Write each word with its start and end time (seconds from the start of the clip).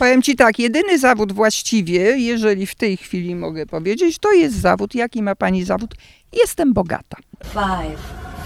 Powiem 0.00 0.22
ci 0.22 0.36
tak, 0.36 0.58
jedyny 0.58 0.98
zawód 0.98 1.32
właściwie, 1.32 2.00
jeżeli 2.18 2.66
w 2.66 2.74
tej 2.74 2.96
chwili 2.96 3.34
mogę 3.34 3.66
powiedzieć, 3.66 4.18
to 4.18 4.32
jest 4.32 4.56
zawód. 4.56 4.94
Jaki 4.94 5.22
ma 5.22 5.34
pani 5.34 5.64
zawód? 5.64 5.94
Jestem 6.32 6.72
bogata. 6.72 7.16
Five, 7.44 8.00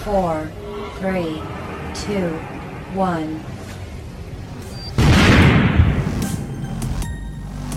four, 0.05 0.37
three, 1.01 1.35
two, 1.95 3.01
one. 3.01 3.27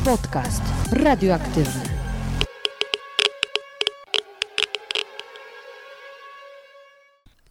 Podcast 0.05 0.61
radioaktywny. 0.91 1.81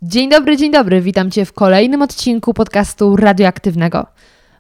Dzień 0.03 0.31
dobry, 0.31 0.57
dzień 0.57 0.73
dobry. 0.73 1.01
Witam 1.01 1.31
Cię 1.31 1.45
w 1.45 1.53
kolejnym 1.53 2.03
odcinku 2.03 2.55
podcastu 2.55 3.17
radioaktywnego. 3.17 4.07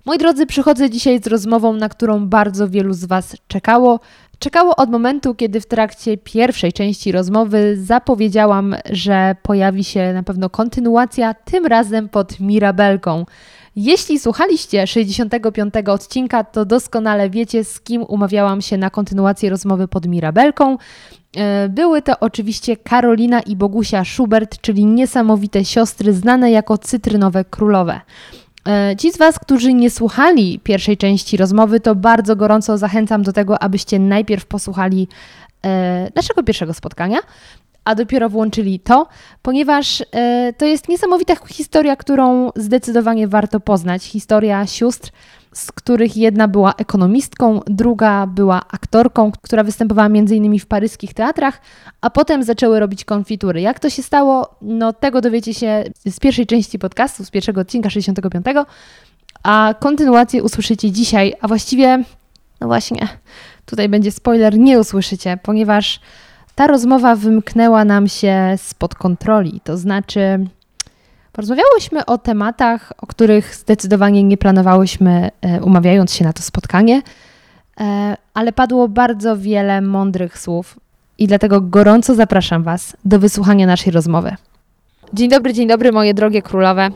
Moi 0.06 0.18
drodzy, 0.18 0.46
przychodzę 0.46 0.90
dzisiaj 0.90 1.22
z 1.22 1.26
rozmową, 1.26 1.72
na 1.72 1.88
którą 1.88 2.26
bardzo 2.26 2.68
wielu 2.68 2.92
z 2.92 3.04
Was 3.04 3.36
czekało. 3.48 4.00
Czekało 4.38 4.76
od 4.76 4.90
momentu, 4.90 5.34
kiedy 5.34 5.60
w 5.60 5.66
trakcie 5.66 6.16
pierwszej 6.16 6.72
części 6.72 7.12
rozmowy 7.12 7.76
zapowiedziałam, 7.76 8.76
że 8.90 9.36
pojawi 9.42 9.84
się 9.84 10.12
na 10.12 10.22
pewno 10.22 10.50
kontynuacja, 10.50 11.34
tym 11.34 11.66
razem 11.66 12.08
pod 12.08 12.40
Mirabelką. 12.40 13.26
Jeśli 13.76 14.18
słuchaliście 14.18 14.86
65 14.86 15.74
odcinka, 15.86 16.44
to 16.44 16.64
doskonale 16.64 17.30
wiecie, 17.30 17.64
z 17.64 17.80
kim 17.80 18.04
umawiałam 18.08 18.62
się 18.62 18.76
na 18.78 18.90
kontynuację 18.90 19.50
rozmowy 19.50 19.88
pod 19.88 20.06
Mirabelką. 20.06 20.78
E, 21.36 21.68
były 21.68 22.02
to 22.02 22.20
oczywiście 22.20 22.76
Karolina 22.76 23.40
i 23.40 23.56
Bogusia 23.56 24.04
Schubert, 24.04 24.60
czyli 24.60 24.84
niesamowite 24.84 25.64
siostry 25.64 26.12
znane 26.12 26.50
jako 26.50 26.78
cytrynowe 26.78 27.44
królowe. 27.44 28.00
E, 28.66 28.96
ci 28.96 29.12
z 29.12 29.18
Was, 29.18 29.38
którzy 29.38 29.74
nie 29.74 29.90
słuchali 29.90 30.60
pierwszej 30.60 30.96
części 30.96 31.36
rozmowy, 31.36 31.80
to 31.80 31.94
bardzo 31.94 32.36
gorąco 32.36 32.78
zachęcam 32.78 33.22
do 33.22 33.32
tego, 33.32 33.62
abyście 33.62 33.98
najpierw 33.98 34.46
posłuchali 34.46 35.08
e, 35.64 36.10
naszego 36.14 36.42
pierwszego 36.42 36.74
spotkania, 36.74 37.18
a 37.84 37.94
dopiero 37.94 38.28
włączyli 38.28 38.80
to, 38.80 39.06
ponieważ 39.42 40.04
e, 40.12 40.52
to 40.58 40.66
jest 40.66 40.88
niesamowita 40.88 41.34
historia, 41.48 41.96
którą 41.96 42.50
zdecydowanie 42.56 43.28
warto 43.28 43.60
poznać. 43.60 44.04
Historia 44.04 44.66
sióstr, 44.66 45.10
z 45.56 45.72
których 45.72 46.16
jedna 46.16 46.48
była 46.48 46.74
ekonomistką, 46.74 47.60
druga 47.66 48.26
była 48.26 48.62
aktorką, 48.68 49.32
która 49.42 49.64
występowała 49.64 50.06
m.in. 50.06 50.58
w 50.58 50.66
paryskich 50.66 51.14
teatrach, 51.14 51.60
a 52.00 52.10
potem 52.10 52.42
zaczęły 52.42 52.80
robić 52.80 53.04
konfitury. 53.04 53.60
Jak 53.60 53.80
to 53.80 53.90
się 53.90 54.02
stało? 54.02 54.56
No 54.62 54.92
tego 54.92 55.20
dowiecie 55.20 55.54
się 55.54 55.84
z 56.08 56.20
pierwszej 56.20 56.46
części 56.46 56.78
podcastu, 56.78 57.24
z 57.24 57.30
pierwszego 57.30 57.60
odcinka 57.60 57.90
65, 57.90 58.46
a 59.42 59.74
kontynuację 59.80 60.42
usłyszycie 60.42 60.90
dzisiaj, 60.90 61.34
a 61.40 61.48
właściwie, 61.48 62.04
no 62.60 62.66
właśnie, 62.66 63.08
tutaj 63.66 63.88
będzie 63.88 64.12
spoiler, 64.12 64.58
nie 64.58 64.80
usłyszycie, 64.80 65.38
ponieważ 65.42 66.00
ta 66.54 66.66
rozmowa 66.66 67.16
wymknęła 67.16 67.84
nam 67.84 68.08
się 68.08 68.54
spod 68.56 68.94
kontroli, 68.94 69.60
to 69.64 69.76
znaczy 69.76 70.46
porozmawiałyśmy 71.36 72.06
o 72.06 72.18
tematach, 72.18 72.92
o 73.02 73.06
których 73.06 73.54
zdecydowanie 73.54 74.22
nie 74.22 74.36
planowałyśmy, 74.36 75.30
e, 75.40 75.62
umawiając 75.62 76.14
się 76.14 76.24
na 76.24 76.32
to 76.32 76.42
spotkanie, 76.42 77.02
e, 77.80 78.16
ale 78.34 78.52
padło 78.52 78.88
bardzo 78.88 79.36
wiele 79.36 79.80
mądrych 79.80 80.38
słów 80.38 80.80
i 81.18 81.26
dlatego 81.26 81.60
gorąco 81.60 82.14
zapraszam 82.14 82.62
Was 82.62 82.96
do 83.04 83.18
wysłuchania 83.18 83.66
naszej 83.66 83.92
rozmowy. 83.92 84.36
Dzień 85.12 85.30
dobry, 85.30 85.52
dzień 85.52 85.68
dobry, 85.68 85.92
moje 85.92 86.14
drogie 86.14 86.42
królowe. 86.42 86.90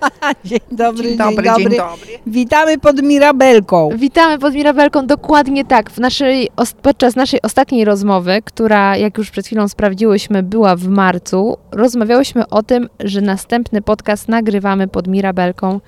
Dzień 0.44 0.58
dobry, 0.72 1.02
Dzień 1.02 1.18
dzień 1.18 1.18
dobry, 1.18 1.44
dzień 1.44 1.76
dobry. 1.76 2.18
Witamy 2.26 2.78
pod 2.78 3.02
Mirabelką. 3.02 3.88
Witamy 3.96 4.38
pod 4.38 4.54
Mirabelką. 4.54 5.06
Dokładnie 5.06 5.64
tak. 5.64 5.90
W 5.90 5.98
naszej, 5.98 6.48
podczas 6.82 7.16
naszej 7.16 7.42
ostatniej 7.42 7.84
rozmowy, 7.84 8.42
która, 8.44 8.96
jak 8.96 9.18
już 9.18 9.30
przed 9.30 9.46
chwilą 9.46 9.68
sprawdziłyśmy, 9.68 10.42
była 10.42 10.76
w 10.76 10.88
marcu, 10.88 11.56
rozmawiałyśmy 11.72 12.48
o 12.48 12.62
tym, 12.62 12.88
że 13.00 13.20
następny 13.20 13.82
podcast 13.82 14.28
nagrywamy 14.28 14.88
pod 14.88 15.08
Mirabelką. 15.08 15.80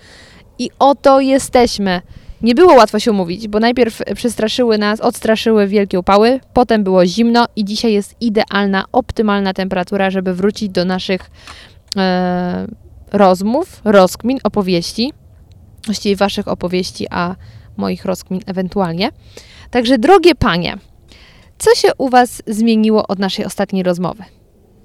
I 0.58 0.70
oto 0.78 1.20
jesteśmy. 1.20 2.02
Nie 2.42 2.54
było 2.54 2.74
łatwo 2.74 2.98
się 2.98 3.10
umówić, 3.10 3.48
bo 3.48 3.60
najpierw 3.60 4.02
przestraszyły 4.14 4.78
nas, 4.78 5.00
odstraszyły 5.00 5.66
wielkie 5.66 5.98
upały, 5.98 6.41
potem 6.52 6.84
było 6.84 7.06
zimno 7.06 7.47
i 7.56 7.64
dzisiaj 7.64 7.92
jest 7.92 8.14
idealna, 8.20 8.84
optymalna 8.92 9.54
temperatura, 9.54 10.10
żeby 10.10 10.34
wrócić 10.34 10.68
do 10.68 10.84
naszych 10.84 11.30
e, 11.97 12.66
rozmów, 13.12 13.80
rozkmin, 13.84 14.38
opowieści 14.44 15.12
właściwie 15.88 16.16
waszych 16.16 16.48
opowieści, 16.48 17.06
a 17.10 17.34
moich 17.76 18.04
rozkmin 18.04 18.41
ewentualnie. 18.46 19.10
Także 19.70 19.98
drogie 19.98 20.34
panie, 20.34 20.78
co 21.58 21.74
się 21.74 21.88
u 21.98 22.08
was 22.08 22.42
zmieniło 22.47 23.06
od 23.06 23.18
naszej 23.18 23.44
ostatniej 23.44 23.82
rozmowy? 23.82 24.24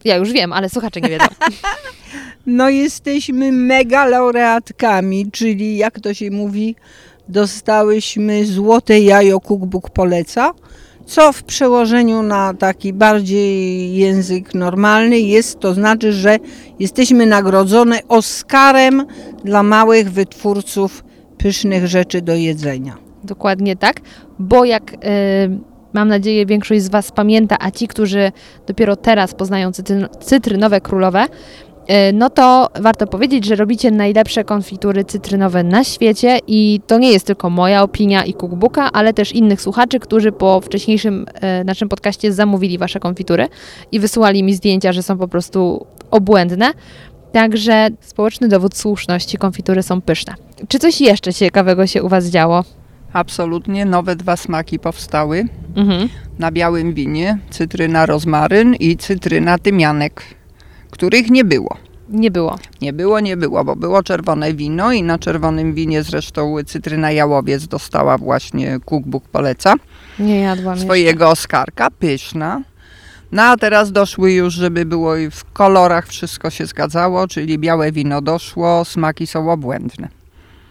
Ja 0.03 0.15
już 0.15 0.31
wiem, 0.31 0.53
ale 0.53 0.69
słuchacze 0.69 1.01
nie 1.01 1.09
wiedzą. 1.09 1.25
No 2.45 2.69
jesteśmy 2.69 3.51
mega 3.51 4.05
laureatkami, 4.05 5.31
czyli 5.31 5.77
jak 5.77 5.99
to 5.99 6.13
się 6.13 6.31
mówi, 6.31 6.75
dostałyśmy 7.27 8.45
złote 8.45 8.99
jajo 8.99 9.39
Cookbook 9.39 9.89
poleca, 9.89 10.51
co 11.05 11.33
w 11.33 11.43
przełożeniu 11.43 12.23
na 12.23 12.53
taki 12.53 12.93
bardziej 12.93 13.95
język 13.95 14.53
normalny 14.53 15.19
jest, 15.19 15.59
to 15.59 15.73
znaczy, 15.73 16.13
że 16.13 16.37
jesteśmy 16.79 17.25
nagrodzone 17.25 17.99
Oscarem 18.07 19.05
dla 19.43 19.63
małych 19.63 20.11
wytwórców 20.11 21.03
pysznych 21.37 21.87
rzeczy 21.87 22.21
do 22.21 22.35
jedzenia. 22.35 22.97
Dokładnie 23.23 23.75
tak, 23.75 24.01
bo 24.39 24.65
jak 24.65 24.93
y, 24.93 24.97
mam 25.93 26.07
nadzieję 26.07 26.45
większość 26.45 26.83
z 26.83 26.89
was 26.89 27.11
pamięta, 27.11 27.55
a 27.59 27.71
ci, 27.71 27.87
którzy 27.87 28.31
dopiero 28.67 28.95
teraz 28.95 29.33
poznają 29.33 29.71
cytryn, 29.71 30.07
cytrynowe 30.19 30.81
królowe, 30.81 31.25
no 32.13 32.29
to 32.29 32.69
warto 32.79 33.07
powiedzieć, 33.07 33.45
że 33.45 33.55
robicie 33.55 33.91
najlepsze 33.91 34.43
konfitury 34.43 35.05
cytrynowe 35.05 35.63
na 35.63 35.83
świecie 35.83 36.39
i 36.47 36.81
to 36.87 36.97
nie 36.97 37.11
jest 37.11 37.25
tylko 37.27 37.49
moja 37.49 37.83
opinia 37.83 38.23
i 38.25 38.33
cookbooka, 38.33 38.91
ale 38.91 39.13
też 39.13 39.31
innych 39.31 39.61
słuchaczy, 39.61 39.99
którzy 39.99 40.31
po 40.31 40.61
wcześniejszym 40.61 41.25
y, 41.61 41.63
naszym 41.65 41.89
podcaście 41.89 42.33
zamówili 42.33 42.77
wasze 42.77 42.99
konfitury 42.99 43.47
i 43.91 43.99
wysyłali 43.99 44.43
mi 44.43 44.53
zdjęcia, 44.53 44.93
że 44.93 45.03
są 45.03 45.17
po 45.17 45.27
prostu 45.27 45.85
obłędne. 46.11 46.71
Także 47.31 47.87
społeczny 48.01 48.47
dowód 48.47 48.77
słuszności, 48.77 49.37
konfitury 49.37 49.83
są 49.83 50.01
pyszne. 50.01 50.33
Czy 50.67 50.79
coś 50.79 51.01
jeszcze 51.01 51.33
ciekawego 51.33 51.87
się 51.87 52.03
u 52.03 52.09
Was 52.09 52.25
działo? 52.25 52.63
Absolutnie 53.13 53.85
nowe 53.85 54.15
dwa 54.15 54.37
smaki 54.37 54.79
powstały 54.79 55.47
Mhm. 55.75 56.09
na 56.39 56.51
białym 56.51 56.93
winie. 56.93 57.37
Cytryna 57.49 58.05
rozmaryn 58.05 58.75
i 58.75 58.97
cytryna 58.97 59.57
tymianek, 59.57 60.23
których 60.93 61.29
nie 61.29 61.45
było. 61.45 61.77
Nie 62.09 62.31
było. 62.31 62.59
Nie 62.81 62.93
było, 62.93 63.19
nie 63.19 63.37
było, 63.37 63.63
bo 63.63 63.75
było 63.75 64.03
czerwone 64.03 64.53
wino 64.53 64.91
i 64.91 65.03
na 65.03 65.19
czerwonym 65.19 65.73
winie 65.73 66.03
zresztą 66.03 66.55
cytryna 66.65 67.11
jałowiec 67.11 67.67
dostała 67.67 68.17
właśnie 68.17 68.79
Cookbook 68.85 69.27
poleca 69.27 69.73
Nie 70.19 70.39
jadłam 70.39 70.79
swojego 70.79 71.29
Oskarka, 71.29 71.91
pyszna. 71.91 72.61
No 73.31 73.43
a 73.43 73.57
teraz 73.57 73.91
doszły 73.91 74.31
już, 74.31 74.53
żeby 74.53 74.85
było 74.85 75.17
i 75.17 75.29
w 75.29 75.45
kolorach 75.53 76.07
wszystko 76.07 76.49
się 76.49 76.65
zgadzało, 76.65 77.27
czyli 77.27 77.59
białe 77.59 77.91
wino 77.91 78.21
doszło, 78.21 78.85
smaki 78.85 79.27
są 79.27 79.51
obłędne. 79.51 80.22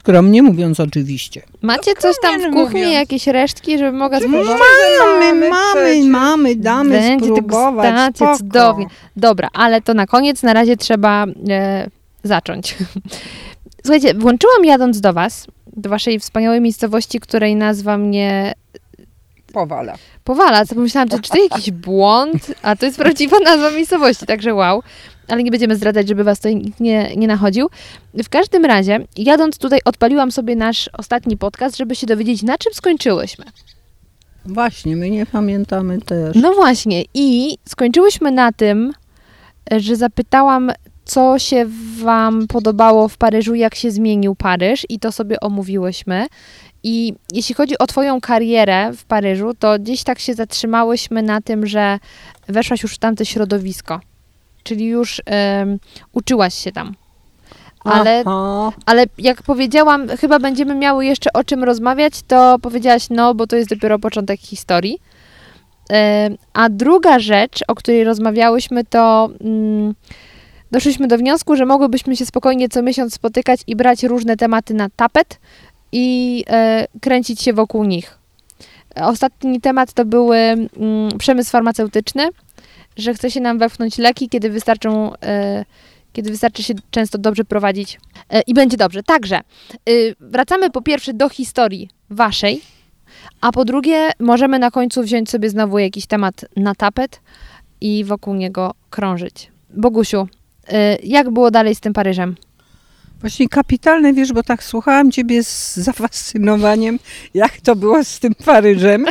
Skromnie 0.02 0.42
mówiąc 0.42 0.80
oczywiście. 0.80 1.42
Macie 1.62 1.94
coś 1.94 2.16
tam 2.22 2.40
w 2.40 2.44
kuchni, 2.44 2.80
mówiąc. 2.80 2.94
jakieś 2.94 3.26
resztki, 3.26 3.78
żeby 3.78 3.98
mogła 3.98 4.18
spróbować? 4.18 4.58
Mamy, 5.00 5.34
mamy 5.34 5.50
mamy, 5.50 6.02
mamy, 6.08 6.56
damy 6.56 6.90
Będzie 6.90 7.24
spróbować. 7.26 8.16
spoko. 8.16 8.36
cudownie. 8.38 8.86
Dobra, 9.16 9.48
ale 9.52 9.80
to 9.80 9.94
na 9.94 10.06
koniec 10.06 10.42
na 10.42 10.52
razie 10.52 10.76
trzeba 10.76 11.26
e, 11.50 11.88
zacząć. 12.24 12.76
Słuchajcie, 13.84 14.14
włączyłam 14.14 14.64
jadąc 14.64 15.00
do 15.00 15.12
Was, 15.12 15.46
do 15.76 15.90
Waszej 15.90 16.20
wspaniałej 16.20 16.60
miejscowości, 16.60 17.20
której 17.20 17.56
nazwa 17.56 17.98
mnie 17.98 18.54
Powala. 19.52 19.94
powala. 20.24 20.66
Co 20.66 20.74
pomyślałam, 20.74 21.08
że 21.10 21.18
czy 21.20 21.30
to 21.30 21.42
jakiś 21.42 21.70
błąd, 21.70 22.54
a 22.62 22.76
to 22.76 22.86
jest 22.86 22.98
prawdziwa 22.98 23.38
nazwa 23.40 23.70
miejscowości, 23.70 24.26
także 24.26 24.54
wow. 24.54 24.82
Ale 25.32 25.42
nie 25.42 25.50
będziemy 25.50 25.76
zdradzać, 25.76 26.08
żeby 26.08 26.24
was 26.24 26.38
tutaj 26.38 26.56
nikt 26.56 26.80
nie, 26.80 27.16
nie 27.16 27.26
nachodził. 27.26 27.68
W 28.14 28.28
każdym 28.28 28.64
razie, 28.64 29.06
jadąc 29.16 29.58
tutaj, 29.58 29.80
odpaliłam 29.84 30.32
sobie 30.32 30.56
nasz 30.56 30.90
ostatni 30.98 31.36
podcast, 31.36 31.76
żeby 31.76 31.94
się 31.94 32.06
dowiedzieć, 32.06 32.42
na 32.42 32.58
czym 32.58 32.74
skończyłyśmy. 32.74 33.44
Właśnie, 34.46 34.96
my 34.96 35.10
nie 35.10 35.26
pamiętamy 35.26 36.00
też. 36.00 36.36
No 36.36 36.54
właśnie, 36.54 37.04
i 37.14 37.58
skończyłyśmy 37.68 38.30
na 38.30 38.52
tym, 38.52 38.92
że 39.70 39.96
zapytałam, 39.96 40.72
co 41.04 41.38
się 41.38 41.66
Wam 42.02 42.46
podobało 42.46 43.08
w 43.08 43.16
Paryżu, 43.16 43.54
jak 43.54 43.74
się 43.74 43.90
zmienił 43.90 44.34
Paryż, 44.34 44.86
i 44.88 44.98
to 44.98 45.12
sobie 45.12 45.40
omówiłyśmy. 45.40 46.26
I 46.82 47.14
jeśli 47.32 47.54
chodzi 47.54 47.78
o 47.78 47.86
Twoją 47.86 48.20
karierę 48.20 48.92
w 48.96 49.04
Paryżu, 49.04 49.54
to 49.58 49.78
gdzieś 49.78 50.02
tak 50.02 50.18
się 50.18 50.34
zatrzymałyśmy 50.34 51.22
na 51.22 51.40
tym, 51.40 51.66
że 51.66 51.98
weszłaś 52.48 52.82
już 52.82 52.94
w 52.94 52.98
tamte 52.98 53.26
środowisko, 53.26 54.00
czyli 54.62 54.86
już 54.86 55.22
uczyłaś 56.12 56.54
się 56.54 56.72
tam. 56.72 56.94
Ale, 57.84 58.22
Aha. 58.26 58.72
ale 58.86 59.04
jak 59.18 59.42
powiedziałam, 59.42 60.08
chyba 60.08 60.38
będziemy 60.38 60.74
miały 60.74 61.06
jeszcze 61.06 61.32
o 61.32 61.44
czym 61.44 61.64
rozmawiać, 61.64 62.22
to 62.26 62.58
powiedziałaś 62.58 63.06
no, 63.10 63.34
bo 63.34 63.46
to 63.46 63.56
jest 63.56 63.70
dopiero 63.70 63.98
początek 63.98 64.40
historii. 64.40 64.98
A 66.52 66.68
druga 66.68 67.18
rzecz, 67.18 67.60
o 67.68 67.74
której 67.74 68.04
rozmawiałyśmy, 68.04 68.84
to 68.84 69.30
mm, 69.40 69.94
doszliśmy 70.70 71.08
do 71.08 71.18
wniosku, 71.18 71.56
że 71.56 71.66
mogłybyśmy 71.66 72.16
się 72.16 72.26
spokojnie 72.26 72.68
co 72.68 72.82
miesiąc 72.82 73.14
spotykać 73.14 73.60
i 73.66 73.76
brać 73.76 74.02
różne 74.02 74.36
tematy 74.36 74.74
na 74.74 74.88
tapet 74.96 75.38
i 75.92 76.44
e, 76.50 76.86
kręcić 77.00 77.42
się 77.42 77.52
wokół 77.52 77.84
nich. 77.84 78.18
Ostatni 78.96 79.60
temat 79.60 79.92
to 79.92 80.04
były 80.04 80.36
mm, 80.36 80.68
przemysł 81.18 81.50
farmaceutyczny, 81.50 82.28
że 82.96 83.14
chce 83.14 83.30
się 83.30 83.40
nam 83.40 83.58
wepchnąć 83.58 83.98
leki, 83.98 84.28
kiedy 84.28 84.50
wystarczą, 84.50 85.12
e, 85.22 85.64
kiedy 86.12 86.30
wystarczy 86.30 86.62
się 86.62 86.74
często 86.90 87.18
dobrze 87.18 87.44
prowadzić 87.44 87.98
e, 88.30 88.40
i 88.40 88.54
będzie 88.54 88.76
dobrze. 88.76 89.02
Także 89.02 89.40
y, 89.88 90.14
wracamy 90.20 90.70
po 90.70 90.82
pierwsze 90.82 91.14
do 91.14 91.28
historii 91.28 91.88
waszej, 92.10 92.60
a 93.40 93.52
po 93.52 93.64
drugie 93.64 94.10
możemy 94.18 94.58
na 94.58 94.70
końcu 94.70 95.02
wziąć 95.02 95.30
sobie 95.30 95.50
znowu 95.50 95.78
jakiś 95.78 96.06
temat 96.06 96.44
na 96.56 96.74
tapet 96.74 97.20
i 97.80 98.04
wokół 98.04 98.34
niego 98.34 98.74
krążyć. 98.90 99.50
Bogusiu, 99.70 100.22
y, 100.22 100.72
jak 101.02 101.30
było 101.30 101.50
dalej 101.50 101.74
z 101.74 101.80
tym 101.80 101.92
Paryżem? 101.92 102.36
Właśnie 103.22 103.48
kapitalne, 103.48 104.12
wiesz, 104.12 104.32
bo 104.32 104.42
tak 104.42 104.64
słuchałam 104.64 105.10
ciebie 105.10 105.44
z 105.44 105.76
zafascynowaniem, 105.76 106.98
jak 107.34 107.60
to 107.60 107.76
było 107.76 108.04
z 108.04 108.18
tym 108.20 108.34
Paryżem 108.34 109.06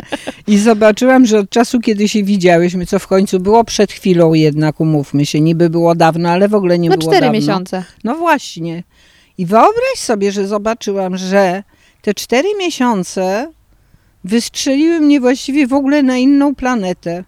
i 0.46 0.58
zobaczyłam, 0.58 1.26
że 1.26 1.38
od 1.38 1.50
czasu, 1.50 1.80
kiedy 1.80 2.08
się 2.08 2.22
widziałyśmy, 2.22 2.86
co 2.86 2.98
w 2.98 3.06
końcu 3.06 3.40
było 3.40 3.64
przed 3.64 3.92
chwilą 3.92 4.34
jednak, 4.34 4.80
umówmy 4.80 5.26
się, 5.26 5.40
niby 5.40 5.70
było 5.70 5.94
dawno, 5.94 6.28
ale 6.30 6.48
w 6.48 6.54
ogóle 6.54 6.78
nie 6.78 6.88
Na 6.88 6.96
było 6.96 7.10
cztery 7.10 7.26
dawno. 7.26 7.40
miesiące. 7.40 7.84
No 8.04 8.14
właśnie. 8.14 8.82
I 9.38 9.46
wyobraź 9.46 9.96
sobie, 9.96 10.32
że 10.32 10.46
zobaczyłam, 10.46 11.16
że 11.16 11.62
te 12.02 12.14
cztery 12.14 12.48
miesiące 12.58 13.52
wystrzeliły 14.24 15.00
mnie 15.00 15.20
właściwie 15.20 15.66
w 15.66 15.72
ogóle 15.72 16.02
na 16.02 16.16
inną 16.16 16.54
planetę. 16.54 17.24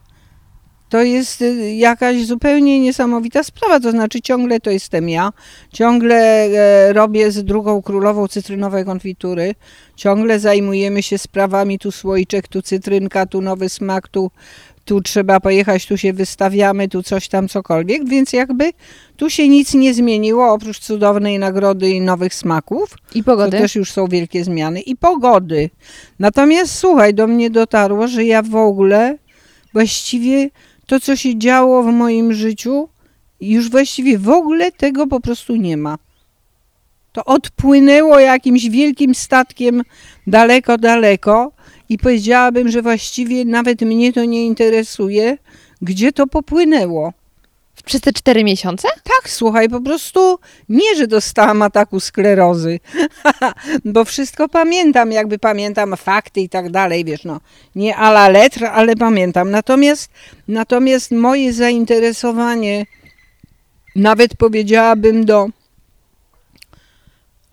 To 0.95 1.03
jest 1.03 1.43
y, 1.43 1.75
jakaś 1.75 2.27
zupełnie 2.27 2.81
niesamowita 2.81 3.43
sprawa, 3.43 3.81
to 3.81 3.91
znaczy 3.91 4.21
ciągle 4.21 4.61
to 4.61 4.71
jestem 4.71 5.09
ja, 5.09 5.33
ciągle 5.73 6.17
e, 6.17 6.93
robię 6.93 7.31
z 7.31 7.45
drugą 7.45 7.83
królową 7.83 8.29
cytrynowej 8.29 8.85
konfitury, 8.85 9.55
ciągle 9.97 10.39
zajmujemy 10.41 11.03
się 11.03 11.19
sprawami, 11.19 11.79
tu 11.79 11.93
słoiczek, 11.93 12.49
tu 12.49 12.63
cytrynka, 12.63 13.27
tu 13.27 13.41
nowy 13.41 13.69
smak, 13.69 14.09
tu, 14.09 14.31
tu 14.85 15.01
trzeba 15.01 15.41
pojechać, 15.41 15.87
tu 15.87 15.97
się 15.97 16.13
wystawiamy, 16.13 16.89
tu 16.89 17.03
coś 17.03 17.29
tam, 17.29 17.49
cokolwiek, 17.49 18.09
więc 18.09 18.33
jakby 18.33 18.73
tu 19.17 19.31
się 19.31 19.49
nic 19.49 19.75
nie 19.75 19.95
zmieniło, 19.95 20.53
oprócz 20.53 20.79
cudownej 20.79 21.39
nagrody 21.39 21.91
i 21.91 22.01
nowych 22.01 22.35
smaków. 22.35 22.91
I 23.15 23.25
To 23.25 23.31
pogody. 23.31 23.59
też 23.59 23.75
już 23.75 23.93
są 23.93 24.07
wielkie 24.07 24.45
zmiany. 24.45 24.81
I 24.81 24.97
pogody. 24.97 25.71
Natomiast 26.19 26.75
słuchaj, 26.75 27.15
do 27.15 27.27
mnie 27.27 27.51
dotarło, 27.51 28.09
że 28.09 28.25
ja 28.25 28.43
w 28.43 28.57
ogóle 28.57 29.19
właściwie 29.73 30.51
to, 30.87 31.01
co 31.01 31.17
się 31.17 31.39
działo 31.39 31.83
w 31.83 31.87
moim 31.87 32.33
życiu, 32.33 32.89
już 33.41 33.71
właściwie 33.71 34.19
w 34.19 34.29
ogóle 34.29 34.73
tego 34.73 35.07
po 35.07 35.21
prostu 35.21 35.57
nie 35.57 35.77
ma. 35.77 35.99
To 37.13 37.25
odpłynęło 37.25 38.19
jakimś 38.19 38.69
wielkim 38.69 39.15
statkiem 39.15 39.83
daleko, 40.27 40.79
daleko 40.79 41.53
i 41.89 41.99
powiedziałabym, 41.99 42.69
że 42.69 42.83
właściwie 42.83 43.45
nawet 43.45 43.81
mnie 43.83 44.13
to 44.13 44.25
nie 44.25 44.47
interesuje, 44.47 45.39
gdzie 45.83 46.13
to 46.13 46.27
popłynęło. 46.27 47.13
Przez 47.85 48.01
te 48.01 48.13
cztery 48.13 48.45
miesiące? 48.45 48.89
Tak, 48.89 49.31
słuchaj, 49.31 49.69
po 49.69 49.81
prostu 49.81 50.39
nie, 50.69 50.97
że 50.97 51.07
dostałam 51.07 51.63
ataku 51.63 52.01
sklerozy, 52.01 52.81
bo 53.85 54.05
wszystko 54.05 54.49
pamiętam, 54.49 55.13
jakby 55.13 55.39
pamiętam 55.39 55.97
fakty 55.97 56.41
i 56.41 56.49
tak 56.49 56.71
dalej, 56.71 57.05
wiesz, 57.05 57.25
no, 57.25 57.41
nie 57.75 57.97
a 57.97 58.11
la 58.11 58.29
lettre, 58.29 58.71
ale 58.73 58.97
pamiętam. 58.97 59.51
Natomiast, 59.51 60.11
natomiast 60.49 61.11
moje 61.11 61.53
zainteresowanie, 61.53 62.87
nawet 63.97 64.37
powiedziałabym 64.37 65.25
do 65.25 65.49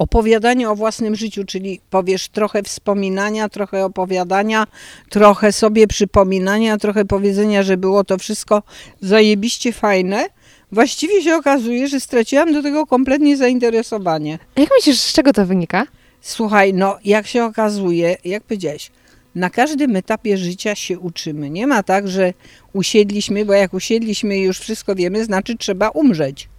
opowiadania 0.01 0.71
o 0.71 0.75
własnym 0.75 1.15
życiu, 1.15 1.44
czyli 1.44 1.80
powiesz 1.89 2.30
trochę 2.30 2.63
wspominania, 2.63 3.50
trochę 3.50 3.86
opowiadania, 3.86 4.68
trochę 5.09 5.51
sobie 5.51 5.88
przypominania, 5.88 6.77
trochę 6.77 7.06
powiedzenia, 7.06 7.63
że 7.63 7.77
było 7.77 8.03
to 8.03 8.18
wszystko 8.18 8.63
zajebiście 9.01 9.74
fajne, 9.74 10.25
właściwie 10.71 11.21
się 11.21 11.36
okazuje, 11.36 11.88
że 11.88 12.00
straciłam 12.00 12.53
do 12.53 12.63
tego 12.63 12.86
kompletnie 12.86 13.38
zainteresowanie. 13.38 14.39
A 14.56 14.62
Jak 14.62 14.69
myślisz, 14.77 15.00
z 15.00 15.13
czego 15.13 15.33
to 15.33 15.45
wynika? 15.45 15.88
Słuchaj, 16.21 16.74
no 16.74 16.98
jak 17.06 17.27
się 17.27 17.44
okazuje, 17.44 18.18
jak 18.25 18.44
powiedziałeś, 18.44 18.92
na 19.36 19.50
każdym 19.50 19.95
etapie 19.95 20.38
życia 20.38 20.75
się 20.75 21.00
uczymy. 21.00 21.50
Nie 21.50 21.68
ma 21.68 21.83
tak, 21.83 22.07
że 22.07 22.33
usiedliśmy, 22.74 23.45
bo 23.45 23.53
jak 23.53 23.74
usiedliśmy 23.74 24.38
i 24.38 24.42
już 24.42 24.59
wszystko 24.59 24.95
wiemy, 24.95 25.25
znaczy 25.25 25.57
trzeba 25.57 25.89
umrzeć. 25.89 26.50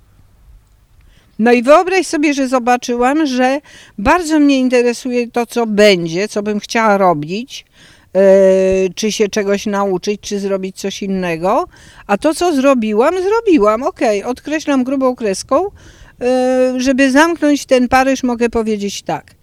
No 1.43 1.53
i 1.53 1.63
wyobraź 1.63 2.07
sobie, 2.07 2.35
że 2.35 2.49
zobaczyłam, 2.49 3.27
że 3.27 3.61
bardzo 3.99 4.41
mnie 4.41 4.59
interesuje 4.59 5.31
to, 5.31 5.47
co 5.47 5.67
będzie, 5.67 6.29
co 6.29 6.43
bym 6.43 6.61
chciała 6.61 6.99
robić, 6.99 7.65
e, 8.15 8.21
czy 8.95 9.13
się 9.13 9.29
czegoś 9.29 9.67
nauczyć, 9.67 10.21
czy 10.21 10.39
zrobić 10.39 10.77
coś 10.77 11.03
innego. 11.03 11.69
A 12.07 12.19
to, 12.19 12.35
co 12.35 12.55
zrobiłam, 12.55 13.15
zrobiłam. 13.23 13.83
Okej, 13.83 14.25
odkreślam 14.25 14.85
grubą 14.85 15.17
kreską. 15.17 15.67
E, 16.21 16.75
żeby 16.77 17.11
zamknąć 17.11 17.67
ten 17.67 17.89
Paryż, 17.89 18.23
mogę 18.23 18.51
powiedzieć 18.51 19.03
tak. 19.03 19.35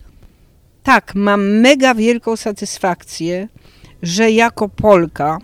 Tak, 0.84 1.16
mam 1.16 1.60
mega 1.60 1.96
wielką 1.96 2.36
satysfakcję, 2.36 3.48
że 4.01 4.31
jako 4.31 4.69
Polka 4.69 5.40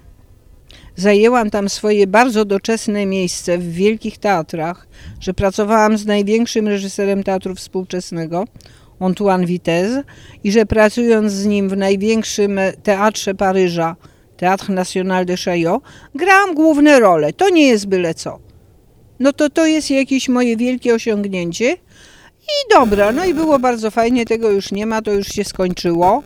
zajęłam 0.95 1.49
tam 1.49 1.69
swoje 1.69 2.07
bardzo 2.07 2.45
doczesne 2.45 3.05
miejsce 3.05 3.57
w 3.57 3.73
wielkich 3.73 4.17
teatrach, 4.17 4.87
że 5.19 5.33
pracowałam 5.33 5.97
z 5.97 6.05
największym 6.05 6.67
reżyserem 6.67 7.23
teatru 7.23 7.55
współczesnego, 7.55 8.45
Antoine 8.99 9.45
Vitesse, 9.45 10.03
i 10.43 10.51
że 10.51 10.65
pracując 10.65 11.31
z 11.31 11.45
nim 11.45 11.69
w 11.69 11.77
największym 11.77 12.59
teatrze 12.83 13.35
Paryża, 13.35 13.95
Théâtre 14.37 14.69
National 14.69 15.25
de 15.25 15.37
Chaillot, 15.37 15.81
grałam 16.15 16.55
główne 16.55 16.99
role. 16.99 17.33
To 17.33 17.49
nie 17.49 17.67
jest 17.67 17.87
byle 17.87 18.13
co. 18.13 18.39
No 19.19 19.33
to 19.33 19.49
to 19.49 19.65
jest 19.65 19.91
jakieś 19.91 20.29
moje 20.29 20.57
wielkie 20.57 20.93
osiągnięcie. 20.95 21.77
I 22.41 22.73
dobra, 22.73 23.11
no 23.11 23.25
i 23.25 23.33
było 23.33 23.59
bardzo 23.59 23.91
fajnie, 23.91 24.25
tego 24.25 24.51
już 24.51 24.71
nie 24.71 24.85
ma, 24.85 25.01
to 25.01 25.11
już 25.11 25.27
się 25.27 25.43
skończyło. 25.43 26.23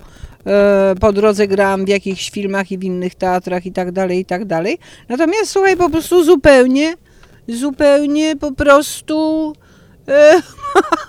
E, 0.48 0.96
Po 1.00 1.14
drodze 1.14 1.48
grałam 1.48 1.86
w 1.86 1.88
jakichś 1.90 2.32
filmach 2.32 2.72
i 2.72 2.78
w 2.78 2.84
innych 2.84 3.16
teatrach 3.16 3.66
i 3.66 3.72
tak 3.72 3.92
dalej, 3.92 4.20
i 4.20 4.26
tak 4.26 4.46
dalej. 4.46 4.78
Natomiast 5.10 5.52
słuchaj, 5.52 5.78
po 5.78 5.90
prostu 5.90 6.24
zupełnie, 6.24 6.96
zupełnie 7.48 8.36
po 8.36 8.52
prostu 8.52 9.54
e, 10.08 10.42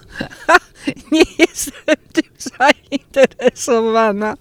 nie 1.12 1.22
jestem 1.38 1.96
tym 2.12 2.30
zainteresowana. 2.90 4.34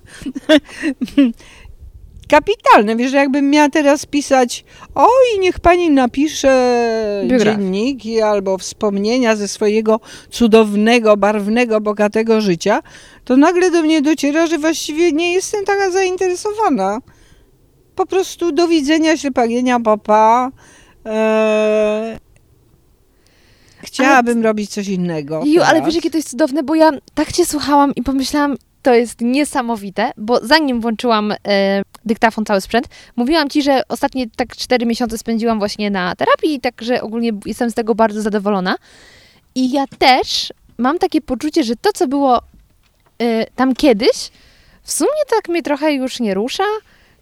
Kapitalne, 2.30 2.96
wiesz, 2.96 3.12
jakbym 3.12 3.50
miała 3.50 3.70
teraz 3.70 4.06
pisać, 4.06 4.66
oj, 4.96 5.40
niech 5.40 5.60
pani 5.60 5.92
napisze 5.92 7.28
dzienniki 7.40 8.22
albo 8.22 8.58
wspomnienia 8.58 9.36
ze 9.36 9.48
swojego 9.48 10.00
cudownego, 10.30 11.18
barwnego, 11.18 11.82
bogatego 11.82 12.42
życia, 12.42 12.80
to 13.26 13.38
nagle 13.38 13.72
do 13.72 13.82
mnie 13.82 14.02
dociera, 14.02 14.48
że 14.48 14.58
właściwie 14.58 15.12
nie 15.12 15.34
jestem 15.34 15.66
taka 15.66 15.92
zainteresowana. 15.92 17.00
Po 17.96 18.06
prostu 18.06 18.52
do 18.52 18.68
widzenia, 18.68 19.18
ślepagienia, 19.18 19.80
papa. 19.80 20.52
Eee, 21.06 22.18
chciałabym 23.84 24.44
robić 24.44 24.70
coś 24.70 24.88
innego. 24.88 25.42
Ju, 25.46 25.62
ale 25.62 25.74
teraz. 25.74 25.86
wiesz, 25.86 25.96
jakie 25.96 26.12
to 26.12 26.18
jest 26.18 26.30
cudowne, 26.30 26.64
bo 26.64 26.76
ja 26.76 26.92
tak 27.14 27.32
cię 27.32 27.46
słuchałam 27.46 27.96
i 27.96 28.04
pomyślałam, 28.04 28.56
to 28.82 28.94
jest 28.94 29.22
niesamowite, 29.22 30.12
bo 30.18 30.40
zanim 30.44 30.82
włączyłam 30.82 31.32
e, 31.32 31.82
dyktafon, 32.06 32.46
cały 32.46 32.62
sprzęt, 32.62 32.88
mówiłam 33.16 33.50
ci, 33.50 33.62
że 33.62 33.82
ostatnie 33.90 34.30
tak 34.36 34.56
cztery 34.56 34.86
miesiące 34.86 35.18
spędziłam 35.18 35.60
właśnie 35.60 35.92
na 35.92 36.16
terapii 36.16 36.60
także 36.60 37.02
ogólnie 37.02 37.32
jestem 37.46 37.72
z 37.72 37.74
tego 37.74 37.96
bardzo 37.96 38.22
zadowolona. 38.22 38.76
I 39.56 39.72
ja 39.72 39.86
też 40.00 40.54
mam 40.78 41.00
takie 41.00 41.22
poczucie, 41.22 41.64
że 41.64 41.76
to, 41.76 41.90
co 41.94 42.08
było 42.08 42.42
e, 43.20 43.46
tam 43.46 43.76
kiedyś, 43.76 44.32
w 44.84 44.92
sumie 44.92 45.22
tak 45.30 45.50
mnie 45.50 45.64
trochę 45.64 45.94
już 45.94 46.20
nie 46.20 46.34
rusza 46.34 46.64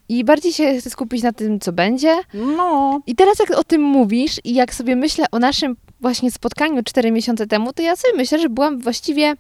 i 0.10 0.24
bardziej 0.24 0.54
się 0.54 0.80
chcę 0.80 0.90
skupić 0.90 1.24
na 1.24 1.34
tym, 1.34 1.60
co 1.60 1.72
będzie. 1.72 2.18
No, 2.34 3.00
I 3.08 3.16
teraz 3.16 3.40
jak 3.40 3.52
o 3.52 3.64
tym 3.64 3.82
mówisz 3.82 4.36
i 4.44 4.54
jak 4.54 4.74
sobie 4.74 4.96
myślę 4.96 5.26
o 5.32 5.40
naszym 5.40 5.76
właśnie 6.02 6.32
spotkaniu 6.32 6.84
cztery 6.84 7.12
miesiące 7.12 7.48
temu, 7.48 7.74
to 7.74 7.82
ja 7.82 7.96
sobie 7.96 8.14
myślę, 8.18 8.40
że 8.40 8.50
byłam 8.50 8.80
właściwie 8.80 9.36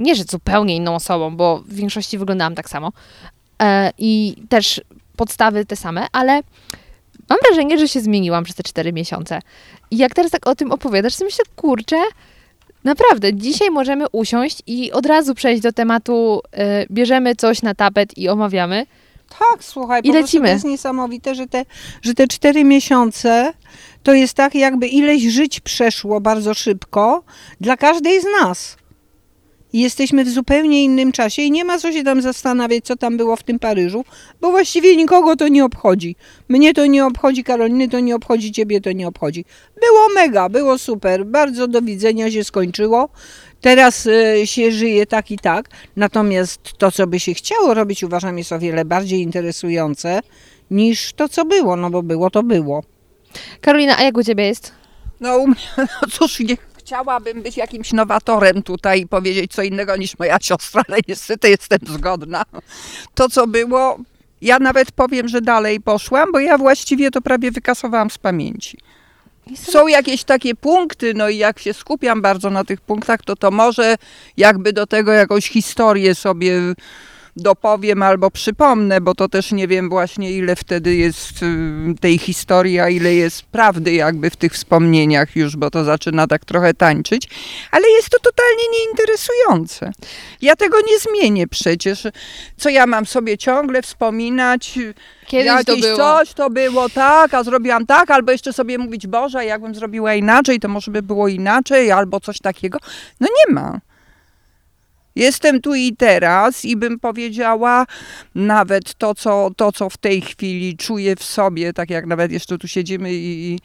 nie, 0.00 0.14
że 0.14 0.24
zupełnie 0.24 0.76
inną 0.76 0.94
osobą, 0.94 1.36
bo 1.36 1.58
w 1.58 1.74
większości 1.74 2.18
wyglądałam 2.18 2.54
tak 2.54 2.68
samo 2.70 2.92
e, 3.62 3.92
i 3.98 4.36
też 4.48 4.80
podstawy 5.16 5.66
te 5.66 5.76
same, 5.76 6.06
ale 6.12 6.42
mam 7.28 7.38
wrażenie, 7.46 7.78
że 7.78 7.88
się 7.88 8.00
zmieniłam 8.00 8.44
przez 8.44 8.56
te 8.56 8.62
cztery 8.62 8.92
miesiące. 8.92 9.40
I 9.90 9.96
jak 9.96 10.14
teraz 10.14 10.30
tak 10.30 10.46
o 10.46 10.54
tym 10.54 10.72
opowiadasz, 10.72 11.16
to 11.16 11.24
myślę, 11.24 11.44
kurczę, 11.56 11.96
Naprawdę, 12.84 13.34
dzisiaj 13.34 13.70
możemy 13.70 14.08
usiąść 14.12 14.62
i 14.66 14.92
od 14.92 15.06
razu 15.06 15.34
przejść 15.34 15.62
do 15.62 15.72
tematu, 15.72 16.40
e, 16.52 16.86
bierzemy 16.90 17.36
coś 17.36 17.62
na 17.62 17.74
tapet 17.74 18.18
i 18.18 18.28
omawiamy. 18.28 18.86
Tak, 19.38 19.64
słuchaj, 19.64 20.00
I 20.04 20.12
lecimy. 20.12 20.48
to 20.48 20.52
jest 20.52 20.64
niesamowite, 20.64 21.34
że 21.34 21.46
te, 21.46 21.64
że 22.02 22.14
te 22.14 22.28
cztery 22.28 22.64
miesiące 22.64 23.52
to 24.02 24.12
jest 24.12 24.34
tak, 24.34 24.54
jakby 24.54 24.88
ileś 24.88 25.22
żyć 25.22 25.60
przeszło 25.60 26.20
bardzo 26.20 26.54
szybko 26.54 27.22
dla 27.60 27.76
każdej 27.76 28.20
z 28.20 28.24
nas. 28.40 28.76
Jesteśmy 29.72 30.24
w 30.24 30.28
zupełnie 30.28 30.84
innym 30.84 31.12
czasie 31.12 31.42
i 31.42 31.50
nie 31.50 31.64
ma 31.64 31.78
co 31.78 31.92
się 31.92 32.04
tam 32.04 32.22
zastanawiać, 32.22 32.84
co 32.84 32.96
tam 32.96 33.16
było 33.16 33.36
w 33.36 33.42
tym 33.42 33.58
Paryżu, 33.58 34.04
bo 34.40 34.50
właściwie 34.50 34.96
nikogo 34.96 35.36
to 35.36 35.48
nie 35.48 35.64
obchodzi. 35.64 36.16
Mnie 36.48 36.74
to 36.74 36.86
nie 36.86 37.06
obchodzi, 37.06 37.44
Karoliny 37.44 37.88
to 37.88 38.00
nie 38.00 38.16
obchodzi, 38.16 38.52
ciebie 38.52 38.80
to 38.80 38.92
nie 38.92 39.08
obchodzi. 39.08 39.44
Było 39.80 40.08
mega, 40.14 40.48
było 40.48 40.78
super, 40.78 41.26
bardzo 41.26 41.68
do 41.68 41.82
widzenia 41.82 42.30
się 42.30 42.44
skończyło. 42.44 43.08
Teraz 43.60 44.06
e, 44.06 44.46
się 44.46 44.72
żyje 44.72 45.06
tak 45.06 45.30
i 45.30 45.38
tak, 45.38 45.68
natomiast 45.96 46.60
to, 46.78 46.92
co 46.92 47.06
by 47.06 47.20
się 47.20 47.34
chciało 47.34 47.74
robić, 47.74 48.04
uważam, 48.04 48.38
jest 48.38 48.52
o 48.52 48.58
wiele 48.58 48.84
bardziej 48.84 49.20
interesujące 49.20 50.20
niż 50.70 51.12
to, 51.12 51.28
co 51.28 51.44
było, 51.44 51.76
no 51.76 51.90
bo 51.90 52.02
było, 52.02 52.30
to 52.30 52.42
było. 52.42 52.82
Karolina, 53.60 53.98
a 53.98 54.02
jak 54.02 54.16
u 54.16 54.24
Ciebie 54.24 54.46
jest? 54.46 54.72
No, 55.20 55.36
u 55.36 55.46
mnie, 55.46 55.60
no 55.76 56.08
cóż, 56.10 56.40
nie 56.40 56.56
chciałabym 56.90 57.42
być 57.42 57.56
jakimś 57.56 57.92
nowatorem 57.92 58.62
tutaj 58.62 59.00
i 59.00 59.06
powiedzieć 59.06 59.52
co 59.52 59.62
innego 59.62 59.96
niż 59.96 60.18
moja 60.18 60.38
siostra, 60.42 60.82
ale 60.88 60.98
niestety 61.08 61.48
jestem 61.48 61.78
zgodna. 61.86 62.42
To, 63.14 63.28
co 63.28 63.46
było, 63.46 63.98
ja 64.42 64.58
nawet 64.58 64.92
powiem, 64.92 65.28
że 65.28 65.40
dalej 65.40 65.80
poszłam, 65.80 66.32
bo 66.32 66.38
ja 66.38 66.58
właściwie 66.58 67.10
to 67.10 67.20
prawie 67.20 67.50
wykasowałam 67.50 68.10
z 68.10 68.18
pamięci. 68.18 68.78
Są 69.56 69.88
jakieś 69.88 70.24
takie 70.24 70.54
punkty, 70.54 71.14
no 71.14 71.28
i 71.28 71.36
jak 71.36 71.58
się 71.58 71.74
skupiam 71.74 72.22
bardzo 72.22 72.50
na 72.50 72.64
tych 72.64 72.80
punktach, 72.80 73.22
to 73.22 73.36
to 73.36 73.50
może 73.50 73.96
jakby 74.36 74.72
do 74.72 74.86
tego 74.86 75.12
jakąś 75.12 75.48
historię 75.48 76.14
sobie 76.14 76.60
dopowiem 77.36 78.02
albo 78.02 78.30
przypomnę, 78.30 79.00
bo 79.00 79.14
to 79.14 79.28
też 79.28 79.52
nie 79.52 79.68
wiem 79.68 79.88
właśnie 79.88 80.32
ile 80.32 80.56
wtedy 80.56 80.94
jest 80.94 81.42
y, 81.42 81.94
tej 82.00 82.18
historii, 82.18 82.80
a 82.80 82.88
ile 82.88 83.14
jest 83.14 83.42
prawdy 83.42 83.92
jakby 83.92 84.30
w 84.30 84.36
tych 84.36 84.52
wspomnieniach 84.52 85.36
już, 85.36 85.56
bo 85.56 85.70
to 85.70 85.84
zaczyna 85.84 86.26
tak 86.26 86.44
trochę 86.44 86.74
tańczyć, 86.74 87.28
ale 87.70 87.88
jest 87.88 88.10
to 88.10 88.18
totalnie 88.18 88.64
nieinteresujące. 88.72 89.92
Ja 90.42 90.56
tego 90.56 90.76
nie 90.80 90.98
zmienię 90.98 91.46
przecież. 91.46 92.06
Co 92.56 92.68
ja 92.68 92.86
mam 92.86 93.06
sobie 93.06 93.38
ciągle 93.38 93.82
wspominać? 93.82 94.78
Kiedyś 95.26 95.46
Jakieś 95.46 95.82
to 95.82 95.96
coś 95.96 96.34
to 96.34 96.50
było 96.50 96.88
tak, 96.88 97.34
a 97.34 97.44
zrobiłam 97.44 97.86
tak, 97.86 98.10
albo 98.10 98.32
jeszcze 98.32 98.52
sobie 98.52 98.78
mówić, 98.78 99.06
Boże, 99.06 99.44
jakbym 99.44 99.74
zrobiła 99.74 100.14
inaczej, 100.14 100.60
to 100.60 100.68
może 100.68 100.90
by 100.90 101.02
było 101.02 101.28
inaczej, 101.28 101.90
albo 101.90 102.20
coś 102.20 102.38
takiego. 102.38 102.78
No 103.20 103.28
nie 103.28 103.54
ma. 103.54 103.80
Jestem 105.16 105.60
tu 105.60 105.74
i 105.74 105.96
teraz 105.96 106.64
i 106.64 106.76
bym 106.76 107.00
powiedziała 107.00 107.86
nawet 108.34 108.94
to, 108.94 109.14
co, 109.14 109.50
to, 109.56 109.72
co 109.72 109.90
w 109.90 109.96
tej 109.96 110.20
chwili 110.20 110.76
czuję 110.76 111.16
w 111.16 111.24
sobie, 111.24 111.72
tak 111.72 111.90
jak 111.90 112.06
nawet 112.06 112.32
jeszcze 112.32 112.58
tu 112.58 112.68
siedzimy 112.68 113.12
i, 113.14 113.52
i, 113.54 113.58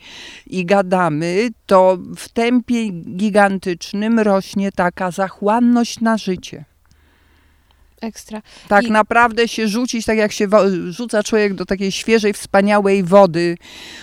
i 0.46 0.64
gadamy, 0.66 1.48
to 1.66 1.98
w 2.16 2.28
tempie 2.28 2.88
gigantycznym 2.90 4.20
rośnie 4.20 4.72
taka 4.72 5.10
zachłanność 5.10 6.00
na 6.00 6.16
życie. 6.18 6.64
Ekstra. 8.00 8.42
Tak 8.68 8.84
I- 8.84 8.90
naprawdę 8.90 9.48
się 9.48 9.68
rzucić, 9.68 10.06
tak 10.06 10.18
jak 10.18 10.32
się 10.32 10.48
rzuca 10.88 11.22
człowiek 11.22 11.54
do 11.54 11.64
takiej 11.66 11.92
świeżej, 11.92 12.32
wspaniałej 12.32 13.02
wody 13.02 13.56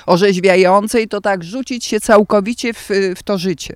orzeźwiającej, 0.06 1.08
to 1.08 1.22
tak 1.22 1.44
rzucić 1.44 1.86
się 1.86 2.00
całkowicie 2.00 2.74
w, 2.74 2.90
w 3.16 3.24
to 3.24 3.38
życie. 3.38 3.74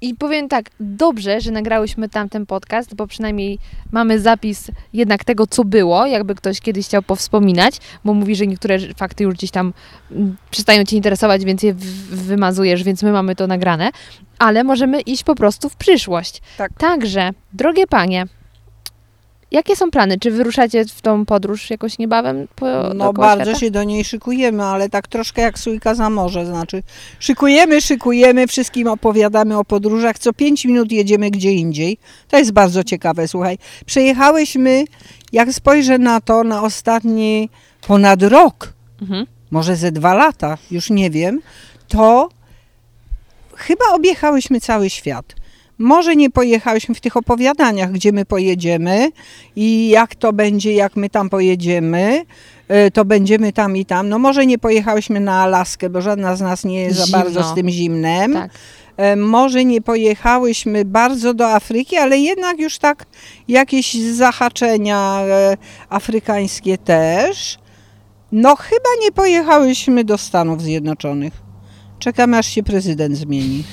I 0.00 0.14
powiem 0.14 0.48
tak, 0.48 0.70
dobrze, 0.80 1.40
że 1.40 1.50
nagrałyśmy 1.50 2.08
tamten 2.08 2.46
podcast, 2.46 2.94
bo 2.94 3.06
przynajmniej 3.06 3.58
mamy 3.92 4.20
zapis 4.20 4.70
jednak 4.92 5.24
tego, 5.24 5.46
co 5.46 5.64
było, 5.64 6.06
jakby 6.06 6.34
ktoś 6.34 6.60
kiedyś 6.60 6.86
chciał 6.86 7.02
powspominać, 7.02 7.78
bo 8.04 8.14
mówi, 8.14 8.36
że 8.36 8.46
niektóre 8.46 8.78
fakty 8.96 9.24
już 9.24 9.34
gdzieś 9.34 9.50
tam 9.50 9.72
mm, 10.10 10.36
przestają 10.50 10.84
Cię 10.84 10.96
interesować, 10.96 11.44
więc 11.44 11.62
je 11.62 11.74
wymazujesz, 12.10 12.82
więc 12.82 13.02
my 13.02 13.12
mamy 13.12 13.36
to 13.36 13.46
nagrane, 13.46 13.90
ale 14.38 14.64
możemy 14.64 15.00
iść 15.00 15.24
po 15.24 15.34
prostu 15.34 15.68
w 15.68 15.76
przyszłość. 15.76 16.42
Tak. 16.56 16.72
Także, 16.78 17.30
drogie 17.52 17.86
Panie, 17.86 18.24
jakie 19.52 19.76
są 19.76 19.90
plany? 19.90 20.18
Czy 20.18 20.30
wyruszacie 20.30 20.84
w 20.84 21.02
tą 21.02 21.26
podróż 21.26 21.70
jakoś 21.70 21.98
niebawem 21.98 22.48
po 22.56 22.66
No 22.94 23.12
bardzo 23.12 23.44
świata? 23.44 23.58
się 23.58 23.70
do 23.70 23.84
niej 23.84 24.04
szykujemy, 24.04 24.64
ale 24.64 24.88
tak 24.88 25.08
troszkę 25.08 25.42
jak 25.42 25.58
sójka 25.58 25.94
za 25.94 26.10
morze, 26.10 26.46
znaczy 26.46 26.82
szykujemy, 27.18 27.80
szykujemy, 27.80 28.46
wszystkim 28.46 28.88
opowiadamy 28.88 29.58
o 29.58 29.64
podróżach, 29.64 30.18
co 30.18 30.32
pięć 30.32 30.64
minut 30.64 30.92
jedziemy 30.92 31.30
gdzie 31.30 31.52
indziej. 31.52 31.98
To 32.28 32.38
jest 32.38 32.52
bardzo 32.52 32.84
ciekawe, 32.84 33.28
słuchaj. 33.28 33.58
Przejechałyśmy, 33.86 34.84
jak 35.32 35.52
spojrzę 35.52 35.98
na 35.98 36.20
to, 36.20 36.44
na 36.44 36.62
ostatni 36.62 37.48
ponad 37.86 38.22
rok, 38.22 38.72
Mhm. 39.02 39.26
może 39.50 39.76
ze 39.76 39.92
dwa 39.92 40.14
lata, 40.14 40.58
już 40.70 40.90
nie 40.90 41.10
wiem, 41.10 41.40
to 41.88 42.28
chyba 43.56 43.84
objechałyśmy 43.94 44.60
cały 44.60 44.90
świat. 44.90 45.34
Może 45.78 46.16
nie 46.16 46.30
pojechałyśmy 46.30 46.94
w 46.94 47.00
tych 47.00 47.16
opowiadaniach, 47.16 47.92
gdzie 47.92 48.12
my 48.12 48.24
pojedziemy 48.24 49.10
i 49.56 49.88
jak 49.88 50.14
to 50.14 50.32
będzie, 50.32 50.72
jak 50.74 50.96
my 50.96 51.10
tam 51.10 51.30
pojedziemy, 51.30 52.24
y, 52.86 52.90
to 52.90 53.04
będziemy 53.04 53.52
tam 53.52 53.76
i 53.76 53.84
tam. 53.84 54.08
No 54.08 54.18
może 54.18 54.46
nie 54.46 54.58
pojechałyśmy 54.58 55.20
na 55.20 55.42
Alaskę, 55.42 55.90
bo 55.90 56.00
żadna 56.00 56.36
z 56.36 56.40
nas 56.40 56.64
nie 56.64 56.80
jest 56.80 56.96
za 56.98 57.04
Zimno. 57.06 57.18
bardzo 57.18 57.42
z 57.44 57.54
tym 57.54 57.70
zimnem. 57.70 58.32
Tak. 58.34 58.50
E, 58.96 59.16
Może 59.16 59.64
nie 59.64 59.80
pojechałyśmy 59.80 60.84
bardzo 60.84 61.34
do 61.34 61.48
Afryki, 61.48 61.96
ale 61.96 62.18
jednak 62.18 62.58
już 62.58 62.78
tak 62.78 63.06
jakieś 63.48 63.94
zahaczenia 63.94 65.20
e, 65.28 65.56
afrykańskie 65.88 66.78
też. 66.78 67.58
No 68.32 68.56
chyba 68.56 68.88
nie 69.02 69.12
pojechałyśmy 69.12 70.04
do 70.04 70.18
Stanów 70.18 70.62
Zjednoczonych. 70.62 71.41
Czekamy 72.02 72.38
aż 72.38 72.46
się 72.46 72.62
prezydent 72.62 73.16
zmieni. 73.16 73.64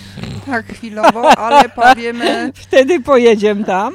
Tak, 0.46 0.66
chwilowo, 0.74 1.38
ale 1.38 1.70
powiemy. 1.70 2.52
Wtedy 2.68 3.00
pojedziemy 3.00 3.64
tam. 3.64 3.94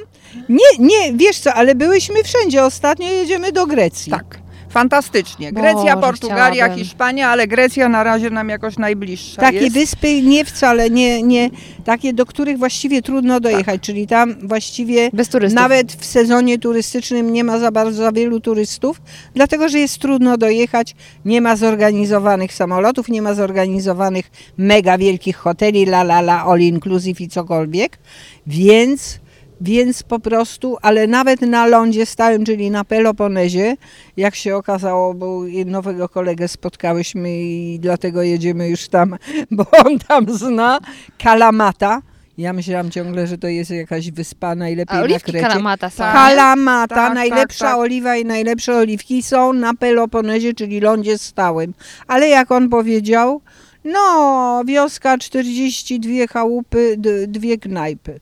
Nie, 0.49 0.79
nie, 0.79 1.13
wiesz 1.13 1.39
co, 1.39 1.55
ale 1.55 1.75
byłyśmy 1.75 2.25
wszędzie. 2.25 2.65
Ostatnio 2.65 3.09
jedziemy 3.09 3.53
do 3.53 3.67
Grecji. 3.67 4.13
Tak. 4.13 4.44
Fantastycznie. 4.75 5.53
Grecja, 5.53 5.97
Boże, 5.97 6.07
Portugalia, 6.07 6.53
chciałabym. 6.55 6.79
Hiszpania, 6.79 7.29
ale 7.29 7.47
Grecja 7.47 7.89
na 7.89 8.05
razie 8.05 8.31
nam 8.31 8.49
jakoś 8.49 8.79
najbliższa 8.79 9.43
Takie 9.43 9.59
jest. 9.59 9.75
wyspy 9.75 10.23
nie 10.23 10.45
wcale, 10.45 10.91
nie, 10.91 11.23
nie, 11.23 11.51
takie, 11.85 12.13
do 12.13 12.27
których 12.27 12.59
właściwie 12.59 13.03
trudno 13.03 13.41
dojechać, 13.41 13.81
czyli 13.81 14.07
tam 14.07 14.35
właściwie. 14.43 15.11
Nawet 15.55 15.93
w 15.93 16.05
sezonie 16.05 16.59
turystycznym 16.59 17.33
nie 17.33 17.45
ma 17.45 17.59
za 17.59 17.71
bardzo 17.71 18.03
za 18.03 18.13
wielu 18.13 18.41
turystów, 18.41 19.01
dlatego 19.35 19.69
że 19.69 19.79
jest 19.79 19.99
trudno 19.99 20.39
dojechać, 20.39 20.95
nie 21.25 21.41
ma 21.41 21.57
zorganizowanych 21.57 22.53
samolotów, 22.53 23.09
nie 23.09 23.23
ma 23.23 23.35
zorganizowanych 23.35 24.31
mega 24.59 24.99
wielkich 24.99 25.37
hoteli, 25.37 25.83
la 25.83 26.01
la 26.01 26.19
la, 26.19 26.45
all 26.45 26.61
inclusive 26.61 27.21
i 27.21 27.29
cokolwiek, 27.29 27.99
więc, 28.47 29.19
więc 29.61 30.03
po 30.03 30.19
prostu, 30.21 30.77
ale 30.83 31.07
nawet 31.07 31.41
na 31.41 31.67
lądzie 31.67 32.07
stałym, 32.07 32.45
czyli 32.45 32.71
na 32.71 32.85
Peloponezie, 32.85 33.77
jak 34.17 34.35
się 34.35 34.57
okazało, 34.57 35.15
bo 35.15 35.43
nowego 35.67 36.09
kolegę 36.09 36.49
spotkałyśmy 36.49 37.43
i 37.43 37.79
dlatego 37.81 38.23
jedziemy 38.23 38.69
już 38.69 38.89
tam, 38.89 39.17
bo 39.51 39.67
on 39.85 39.99
tam 39.99 40.27
zna, 40.39 40.79
Kalamata. 41.19 42.03
Ja 42.39 42.53
myślałam 42.53 42.91
ciągle, 42.91 43.27
że 43.27 43.39
to 43.39 43.49
jest 43.49 43.71
jakaś 43.71 44.11
wyspa 44.11 44.55
najlepiej 44.55 44.99
A 44.99 45.01
na 45.01 45.21
Krecie. 45.21 45.41
kalamata 45.41 45.91
są. 45.91 45.97
Tak. 45.97 46.13
Kalamata, 46.15 46.95
Tak, 46.95 47.07
tak, 47.07 47.15
najlepsza 47.15 47.65
tak. 47.67 47.79
oliwa 47.79 48.17
i 48.17 48.25
najlepsze 48.25 48.77
oliwki 48.77 49.23
są 49.23 49.53
na 49.53 49.75
Peloponezie, 49.75 50.55
czyli 50.55 50.81
lądzie 50.81 51.19
stałym. 51.19 51.75
Ale 52.07 52.29
jak 52.29 52.51
on 52.53 52.69
powiedział, 52.69 53.41
no 53.85 54.63
wioska 54.67 55.19
42 55.19 56.27
chałupy, 56.33 56.97
dwie 57.29 57.59
knajpy 57.59 58.21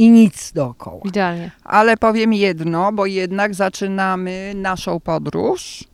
i 0.00 0.10
nic 0.10 0.52
dookoła. 0.52 1.00
Idealnie. 1.04 1.50
Ale 1.64 1.96
powiem 1.96 2.32
jedno, 2.32 2.92
bo 2.92 3.06
jednak 3.06 3.54
zaczynamy 3.54 4.52
naszą 4.54 5.00
podróż 5.00 5.84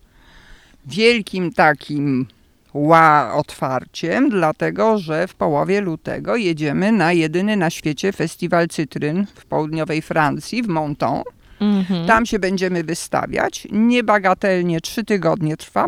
wielkim 0.86 1.52
takim 1.52 2.26
ła 2.74 3.32
otwarciem, 3.34 4.30
dlatego 4.30 4.98
że 4.98 5.28
w 5.28 5.34
połowie 5.34 5.80
lutego 5.80 6.36
jedziemy 6.36 6.92
na 6.92 7.12
jedyny 7.12 7.56
na 7.56 7.70
świecie 7.70 8.12
festiwal 8.12 8.68
cytryn 8.68 9.26
w 9.34 9.44
południowej 9.44 10.02
Francji, 10.02 10.62
w 10.62 10.68
Monton. 10.68 11.22
Mhm. 11.60 12.06
Tam 12.06 12.26
się 12.26 12.38
będziemy 12.38 12.84
wystawiać. 12.84 13.68
Niebagatelnie 13.72 14.80
trzy 14.80 15.04
tygodnie 15.04 15.56
trwa. 15.56 15.86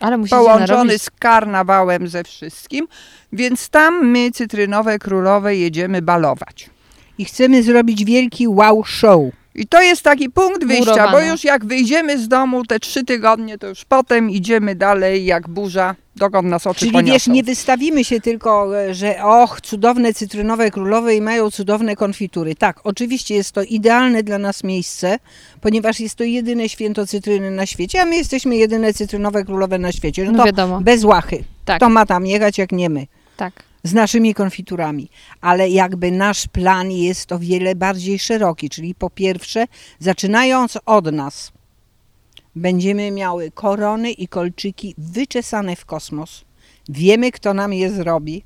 Ale 0.00 0.18
Połączony 0.30 0.66
narobić 0.66 1.02
z 1.02 1.10
karnawałem 1.10 2.08
ze 2.08 2.24
wszystkim. 2.24 2.88
Więc 3.32 3.68
tam 3.68 4.06
my, 4.06 4.30
cytrynowe 4.30 4.98
królowe, 4.98 5.56
jedziemy 5.56 6.02
balować. 6.02 6.73
I 7.18 7.24
chcemy 7.24 7.62
zrobić 7.62 8.04
wielki 8.04 8.48
wow 8.48 8.84
show. 8.84 9.20
I 9.56 9.66
to 9.66 9.82
jest 9.82 10.02
taki 10.02 10.30
punkt 10.30 10.64
wyjścia, 10.64 10.84
bo 10.94 11.00
Murowana. 11.00 11.26
już 11.32 11.44
jak 11.44 11.64
wyjdziemy 11.64 12.18
z 12.18 12.28
domu 12.28 12.64
te 12.64 12.80
trzy 12.80 13.04
tygodnie, 13.04 13.58
to 13.58 13.66
już 13.66 13.84
potem 13.84 14.30
idziemy 14.30 14.74
dalej 14.74 15.24
jak 15.24 15.48
burza, 15.48 15.94
dokąd 16.16 16.48
nas 16.48 16.66
oczy 16.66 16.80
Czyli 16.80 16.92
poniosą. 16.92 17.12
wiesz, 17.14 17.26
nie 17.26 17.42
wystawimy 17.42 18.04
się 18.04 18.20
tylko, 18.20 18.80
e, 18.80 18.94
że 18.94 19.24
och, 19.24 19.60
cudowne 19.60 20.14
cytrynowe 20.14 20.70
królowe 20.70 21.14
i 21.16 21.20
mają 21.20 21.50
cudowne 21.50 21.96
konfitury. 21.96 22.54
Tak, 22.54 22.80
oczywiście 22.84 23.34
jest 23.34 23.52
to 23.52 23.62
idealne 23.62 24.22
dla 24.22 24.38
nas 24.38 24.64
miejsce, 24.64 25.18
ponieważ 25.60 26.00
jest 26.00 26.14
to 26.14 26.24
jedyne 26.24 26.68
święto 26.68 27.06
cytryny 27.06 27.50
na 27.50 27.66
świecie, 27.66 28.02
a 28.02 28.04
my 28.04 28.16
jesteśmy 28.16 28.56
jedyne 28.56 28.92
cytrynowe 28.94 29.44
królowe 29.44 29.78
na 29.78 29.92
świecie. 29.92 30.24
No 30.24 30.32
No 30.32 30.38
to 30.38 30.44
wiadomo. 30.44 30.80
bez 30.80 31.04
łachy. 31.04 31.44
Tak, 31.64 31.76
Kto 31.76 31.88
ma 31.88 32.06
tam 32.06 32.26
jechać, 32.26 32.58
jak 32.58 32.72
nie 32.72 32.90
my. 32.90 33.06
tak. 33.36 33.52
Z 33.84 33.92
naszymi 33.92 34.34
konfiturami, 34.34 35.08
ale 35.40 35.68
jakby 35.68 36.10
nasz 36.10 36.46
plan 36.46 36.90
jest 36.90 37.32
o 37.32 37.38
wiele 37.38 37.74
bardziej 37.74 38.18
szeroki, 38.18 38.70
czyli 38.70 38.94
po 38.94 39.10
pierwsze, 39.10 39.66
zaczynając 39.98 40.78
od 40.86 41.12
nas, 41.12 41.52
będziemy 42.56 43.10
miały 43.10 43.50
korony 43.50 44.10
i 44.10 44.28
kolczyki 44.28 44.94
wyczesane 44.98 45.76
w 45.76 45.84
kosmos. 45.84 46.44
Wiemy, 46.88 47.30
kto 47.30 47.54
nam 47.54 47.72
je 47.72 47.90
zrobi. 47.90 48.44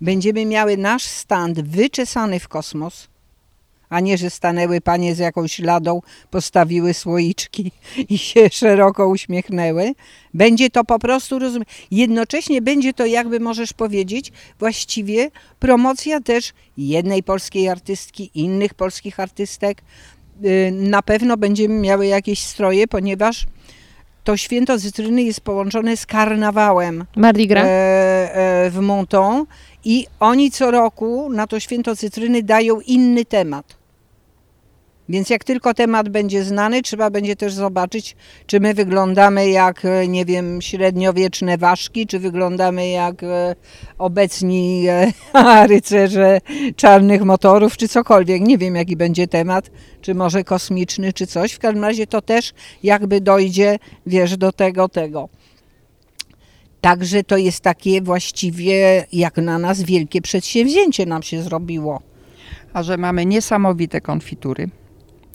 Będziemy 0.00 0.46
miały 0.46 0.76
nasz 0.76 1.02
stand 1.02 1.60
wyczesany 1.60 2.40
w 2.40 2.48
kosmos, 2.48 3.08
a 3.88 4.00
nie, 4.00 4.18
że 4.18 4.30
stanęły 4.30 4.80
panie 4.80 5.14
z 5.14 5.18
jakąś 5.18 5.58
ladą, 5.58 6.00
postawiły 6.30 6.94
słoiczki 6.94 7.72
i 8.08 8.18
się 8.18 8.48
szeroko 8.52 9.08
uśmiechnęły. 9.08 9.92
Będzie 10.34 10.70
to 10.70 10.84
po 10.84 10.98
prostu, 10.98 11.38
rozumiem, 11.38 11.66
jednocześnie 11.90 12.62
będzie 12.62 12.92
to, 12.94 13.06
jakby 13.06 13.40
możesz 13.40 13.72
powiedzieć, 13.72 14.32
właściwie 14.58 15.30
promocja 15.58 16.20
też 16.20 16.52
jednej 16.76 17.22
polskiej 17.22 17.68
artystki, 17.68 18.30
innych 18.34 18.74
polskich 18.74 19.20
artystek. 19.20 19.82
Y, 20.44 20.70
Na 20.72 21.02
pewno 21.02 21.36
będziemy 21.36 21.74
miały 21.80 22.06
jakieś 22.06 22.42
stroje, 22.42 22.88
ponieważ 22.88 23.46
to 24.24 24.36
święto 24.36 24.78
cytryny 24.78 25.22
jest 25.22 25.40
połączone 25.40 25.96
z 25.96 26.06
karnawałem 26.06 27.04
Mardi 27.16 27.46
Gras. 27.46 27.66
e, 27.66 27.70
e, 28.34 28.70
w 28.70 28.78
Monton 28.80 29.46
i 29.84 30.06
oni 30.20 30.50
co 30.50 30.70
roku 30.70 31.28
na 31.30 31.46
to 31.46 31.60
święto 31.60 31.96
cytryny 31.96 32.42
dają 32.42 32.80
inny 32.80 33.24
temat. 33.24 33.84
Więc 35.08 35.30
jak 35.30 35.44
tylko 35.44 35.74
temat 35.74 36.08
będzie 36.08 36.44
znany, 36.44 36.82
trzeba 36.82 37.10
będzie 37.10 37.36
też 37.36 37.52
zobaczyć, 37.52 38.16
czy 38.46 38.60
my 38.60 38.74
wyglądamy 38.74 39.48
jak, 39.48 39.84
e, 39.84 40.08
nie 40.08 40.24
wiem, 40.24 40.62
średniowieczne 40.62 41.58
ważki, 41.58 42.06
czy 42.06 42.18
wyglądamy 42.18 42.88
jak 42.88 43.22
e, 43.22 43.54
obecni 43.98 44.84
e, 44.88 45.12
rycerze 45.68 46.40
czarnych 46.76 47.22
motorów, 47.22 47.76
czy 47.76 47.88
cokolwiek. 47.88 48.42
Nie 48.42 48.58
wiem, 48.58 48.76
jaki 48.76 48.96
będzie 48.96 49.28
temat, 49.28 49.70
czy 50.00 50.14
może 50.14 50.44
kosmiczny, 50.44 51.12
czy 51.12 51.26
coś. 51.26 51.52
W 51.52 51.58
każdym 51.58 51.84
razie 51.84 52.06
to 52.06 52.22
też 52.22 52.52
jakby 52.82 53.20
dojdzie, 53.20 53.78
wiesz, 54.06 54.36
do 54.36 54.52
tego, 54.52 54.88
tego. 54.88 55.28
Także 56.84 57.22
to 57.24 57.36
jest 57.36 57.60
takie 57.60 58.02
właściwie 58.02 59.06
jak 59.12 59.36
na 59.36 59.58
nas 59.58 59.82
wielkie 59.82 60.22
przedsięwzięcie 60.22 61.06
nam 61.06 61.22
się 61.22 61.42
zrobiło. 61.42 62.02
A 62.72 62.82
że 62.82 62.96
mamy 62.96 63.26
niesamowite 63.26 64.00
konfitury. 64.00 64.68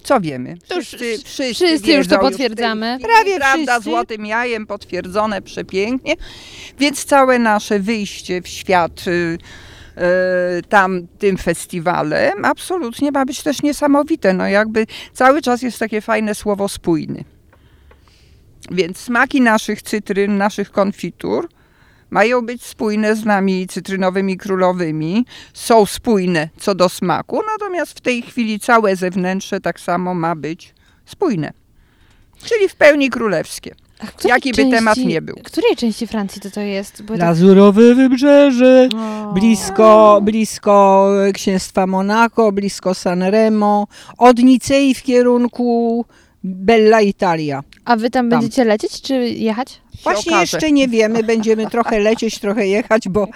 Co 0.04 0.22
wiemy? 0.22 0.58
Już 0.76 0.88
Wszyscy, 0.88 1.18
wszyscy, 1.26 1.54
wszyscy 1.54 1.92
już 1.92 2.08
to 2.08 2.20
potwierdzamy. 2.20 2.98
chwili, 3.00 3.10
Prawie 3.14 3.36
prawda, 3.38 3.74
wszyscy. 3.74 3.90
złotym 3.90 4.26
jajem 4.26 4.68
potwierdzone 4.68 5.42
przepięknie. 5.42 6.16
Więc 6.80 7.06
całe 7.06 7.40
nasze 7.40 7.80
wyjście 7.80 8.42
w 8.42 8.48
świat 8.48 9.08
y, 9.08 9.12
y, 9.12 10.62
tam 10.70 11.08
tym 11.20 11.38
festiwalem 11.38 12.46
absolutnie 12.46 13.12
ma 13.12 13.26
być 13.26 13.44
też 13.44 13.64
niesamowite. 13.64 14.34
No 14.34 14.48
jakby 14.48 14.86
cały 15.14 15.42
czas 15.42 15.62
jest 15.62 15.80
takie 15.80 16.02
fajne 16.02 16.36
słowo 16.36 16.68
spójny. 16.70 17.24
Więc 18.72 18.98
smaki 18.98 19.42
naszych 19.42 19.82
cytryn, 19.82 20.38
naszych 20.38 20.72
konfitur 20.72 21.50
mają 22.10 22.42
być 22.42 22.66
spójne 22.66 23.16
z 23.16 23.26
nami 23.26 23.68
cytrynowymi 23.68 24.38
królowymi, 24.38 25.26
są 25.54 25.86
spójne 25.86 26.50
co 26.58 26.76
do 26.76 26.90
smaku, 26.90 27.42
natomiast 27.52 27.98
w 27.98 28.02
tej 28.02 28.22
chwili 28.22 28.60
całe 28.60 28.96
zewnętrzne 28.96 29.62
tak 29.62 29.80
samo 29.80 30.14
ma 30.14 30.36
być 30.36 30.74
spójne. 31.06 31.54
Czyli 32.44 32.70
w 32.70 32.76
pełni 32.76 33.10
królewskie. 33.10 33.76
A 34.00 34.06
w 34.06 34.14
której 34.14 34.30
Jaki 34.30 34.52
by 34.52 34.72
temat 34.72 34.98
nie 34.98 35.22
był. 35.22 35.36
której 35.44 35.76
części 35.76 36.08
Francji 36.08 36.42
to 36.42 36.52
to 36.52 36.62
jest? 36.62 37.04
Bo. 37.04 37.16
Lazurowe 37.16 37.96
wybrzeże, 37.96 38.90
O. 38.96 39.34
blisko, 39.34 40.20
blisko 40.24 41.10
księstwa 41.34 41.88
Monako, 41.88 42.52
blisko 42.52 42.94
Sanremo, 42.94 43.88
od 44.18 44.38
Nicei 44.38 44.96
w 44.96 45.04
kierunku 45.04 46.06
Bella 46.44 47.02
Italia. 47.02 47.64
A 47.86 47.96
wy 47.96 48.10
tam 48.10 48.30
Tam. 48.30 48.40
będziecie 48.40 48.64
lecieć 48.66 49.02
czy 49.02 49.14
jechać? 49.30 49.82
Właśnie 50.04 50.32
okaże. 50.32 50.42
jeszcze 50.42 50.72
nie 50.72 50.88
wiemy, 50.88 51.24
będziemy 51.24 51.68
trochę 51.70 52.00
lecieć, 52.10 52.40
trochę 52.40 52.68
jechać, 52.68 53.10
bo 53.10 53.28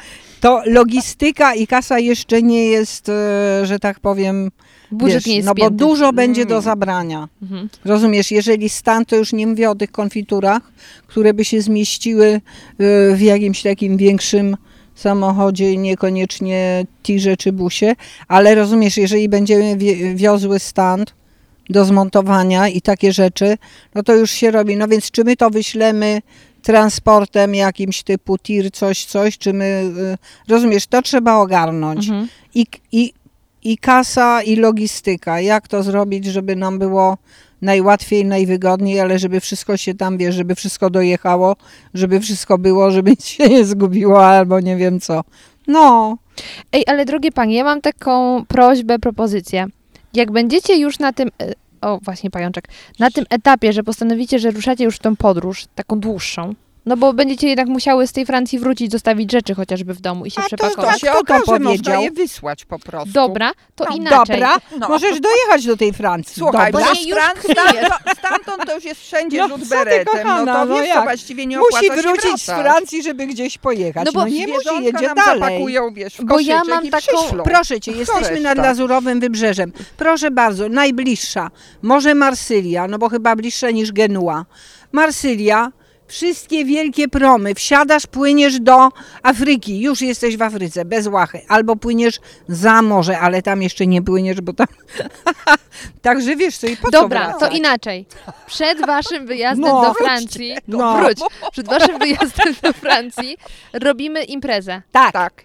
to 0.41 0.61
logistyka 0.65 1.55
i 1.55 1.67
kasa 1.67 1.99
jeszcze 1.99 2.41
nie 2.41 2.65
jest, 2.65 3.09
e, 3.09 3.65
że 3.65 3.79
tak 3.79 3.99
powiem, 3.99 4.51
Budżet 4.91 5.15
wiesz, 5.15 5.25
nie 5.25 5.35
jest 5.35 5.45
no 5.45 5.53
bo 5.55 5.61
spięty. 5.65 5.75
dużo 5.85 6.13
będzie 6.13 6.45
do 6.45 6.53
Mm. 6.55 6.63
zabrania. 6.63 7.27
Mhm. 7.41 7.69
Rozumiesz, 7.85 8.31
jeżeli 8.31 8.69
stan, 8.69 9.05
to 9.05 9.15
już 9.15 9.33
nie 9.33 9.47
mówię 9.47 9.69
o 9.69 9.75
tych 9.75 9.91
konfiturach, 9.91 10.61
które 11.07 11.33
by 11.33 11.45
się 11.45 11.61
zmieściły 11.61 12.25
y, 12.25 12.41
w 13.15 13.21
jakimś 13.21 13.61
takim 13.61 13.97
większym 13.97 14.57
samochodzie, 14.95 15.77
niekoniecznie 15.77 16.85
tirze 17.03 17.37
czy 17.37 17.51
busie, 17.51 17.95
ale 18.27 18.55
rozumiesz, 18.55 18.97
jeżeli 18.97 19.29
będziemy 19.29 19.77
wiozły 20.15 20.59
stand 20.59 21.13
do 21.73 21.85
zmontowania 21.85 22.67
i 22.67 22.81
takie 22.81 23.13
rzeczy, 23.13 23.57
no 23.95 24.03
to 24.03 24.15
już 24.15 24.31
się 24.31 24.51
robi. 24.51 24.77
No 24.77 24.87
więc 24.87 25.11
czy 25.11 25.23
my 25.23 25.35
to 25.35 25.49
wyślemy 25.49 26.21
transportem 26.61 27.55
jakimś 27.55 28.03
typu 28.03 28.37
tir, 28.37 28.71
coś, 28.71 29.05
coś, 29.05 29.37
czy 29.37 29.53
my, 29.53 29.65
y, 30.47 30.51
rozumiesz, 30.51 30.87
to 30.87 31.01
trzeba 31.01 31.35
ogarnąć 31.35 32.07
Mhm. 32.09 32.27
i, 32.55 32.65
i, 32.91 33.13
i 33.63 33.77
kasa, 33.77 34.41
i 34.43 34.55
logistyka. 34.55 35.39
Jak 35.41 35.67
to 35.67 35.83
zrobić, 35.83 36.25
żeby 36.25 36.55
nam 36.55 36.79
było 36.79 37.17
najłatwiej, 37.61 38.25
najwygodniej, 38.25 38.99
ale 38.99 39.19
żeby 39.19 39.39
wszystko 39.39 39.77
się 39.77 39.93
tam, 39.93 40.17
wiesz, 40.17 40.35
żeby 40.35 40.55
wszystko 40.55 40.89
dojechało, 40.89 41.55
żeby 41.93 42.19
wszystko 42.19 42.57
było, 42.57 42.91
żeby 42.91 43.09
nic 43.09 43.25
się 43.35 43.49
nie 43.49 43.65
zgubiło 43.65 44.27
albo 44.27 44.59
nie 44.59 44.75
wiem 44.75 44.99
co. 44.99 45.23
No, 45.67 46.17
Ej, 46.71 46.83
ale 46.87 47.05
drogie 47.05 47.31
panie, 47.31 47.55
ja 47.55 47.63
mam 47.63 47.81
taką 47.81 48.45
prośbę, 48.47 48.99
propozycję. 48.99 49.67
Jak 50.13 50.31
będziecie 50.31 50.77
już 50.77 50.99
na 50.99 51.13
tym, 51.13 51.29
e, 51.41 51.53
o 51.83 51.99
właśnie 52.01 52.29
pajączek, 52.29 52.67
na 52.99 53.11
tym 53.11 53.25
etapie, 53.29 53.73
że 53.73 53.83
postanowicie, 53.83 54.39
że 54.39 54.51
ruszacie 54.51 54.83
już 54.83 54.95
w 54.95 54.99
tą 54.99 55.15
podróż, 55.15 55.65
taką 55.75 55.99
dłuższą, 55.99 56.53
no 56.85 56.97
bo 56.97 57.13
będziecie 57.13 57.47
jednak 57.47 57.67
musiały 57.67 58.07
z 58.07 58.11
tej 58.11 58.25
Francji 58.25 58.59
wrócić, 58.59 58.91
zostawić 58.91 59.31
rzeczy 59.31 59.55
chociażby 59.55 59.93
w 59.93 60.01
domu 60.01 60.25
i 60.25 60.31
się 60.31 60.41
A 60.41 60.43
to, 60.43 60.49
to 60.49 60.55
przepakować. 60.57 61.01
się 61.01 61.07
Kto 61.07 61.13
to 61.23 61.35
okaże, 61.35 61.59
można 61.59 61.99
je 61.99 62.11
wysłać 62.11 62.65
po 62.65 62.79
prostu. 62.79 63.11
Dobra, 63.13 63.51
to 63.75 63.85
No, 63.89 63.95
inaczej. 63.95 64.35
dobra, 64.39 64.57
No. 64.79 64.89
możesz 64.89 65.19
dojechać 65.19 65.65
do 65.65 65.77
tej 65.77 65.93
Francji. 65.93 66.35
Słuchaj, 66.39 66.71
dobra. 66.71 66.87
bo 66.87 66.93
nie, 66.93 67.09
już 67.09 67.19
stan- 67.19 67.41
stamtąd, 67.53 68.17
stamtąd 68.17 68.65
to 68.69 68.75
już 68.75 68.83
jest 68.85 69.01
wszędzie 69.01 69.37
No, 69.37 69.47
rzut 69.47 69.61
co 69.69 69.69
ty, 69.69 69.75
beretem. 69.75 70.05
kochana, 70.05 70.45
no 70.45 70.53
to 70.53 70.65
no 70.65 70.75
wiesz, 70.75 70.87
jak? 70.87 70.97
to 70.97 71.03
właściwie 71.03 71.45
nie 71.45 71.57
Musi 71.57 71.89
wrócić 72.01 72.41
z. 72.41 72.45
Francji, 72.45 73.03
żeby 73.03 73.27
gdzieś 73.27 73.57
pojechać. 73.57 74.05
No 74.05 74.11
No, 74.15 74.21
bo 74.21 74.27
nie 74.27 74.47
musi, 74.47 74.83
jedzie 74.83 75.05
nam 75.07 75.15
dalej. 75.15 75.39
zapakują, 75.39 75.93
wiesz, 75.93 76.13
w 76.15 76.23
Bo 76.25 76.39
ja 76.39 76.61
mam 76.69 76.83
taką-. 76.89 77.43
Proszę 77.43 77.79
cię, 77.81 77.91
jesteśmy 77.91 78.39
nad 78.41 78.57
Lazurowym 78.57 79.19
Wybrzeżem. 79.19 79.71
Proszę 79.97 80.31
bardzo, 80.31 80.69
najbliższa. 80.69 81.51
Może 81.81 82.15
Marsylia, 82.15 82.87
no 82.87 82.97
bo 82.97 83.09
chyba 83.09 83.35
bliższa 83.35 83.71
niż 83.71 83.91
Genua. 83.91 84.45
Marsylia, 84.91 85.71
wszystkie 86.13 86.65
wielkie 86.65 87.07
promy. 87.07 87.55
Wsiadasz, 87.55 88.07
płyniesz 88.07 88.59
do 88.59 88.89
Afryki. 89.23 89.81
Już 89.81 90.01
jesteś 90.01 90.37
w 90.37 90.41
Afryce, 90.41 90.85
bez 90.85 91.07
łachy. 91.07 91.41
Albo 91.47 91.75
płyniesz 91.75 92.19
za 92.47 92.81
morze, 92.81 93.19
ale 93.19 93.41
tam 93.41 93.61
jeszcze 93.61 93.87
nie 93.87 94.01
płyniesz, 94.01 94.41
bo 94.41 94.53
tam... 94.53 94.67
Także 96.01 96.35
wiesz 96.35 96.57
co, 96.57 96.67
i 96.67 96.77
po 96.77 96.91
co 96.91 97.01
Dobra, 97.01 97.33
to 97.33 97.49
inaczej. 97.49 98.05
Przed 98.47 98.85
waszym 98.85 99.25
wyjazdem 99.27 99.65
No. 99.65 99.81
do 99.81 99.93
Francji, 99.93 100.55
No. 100.67 100.97
wróć, 100.97 101.17
przed 101.51 101.67
waszym 101.67 101.99
wyjazdem 101.99 102.53
do 102.63 102.73
Francji 102.73 103.37
robimy 103.73 104.23
imprezę. 104.23 104.81
Tak, 104.91 105.11
Tak. 105.13 105.43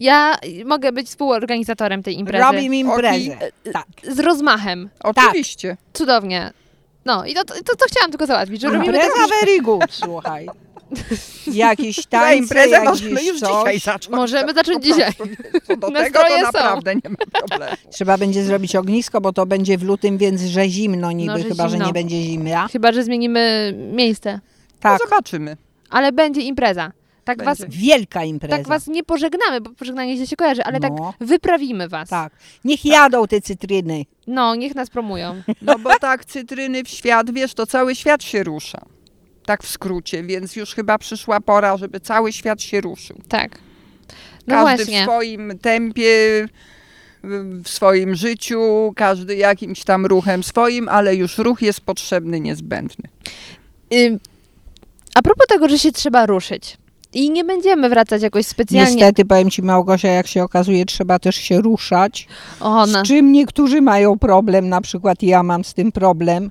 Ja 0.00 0.36
mogę 0.64 0.92
być 0.92 1.06
współorganizatorem 1.08 2.02
tej 2.02 2.18
imprezy. 2.18 2.44
robimy 2.44 2.76
imprezę. 2.76 3.36
Tak. 3.72 3.86
Z 4.02 4.18
rozmachem. 4.20 4.90
Oczywiście. 5.04 5.76
Cudownie. 5.92 6.52
No 7.04 7.26
i 7.26 7.34
to, 7.34 7.44
to, 7.44 7.54
to, 7.54 7.84
chciałam 7.88 8.10
tylko 8.10 8.26
załatwić, 8.26 8.60
że 8.60 8.66
robimy 8.68 8.84
Impreza 8.86 9.14
tak, 9.14 9.30
very 9.40 9.60
good, 9.60 9.84
słuchaj. 9.90 10.48
Jakieś 11.52 11.96
Ta 12.06 12.20
tańce, 12.20 12.36
imprezę 12.38 12.68
jakieś 12.70 12.88
możemy 12.88 13.24
już 13.24 13.40
coś. 13.40 13.50
dzisiaj 13.50 13.78
zacząć. 13.80 14.16
Możemy 14.16 14.54
zacząć 14.54 14.84
dzisiaj. 14.84 15.12
Co 15.66 15.76
do 15.76 15.90
tego 16.04 16.20
to 16.20 16.28
są. 16.36 16.42
naprawdę 16.52 16.94
nie 16.94 17.00
ma 17.10 17.40
problemu. 17.40 17.76
Trzeba 17.90 18.18
będzie 18.18 18.44
zrobić 18.44 18.76
ognisko, 18.76 19.20
bo 19.20 19.32
to 19.32 19.46
będzie 19.46 19.78
w 19.78 19.82
lutym, 19.82 20.18
więc 20.18 20.40
że 20.42 20.68
zimno 20.68 21.12
niby, 21.12 21.32
No, 21.32 21.38
że 21.38 21.44
chyba 21.44 21.64
że 21.68 21.70
zimno. 21.70 21.86
nie 21.86 21.92
będzie 21.92 22.22
zimna. 22.22 22.68
Chyba, 22.68 22.92
że 22.92 23.04
zmienimy 23.04 23.74
miejsce. 23.92 24.40
Tak, 24.80 25.00
No 25.02 25.08
zobaczymy. 25.08 25.56
Ale 25.90 26.12
będzie 26.12 26.40
impreza. 26.40 26.92
Tak 27.24 27.44
was, 27.44 27.58
Będzie. 27.58 27.78
Wielka 27.78 28.24
impreza. 28.24 28.56
tak 28.56 28.68
was 28.68 28.86
nie 28.86 29.04
pożegnamy, 29.04 29.60
bo 29.60 29.70
pożegnanie 29.70 30.18
się, 30.18 30.26
się 30.26 30.36
kojarzy, 30.36 30.64
ale 30.64 30.80
tak 30.80 30.92
No. 30.98 31.14
wyprawimy 31.20 31.88
was. 31.88 32.08
Tak. 32.08 32.32
Niech 32.64 32.84
jadą 32.84 33.26
te 33.26 33.40
cytryny. 33.40 34.04
No, 34.26 34.54
niech 34.54 34.74
nas 34.74 34.90
promują. 34.90 35.42
No 35.62 35.78
bo 35.78 35.98
tak, 35.98 36.24
cytryny 36.24 36.84
w 36.84 36.88
świat, 36.88 37.30
wiesz, 37.30 37.54
to 37.54 37.66
cały 37.66 37.94
świat 37.94 38.22
się 38.22 38.42
rusza. 38.42 38.82
Tak 39.46 39.62
w 39.62 39.68
skrócie, 39.68 40.22
więc 40.22 40.56
już 40.56 40.74
chyba 40.74 40.98
przyszła 40.98 41.40
pora, 41.40 41.76
żeby 41.76 42.00
cały 42.00 42.32
świat 42.32 42.62
się 42.62 42.80
ruszył. 42.80 43.20
Tak. 43.28 43.58
No 44.46 44.54
każdy 44.54 44.84
właśnie. 44.84 45.00
w 45.00 45.02
swoim 45.04 45.58
tempie, 45.58 46.48
w 47.64 47.68
swoim 47.68 48.14
życiu, 48.14 48.92
każdy 48.96 49.36
jakimś 49.36 49.84
tam 49.84 50.06
ruchem 50.06 50.42
swoim, 50.42 50.88
ale 50.88 51.14
już 51.16 51.38
ruch 51.38 51.62
jest 51.62 51.80
potrzebny, 51.80 52.40
niezbędny. 52.40 53.08
Ym, 53.94 54.18
a 55.14 55.22
propos 55.22 55.46
tego, 55.48 55.68
że 55.68 55.78
się 55.78 55.92
trzeba 55.92 56.26
ruszyć. 56.26 56.76
I 57.14 57.30
nie 57.30 57.44
będziemy 57.44 57.88
wracać 57.88 58.22
jakoś 58.22 58.46
specjalnie. 58.46 58.94
Niestety, 58.94 59.24
powiem 59.24 59.50
Ci 59.50 59.62
Małgosia, 59.62 60.08
jak 60.08 60.26
się 60.26 60.42
okazuje, 60.42 60.84
trzeba 60.84 61.18
też 61.18 61.36
się 61.36 61.60
ruszać. 61.60 62.26
O, 62.60 62.86
no. 62.86 63.04
Z 63.04 63.08
czym 63.08 63.32
niektórzy 63.32 63.80
mają 63.80 64.18
problem, 64.18 64.68
na 64.68 64.80
przykład 64.80 65.22
ja 65.22 65.42
mam 65.42 65.64
z 65.64 65.74
tym 65.74 65.92
problem. 65.92 66.50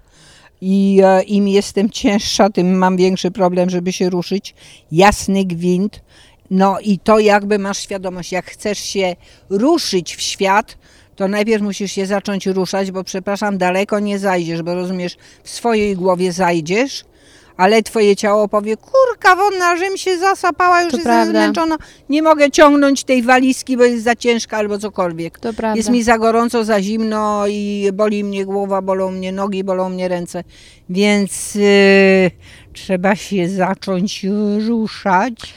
I 0.62 1.02
e, 1.04 1.24
im 1.24 1.48
jestem 1.48 1.90
cięższa, 1.90 2.50
tym 2.50 2.78
mam 2.78 2.98
większy 2.98 3.32
problem, 3.32 3.70
żeby 3.70 3.94
się 3.94 4.10
ruszyć. 4.10 4.56
Jasny 4.92 5.46
gwint. 5.46 6.02
No 6.52 6.80
i 6.80 7.00
to 7.00 7.20
jakby 7.20 7.60
masz 7.60 7.78
świadomość, 7.78 8.32
jak 8.32 8.46
chcesz 8.46 8.80
się 8.80 9.16
ruszyć 9.50 10.16
w 10.16 10.22
świat, 10.22 10.78
to 11.16 11.28
najpierw 11.28 11.64
musisz 11.64 11.92
się 11.92 12.06
zacząć 12.06 12.48
ruszać, 12.48 12.92
bo 12.92 13.04
przepraszam, 13.04 13.58
daleko 13.58 14.00
nie 14.00 14.20
zajdziesz, 14.20 14.62
bo 14.62 14.76
rozumiesz, 14.76 15.18
w 15.44 15.50
swojej 15.50 15.96
głowie 15.96 16.32
zajdziesz, 16.32 17.04
ale 17.62 17.84
twoje 17.84 18.16
ciało 18.16 18.48
powie, 18.48 18.78
kurka 18.78 19.36
wonna, 19.36 19.78
żem 19.78 19.98
się 19.98 20.18
zasapała, 20.18 20.82
już 20.82 20.92
To 20.92 20.98
jestem 20.98 21.14
prawda. 21.14 21.32
zmęczona, 21.32 21.78
nie 22.10 22.22
mogę 22.22 22.52
ciągnąć 22.52 23.04
tej 23.04 23.24
walizki, 23.24 23.78
bo 23.78 23.84
jest 23.84 24.04
za 24.04 24.16
ciężka 24.16 24.58
albo 24.58 24.80
cokolwiek. 24.80 25.40
To 25.40 25.54
prawda. 25.54 25.78
Jest 25.78 25.90
mi 25.90 26.04
za 26.04 26.18
gorąco, 26.18 26.64
za 26.66 26.82
zimno 26.82 27.44
i 27.48 27.90
boli 27.94 28.24
mnie 28.24 28.46
głowa, 28.46 28.82
bolą 28.82 29.12
mnie 29.12 29.32
nogi, 29.32 29.64
bolą 29.64 29.90
mnie 29.90 30.08
ręce. 30.08 30.44
Więc 30.90 31.56
yy, 31.56 32.32
trzeba 32.74 33.16
się 33.16 33.50
zacząć 33.50 34.26
ruszać. 34.68 35.54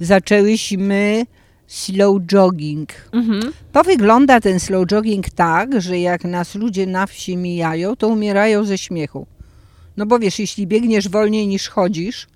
Zaczęłyśmy 0.00 1.26
slow 1.66 2.20
jogging. 2.32 2.88
Mhm. 3.12 3.52
To 3.72 3.82
wygląda 3.84 4.40
ten 4.40 4.60
slow 4.60 4.86
jogging 4.86 5.30
tak, 5.30 5.80
że 5.80 5.98
jak 5.98 6.24
nas 6.24 6.54
ludzie 6.54 6.86
na 6.86 7.06
wsi 7.06 7.36
mijają, 7.36 7.96
to 7.96 8.08
umierają 8.08 8.64
ze 8.64 8.78
śmiechu. 8.78 9.26
No 9.96 10.06
bo 10.06 10.18
wiesz, 10.18 10.38
jeśli 10.38 10.66
biegniesz 10.66 11.08
wolniej 11.08 11.46
niż 11.48 11.68
chodzisz 11.68 12.26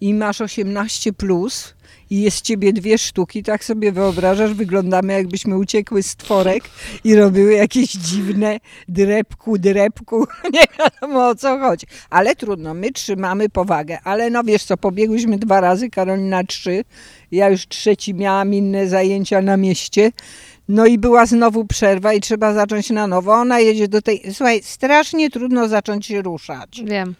i 0.00 0.14
masz 0.14 0.40
18 0.40 1.12
plus 1.12 1.74
i 2.10 2.22
jest 2.22 2.40
ciebie 2.40 2.72
dwie 2.72 2.98
sztuki, 2.98 3.42
tak 3.42 3.64
sobie 3.64 3.92
wyobrażasz, 3.92 4.54
wyglądamy 4.54 5.12
jakbyśmy 5.12 5.58
uciekły 5.58 6.02
z 6.02 6.16
tworek 6.16 6.64
i 7.04 7.14
robiły 7.14 7.52
jakieś 7.52 7.92
dziwne 7.92 8.60
drepku, 8.88 9.58
drepku, 9.58 10.26
nie 10.54 10.64
wiadomo 10.78 11.28
o 11.28 11.34
co 11.34 11.58
chodzi. 11.58 11.86
Ale 12.10 12.36
trudno, 12.36 12.74
my 12.74 12.92
trzymamy 12.92 13.48
powagę, 13.48 13.98
ale 14.04 14.30
no 14.30 14.44
wiesz 14.44 14.64
co, 14.64 14.76
pobiegłyśmy 14.76 15.38
dwa 15.38 15.60
razy, 15.60 15.90
Karolina 15.90 16.44
trzy, 16.44 16.84
ja 17.30 17.48
już 17.48 17.68
trzeci 17.68 18.14
miałam 18.14 18.54
inne 18.54 18.88
zajęcia 18.88 19.42
na 19.42 19.56
mieście, 19.56 20.12
no 20.68 20.86
i 20.86 20.98
była 20.98 21.26
znowu 21.26 21.64
przerwa 21.64 22.12
i 22.12 22.20
trzeba 22.20 22.54
zacząć 22.54 22.90
na 22.90 23.06
nowo. 23.06 23.34
Ona 23.34 23.60
jedzie 23.60 23.88
do 23.88 24.02
tej. 24.02 24.22
Słuchaj, 24.32 24.62
strasznie 24.62 25.30
trudno 25.30 25.68
zacząć 25.68 26.06
się 26.06 26.22
ruszać. 26.22 26.80
Wiem. 26.84 27.14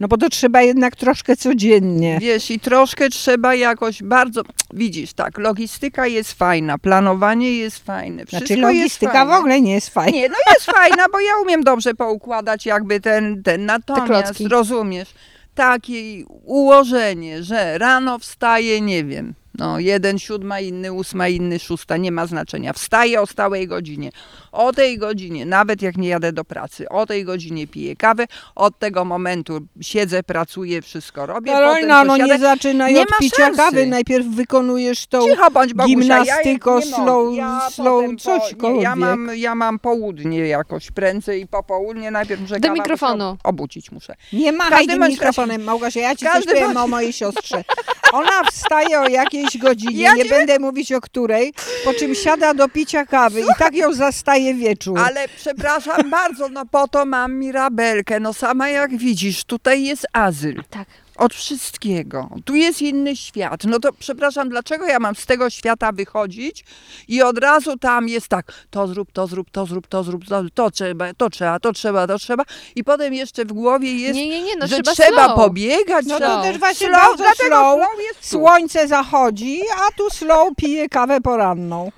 No 0.00 0.08
bo 0.08 0.16
to 0.16 0.28
trzeba 0.28 0.62
jednak 0.62 0.96
troszkę 0.96 1.36
codziennie. 1.36 2.18
Wiesz, 2.20 2.50
i 2.50 2.60
troszkę 2.60 3.08
trzeba 3.08 3.54
jakoś 3.54 4.02
bardzo, 4.02 4.42
widzisz, 4.74 5.12
tak, 5.12 5.38
logistyka 5.38 6.06
jest 6.06 6.32
fajna, 6.32 6.78
planowanie 6.78 7.56
jest 7.56 7.78
fajne, 7.78 8.26
wszystko 8.26 8.46
Znaczy 8.46 8.62
logistyka 8.62 9.12
fajne. 9.12 9.34
w 9.34 9.38
ogóle 9.38 9.60
nie 9.60 9.74
jest 9.74 9.88
fajna. 9.88 10.18
Nie, 10.18 10.28
no 10.28 10.34
jest 10.54 10.66
fajna, 10.66 11.04
bo 11.12 11.20
ja 11.20 11.32
umiem 11.42 11.64
dobrze 11.64 11.94
poukładać 11.94 12.66
jakby 12.66 13.00
ten, 13.00 13.42
ten 13.42 13.66
natomiast 13.66 14.40
rozumiesz, 14.40 15.14
takie 15.54 16.24
ułożenie, 16.44 17.42
że 17.42 17.78
rano 17.78 18.18
wstaje, 18.18 18.80
nie 18.80 19.04
wiem, 19.04 19.34
no 19.58 19.78
jeden 19.78 20.18
siódma, 20.18 20.60
inny 20.60 20.92
ósma, 20.92 21.28
inny 21.28 21.58
szósta, 21.58 21.96
nie 21.96 22.12
ma 22.12 22.26
znaczenia. 22.26 22.72
Wstaję 22.72 23.20
o 23.20 23.26
stałej 23.26 23.66
godzinie. 23.68 24.10
O 24.52 24.72
tej 24.72 24.98
godzinie, 24.98 25.46
nawet 25.46 25.82
jak 25.82 25.96
nie 25.96 26.08
jadę 26.08 26.32
do 26.32 26.44
pracy, 26.44 26.88
o 26.88 27.06
tej 27.06 27.24
godzinie 27.24 27.66
piję 27.66 27.96
kawę, 27.96 28.24
od 28.54 28.78
tego 28.78 29.04
momentu 29.04 29.60
siedzę, 29.80 30.22
pracuję, 30.22 30.82
wszystko 30.82 31.26
robię. 31.26 31.52
Karolina, 31.52 32.02
potem 32.02 32.06
no 32.06 32.16
coś 32.18 32.26
nie 32.28 32.38
zaczynaj 32.38 32.94
Nie 32.94 33.00
od 33.02 33.08
picia 33.20 33.36
szansy. 33.36 33.56
kawy. 33.56 33.86
Najpierw 33.86 34.26
wykonujesz 34.26 35.06
tą 35.06 35.28
Cicho 35.28 35.50
bądź, 35.50 35.74
Bogusia, 35.74 35.98
gimnastyko, 35.98 36.78
ja, 36.80 36.86
slow- 36.96 37.34
ja 37.34 37.70
slow 37.70 38.00
potem 38.02 38.18
cośkolwiek. 38.18 38.76
nie, 38.78 38.82
ja, 38.82 38.96
mam, 38.96 39.30
ja 39.34 39.54
mam 39.54 39.78
południe 39.78 40.38
jakoś 40.38 40.90
prędzej 40.90 41.42
i 41.42 41.46
po 41.46 41.62
południe 41.62 42.10
najpierw 42.10 42.40
muszę 42.40 42.60
Do 42.60 42.72
mikrofonu. 42.72 43.36
Obudzić 43.44 43.90
muszę. 43.92 44.14
Nie 44.32 44.52
machaj 44.52 44.86
tym 44.86 45.02
mikrofonem, 45.08 45.62
Małgosia, 45.64 46.00
ja 46.00 46.10
ci 46.16 46.24
coś 46.24 46.32
każdym 46.34 46.54
powiem 46.54 46.66
bądź- 46.74 46.84
o 46.84 46.88
mojej 46.88 47.12
siostrze. 47.12 47.64
Ona 48.12 48.44
wstaje 48.50 49.00
o 49.00 49.08
jakiejś 49.08 49.41
godzinie, 49.58 50.02
Ja 50.02 50.14
nie 50.14 50.22
nie- 50.24 50.30
będę 50.30 50.58
mówić 50.58 50.92
o 50.92 51.00
której, 51.00 51.52
po 51.84 51.94
czym 51.94 52.14
siada 52.14 52.54
do 52.54 52.68
picia 52.68 53.06
kawy 53.06 53.40
i 53.40 53.44
tak 53.58 53.74
ją 53.74 53.92
zastaje 53.92 54.54
wieczór. 54.54 54.98
Ale 54.98 55.28
przepraszam 55.36 56.10
bardzo, 56.10 56.48
no 56.48 56.66
po 56.66 56.88
to 56.88 57.04
mam 57.06 57.34
mirabelkę. 57.38 58.20
No 58.20 58.32
sama 58.32 58.68
jak 58.68 58.96
widzisz, 58.96 59.44
tutaj 59.44 59.84
jest 59.84 60.06
azyl. 60.12 60.62
Tak. 60.70 60.88
Od 61.16 61.34
wszystkiego. 61.34 62.28
Tu 62.44 62.54
jest 62.54 62.82
inny 62.82 63.16
świat. 63.16 63.64
No 63.64 63.78
to 63.80 63.92
przepraszam, 63.92 64.48
dlaczego 64.48 64.86
ja 64.86 64.98
mam 64.98 65.14
z 65.14 65.26
tego 65.26 65.50
świata 65.50 65.92
wychodzić 65.92 66.64
i 67.08 67.22
od 67.22 67.38
razu 67.38 67.78
tam 67.78 68.08
jest 68.08 68.28
tak, 68.28 68.52
to 68.70 68.86
zrób, 68.86 69.12
to 69.12 69.26
zrób, 69.26 69.50
to 69.50 69.66
zrób, 69.66 69.86
to 69.86 70.02
zrób, 70.04 70.24
to, 70.24 70.42
to 70.54 70.70
trzeba, 70.70 71.14
to 71.14 71.30
trzeba, 71.30 71.60
to 71.60 71.72
trzeba, 71.72 72.06
to 72.06 72.18
trzeba. 72.18 72.44
I 72.76 72.84
potem 72.84 73.14
jeszcze 73.14 73.44
w 73.44 73.52
głowie 73.52 73.94
jest, 73.94 74.14
Nie, 74.14 74.28
nie, 74.28 74.42
nie, 74.42 74.56
no 74.56 74.66
że 74.66 74.82
trzeba, 74.82 74.92
trzeba 74.92 75.34
pobiegać. 75.34 76.06
No 76.06 76.20
to 76.20 76.42
też 76.42 76.58
właśnie 76.58 76.86
slow, 76.86 77.00
bardzo 77.00 77.24
dlatego 77.24 77.56
slow. 77.56 77.80
slow. 77.80 78.26
Słońce 78.30 78.88
zachodzi, 78.88 79.60
a 79.76 79.96
tu 79.96 80.10
slow 80.10 80.48
pije 80.56 80.88
kawę 80.88 81.20
poranną. 81.20 81.90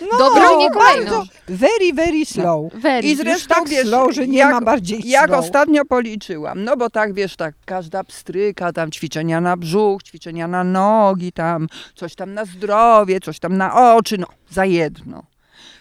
No, 0.00 0.18
Dobrze, 0.18 0.48
że 0.48 0.56
nie 0.56 0.70
kolejną. 0.70 1.10
bardzo, 1.10 1.24
very, 1.48 1.92
very 1.94 2.24
slow. 2.24 2.72
Very. 2.74 3.08
I 3.08 3.10
Już 3.10 3.18
zresztą 3.20 3.54
tak 3.54 3.68
wiesz, 3.68 3.86
slow, 3.88 4.14
że 4.14 4.26
nie 4.28 4.38
jak, 4.38 4.50
ma 4.52 4.60
bardziej 4.60 5.08
Jak 5.08 5.26
slow. 5.26 5.40
ostatnio 5.44 5.84
policzyłam, 5.84 6.64
no 6.64 6.76
bo 6.76 6.90
tak 6.90 7.14
wiesz, 7.14 7.36
tak 7.36 7.54
każda 7.64 8.04
pstryka, 8.04 8.72
tam 8.72 8.90
ćwiczenia 8.90 9.40
na 9.40 9.56
brzuch, 9.56 10.02
ćwiczenia 10.02 10.48
na 10.48 10.64
nogi, 10.64 11.32
tam 11.32 11.68
coś 11.94 12.14
tam 12.14 12.34
na 12.34 12.44
zdrowie, 12.44 13.20
coś 13.20 13.38
tam 13.38 13.56
na 13.56 13.94
oczy, 13.96 14.18
no 14.18 14.26
za 14.50 14.64
jedno. 14.64 15.22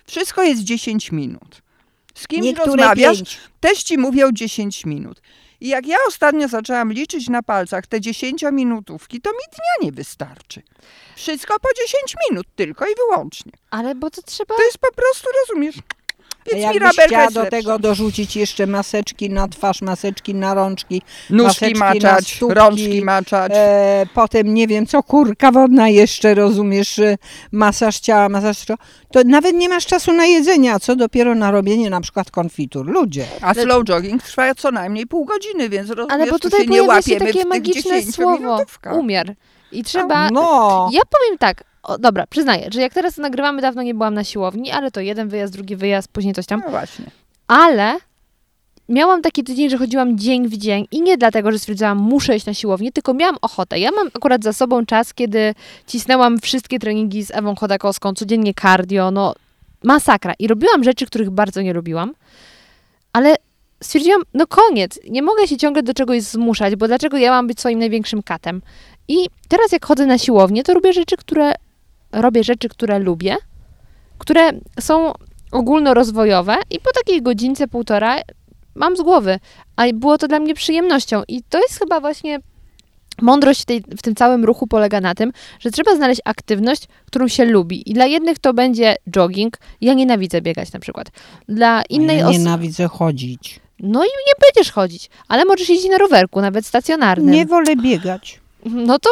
Wszystko 0.08 0.44
jest 0.44 0.62
10 0.64 1.12
minut. 1.12 1.62
Z 2.14 2.28
kimś 2.28 2.44
Niektóre 2.46 2.68
rozmawiasz, 2.68 3.18
pięć. 3.18 3.40
też 3.60 3.84
ci 3.84 3.98
mówią 3.98 4.32
10 4.32 4.86
minut. 4.86 5.22
I 5.62 5.68
jak 5.68 5.88
ja 5.88 5.98
ostatnio 6.08 6.48
zaczęłam 6.48 6.94
liczyć 6.94 7.30
na 7.30 7.44
palcach 7.44 7.88
te 7.88 8.00
10-minutówki, 8.00 9.22
to 9.22 9.32
mi 9.32 9.44
dnia 9.52 9.86
nie 9.88 9.92
wystarczy. 9.92 10.62
Wszystko 11.16 11.60
po 11.60 11.70
10 11.86 12.16
minut 12.30 12.48
tylko 12.56 12.86
i 12.86 12.96
wyłącznie. 12.96 13.52
Ale 13.72 13.96
bo 13.96 14.10
to 14.10 14.22
trzeba... 14.22 14.56
To 14.56 14.64
jest 14.64 14.78
po 14.78 14.92
prostu, 14.92 15.28
rozumiesz? 15.48 15.76
Więc 16.52 16.64
jakbyś 16.64 17.06
chciała 17.06 17.32
do 17.32 17.46
tego 17.46 17.80
dorzucić 17.80 18.36
jeszcze 18.36 18.68
maseczki 18.68 19.30
na 19.30 19.48
twarz, 19.48 19.82
maseczki 19.82 20.36
na 20.36 20.54
rączki, 20.54 21.02
Nóżki 21.30 21.46
maseczki 21.48 21.80
na 21.80 21.86
maczać, 21.86 22.36
stópki, 22.36 22.56
rączki 22.56 23.02
maczać. 23.02 23.52
e, 23.56 24.06
potem 24.14 24.54
nie 24.54 24.68
wiem 24.68 24.88
co, 24.88 25.04
kurka 25.04 25.52
wodna 25.52 25.90
jeszcze, 25.90 26.34
rozumiesz, 26.36 27.00
e, 27.00 27.18
masaż 27.52 28.00
ciała, 28.00 28.30
masaż 28.30 28.58
ciała, 28.66 28.78
to 29.12 29.22
nawet 29.26 29.56
nie 29.56 29.70
masz 29.70 29.86
czasu 29.86 30.14
na 30.14 30.26
jedzenie, 30.26 30.74
a 30.74 30.80
co 30.80 30.96
dopiero 30.96 31.36
na 31.36 31.52
robienie 31.52 31.90
na 31.90 32.02
przykład 32.02 32.32
konfitur. 32.32 32.86
Ludzie. 32.86 33.26
A 33.42 33.54
slow 33.54 33.84
jogging 33.84 34.24
trwa 34.24 34.56
co 34.56 34.72
najmniej 34.72 35.08
pół 35.08 35.26
godziny, 35.26 35.70
więc 35.70 35.90
rozumiesz, 35.90 36.14
Ale 36.14 36.26
bo 36.26 36.32
tu 36.32 36.40
tutaj 36.40 36.60
się 36.60 36.68
nie 36.68 36.78
pojawia 36.80 37.02
się 37.02 37.14
łapiemy 37.14 37.34
takie 37.34 37.46
magiczne 37.46 38.02
słowo. 38.02 38.58
10-minutówkach. 38.58 38.98
Umiar. 38.98 39.36
I 39.74 39.84
trzeba... 39.84 40.30
No, 40.30 40.90
Ja 40.94 41.02
powiem 41.10 41.38
tak, 41.38 41.64
o, 41.84 41.98
dobra, 41.98 42.28
przyznaję, 42.28 42.70
że 42.74 42.82
jak 42.82 42.94
teraz 42.94 43.16
to 43.16 43.22
nagrywamy, 43.22 43.62
dawno 43.62 43.82
nie 43.84 43.94
byłam 43.94 44.14
na 44.14 44.24
siłowni, 44.24 44.72
ale 44.72 44.92
to 44.92 45.00
jeden 45.02 45.30
wyjazd, 45.30 45.54
drugi 45.54 45.76
wyjazd, 45.76 46.08
później 46.08 46.34
coś 46.34 46.46
tam. 46.46 46.62
No 46.66 46.72
właśnie. 46.72 47.06
Ale 47.48 47.98
miałam 48.90 49.22
taki 49.22 49.44
tydzień, 49.44 49.70
że 49.70 49.78
chodziłam 49.78 50.18
dzień 50.18 50.48
w 50.48 50.58
dzień 50.58 50.88
i 50.92 51.02
nie 51.02 51.18
dlatego, 51.18 51.52
że 51.52 51.60
stwierdziłam, 51.60 51.98
muszę 51.98 52.36
iść 52.36 52.46
na 52.46 52.54
siłownię, 52.54 52.92
tylko 52.92 53.14
miałam 53.14 53.38
ochotę. 53.42 53.80
Ja 53.80 53.92
mam 53.92 54.08
akurat 54.14 54.44
za 54.44 54.54
sobą 54.54 54.86
czas, 54.86 55.14
kiedy 55.14 55.56
cisnęłam 55.88 56.40
wszystkie 56.40 56.80
treningi 56.80 57.24
z 57.24 57.32
Ewą 57.32 57.56
Chodakowską, 57.56 58.14
codziennie 58.14 58.54
cardio, 58.62 59.12
no 59.12 59.34
masakra. 59.84 60.34
I 60.40 60.48
robiłam 60.48 60.84
rzeczy, 60.84 61.06
których 61.06 61.30
bardzo 61.30 61.62
nie 61.62 61.74
lubiłam, 61.74 62.14
ale 63.14 63.36
stwierdziłam, 63.84 64.22
no 64.34 64.48
koniec, 64.48 65.00
nie 65.10 65.22
mogę 65.22 65.48
się 65.48 65.58
ciągle 65.58 65.84
do 65.84 65.94
czegoś 65.94 66.22
zmuszać, 66.22 66.76
bo 66.76 66.88
dlaczego 66.88 67.18
ja 67.18 67.32
mam 67.32 67.48
być 67.48 67.60
swoim 67.60 67.80
największym 67.80 68.24
katem? 68.24 68.62
I 69.08 69.28
teraz 69.48 69.72
jak 69.72 69.86
chodzę 69.86 70.06
na 70.06 70.18
siłownię, 70.18 70.64
to 70.64 70.74
robię 70.74 70.94
rzeczy, 70.94 71.18
które 71.18 71.54
robię 72.12 72.44
rzeczy, 72.44 72.70
które 72.70 73.00
lubię, 73.00 73.36
które 74.18 74.52
są 74.80 75.14
ogólnorozwojowe 75.52 76.56
i 76.70 76.80
po 76.80 76.92
takiej 76.92 77.22
godzince, 77.22 77.68
półtora 77.68 78.16
mam 78.76 78.98
z 78.98 79.02
głowy. 79.02 79.40
A 79.76 79.84
było 79.94 80.18
to 80.18 80.28
dla 80.28 80.40
mnie 80.40 80.54
przyjemnością 80.54 81.22
i 81.28 81.44
to 81.50 81.62
jest 81.62 81.80
chyba 81.80 82.00
właśnie 82.00 82.40
Mądrość 83.22 83.62
w, 83.62 83.66
tej, 83.66 83.82
w 83.82 84.02
tym 84.02 84.16
całym 84.16 84.46
ruchu 84.46 84.68
polega 84.68 85.02
na 85.02 85.16
tym, 85.16 85.32
że 85.60 85.72
trzeba 85.72 85.96
znaleźć 85.96 86.22
aktywność, 86.26 86.88
którą 87.06 87.28
się 87.28 87.46
lubi. 87.46 87.92
I 87.92 87.94
dla 87.94 88.06
jednych 88.06 88.40
to 88.40 88.54
będzie 88.54 88.96
jogging. 89.10 89.58
Ja 89.82 89.94
nienawidzę 89.94 90.42
biegać 90.42 90.74
na 90.74 90.80
przykład. 90.80 91.12
Dla 91.50 91.84
innej 91.90 92.18
ja 92.18 92.30
nienawidzę 92.30 92.88
chodzić. 92.88 93.60
No 93.80 94.04
i 94.04 94.08
nie 94.08 94.34
będziesz 94.48 94.72
chodzić, 94.72 95.10
ale 95.28 95.46
możesz 95.46 95.70
jeździć 95.70 95.92
na 95.92 95.98
rowerku, 95.98 96.42
nawet 96.42 96.66
stacjonarnym. 96.66 97.32
Nie 97.32 97.46
wolę 97.46 97.76
biegać. 97.76 98.43
No 98.66 99.00
to 99.00 99.10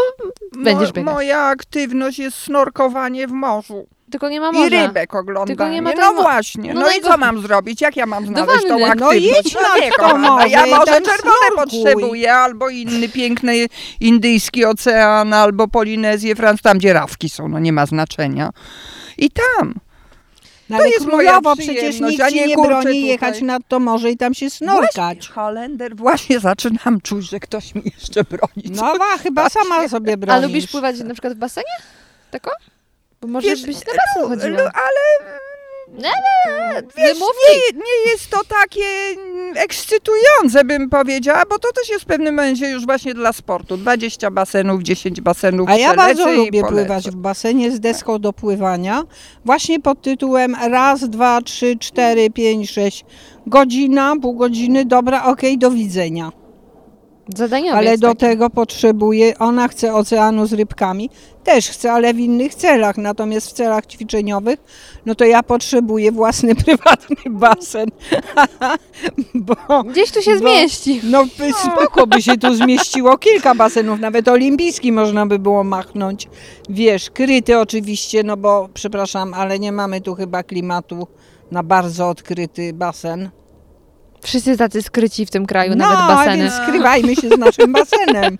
będziesz 0.57 0.89
Mo- 0.89 0.93
biegać. 0.93 1.13
Moja 1.13 1.39
aktywność 1.39 2.19
jest 2.19 2.37
snorkowanie 2.37 3.27
w 3.27 3.31
morzu. 3.31 3.87
tylko 4.11 4.29
nie 4.29 4.41
ma 4.41 4.49
I 4.49 4.53
morza. 4.53 4.69
rybek 4.87 5.15
oglądanie. 5.15 5.47
Tylko 5.47 5.67
nie 5.69 5.81
ma 5.81 5.91
no 5.93 6.13
mo- 6.13 6.21
właśnie. 6.21 6.73
no 6.73 6.79
No, 6.81 6.85
no 6.87 6.91
i 6.93 6.97
i 6.97 7.01
co 7.01 7.17
mam 7.17 7.41
zrobić? 7.41 7.81
Jak 7.81 7.95
ja 7.97 8.05
mam 8.05 8.25
znaleźć 8.25 8.65
tą 8.67 8.85
aktywność? 8.85 8.99
No 8.99 9.39
idź 9.39 9.53
na 9.53 9.77
nie, 9.85 9.91
to 9.91 10.47
Ja 10.47 10.65
i 10.65 10.69
może 10.71 10.85
czerwone 11.01 11.17
snorkuj. 11.21 11.55
potrzebuję, 11.83 12.33
albo 12.33 12.69
inny 12.69 13.09
piękny 13.09 13.67
indyjski 13.99 14.65
ocean, 14.65 15.33
albo 15.33 15.67
Polinezję, 15.67 16.35
Franc, 16.35 16.61
tam 16.61 16.77
gdzie 16.77 16.93
rawki 16.93 17.29
są, 17.29 17.47
no 17.47 17.59
nie 17.59 17.73
ma 17.73 17.85
znaczenia. 17.85 18.49
I 19.17 19.29
tam. 19.31 19.73
No, 20.71 20.77
ale 20.77 20.89
jest 20.89 21.05
moja 21.05 21.31
królowo, 21.31 21.55
przecież 21.55 21.99
nikt 21.99 22.21
a 22.23 22.29
nie 22.29 22.47
nie 22.47 22.55
broni 22.55 22.81
tutaj. 22.86 23.01
jechać 23.01 23.41
nad 23.41 23.62
to 23.67 23.79
morze 23.79 24.12
i 24.12 24.17
tam 24.17 24.34
się 24.34 24.45
Właśnie, 24.49 24.67
snorkać. 24.67 25.29
Holender, 25.29 25.95
właśnie 25.95 26.39
zaczynam 26.39 27.01
czuć, 27.03 27.29
że 27.29 27.39
ktoś 27.39 27.75
mi 27.75 27.81
jeszcze 27.95 28.23
broni. 28.23 28.63
No 28.71 28.97
wa, 28.97 29.17
chyba 29.17 29.49
sama 29.49 29.88
sobie 29.89 30.13
A 30.13 30.17
bronisz. 30.17 30.43
lubisz 30.47 30.67
pływać 30.71 30.99
na 30.99 31.13
przykład 31.13 31.34
w 31.34 31.38
basenie? 31.38 31.73
Tako? 32.31 32.51
Bo 33.21 33.27
może 33.27 33.47
Wiesz, 33.47 33.65
byś 33.65 33.75
na 33.75 33.81
basen 33.93 34.29
chodziła. 34.29 34.49
Lu- 34.63 34.69
ale 34.73 35.29
wiesz, 36.97 37.19
nie, 37.19 37.77
nie 37.80 38.12
jest 38.12 38.30
to 38.30 38.38
takie 38.62 38.86
mm, 39.21 39.58
ekscytujące, 39.58 40.65
bym 40.65 40.89
powiedziała, 40.89 41.43
bo 41.49 41.60
to 41.60 41.71
też 41.71 41.89
jest 41.89 42.04
w 42.04 42.08
pewnym 42.08 42.36
momencie 42.36 42.69
już 42.69 42.86
właśnie 42.86 43.13
dla 43.13 43.34
sportu. 43.34 43.77
20 43.77 44.32
basenów, 44.32 44.84
10 44.84 45.21
basenów. 45.21 45.69
A 45.69 45.75
ja 45.75 45.93
bardzo 45.95 46.34
i 46.34 46.38
lubię 46.38 46.62
polecę. 46.62 46.75
pływać 46.75 47.10
w 47.10 47.15
basenie 47.15 47.71
z 47.71 47.80
deską 47.80 48.19
do 48.19 48.34
pływania. 48.34 49.04
Właśnie 49.45 49.80
pod 49.80 50.01
tytułem 50.01 50.56
raz, 50.69 51.10
dwa, 51.10 51.41
trzy, 51.41 51.77
cztery, 51.80 52.30
pięć, 52.30 52.71
sześć. 52.71 53.06
Godzina, 53.47 54.15
pół 54.21 54.34
godziny, 54.36 54.86
dobra, 54.86 55.23
okej, 55.23 55.58
do 55.58 55.71
widzenia. 55.71 56.40
Zadaniowiec 57.36 57.77
Ale 57.77 57.97
do 57.97 58.07
taki. 58.07 58.19
tego 58.19 58.49
potrzebuje, 58.49 59.38
ona 59.39 59.67
chce 59.67 59.93
oceanu 59.93 60.45
z 60.45 60.53
rybkami, 60.53 61.10
też 61.43 61.69
chce, 61.69 61.91
ale 61.93 62.13
w 62.13 62.19
innych 62.19 62.55
celach, 62.55 62.97
natomiast 62.97 63.47
w 63.49 63.53
celach 63.53 63.86
ćwiczeniowych, 63.86 64.60
no 65.05 65.15
to 65.15 65.25
ja 65.25 65.43
potrzebuję 65.43 66.12
własny 66.12 66.55
prywatny 66.65 67.15
basen, 67.29 67.88
bo 69.36 69.84
Gdzieś 69.84 70.12
tu 70.12 70.21
się 70.21 70.31
bo- 70.31 70.38
zmieści. 70.39 71.01
no 71.03 71.25
spoko 71.71 72.07
by 72.07 72.21
się 72.21 72.38
tu 72.38 72.55
zmieściło 72.55 73.17
kilka 73.17 73.55
basenów, 73.55 73.99
nawet 73.99 74.27
olimpijski 74.27 74.91
można 74.91 75.25
by 75.25 75.39
było 75.39 75.63
machnąć, 75.63 76.29
wiesz, 76.69 77.10
kryty 77.10 77.60
oczywiście, 77.60 78.23
no 78.23 78.38
bo 78.38 78.69
przepraszam, 78.73 79.34
ale 79.34 79.60
nie 79.60 79.71
mamy 79.71 80.01
tu 80.01 80.15
chyba 80.15 80.43
klimatu 80.43 81.07
na 81.51 81.63
bardzo 81.63 82.10
odkryty 82.10 82.73
basen. 82.73 83.29
Wszyscy 84.21 84.57
tacy 84.57 84.81
skryci 84.81 85.25
w 85.25 85.31
tym 85.31 85.45
kraju, 85.45 85.75
no, 85.75 85.89
nawet 85.89 86.07
baseny. 86.07 86.38
więc 86.38 86.53
skrywajmy 86.63 87.15
się 87.15 87.29
z 87.29 87.38
naszym 87.38 87.73
basenem. 87.73 88.38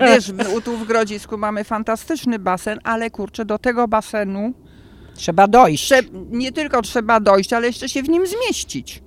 Wiesz, 0.00 0.32
my 0.32 0.62
tu 0.62 0.76
w 0.76 0.86
Grodzisku 0.86 1.38
mamy 1.38 1.64
fantastyczny 1.64 2.38
basen, 2.38 2.78
ale 2.84 3.10
kurczę, 3.10 3.44
do 3.44 3.58
tego 3.58 3.88
basenu 3.88 4.52
Trzeba 5.14 5.46
dojść. 5.48 5.92
trze- 5.92 6.26
nie 6.30 6.52
tylko 6.52 6.82
trzeba 6.82 7.20
dojść, 7.20 7.52
ale 7.52 7.66
jeszcze 7.66 7.88
się 7.88 8.02
w 8.02 8.08
nim 8.08 8.26
zmieścić. 8.26 9.02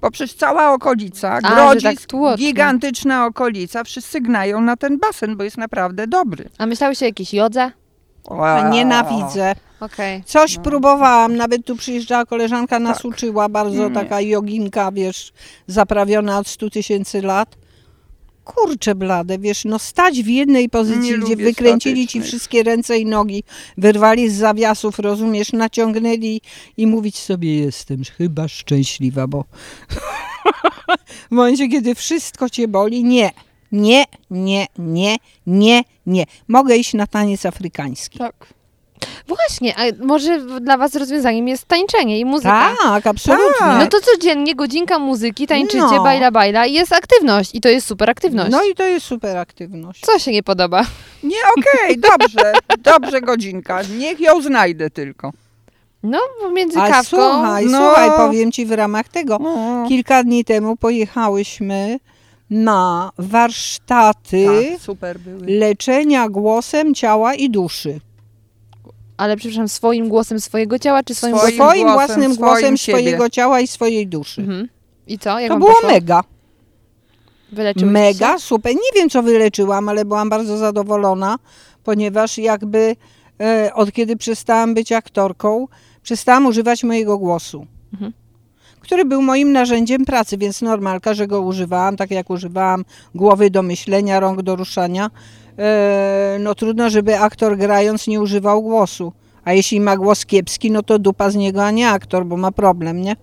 Bo 0.00 0.10
przecież 0.10 0.36
cała 0.36 0.72
okolica, 0.72 1.32
A, 1.42 1.48
że 1.48 1.54
Grodzisk, 1.54 2.10
tak 2.10 2.38
gigantyczna 2.38 3.26
okolica, 3.26 3.84
wszyscy 3.84 4.20
gnają 4.20 4.60
na 4.60 4.76
ten 4.76 4.98
basen, 4.98 5.36
bo 5.36 5.44
jest 5.44 5.58
naprawdę 5.58 6.06
dobry. 6.06 6.48
A 6.58 6.66
myślałeś 6.66 7.02
o 7.02 7.04
jakiejś 7.04 7.34
jodze? 7.34 7.70
A 8.40 8.68
Nienawidzę. 8.68 9.54
Okej. 9.82 10.22
Coś 10.24 10.56
No. 10.56 10.62
próbowałam, 10.62 11.36
nawet 11.36 11.66
tu 11.66 11.76
przyjeżdżała 11.76 12.24
koleżanka, 12.26 12.78
nas 12.78 12.96
Tak. 12.96 13.04
uczyła, 13.06 13.48
bardzo 13.48 13.88
Nie. 13.88 13.94
taka 13.94 14.20
joginka, 14.20 14.92
wiesz, 14.92 15.32
zaprawiona 15.66 16.38
od 16.38 16.48
100 16.48 16.70
tysięcy 16.70 17.22
lat. 17.22 17.56
Kurczę 18.44 18.94
blade, 18.94 19.38
wiesz, 19.38 19.64
no 19.64 19.78
stać 19.78 20.22
w 20.22 20.26
jednej 20.26 20.62
Nie 20.62 20.68
pozycji, 20.68 21.00
gdzie 21.00 21.16
lubię 21.16 21.36
wykręcili 21.36 22.08
ci 22.08 22.20
wszystkie 22.22 22.62
ręce 22.62 22.98
i 22.98 23.06
nogi, 23.06 23.42
wyrwali 23.78 24.30
z 24.30 24.34
zawiasów, 24.34 24.98
rozumiesz, 24.98 25.52
naciągnęli 25.52 26.40
i 26.76 26.86
mówić 26.86 27.18
sobie 27.18 27.58
jestem 27.58 28.02
chyba 28.18 28.48
szczęśliwa, 28.48 29.26
bo 29.26 29.44
w 31.30 31.34
momencie, 31.34 31.68
kiedy 31.68 31.94
wszystko 31.94 32.50
cię 32.50 32.68
boli, 32.68 33.04
nie, 33.04 33.30
nie, 33.72 34.04
nie, 34.30 34.66
nie, 34.78 35.16
nie, 35.46 35.82
nie. 36.06 36.24
Mogę 36.48 36.76
iść 36.76 36.94
na 36.94 37.06
taniec 37.06 37.46
afrykański. 37.46 38.18
Tak. 38.18 38.46
Właśnie, 39.28 39.74
a 39.76 40.04
może 40.04 40.40
dla 40.60 40.76
was 40.76 40.94
rozwiązaniem 40.94 41.48
jest 41.48 41.64
tańczenie 41.64 42.20
i 42.20 42.24
muzyka? 42.24 42.74
Tak, 42.82 43.06
absolutnie. 43.06 43.46
Tak. 43.58 43.78
No 43.80 43.86
to 43.86 43.98
codziennie 44.00 44.54
godzinka 44.54 44.98
muzyki, 44.98 45.46
tańczycie, 45.46 45.78
No. 45.78 46.02
bajla 46.02 46.30
bajla 46.30 46.66
i 46.66 46.72
jest 46.72 46.92
aktywność 46.92 47.50
i 47.54 47.60
to 47.60 47.68
jest 47.68 47.86
super 47.86 48.10
aktywność. 48.10 48.50
No 48.50 48.64
i 48.64 48.74
to 48.74 48.84
jest 48.84 49.06
super 49.06 49.36
aktywność. 49.36 50.00
Co 50.00 50.18
się 50.18 50.32
nie 50.32 50.42
podoba? 50.42 50.84
Nie, 51.22 51.36
okej, 51.58 51.98
dobrze, 52.18 52.52
dobrze 52.78 53.20
godzinka, 53.20 53.80
niech 53.98 54.20
ją 54.20 54.42
znajdę 54.42 54.90
tylko. 54.90 55.32
No, 56.02 56.18
między 56.52 56.78
A 56.80 56.88
kawką... 56.88 57.16
słuchaj, 57.16 57.66
no. 57.66 57.78
słuchaj, 57.78 58.10
powiem 58.16 58.52
ci 58.52 58.66
w 58.66 58.72
ramach 58.72 59.08
tego. 59.08 59.38
No. 59.40 59.84
Kilka 59.88 60.22
dni 60.24 60.44
temu 60.44 60.76
pojechałyśmy 60.76 61.98
na 62.50 63.10
warsztaty 63.18 64.46
Tak, 64.86 65.14
leczenia 65.46 66.28
głosem 66.28 66.94
ciała 66.94 67.34
i 67.34 67.50
duszy. 67.50 68.00
Ale 69.22 69.36
przepraszam, 69.36 69.68
swoim 69.68 70.08
głosem 70.08 70.40
swojego 70.40 70.78
ciała, 70.78 71.02
czy 71.02 71.14
swoim, 71.14 71.36
Swoim? 71.38 71.54
Swoim 71.54 71.82
głosem, 71.82 71.94
własnym 72.06 72.34
swoim 72.34 72.36
głosem 72.48 72.76
siebie. 72.76 72.98
swojego 72.98 73.30
ciała 73.30 73.60
i 73.60 73.66
swojej 73.66 74.06
duszy. 74.06 74.40
Mhm. 74.40 74.68
I 75.06 75.18
co? 75.18 75.40
Jak 75.40 75.52
To 75.52 75.58
było 75.58 75.72
poszło? 75.74 75.88
mega, 75.90 76.20
Wyleczyłyście 77.52 77.92
mega, 77.92 78.32
się? 78.32 78.38
super. 78.38 78.74
Nie 78.74 79.00
wiem, 79.00 79.10
co 79.10 79.22
wyleczyłam, 79.22 79.88
ale 79.88 80.04
byłam 80.04 80.28
bardzo 80.28 80.56
zadowolona, 80.58 81.36
ponieważ 81.84 82.38
jakby 82.38 82.96
e, 83.40 83.70
od 83.74 83.92
kiedy 83.92 84.16
przestałam 84.16 84.74
być 84.74 84.92
aktorką, 84.92 85.68
przestałam 86.02 86.46
używać 86.46 86.84
mojego 86.84 87.18
głosu. 87.18 87.66
Mhm. 87.92 88.12
Który 88.80 89.04
był 89.04 89.22
moim 89.22 89.52
narzędziem 89.52 90.04
pracy, 90.04 90.38
więc 90.38 90.62
normalka, 90.62 91.14
że 91.14 91.26
go 91.26 91.40
używałam, 91.40 91.96
tak 91.96 92.10
jak 92.10 92.30
używałam 92.30 92.84
głowy 93.14 93.50
do 93.50 93.62
myślenia, 93.62 94.20
rąk 94.20 94.42
do 94.42 94.56
ruszania. 94.56 95.10
E, 95.58 96.36
no 96.40 96.54
trudno, 96.54 96.90
żeby 96.90 97.18
aktor 97.18 97.56
grając 97.56 98.06
nie 98.06 98.20
używał 98.20 98.62
głosu. 98.62 99.12
A 99.44 99.52
jeśli 99.52 99.80
ma 99.80 99.96
głos 99.96 100.26
kiepski, 100.26 100.70
no 100.70 100.82
to 100.82 100.98
dupa 100.98 101.30
z 101.30 101.36
niego, 101.36 101.64
a 101.64 101.70
nie 101.70 101.88
aktor, 101.88 102.26
bo 102.26 102.36
ma 102.36 102.52
problem, 102.52 103.00
nie? 103.00 103.16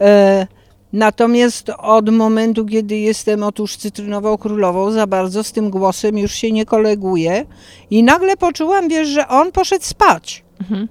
E, 0.00 0.46
Natomiast 0.92 1.70
od 1.78 2.10
momentu, 2.10 2.66
kiedy 2.66 2.96
jestem 2.96 3.42
otóż 3.42 3.76
cytrynową 3.76 4.38
królową, 4.38 4.90
za 4.90 5.06
bardzo 5.06 5.44
z 5.44 5.52
tym 5.52 5.70
głosem 5.70 6.18
już 6.18 6.32
się 6.32 6.52
nie 6.52 6.66
koleguję 6.66 7.46
i 7.90 8.02
nagle 8.02 8.36
poczułam, 8.36 8.88
wiesz, 8.88 9.08
że 9.08 9.28
on 9.28 9.52
poszedł 9.52 9.84
spać. 9.84 10.44
Mhm. 10.60 10.88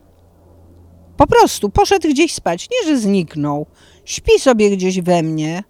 Po 1.17 1.27
prostu 1.27 1.69
poszedł 1.69 2.07
gdzieś 2.09 2.33
spać. 2.33 2.69
Nie, 2.71 2.87
że 2.87 2.99
zniknął. 2.99 3.65
Śpi 4.05 4.39
sobie 4.39 4.69
gdzieś 4.69 5.01
we 5.01 5.23
mnie 5.23 5.63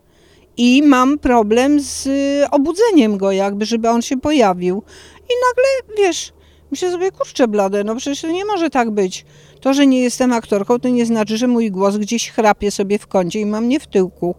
i 0.58 0.84
mam 0.84 1.20
problem 1.20 1.80
z 1.80 2.08
y, 2.08 2.50
obudzeniem 2.52 3.18
go, 3.18 3.32
jakby, 3.32 3.66
żeby 3.66 3.90
on 3.90 4.02
się 4.02 4.18
pojawił. 4.18 4.84
I 5.20 5.34
nagle, 5.50 5.96
wiesz, 6.04 6.34
myślę 6.72 6.92
sobie, 6.92 7.12
kurczę 7.12 7.48
blade, 7.48 7.84
no 7.84 7.96
przecież 7.96 8.22
to 8.22 8.28
nie 8.28 8.46
może 8.46 8.70
tak 8.70 8.92
być. 8.92 9.26
To, 9.60 9.74
że 9.74 9.88
nie 9.88 10.02
jestem 10.02 10.34
aktorką, 10.34 10.80
to 10.80 10.90
nie 10.90 11.06
znaczy, 11.06 11.38
że 11.38 11.48
mój 11.48 11.72
głos 11.72 11.98
gdzieś 11.98 12.32
chrapie 12.32 12.72
sobie 12.72 13.00
w 13.00 13.08
kącie 13.08 13.40
i 13.40 13.46
mam 13.46 13.70
nie 13.70 13.80
w 13.80 13.88
tyłku. 13.88 14.36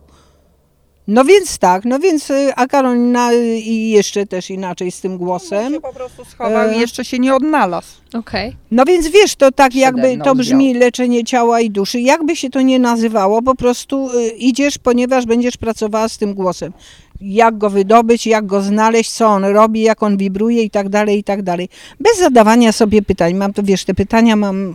No 1.12 1.24
więc 1.24 1.58
tak, 1.58 1.84
no 1.84 1.98
więc, 1.98 2.30
y, 2.30 2.54
a 2.56 2.66
Karolina 2.66 3.32
y, 3.32 3.58
i 3.58 3.90
jeszcze 3.90 4.26
też 4.26 4.50
inaczej 4.50 4.90
z 4.90 5.00
tym 5.00 5.18
głosem. 5.18 5.72
się 5.74 5.80
po 5.80 5.92
prostu 5.92 6.24
schował 6.24 6.70
E. 6.70 6.76
i 6.76 6.80
jeszcze 6.80 7.04
się 7.04 7.18
nie 7.18 7.34
odnalazł. 7.34 7.88
Okej. 8.14 8.56
No 8.70 8.84
więc 8.84 9.08
wiesz, 9.08 9.36
to 9.36 9.52
tak 9.52 9.70
Przede 9.70 9.82
jakby 9.84 10.24
to 10.24 10.34
brzmi 10.34 10.74
leczenie 10.74 11.24
ciała 11.24 11.60
i 11.60 11.70
duszy. 11.70 12.00
Jakby 12.00 12.36
się 12.36 12.50
to 12.50 12.60
nie 12.60 12.78
nazywało, 12.78 13.42
po 13.42 13.54
prostu 13.54 14.10
y, 14.18 14.28
idziesz, 14.28 14.78
ponieważ 14.78 15.26
będziesz 15.26 15.56
pracowała 15.56 16.08
z 16.08 16.18
tym 16.18 16.34
głosem. 16.34 16.72
Jak 17.20 17.58
go 17.58 17.70
wydobyć, 17.70 18.26
jak 18.26 18.46
go 18.46 18.62
znaleźć, 18.62 19.10
co 19.10 19.26
on 19.26 19.44
robi, 19.44 19.80
jak 19.82 20.02
on 20.02 20.16
wibruje 20.16 20.62
i 20.62 20.70
tak 20.70 20.88
dalej, 20.88 21.18
i 21.18 21.24
tak 21.24 21.42
dalej. 21.42 21.68
Bez 22.00 22.18
zadawania 22.18 22.72
sobie 22.72 23.02
pytań. 23.02 23.34
Mam 23.34 23.52
to, 23.52 23.62
wiesz, 23.62 23.84
te 23.84 23.94
pytania 23.94 24.36
mam, 24.36 24.74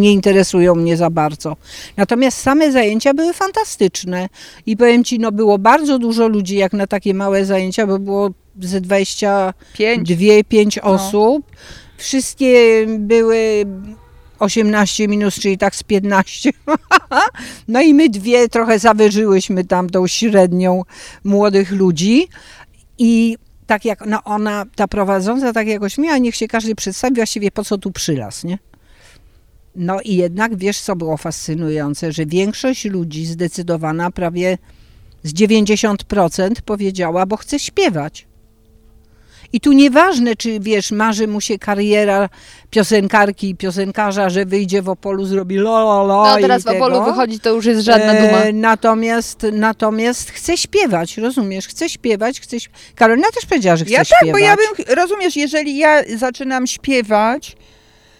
nie 0.00 0.12
interesują 0.12 0.74
mnie 0.74 0.96
za 0.96 1.10
bardzo. 1.10 1.56
Natomiast 1.96 2.38
same 2.38 2.72
zajęcia 2.72 3.14
były 3.14 3.32
fantastyczne. 3.32 4.28
I 4.66 4.76
powiem 4.76 5.04
Ci, 5.04 5.18
no 5.18 5.32
było 5.32 5.58
bardzo 5.58 5.98
dużo 5.98 6.28
ludzi, 6.28 6.56
jak 6.56 6.72
na 6.72 6.86
takie 6.86 7.14
małe 7.14 7.44
zajęcia, 7.44 7.86
bo 7.86 7.98
było 7.98 8.30
ze 8.60 8.80
20 8.80 9.54
Pięć. 9.72 10.08
dwie, 10.08 10.44
pięć 10.44 10.76
No. 10.76 10.82
osób. 10.82 11.46
Wszystkie 11.96 12.86
były 12.98 13.64
18 14.38 15.08
minus, 15.08 15.34
czyli 15.34 15.58
tak 15.58 15.76
z 15.76 15.82
15. 15.82 16.50
no 17.68 17.82
i 17.82 17.94
my 17.94 18.08
dwie 18.08 18.48
trochę 18.48 18.78
zawyżyłyśmy 18.78 19.64
tam 19.64 19.90
tą 19.90 20.06
średnią 20.06 20.82
młodych 21.24 21.72
ludzi. 21.72 22.28
I 22.98 23.36
tak 23.66 23.84
jak 23.84 24.06
no 24.06 24.24
ona, 24.24 24.64
ta 24.76 24.88
prowadząca 24.88 25.52
tak 25.52 25.66
jakoś 25.66 25.98
miała, 25.98 26.18
niech 26.18 26.36
się 26.36 26.48
każdy 26.48 26.74
przedstawi 26.74 27.14
właściwie 27.16 27.50
po 27.50 27.64
co 27.64 27.78
tu 27.78 27.92
przylas, 27.92 28.44
nie? 28.44 28.58
No 29.76 30.00
i 30.00 30.16
jednak 30.16 30.56
wiesz, 30.56 30.80
co 30.80 30.96
było 30.96 31.16
fascynujące, 31.16 32.12
że 32.12 32.26
większość 32.26 32.84
ludzi 32.84 33.26
zdecydowana, 33.26 34.10
prawie 34.10 34.58
z 35.22 35.34
90% 35.34 36.52
powiedziała, 36.64 37.26
bo 37.26 37.36
chce 37.36 37.58
śpiewać. 37.58 38.26
I 39.52 39.60
tu 39.60 39.72
nieważne, 39.72 40.36
czy 40.36 40.60
wiesz, 40.60 40.90
marzy 40.92 41.28
mu 41.28 41.40
się 41.40 41.58
kariera 41.58 42.28
piosenkarki 42.70 43.50
i 43.50 43.54
piosenkarza, 43.54 44.30
że 44.30 44.44
wyjdzie 44.44 44.82
w 44.82 44.88
Opolu, 44.88 45.24
zrobi 45.24 45.56
la 45.56 45.70
la 45.80 46.02
la 46.02 46.34
No 46.34 46.40
teraz 46.40 46.62
i 46.62 46.64
w 46.64 46.68
Opolu 46.68 46.94
tego. 46.94 47.04
wychodzi, 47.04 47.40
to 47.40 47.50
już 47.54 47.64
jest 47.66 47.80
żadna 47.82 48.14
duma. 48.14 48.38
E, 48.38 48.52
natomiast, 48.52 49.46
natomiast 49.52 50.30
chce 50.30 50.56
śpiewać, 50.56 51.16
rozumiesz? 51.18 51.68
Chce 51.68 51.88
śpiewać, 51.88 52.40
chce 52.40 52.60
śpiewać. 52.60 52.80
Karolina 52.94 53.28
też 53.34 53.46
powiedziała, 53.46 53.76
że 53.76 53.84
chce 53.84 53.94
Ja 53.94 54.04
śpiewać. 54.04 54.20
tak, 54.22 54.32
bo 54.32 54.38
ja 54.38 54.56
bym, 54.56 54.96
rozumiesz, 54.96 55.36
jeżeli 55.36 55.76
ja 55.78 56.02
zaczynam 56.16 56.66
śpiewać 56.66 57.56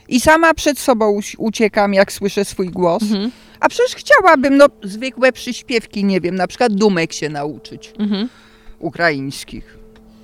i 0.09 0.21
sama 0.21 0.55
przed 0.55 0.79
sobą 0.79 1.21
uciekam, 1.39 1.95
jak 1.95 2.13
słyszę 2.13 2.45
swój 2.45 2.69
głos, 2.71 3.03
Mhm. 3.03 3.31
a 3.61 3.69
przecież 3.69 3.95
chciałabym, 3.95 4.57
no, 4.57 4.67
zwykłe 4.85 5.33
przyśpiewki, 5.33 6.05
nie 6.05 6.21
wiem, 6.21 6.35
na 6.35 6.47
przykład 6.47 6.73
dumek 6.73 7.13
się 7.13 7.29
nauczyć, 7.29 7.93
Mhm. 7.99 8.29
ukraińskich. 8.79 9.79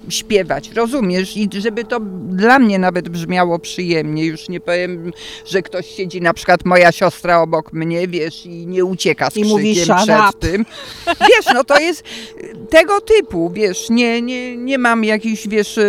Śpiewać, 0.09 0.71
rozumiesz? 0.73 1.37
I 1.37 1.49
żeby 1.59 1.85
to 1.85 2.01
dla 2.29 2.59
mnie 2.59 2.79
nawet 2.79 3.09
brzmiało 3.09 3.59
przyjemnie. 3.59 4.27
Już 4.27 4.49
nie 4.49 4.61
powiem, 4.61 5.13
że 5.47 5.63
ktoś 5.63 5.87
siedzi, 5.87 6.21
na 6.21 6.35
przykład 6.35 6.65
moja 6.65 6.93
siostra 6.93 7.41
obok 7.41 7.73
mnie, 7.73 8.09
wiesz, 8.09 8.47
i 8.47 8.67
nie 8.67 8.85
ucieka 8.85 9.31
z 9.31 9.37
I 9.37 9.45
mówi, 9.45 9.75
krzykiem 9.75 9.97
"Shut 9.99 10.07
przed 10.07 10.21
up". 10.21 10.33
tym. 10.41 10.65
Wiesz, 11.07 11.55
no 11.55 11.65
to 11.65 11.79
jest 11.81 12.05
tego 12.71 13.01
typu, 13.01 13.51
wiesz, 13.51 13.91
nie, 13.91 14.23
nie, 14.23 14.57
nie 14.57 14.79
mam 14.79 15.05
jakiejś, 15.05 15.49
wiesz, 15.49 15.81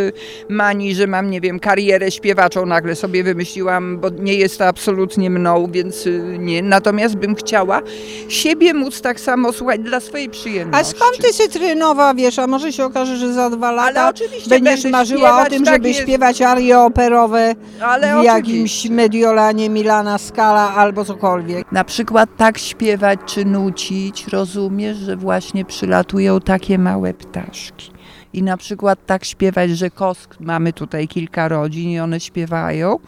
manii, 0.50 0.96
że 0.96 1.08
mam, 1.08 1.30
nie 1.30 1.42
wiem, 1.42 1.60
karierę 1.60 2.12
śpiewaczą 2.12 2.66
nagle 2.66 2.96
sobie 2.96 3.24
wymyśliłam, 3.24 3.98
bo 4.00 4.10
nie 4.10 4.34
jest 4.34 4.58
to 4.58 4.68
absolutnie 4.68 5.30
mną, 5.30 5.68
więc 5.72 6.08
y, 6.08 6.36
nie. 6.40 6.62
Natomiast 6.62 7.16
bym 7.16 7.36
chciała 7.36 7.82
siebie 8.30 8.74
móc 8.74 9.02
tak 9.02 9.20
samo 9.20 9.54
słuchać 9.54 9.82
dla 9.82 10.00
swojej 10.00 10.30
przyjemności. 10.30 10.82
A 10.82 10.84
skąd 10.98 11.18
ty 11.18 11.34
cytrynowa, 11.34 12.14
wiesz, 12.14 12.40
a 12.40 12.48
może 12.48 12.74
się 12.74 12.86
okaże, 12.86 13.18
że 13.18 13.34
za 13.34 13.50
dwa 13.50 13.72
lata 13.72 14.03
Ale 14.04 14.10
oczywiście 14.10 14.50
będziesz 14.50 14.84
będę 14.84 14.98
marzyła 14.98 15.30
o 15.30 15.34
śpiewać, 15.34 15.50
tym, 15.50 15.66
tak 15.66 15.74
żeby 15.74 15.88
jest. 15.88 16.00
śpiewać 16.02 16.42
arie 16.42 16.80
operowe 16.80 17.56
Ale 17.82 18.22
w 18.22 18.24
jakimś 18.24 18.72
oczywiście. 18.72 18.90
Mediolanie 18.92 19.70
Milana 19.70 20.18
Scala 20.18 20.76
albo 20.76 21.06
cokolwiek. 21.06 21.72
Na 21.72 21.84
przykład 21.84 22.30
tak 22.38 22.58
śpiewać 22.58 23.20
czy 23.26 23.46
nucić, 23.46 24.28
rozumiesz, 24.28 24.98
że 24.98 25.16
właśnie 25.18 25.66
przylatują 25.66 26.40
takie 26.40 26.78
małe 26.78 27.14
ptaszki. 27.14 27.92
I 28.34 28.44
na 28.44 28.58
przykład 28.58 29.06
tak 29.06 29.26
śpiewać, 29.26 29.72
że 29.72 29.90
kosk, 29.90 30.36
mamy 30.40 30.74
tutaj 30.74 31.08
kilka 31.08 31.48
rodzin 31.48 31.90
i 31.90 32.00
one 32.00 32.20
śpiewają, 32.20 33.00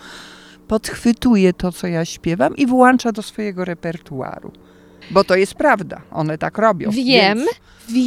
podchwytuje 0.67 1.53
to, 1.53 1.71
co 1.71 1.87
ja 1.87 2.05
śpiewam 2.05 2.55
i 2.55 2.67
włącza 2.67 3.11
do 3.11 3.21
swojego 3.21 3.65
repertuaru. 3.65 4.51
Bo 5.11 5.23
to 5.23 5.35
jest 5.35 5.53
prawda, 5.53 6.01
one 6.11 6.37
tak 6.37 6.57
robią. 6.57 6.89
Wiem, 6.91 7.05
Więc, 7.37 7.49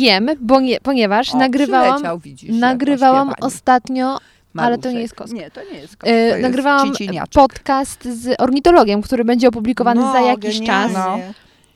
wiem, 0.01 0.29
bo 0.41 0.61
nie, 0.61 0.81
ponieważ 0.81 1.35
o, 1.35 1.39
nagrywałam, 1.39 2.19
widzisz, 2.21 2.51
nagrywałam 2.57 3.33
ostatnio, 3.41 4.19
ale 4.57 4.79
to 4.79 4.91
nie 4.91 5.01
jest 5.01 5.15
kosk. 5.15 5.33
Nie, 5.33 5.51
to 5.51 5.61
nie 5.73 5.79
jest 5.79 5.97
kosk, 5.97 6.01
to 6.01 6.11
e, 6.11 6.15
jest 6.15 6.43
nagrywałam 6.43 6.93
ciciniaczek. 6.93 7.33
podcast 7.35 8.05
z 8.05 8.41
ornitologiem, 8.41 9.03
który 9.03 9.25
będzie 9.25 9.49
opublikowany 9.49 10.01
No, 10.01 10.13
za 10.13 10.21
jakiś 10.21 10.59
genialnie. 10.61 10.95
czas, 10.95 11.05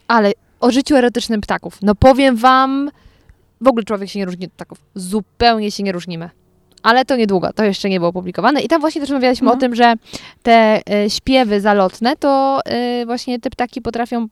ale 0.09 0.33
o 0.61 0.71
życiu 0.71 0.97
erotycznym 0.97 1.41
ptaków. 1.41 1.79
No 1.83 1.95
powiem 1.95 2.37
wam, 2.37 2.91
w 3.61 3.69
ogóle 3.69 3.85
człowiek 3.85 4.11
się 4.11 4.19
nie 4.19 4.25
różni 4.25 4.47
od 4.47 4.53
ptaków. 4.53 4.79
Zupełnie 4.95 5.71
się 5.71 5.83
nie 5.83 5.93
różnimy. 5.93 6.31
Ale 6.83 7.05
to 7.05 7.17
niedługo, 7.17 7.53
to 7.53 7.65
jeszcze 7.65 7.89
nie 7.89 7.99
było 8.01 8.11
opublikowane. 8.11 8.61
I 8.61 8.69
tam 8.69 8.81
właśnie 8.81 9.01
też 9.01 9.11
rozmawialiśmy 9.11 9.45
Mhm. 9.45 9.59
o 9.59 9.61
tym, 9.61 9.75
że 9.75 9.95
te 10.43 10.81
e, 10.91 11.11
śpiewy 11.11 11.61
zalotne, 11.61 12.17
to 12.17 12.61
e, 12.65 13.07
właśnie 13.07 13.41
te 13.41 13.51
ptaki 13.51 13.83
potrafią 13.83 14.27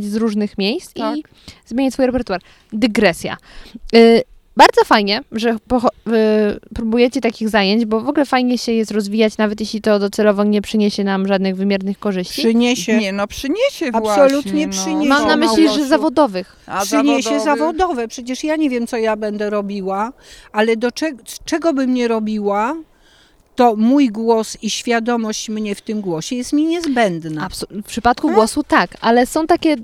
z 0.00 0.16
różnych 0.16 0.58
miejsc 0.58 0.92
Tak. 0.92 1.16
i 1.16 1.22
zmieniać 1.66 1.92
swój 1.94 2.06
repertuar. 2.06 2.40
Dygresja. 2.72 3.36
E, 3.94 3.98
bardzo 4.56 4.84
fajnie, 4.84 5.20
że 5.32 5.50
e, 5.50 5.56
próbujecie 6.74 7.20
takich 7.20 7.48
zajęć, 7.48 7.84
bo 7.84 8.00
w 8.00 8.08
ogóle 8.08 8.26
fajnie 8.26 8.58
się 8.58 8.72
jest 8.72 8.90
rozwijać, 8.90 9.38
nawet 9.38 9.60
jeśli 9.60 9.80
to 9.80 9.98
docelowo 9.98 10.44
nie 10.44 10.62
przyniesie 10.62 11.04
nam 11.04 11.28
żadnych 11.28 11.56
wymiernych 11.56 11.98
korzyści. 11.98 12.42
Przyniesie, 12.42 12.96
Nie, 12.98 13.12
no 13.12 13.26
przyniesie 13.26 13.86
Absolutnie 13.92 14.52
właśnie. 14.66 14.68
przyniesie. 14.68 15.08
Mam 15.08 15.28
na 15.28 15.36
Małosiu. 15.36 15.62
myśli, 15.62 15.78
że 15.78 15.88
zawodowych. 15.88 16.56
A 16.66 16.82
przyniesie 16.82 17.30
zawodowy- 17.30 17.44
zawodowe. 17.44 18.08
Przecież 18.08 18.44
ja 18.44 18.56
nie 18.56 18.70
wiem, 18.70 18.86
co 18.86 18.96
ja 18.96 19.16
będę 19.16 19.50
robiła, 19.50 20.12
ale 20.52 20.76
do 20.76 20.92
czego, 20.92 21.22
czego 21.44 21.72
bym 21.72 21.94
nie 21.94 22.08
robiła, 22.08 22.74
to 23.56 23.76
mój 23.76 24.08
głos 24.08 24.56
i 24.62 24.70
świadomość 24.70 25.48
mnie 25.48 25.74
w 25.74 25.80
tym 25.80 26.00
głosie 26.00 26.36
jest 26.36 26.52
mi 26.52 26.64
niezbędna. 26.66 27.48
W 27.70 27.82
przypadku 27.86 28.28
głosu 28.34 28.62
tak, 28.62 28.96
ale 29.00 29.26
są 29.26 29.46
takie, 29.46 29.76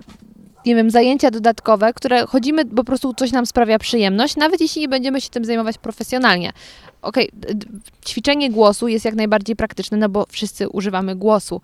nie 0.67 0.75
wiem, 0.75 0.91
zajęcia 0.91 1.31
dodatkowe, 1.31 1.93
które 1.93 2.27
chodzimy, 2.27 2.65
po 2.65 2.85
prostu 2.85 3.15
coś 3.15 3.33
nam 3.33 3.47
sprawia 3.47 3.79
przyjemność, 3.79 4.37
nawet 4.37 4.61
jeśli 4.61 4.81
nie 4.83 4.89
będziemy 4.89 5.21
się 5.21 5.29
tym 5.31 5.45
zajmować 5.45 5.79
profesjonalnie. 5.79 6.53
Okej, 7.03 7.31
d- 7.33 7.67
ćwiczenie 8.07 8.51
głosu 8.51 8.89
jest 8.89 9.05
jak 9.05 9.15
najbardziej 9.15 9.57
praktyczne, 9.57 9.97
no 9.99 10.09
bo 10.09 10.27
wszyscy 10.29 10.69
używamy 10.69 11.17
głosu, 11.17 11.61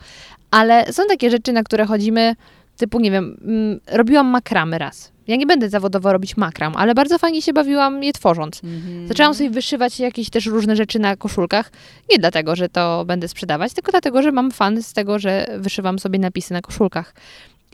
ale 0.50 0.92
są 0.92 1.02
takie 1.08 1.30
rzeczy, 1.30 1.52
na 1.52 1.62
które 1.62 1.86
chodzimy, 1.86 2.36
typu, 2.76 3.00
nie 3.00 3.10
wiem, 3.10 3.38
mm, 3.44 3.80
robiłam 3.86 4.26
makramy 4.26 4.78
raz. 4.78 5.12
Ja 5.28 5.36
nie 5.36 5.46
będę 5.46 5.68
zawodowo 5.68 6.12
robić 6.12 6.36
makram, 6.36 6.76
ale 6.76 6.94
bardzo 6.94 7.18
fajnie 7.18 7.42
się 7.42 7.52
bawiłam 7.52 8.02
je 8.02 8.12
tworząc. 8.12 8.64
Mhm. 8.64 9.08
Zaczęłam 9.08 9.34
sobie 9.34 9.50
wyszywać 9.50 10.00
jakieś 10.00 10.30
też 10.30 10.46
różne 10.46 10.76
rzeczy 10.76 10.98
na 10.98 11.16
koszulkach. 11.16 11.72
Nie 12.10 12.18
dlatego, 12.18 12.56
że 12.56 12.68
to 12.68 13.04
będę 13.04 13.28
sprzedawać, 13.28 13.72
tylko 13.74 13.90
dlatego, 13.90 14.22
że 14.22 14.32
mam 14.32 14.50
fan 14.50 14.82
z 14.82 14.92
tego, 14.92 15.18
że 15.18 15.46
wyszywam 15.58 15.98
sobie 15.98 16.18
napisy 16.18 16.52
na 16.52 16.60
koszulkach. 16.60 17.14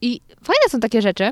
I 0.03 0.21
fajne 0.43 0.69
są 0.69 0.81
takie 0.81 1.03
rzeczy. 1.03 1.31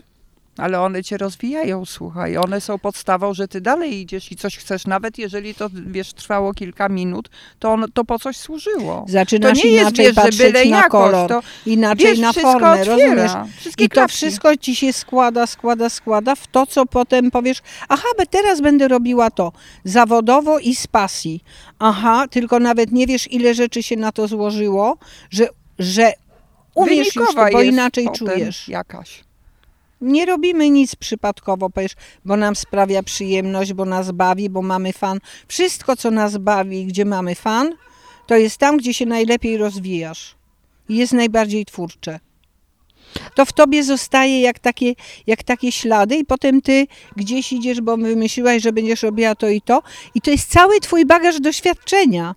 Ale 0.56 0.80
one 0.80 1.04
cię 1.04 1.16
rozwijają, 1.16 1.84
słuchaj. 1.84 2.36
One 2.36 2.60
są 2.60 2.78
podstawą, 2.78 3.34
że 3.34 3.48
ty 3.48 3.60
dalej 3.60 4.00
idziesz 4.00 4.32
i 4.32 4.36
coś 4.36 4.56
chcesz. 4.56 4.86
Nawet 4.86 5.18
jeżeli 5.18 5.54
to, 5.54 5.68
wiesz, 5.86 6.12
trwało 6.12 6.54
kilka 6.54 6.88
minut, 6.88 7.30
to, 7.58 7.72
on, 7.72 7.84
to 7.94 8.04
po 8.04 8.18
coś 8.18 8.36
służyło. 8.36 9.04
To 9.06 9.12
Zaczynasz 9.12 9.64
nie 9.64 9.70
jest, 9.70 9.82
inaczej 9.82 10.04
wiesz, 10.06 10.14
że 10.14 10.20
patrzeć 10.22 10.38
byle 10.38 10.64
na 10.64 10.76
jakoś. 10.76 10.90
kolor, 10.90 11.28
To, 11.28 11.42
inaczej 11.66 12.06
wiesz, 12.06 12.18
na 12.18 12.32
formę, 12.32 12.70
otwiera. 12.70 12.96
rozumiesz? 12.96 13.32
I 13.78 13.88
to 13.88 14.08
wszystko 14.08 14.56
ci 14.56 14.76
się 14.76 14.92
składa, 14.92 15.46
składa, 15.46 15.88
składa 15.88 16.34
w 16.34 16.46
to, 16.46 16.66
co 16.66 16.86
potem 16.86 17.30
powiesz, 17.30 17.58
aha, 17.88 18.08
be 18.18 18.26
teraz 18.26 18.60
będę 18.60 18.88
robiła 18.88 19.30
to 19.30 19.52
zawodowo 19.84 20.58
i 20.58 20.74
z 20.74 20.86
pasji. 20.86 21.44
Aha, 21.78 22.24
tylko 22.30 22.58
nawet 22.60 22.92
nie 22.92 23.06
wiesz, 23.06 23.32
ile 23.32 23.54
rzeczy 23.54 23.82
się 23.82 23.96
na 23.96 24.12
to 24.12 24.28
złożyło, 24.28 24.98
że, 25.30 25.48
że 25.78 26.12
umiesz 26.74 27.16
już, 27.16 27.34
to, 27.34 27.50
bo 27.52 27.62
inaczej 27.62 28.08
czujesz. 28.14 28.68
jakaś. 28.68 29.24
Nie 30.02 30.26
robimy 30.26 30.70
nic 30.70 30.96
przypadkowo, 30.96 31.70
bo 32.24 32.36
nam 32.36 32.56
sprawia 32.56 33.02
przyjemność, 33.02 33.72
bo 33.72 33.84
nas 33.84 34.10
bawi, 34.10 34.50
bo 34.50 34.62
mamy 34.62 34.92
fan. 34.92 35.18
Wszystko, 35.48 35.96
co 35.96 36.10
nas 36.10 36.36
bawi, 36.36 36.86
gdzie 36.86 37.04
mamy 37.04 37.34
fan, 37.34 37.74
to 38.26 38.36
jest 38.36 38.56
tam, 38.56 38.76
gdzie 38.76 38.94
się 38.94 39.06
najlepiej 39.06 39.56
rozwijasz. 39.56 40.34
I 40.88 40.96
Jest 40.96 41.12
najbardziej 41.12 41.64
twórcze. 41.64 42.20
To 43.34 43.44
w 43.44 43.52
tobie 43.52 43.84
zostaje 43.84 44.40
jak 44.40 44.58
takie, 44.58 44.94
jak 45.26 45.42
takie 45.42 45.72
ślady 45.72 46.16
i 46.16 46.24
potem 46.24 46.62
ty 46.62 46.86
gdzieś 47.16 47.52
idziesz, 47.52 47.80
bo 47.80 47.96
wymyśliłaś, 47.96 48.62
że 48.62 48.72
będziesz 48.72 49.02
robiła 49.02 49.34
to 49.34 49.48
i 49.48 49.60
to. 49.60 49.82
I 50.14 50.20
to 50.20 50.30
jest 50.30 50.50
cały 50.50 50.80
twój 50.80 51.06
bagaż 51.06 51.40
doświadczenia. 51.40 52.34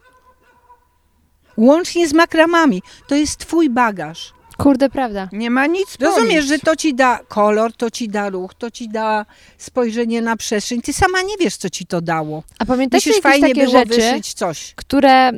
Łącznie 1.58 2.08
z 2.08 2.14
makramami. 2.14 2.82
To 3.08 3.16
jest 3.16 3.38
twój 3.38 3.70
bagaż. 3.70 4.35
Kurde, 4.58 4.90
prawda. 4.90 5.30
Nie 5.32 5.50
ma 5.50 5.68
nic 5.68 5.98
Rozumiesz, 6.00 6.46
że 6.46 6.60
to 6.60 6.76
ci 6.76 6.94
da 6.94 7.20
kolor, 7.28 7.74
to 7.74 7.92
ci 7.92 8.10
da 8.10 8.30
ruch, 8.30 8.54
to 8.54 8.72
ci 8.72 8.90
da 8.90 9.26
spojrzenie 9.58 10.22
na 10.22 10.38
przestrzeń. 10.38 10.82
Ty 10.82 10.94
sama 10.94 11.22
nie 11.22 11.38
wiesz, 11.40 11.58
co 11.58 11.70
ci 11.70 11.86
to 11.86 12.02
dało. 12.02 12.44
A 12.60 12.66
pamiętacie 12.66 13.10
Musisz 13.10 13.24
jakieś 13.24 13.24
fajnie 13.24 13.48
takie 13.48 13.66
było 13.66 13.78
rzeczy, 13.78 13.96
wyszyć 13.96 14.34
coś. 14.34 14.74
które 14.76 15.32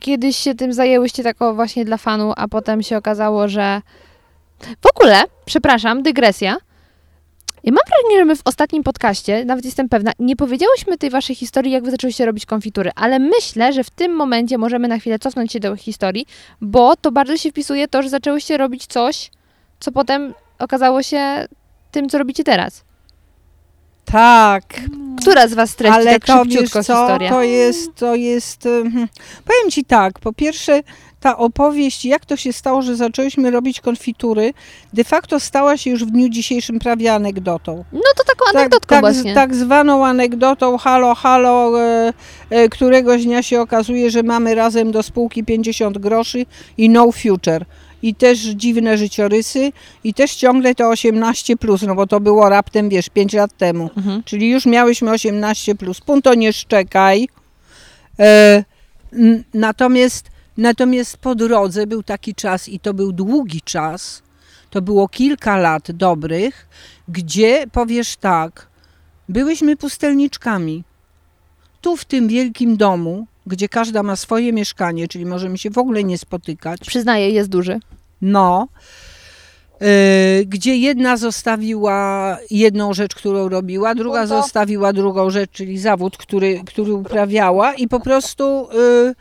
kiedyś 0.00 0.36
się 0.36 0.54
tym 0.54 0.72
zajęłyście 0.72 1.22
tako 1.22 1.54
właśnie 1.54 1.84
dla 1.84 1.96
fanu, 1.96 2.32
a 2.36 2.48
potem 2.48 2.82
się 2.82 2.96
okazało, 2.96 3.48
że 3.48 3.82
w 4.60 4.86
ogóle, 4.96 5.22
przepraszam, 5.44 6.02
dygresja. 6.02 6.56
Ja 7.64 7.72
mam 7.72 7.82
wrażenie, 7.88 8.20
że 8.20 8.24
my 8.24 8.36
w 8.36 8.42
ostatnim 8.44 8.82
podcaście, 8.82 9.44
nawet 9.44 9.64
jestem 9.64 9.88
pewna, 9.88 10.12
nie 10.18 10.36
powiedziałyśmy 10.36 10.98
tej 10.98 11.10
waszej 11.10 11.36
historii, 11.36 11.72
jak 11.72 11.84
wy 11.84 11.90
zaczęłyście 11.90 12.26
robić 12.26 12.46
konfitury, 12.46 12.90
ale 12.94 13.18
myślę, 13.18 13.72
że 13.72 13.84
w 13.84 13.90
tym 13.90 14.12
momencie 14.16 14.58
możemy 14.58 14.88
na 14.88 14.98
chwilę 14.98 15.18
cofnąć 15.18 15.52
się 15.52 15.60
do 15.60 15.76
historii, 15.76 16.26
bo 16.60 16.96
to 16.96 17.12
bardzo 17.12 17.36
się 17.36 17.50
wpisuje 17.50 17.88
to, 17.88 18.02
że 18.02 18.08
zaczęłyście 18.08 18.56
robić 18.56 18.86
coś, 18.86 19.30
co 19.80 19.92
potem 19.92 20.34
okazało 20.58 21.02
się 21.02 21.46
tym, 21.90 22.08
co 22.08 22.18
robicie 22.18 22.44
teraz. 22.44 22.84
Tak, 24.12 24.64
Która 25.20 25.48
z 25.48 25.54
Was 25.54 25.70
streści 25.70 25.96
ale 25.96 26.12
tak 26.12 26.24
to 26.24 26.44
wiesz 26.44 26.70
co, 26.70 26.78
historię? 26.78 27.28
to 27.30 27.42
jest, 27.42 27.94
to 27.94 28.14
jest, 28.14 28.66
mhm. 28.66 29.08
powiem 29.44 29.70
Ci 29.70 29.84
tak, 29.84 30.18
po 30.18 30.32
pierwsze 30.32 30.82
ta 31.20 31.36
opowieść, 31.36 32.04
jak 32.04 32.26
to 32.26 32.36
się 32.36 32.52
stało, 32.52 32.82
że 32.82 32.96
zaczęliśmy 32.96 33.50
robić 33.50 33.80
konfitury, 33.80 34.52
de 34.92 35.04
facto 35.04 35.40
stała 35.40 35.76
się 35.76 35.90
już 35.90 36.04
w 36.04 36.10
dniu 36.10 36.28
dzisiejszym 36.28 36.78
prawie 36.78 37.14
anegdotą. 37.14 37.84
No 37.92 38.00
to 38.16 38.24
taką 38.24 38.58
anegdotką 38.58 38.88
tak, 38.88 39.00
właśnie. 39.00 39.34
tak 39.34 39.54
zwaną 39.54 40.06
anegdotą, 40.06 40.78
halo, 40.78 41.14
halo, 41.14 41.80
e, 41.80 42.12
e, 42.50 42.68
któregoś 42.68 43.24
dnia 43.24 43.42
się 43.42 43.60
okazuje, 43.60 44.10
że 44.10 44.22
mamy 44.22 44.54
razem 44.54 44.92
do 44.92 45.02
spółki 45.02 45.44
50 45.44 45.98
groszy 45.98 46.46
i 46.78 46.90
no 46.90 47.12
future. 47.12 47.64
I 48.02 48.14
też 48.14 48.38
dziwne 48.38 48.98
życiorysy 48.98 49.72
i 50.04 50.14
też 50.14 50.34
ciągle 50.34 50.74
to 50.74 50.88
18 50.88 51.56
plus, 51.56 51.82
no 51.82 51.94
bo 51.94 52.06
to 52.06 52.20
było 52.20 52.48
raptem, 52.48 52.88
wiesz, 52.88 53.08
5 53.08 53.32
lat 53.32 53.56
temu. 53.56 53.90
Mhm. 53.96 54.22
Czyli 54.22 54.50
już 54.50 54.66
miałyśmy 54.66 55.10
18 55.10 55.74
plus. 55.74 56.00
Punto 56.00 56.34
nie 56.34 56.52
szczekaj. 56.52 57.28
E, 58.18 58.64
natomiast, 59.54 60.30
natomiast 60.56 61.16
po 61.16 61.34
drodze 61.34 61.86
był 61.86 62.02
taki 62.02 62.34
czas 62.34 62.68
i 62.68 62.80
to 62.80 62.94
był 62.94 63.12
długi 63.12 63.60
czas. 63.60 64.22
To 64.70 64.82
było 64.82 65.08
kilka 65.08 65.56
lat 65.56 65.92
dobrych, 65.92 66.68
gdzie 67.08 67.64
powiesz 67.72 68.16
tak, 68.16 68.66
byłyśmy 69.28 69.76
pustelniczkami. 69.76 70.84
Tu 71.80 71.96
w 71.96 72.04
tym 72.04 72.28
wielkim 72.28 72.76
domu, 72.76 73.26
gdzie 73.46 73.68
każda 73.68 74.02
ma 74.02 74.16
swoje 74.16 74.52
mieszkanie, 74.52 75.08
czyli 75.08 75.26
możemy 75.26 75.58
się 75.58 75.70
w 75.70 75.78
ogóle 75.78 76.04
nie 76.04 76.18
spotykać. 76.18 76.80
Przyznaję, 76.80 77.30
jest 77.30 77.48
duży. 77.48 77.80
No. 78.22 78.68
y, 79.82 80.46
gdzie 80.46 80.76
jedna 80.76 81.16
zostawiła 81.16 82.38
jedną 82.50 82.94
rzecz, 82.94 83.14
którą 83.14 83.48
robiła, 83.48 83.94
druga 83.94 84.26
zostawiła 84.26 84.92
drugą 84.92 85.30
rzecz, 85.30 85.50
czyli 85.50 85.78
zawód, 85.78 86.16
który, 86.16 86.60
który 86.66 86.92
uprawiała 86.92 87.74
i 87.74 87.88
po 87.88 88.00
prostu 88.00 88.68
y, 89.08 89.14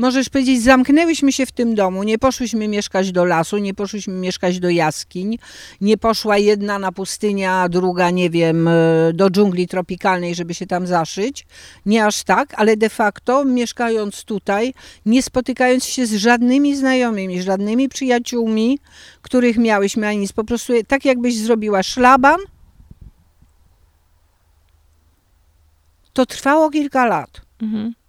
możesz 0.00 0.28
powiedzieć, 0.28 0.62
zamknęłyśmy 0.62 1.32
się 1.32 1.46
w 1.46 1.52
tym 1.52 1.74
domu, 1.74 2.02
nie 2.02 2.18
poszłyśmy 2.18 2.68
mieszkać 2.68 3.12
do 3.12 3.24
lasu, 3.24 3.58
nie 3.58 3.74
poszłyśmy 3.74 4.14
mieszkać 4.14 4.60
do 4.60 4.70
jaskiń, 4.70 5.38
nie 5.80 5.96
poszła 5.98 6.38
jedna 6.38 6.78
na 6.78 6.92
pustynię, 6.92 7.50
a 7.50 7.68
druga, 7.68 8.10
nie 8.10 8.30
wiem, 8.30 8.68
y, 8.68 9.12
do 9.14 9.30
dżungli 9.30 9.68
tropikalnej, 9.68 10.34
żeby 10.34 10.54
się 10.54 10.66
tam 10.66 10.86
zaszyć. 10.86 11.46
Nie 11.86 12.06
aż 12.06 12.24
tak, 12.24 12.54
ale 12.56 12.76
de 12.76 12.88
facto 12.88 13.44
mieszkając 13.44 14.24
tutaj, 14.24 14.74
nie 15.06 15.22
spotykając 15.22 15.84
się 15.84 16.06
z 16.06 16.14
żadnymi 16.14 16.76
znajomymi, 16.76 17.42
żadnymi 17.42 17.88
przyjaciółmi, 17.88 18.78
których 19.22 19.58
miałyśmy, 19.58 20.08
ani 20.08 20.18
nic. 20.18 20.32
Po 20.32 20.44
prostu 20.44 20.72
tak 20.86 21.04
jakbyś 21.04 21.36
zrobiła 21.38 21.82
szlaban, 21.82 22.40
to 26.12 26.26
trwało 26.26 26.70
kilka 26.70 27.06
lat. 27.06 27.40
Mhm. 27.62 27.99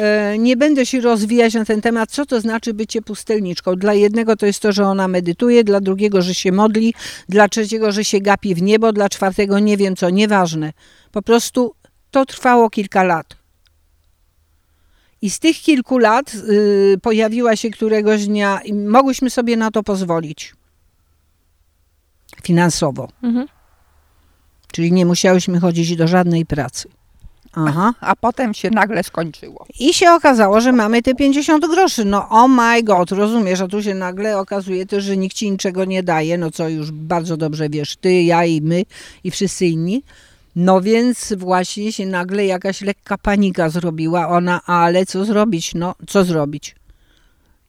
E, 0.00 0.38
Nie 0.38 0.56
będę 0.56 0.86
się 0.86 1.00
rozwijać 1.00 1.54
na 1.54 1.64
ten 1.64 1.80
temat, 1.80 2.10
co 2.10 2.26
to 2.26 2.40
znaczy 2.40 2.74
bycie 2.74 3.02
pustelniczką. 3.02 3.76
Dla 3.76 3.94
jednego 3.94 4.36
to 4.36 4.46
jest 4.46 4.60
to, 4.60 4.72
że 4.72 4.84
ona 4.84 5.08
medytuje, 5.08 5.64
dla 5.64 5.80
drugiego, 5.80 6.22
że 6.22 6.34
się 6.34 6.52
modli, 6.52 6.94
dla 7.28 7.48
trzeciego, 7.48 7.92
że 7.92 8.04
się 8.04 8.20
gapi 8.20 8.54
w 8.54 8.62
niebo, 8.62 8.92
dla 8.92 9.08
czwartego 9.08 9.58
nie 9.58 9.76
wiem 9.76 9.96
co, 9.96 10.10
nieważne. 10.10 10.72
Po 11.12 11.22
prostu 11.22 11.74
to 12.10 12.26
trwało 12.26 12.70
kilka 12.70 13.02
lat. 13.02 13.36
I 15.22 15.30
z 15.30 15.38
tych 15.38 15.56
kilku 15.56 15.98
lat 15.98 16.34
y, 16.34 16.98
pojawiła 17.02 17.56
się 17.56 17.70
któregoś 17.70 18.26
dnia 18.26 18.60
i 18.64 18.74
mogłyśmy 18.74 19.30
sobie 19.30 19.56
na 19.56 19.70
to 19.70 19.82
pozwolić. 19.82 20.54
Finansowo. 22.42 23.08
Mhm. 23.22 23.46
Czyli 24.72 24.92
nie 24.92 25.06
musiałyśmy 25.06 25.60
chodzić 25.60 25.96
do 25.96 26.08
żadnej 26.08 26.46
pracy. 26.46 26.88
Aha. 27.56 27.94
A 28.00 28.16
potem 28.16 28.54
się 28.54 28.70
nagle 28.70 29.02
skończyło. 29.02 29.66
I 29.80 29.94
się 29.94 30.10
okazało, 30.10 30.60
że 30.60 30.72
mamy 30.72 31.02
te 31.02 31.14
50 31.14 31.66
groszy. 31.66 32.04
No 32.04 32.28
oh 32.28 32.48
my 32.48 32.82
god, 32.82 33.10
rozumiesz, 33.10 33.60
a 33.60 33.68
tu 33.68 33.82
się 33.82 33.94
nagle 33.94 34.38
okazuje 34.38 34.86
też, 34.86 35.04
że 35.04 35.16
nikt 35.16 35.36
ci 35.36 35.50
niczego 35.50 35.84
nie 35.84 36.02
daje, 36.02 36.38
no 36.38 36.50
co 36.50 36.68
już 36.68 36.90
bardzo 36.90 37.36
dobrze 37.36 37.68
wiesz, 37.68 37.96
ty, 37.96 38.22
ja 38.22 38.44
i 38.44 38.60
my 38.60 38.84
i 39.24 39.30
wszyscy 39.30 39.66
inni. 39.66 40.02
No 40.56 40.80
więc 40.80 41.34
właśnie 41.36 41.92
się 41.92 42.06
nagle 42.06 42.46
jakaś 42.46 42.80
lekka 42.80 43.18
panika 43.18 43.68
zrobiła. 43.68 44.28
Ona, 44.28 44.60
ale 44.66 45.06
co 45.06 45.24
zrobić? 45.24 45.74
No, 45.74 45.94
co 46.06 46.24
zrobić? 46.24 46.74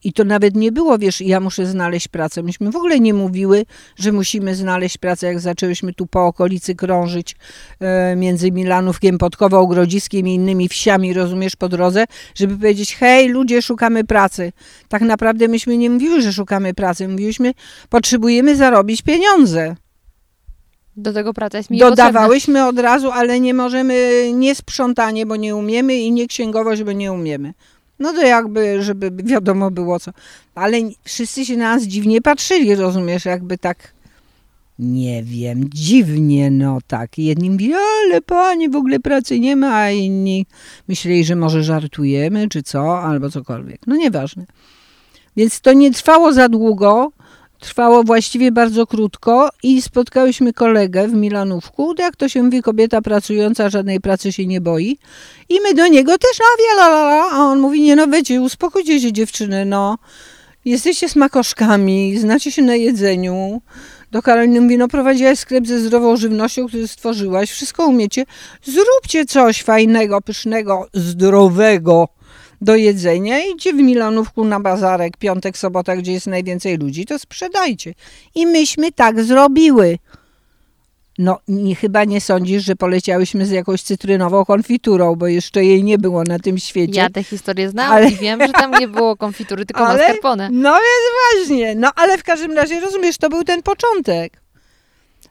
I 0.04 0.12
to 0.12 0.24
nawet 0.24 0.56
nie 0.56 0.72
było, 0.72 0.98
wiesz, 0.98 1.20
ja 1.20 1.40
muszę 1.40 1.66
znaleźć 1.66 2.08
pracę. 2.08 2.42
Myśmy 2.42 2.70
w 2.70 2.76
ogóle 2.76 3.00
nie 3.00 3.14
mówiły, 3.14 3.64
że 3.96 4.12
musimy 4.12 4.54
znaleźć 4.54 4.98
pracę, 4.98 5.26
jak 5.26 5.40
zaczęłyśmy 5.40 5.94
tu 5.94 6.06
po 6.06 6.26
okolicy 6.26 6.74
krążyć 6.74 7.36
e, 7.80 8.16
między 8.16 8.52
Milanówkiem, 8.52 9.18
Podkową, 9.18 9.66
Grodziskiem 9.66 10.28
i 10.28 10.34
innymi 10.34 10.68
wsiami, 10.68 11.12
rozumiesz, 11.12 11.56
po 11.56 11.68
drodze, 11.68 12.04
żeby 12.34 12.56
powiedzieć, 12.56 12.96
hej, 12.96 13.28
ludzie, 13.28 13.62
szukamy 13.62 14.04
pracy. 14.04 14.52
Tak 14.88 15.02
naprawdę 15.02 15.48
myśmy 15.48 15.76
nie 15.76 15.90
mówiły, 15.90 16.22
że 16.22 16.32
szukamy 16.32 16.74
pracy. 16.74 17.08
Mówiłyśmy, 17.08 17.54
potrzebujemy 17.88 18.56
zarobić 18.56 19.02
pieniądze. 19.02 19.76
Do 20.96 21.12
tego 21.12 21.34
praca 21.34 21.58
jest 21.58 21.70
mi 21.70 21.78
potrzebna. 21.78 22.06
Dodawałyśmy 22.06 22.66
od 22.66 22.78
razu, 22.78 23.10
ale 23.10 23.40
nie 23.40 23.54
możemy, 23.54 24.26
nie 24.34 24.54
sprzątanie, 24.54 25.26
bo 25.26 25.36
nie 25.36 25.56
umiemy 25.56 25.94
i 25.94 26.12
nie 26.12 26.26
księgowość, 26.26 26.82
bo 26.82 26.92
nie 26.92 27.12
umiemy. 27.12 27.54
No 27.98 28.12
to 28.12 28.22
jakby, 28.22 28.82
żeby 28.82 29.10
wiadomo 29.24 29.70
było 29.70 30.00
co. 30.00 30.10
Ale 30.54 30.78
wszyscy 31.04 31.44
się 31.44 31.56
na 31.56 31.74
nas 31.74 31.82
dziwnie 31.82 32.22
patrzyli, 32.22 32.74
rozumiesz, 32.74 33.24
jakby 33.24 33.58
tak, 33.58 33.94
nie 34.78 35.22
wiem, 35.22 35.70
dziwnie, 35.74 36.50
no 36.50 36.78
tak. 36.86 37.18
Jedni 37.18 37.50
mówili, 37.50 37.74
ale 37.74 38.20
pani, 38.20 38.68
w 38.68 38.76
ogóle 38.76 39.00
pracy 39.00 39.40
nie 39.40 39.56
ma, 39.56 39.74
a 39.74 39.90
inni 39.90 40.46
myśleli, 40.88 41.24
że 41.24 41.36
może 41.36 41.62
żartujemy, 41.62 42.48
czy 42.48 42.62
co, 42.62 43.00
albo 43.02 43.30
cokolwiek. 43.30 43.80
No 43.86 43.96
nieważne. 43.96 44.46
Więc 45.36 45.60
to 45.60 45.72
nie 45.72 45.92
trwało 45.92 46.32
za 46.32 46.48
długo, 46.48 47.12
trwało 47.60 48.04
właściwie 48.04 48.52
bardzo 48.52 48.86
krótko 48.86 49.48
i 49.62 49.82
spotkałyśmy 49.82 50.52
kolegę 50.52 51.08
w 51.08 51.12
Milanówku, 51.12 51.94
jak 51.98 52.16
to 52.16 52.28
się 52.28 52.42
mówi, 52.42 52.62
kobieta 52.62 53.02
pracująca, 53.02 53.70
żadnej 53.70 54.00
pracy 54.00 54.32
się 54.32 54.46
nie 54.46 54.60
boi. 54.60 54.98
I 55.48 55.60
my 55.60 55.74
do 55.74 55.86
niego 55.86 56.18
też, 56.18 56.38
no 56.40 56.84
la, 56.84 57.28
a 57.32 57.38
on 57.38 57.60
mówi, 57.60 57.82
nie 57.82 57.96
no 57.96 58.06
wiecie, 58.06 58.40
uspokójcie 58.40 59.00
się 59.00 59.12
dziewczyny, 59.12 59.64
no. 59.64 59.98
Jesteście 60.64 61.08
smakoszkami, 61.08 62.18
znacie 62.18 62.52
się 62.52 62.62
na 62.62 62.74
jedzeniu. 62.74 63.62
Do 64.10 64.22
Karoliny 64.22 64.60
mówi, 64.60 64.78
no 64.78 64.88
prowadziłaś 64.88 65.38
sklep 65.38 65.66
ze 65.66 65.80
zdrową 65.80 66.16
żywnością, 66.16 66.68
który 66.68 66.88
stworzyłaś, 66.88 67.50
wszystko 67.50 67.86
umiecie. 67.86 68.24
Zróbcie 68.64 69.26
coś 69.26 69.62
fajnego, 69.62 70.20
pysznego, 70.20 70.88
zdrowego 70.94 72.08
do 72.60 72.76
jedzenia. 72.76 73.38
Idźcie 73.44 73.72
w 73.72 73.76
Milanówku 73.76 74.44
na 74.44 74.60
bazarek, 74.60 75.16
piątek, 75.16 75.58
sobota, 75.58 75.96
gdzie 75.96 76.12
jest 76.12 76.26
najwięcej 76.26 76.78
ludzi, 76.78 77.06
to 77.06 77.18
sprzedajcie. 77.18 77.94
I 78.34 78.46
myśmy 78.46 78.92
tak 78.92 79.22
zrobiły. 79.24 79.98
No, 81.18 81.38
nie, 81.48 81.74
chyba 81.74 82.04
nie 82.04 82.20
sądzisz, 82.20 82.64
że 82.64 82.76
poleciałyśmy 82.76 83.46
z 83.46 83.50
jakąś 83.50 83.82
cytrynową 83.82 84.44
konfiturą, 84.44 85.16
bo 85.16 85.26
jeszcze 85.26 85.64
jej 85.64 85.84
nie 85.84 85.98
było 85.98 86.22
na 86.22 86.38
tym 86.38 86.58
świecie. 86.58 87.00
Ja 87.00 87.10
tę 87.10 87.22
historię 87.22 87.68
znam 87.70 87.92
Ale- 87.92 88.10
i 88.10 88.16
wiem, 88.16 88.40
że 88.40 88.52
tam 88.52 88.72
nie 88.80 88.88
było 88.88 89.16
konfitury, 89.16 89.66
tylko 89.66 89.80
Ale- 89.86 89.98
mascarpone. 89.98 90.48
No 90.52 90.72
więc 90.72 91.46
właśnie, 91.48 91.74
no 91.74 91.90
ale 91.96 92.18
w 92.18 92.22
każdym 92.22 92.52
razie 92.52 92.80
rozumiesz, 92.80 93.18
to 93.18 93.28
był 93.28 93.44
ten 93.44 93.62
początek. 93.62 94.40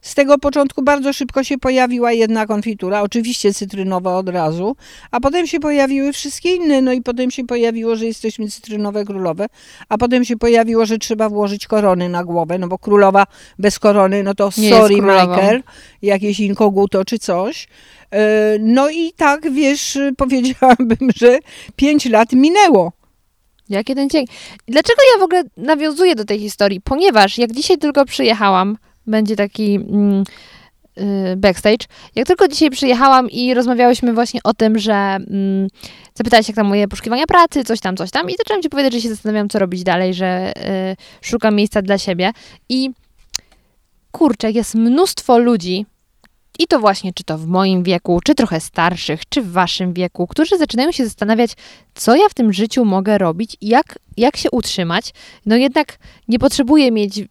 Z 0.01 0.15
tego 0.15 0.37
początku 0.37 0.83
bardzo 0.83 1.13
szybko 1.13 1.43
się 1.43 1.57
pojawiła 1.57 2.11
jedna 2.11 2.45
konfitura, 2.45 3.01
oczywiście 3.01 3.53
cytrynowa 3.53 4.17
od 4.17 4.29
razu, 4.29 4.75
a 5.11 5.19
potem 5.19 5.47
się 5.47 5.59
pojawiły 5.59 6.13
wszystkie 6.13 6.55
inne, 6.55 6.81
no 6.81 6.93
i 6.93 7.01
potem 7.01 7.31
się 7.31 7.43
pojawiło, 7.43 7.95
że 7.95 8.05
jesteśmy 8.05 8.47
cytrynowe 8.47 9.05
królowe, 9.05 9.45
a 9.89 9.97
potem 9.97 10.25
się 10.25 10.37
pojawiło, 10.37 10.85
że 10.85 10.97
trzeba 10.97 11.29
włożyć 11.29 11.67
korony 11.67 12.09
na 12.09 12.23
głowę, 12.23 12.57
no 12.59 12.67
bo 12.67 12.77
królowa 12.77 13.25
bez 13.59 13.79
korony, 13.79 14.23
no 14.23 14.35
to 14.35 14.49
Nie 14.57 14.69
sorry. 14.69 14.95
Michael, 14.95 15.63
jakieś 16.01 16.39
inkoguto 16.39 17.05
czy 17.05 17.19
coś. 17.19 17.67
E, 18.11 18.57
No 18.59 18.89
i 18.89 19.13
tak, 19.13 19.51
wiesz, 19.51 19.97
powiedziałabym, 20.17 21.11
że 21.21 21.39
pięć 21.75 22.05
lat 22.05 22.33
minęło. 22.33 22.91
Jaki 23.69 23.95
ten 23.95 24.09
dzień. 24.09 24.25
Dlaczego 24.67 25.01
ja 25.13 25.19
w 25.19 25.23
ogóle 25.23 25.43
nawiązuję 25.57 26.15
do 26.15 26.25
tej 26.25 26.39
historii? 26.39 26.81
Ponieważ 26.81 27.37
jak 27.37 27.51
dzisiaj 27.51 27.77
tylko 27.77 28.05
przyjechałam, 28.05 28.77
będzie 29.07 29.35
taki 29.35 29.75
mm, 29.75 30.23
y, 30.97 31.35
backstage, 31.37 31.85
jak 32.15 32.27
tylko 32.27 32.47
dzisiaj 32.47 32.69
przyjechałam 32.69 33.29
i 33.29 33.53
rozmawiałyśmy 33.53 34.13
właśnie 34.13 34.39
o 34.43 34.53
tym, 34.53 34.79
że 34.79 34.93
mm, 34.93 35.67
zapytałaś 36.13 36.47
jak 36.47 36.55
tam 36.55 36.67
moje 36.67 36.87
poszukiwania 36.87 37.25
pracy, 37.25 37.63
coś 37.63 37.79
tam, 37.79 37.97
coś 37.97 38.11
tam 38.11 38.29
i 38.29 38.33
zaczęłam 38.37 38.63
ci 38.63 38.69
powiedzieć, 38.69 38.93
że 38.93 39.01
się 39.01 39.09
zastanawiam, 39.09 39.49
co 39.49 39.59
robić 39.59 39.83
dalej, 39.83 40.13
że 40.13 40.53
y, 40.91 40.95
szukam 41.21 41.55
miejsca 41.55 41.81
dla 41.81 41.97
siebie 41.97 42.31
i 42.69 42.89
kurczę, 44.11 44.51
jest 44.51 44.75
mnóstwo 44.75 45.37
ludzi, 45.39 45.85
i 46.59 46.67
to 46.67 46.79
właśnie, 46.79 47.13
czy 47.13 47.23
to 47.23 47.37
w 47.37 47.47
moim 47.47 47.83
wieku, 47.83 48.19
czy 48.23 48.35
trochę 48.35 48.59
starszych, 48.59 49.21
czy 49.29 49.41
w 49.41 49.51
waszym 49.51 49.93
wieku, 49.93 50.27
którzy 50.27 50.57
zaczynają 50.57 50.91
się 50.91 51.05
zastanawiać, 51.05 51.51
co 51.95 52.15
ja 52.15 52.29
w 52.29 52.33
tym 52.33 52.53
życiu 52.53 52.85
mogę 52.85 53.17
robić 53.17 53.57
i 53.61 53.67
jak, 53.67 53.99
jak 54.17 54.37
się 54.37 54.51
utrzymać. 54.51 55.13
No 55.45 55.55
jednak 55.55 55.97
nie 56.27 56.39
potrzebuję 56.39 56.91
mieć 56.91 57.21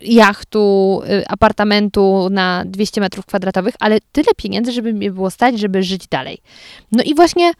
jachtu, 0.00 1.02
y, 1.10 1.28
apartamentu 1.28 2.28
na 2.30 2.64
200 2.66 3.00
metrów 3.00 3.26
kwadratowych, 3.26 3.74
ale 3.80 3.98
tyle 4.12 4.26
pieniędzy, 4.36 4.72
żeby 4.72 4.92
mi 4.92 5.10
było 5.10 5.30
stać, 5.30 5.58
żeby 5.58 5.82
żyć 5.82 6.08
dalej. 6.08 6.38
No 6.92 7.02
i 7.02 7.14
właśnie 7.14 7.52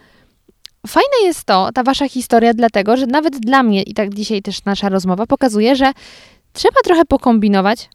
fajne 0.86 1.16
jest 1.22 1.44
to, 1.44 1.70
ta 1.74 1.82
wasza 1.82 2.08
historia, 2.08 2.54
dlatego, 2.54 2.96
że 2.96 3.06
nawet 3.06 3.38
dla 3.38 3.62
mnie, 3.62 3.82
i 3.82 3.94
tak 3.94 4.14
dzisiaj 4.14 4.42
też 4.42 4.64
nasza 4.64 4.88
rozmowa 4.88 5.26
pokazuje, 5.26 5.76
że 5.76 5.92
trzeba 6.52 6.80
trochę 6.84 7.04
pokombinować 7.04 7.88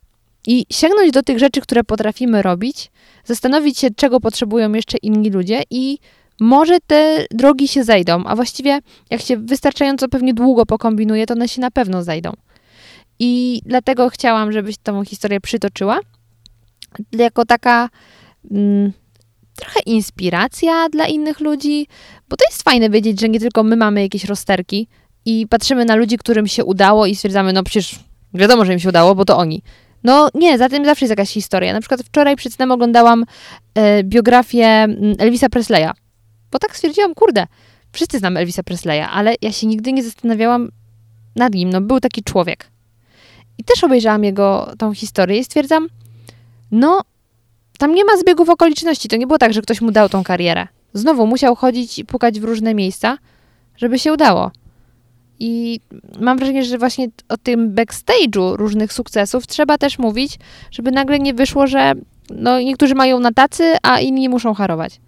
i 0.47 0.65
sięgnąć 0.69 1.11
do 1.11 1.23
tych 1.23 1.39
rzeczy, 1.39 1.61
które 1.61 1.83
potrafimy 1.83 2.41
robić, 2.41 2.91
zastanowić 3.25 3.79
się, 3.79 3.87
czego 3.95 4.19
potrzebują 4.19 4.73
jeszcze 4.73 4.97
inni 4.97 5.29
ludzie 5.29 5.63
i 5.69 5.99
może 6.39 6.77
te 6.87 7.25
drogi 7.31 7.67
się 7.67 7.83
zejdą, 7.83 8.23
a 8.25 8.35
właściwie 8.35 8.79
jak 9.09 9.21
się 9.21 9.37
wystarczająco 9.37 10.07
pewnie 10.07 10.33
długo 10.33 10.65
pokombinuje, 10.65 11.25
to 11.25 11.33
one 11.33 11.47
się 11.47 11.61
na 11.61 11.71
pewno 11.71 12.03
zejdą. 12.03 12.31
I 13.23 13.61
dlatego 13.65 14.09
chciałam, 14.09 14.51
żebyś 14.51 14.77
tą 14.77 15.05
historię 15.05 15.41
przytoczyła. 15.41 15.99
Jako 17.11 17.45
taka 17.45 17.89
mm, 18.51 18.91
trochę 19.55 19.79
inspiracja 19.85 20.89
dla 20.89 21.07
innych 21.07 21.39
ludzi, 21.39 21.87
bo 22.29 22.37
to 22.37 22.45
jest 22.49 22.63
fajne 22.63 22.89
wiedzieć, 22.89 23.21
że 23.21 23.29
nie 23.29 23.39
tylko 23.39 23.63
my 23.63 23.75
mamy 23.75 24.01
jakieś 24.01 24.25
rozterki 24.25 24.87
i 25.25 25.47
patrzymy 25.47 25.85
na 25.85 25.95
ludzi, 25.95 26.17
którym 26.17 26.47
się 26.47 26.65
udało 26.65 27.05
i 27.05 27.15
stwierdzamy, 27.15 27.53
no 27.53 27.63
przecież 27.63 27.99
wiadomo, 28.33 28.65
że 28.65 28.73
im 28.73 28.79
się 28.79 28.89
udało, 28.89 29.15
bo 29.15 29.25
to 29.25 29.37
oni. 29.37 29.61
No 30.03 30.29
nie, 30.33 30.57
za 30.57 30.69
tym 30.69 30.85
zawsze 30.85 31.05
jest 31.05 31.09
jakaś 31.09 31.29
historia. 31.29 31.73
Na 31.73 31.79
przykład 31.79 32.01
wczoraj 32.01 32.35
przed 32.35 32.53
snem 32.53 32.71
oglądałam 32.71 33.25
e, 33.75 34.03
biografię 34.03 34.65
mm, 34.65 35.15
Elvisa 35.19 35.49
Presleya, 35.49 35.91
bo 36.51 36.59
tak 36.59 36.75
stwierdziłam, 36.75 37.15
kurde, 37.15 37.47
wszyscy 37.91 38.19
znamy 38.19 38.39
Elvisa 38.39 38.63
Presleya, 38.63 39.05
ale 39.11 39.35
ja 39.41 39.51
się 39.51 39.67
nigdy 39.67 39.93
nie 39.93 40.03
zastanawiałam 40.03 40.69
nad 41.35 41.53
nim. 41.53 41.69
No 41.69 41.81
był 41.81 41.99
taki 41.99 42.23
człowiek. 42.23 42.70
I 43.57 43.63
też 43.63 43.83
obejrzałam 43.83 44.23
jego 44.23 44.73
tą 44.77 44.93
historię 44.93 45.39
i 45.39 45.43
stwierdzam, 45.43 45.87
no, 46.71 47.01
tam 47.77 47.95
nie 47.95 48.05
ma 48.05 48.17
zbiegów 48.17 48.49
okoliczności. 48.49 49.09
To 49.09 49.15
nie 49.15 49.27
było 49.27 49.37
tak, 49.37 49.53
że 49.53 49.61
ktoś 49.61 49.81
mu 49.81 49.91
dał 49.91 50.09
tą 50.09 50.23
karierę. 50.23 50.67
Znowu 50.93 51.27
musiał 51.27 51.55
chodzić 51.55 51.99
i 51.99 52.05
pukać 52.05 52.39
w 52.39 52.43
różne 52.43 52.73
miejsca, 52.73 53.17
żeby 53.77 53.99
się 53.99 54.13
udało. 54.13 54.51
I 55.39 55.79
mam 56.19 56.37
wrażenie, 56.37 56.63
że 56.63 56.77
właśnie 56.77 57.07
o 57.29 57.37
tym 57.37 57.75
backstage'u 57.75 58.55
różnych 58.55 58.93
sukcesów 58.93 59.47
trzeba 59.47 59.77
też 59.77 59.99
mówić, 59.99 60.39
żeby 60.71 60.91
nagle 60.91 61.19
nie 61.19 61.33
wyszło, 61.33 61.67
że 61.67 61.93
no, 62.29 62.59
niektórzy 62.59 62.95
mają 62.95 63.19
na 63.19 63.31
tacy, 63.31 63.75
a 63.83 63.99
inni 63.99 64.29
muszą 64.29 64.53
harować. 64.53 64.99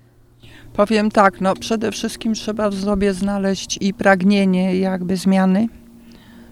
Powiem 0.74 1.12
tak, 1.12 1.42
no 1.42 1.56
przede 1.56 1.92
wszystkim 1.92 2.34
trzeba 2.34 2.70
w 2.70 2.76
sobie 2.76 3.14
znaleźć 3.14 3.78
i 3.82 3.94
pragnienie 3.94 4.76
jakby 4.76 5.18
zmiany 5.18 5.68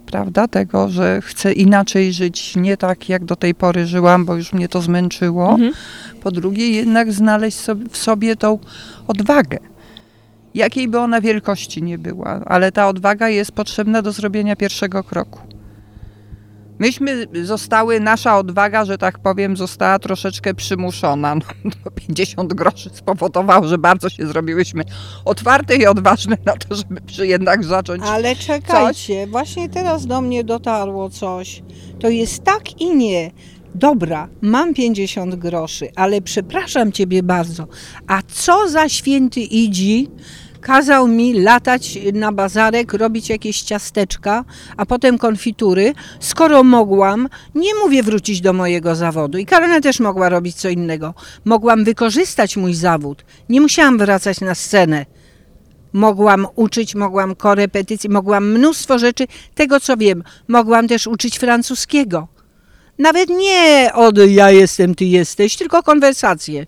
prawda, 0.05 0.47
tego, 0.47 0.89
że 0.89 1.21
chcę 1.21 1.53
inaczej 1.53 2.13
żyć, 2.13 2.55
nie 2.55 2.77
tak 2.77 3.09
jak 3.09 3.25
do 3.25 3.35
tej 3.35 3.55
pory 3.55 3.85
żyłam, 3.85 4.25
bo 4.25 4.35
już 4.35 4.53
mnie 4.53 4.67
to 4.67 4.81
zmęczyło. 4.81 5.49
Mhm. 5.49 5.73
Po 6.23 6.31
drugie, 6.31 6.71
jednak 6.71 7.13
znaleźć 7.13 7.57
sobie, 7.57 7.89
w 7.89 7.97
sobie 7.97 8.35
tą 8.35 8.59
odwagę. 9.07 9.57
Jakiej 10.53 10.87
by 10.87 10.99
ona 10.99 11.21
wielkości 11.21 11.83
nie 11.83 11.97
była, 11.97 12.41
ale 12.45 12.71
ta 12.71 12.87
odwaga 12.87 13.29
jest 13.29 13.51
potrzebna 13.51 14.01
do 14.01 14.11
zrobienia 14.11 14.55
pierwszego 14.55 15.03
kroku. 15.03 15.39
Myśmy 16.81 17.27
zostały, 17.43 17.99
nasza 17.99 18.37
odwaga, 18.37 18.85
że 18.85 18.97
tak 18.97 19.19
powiem, 19.19 19.57
została 19.57 19.99
troszeczkę 19.99 20.53
przymuszona. 20.53 21.35
No, 21.35 21.91
50 21.95 22.53
groszy 22.53 22.89
spowodowało, 22.93 23.67
że 23.67 23.77
bardzo 23.77 24.09
się 24.09 24.27
zrobiłyśmy 24.27 24.83
otwarte 25.25 25.75
i 25.75 25.85
odważne 25.85 26.37
na 26.45 26.53
to, 26.53 26.75
żeby 26.75 27.27
jednak 27.27 27.63
zacząć. 27.63 28.03
Ale 28.05 28.35
czekajcie, 28.35 29.21
coś. 29.23 29.31
właśnie 29.31 29.69
teraz 29.69 30.05
do 30.05 30.21
mnie 30.21 30.43
dotarło 30.43 31.09
coś. 31.09 31.63
To 31.99 32.09
jest 32.09 32.43
tak 32.43 32.81
i 32.81 32.95
nie. 32.95 33.31
Dobra, 33.75 34.27
mam 34.41 34.73
50 34.73 35.35
groszy, 35.35 35.89
ale 35.95 36.21
przepraszam 36.21 36.91
ciebie 36.91 37.23
bardzo. 37.23 37.67
A 38.07 38.21
co 38.27 38.69
za 38.69 38.89
święty 38.89 39.39
idzi, 39.39 40.07
kazał 40.61 41.07
mi 41.07 41.33
latać 41.33 41.99
na 42.13 42.31
bazarek, 42.31 42.93
robić 42.93 43.29
jakieś 43.29 43.61
ciasteczka, 43.61 44.45
a 44.77 44.85
potem 44.85 45.17
konfitury, 45.17 45.93
skoro 46.19 46.63
mogłam, 46.63 47.29
nie 47.55 47.75
mówię 47.75 48.03
wrócić 48.03 48.41
do 48.41 48.53
mojego 48.53 48.95
zawodu 48.95 49.37
i 49.37 49.45
Karolina 49.45 49.81
też 49.81 49.99
mogła 49.99 50.29
robić 50.29 50.55
co 50.55 50.69
innego. 50.69 51.13
Mogłam 51.45 51.83
wykorzystać 51.83 52.57
mój 52.57 52.73
zawód. 52.73 53.25
Nie 53.49 53.61
musiałam 53.61 53.97
wracać 53.97 54.41
na 54.41 54.55
scenę. 54.55 55.05
Mogłam 55.93 56.47
uczyć, 56.55 56.95
mogłam 56.95 57.35
korepetycji, 57.35 58.09
mogłam 58.09 58.51
mnóstwo 58.51 58.99
rzeczy, 58.99 59.27
tego 59.55 59.79
co 59.79 59.97
wiem. 59.97 60.23
Mogłam 60.47 60.87
też 60.87 61.07
uczyć 61.07 61.39
francuskiego. 61.39 62.27
Nawet 62.99 63.29
nie 63.29 63.89
od 63.93 64.17
ja 64.17 64.51
jestem, 64.51 64.95
ty 64.95 65.05
jesteś, 65.05 65.57
tylko 65.57 65.83
konwersacje. 65.83 66.65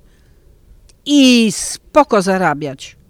I 1.05 1.51
spoko 1.51 2.21
zarabiać. 2.21 3.02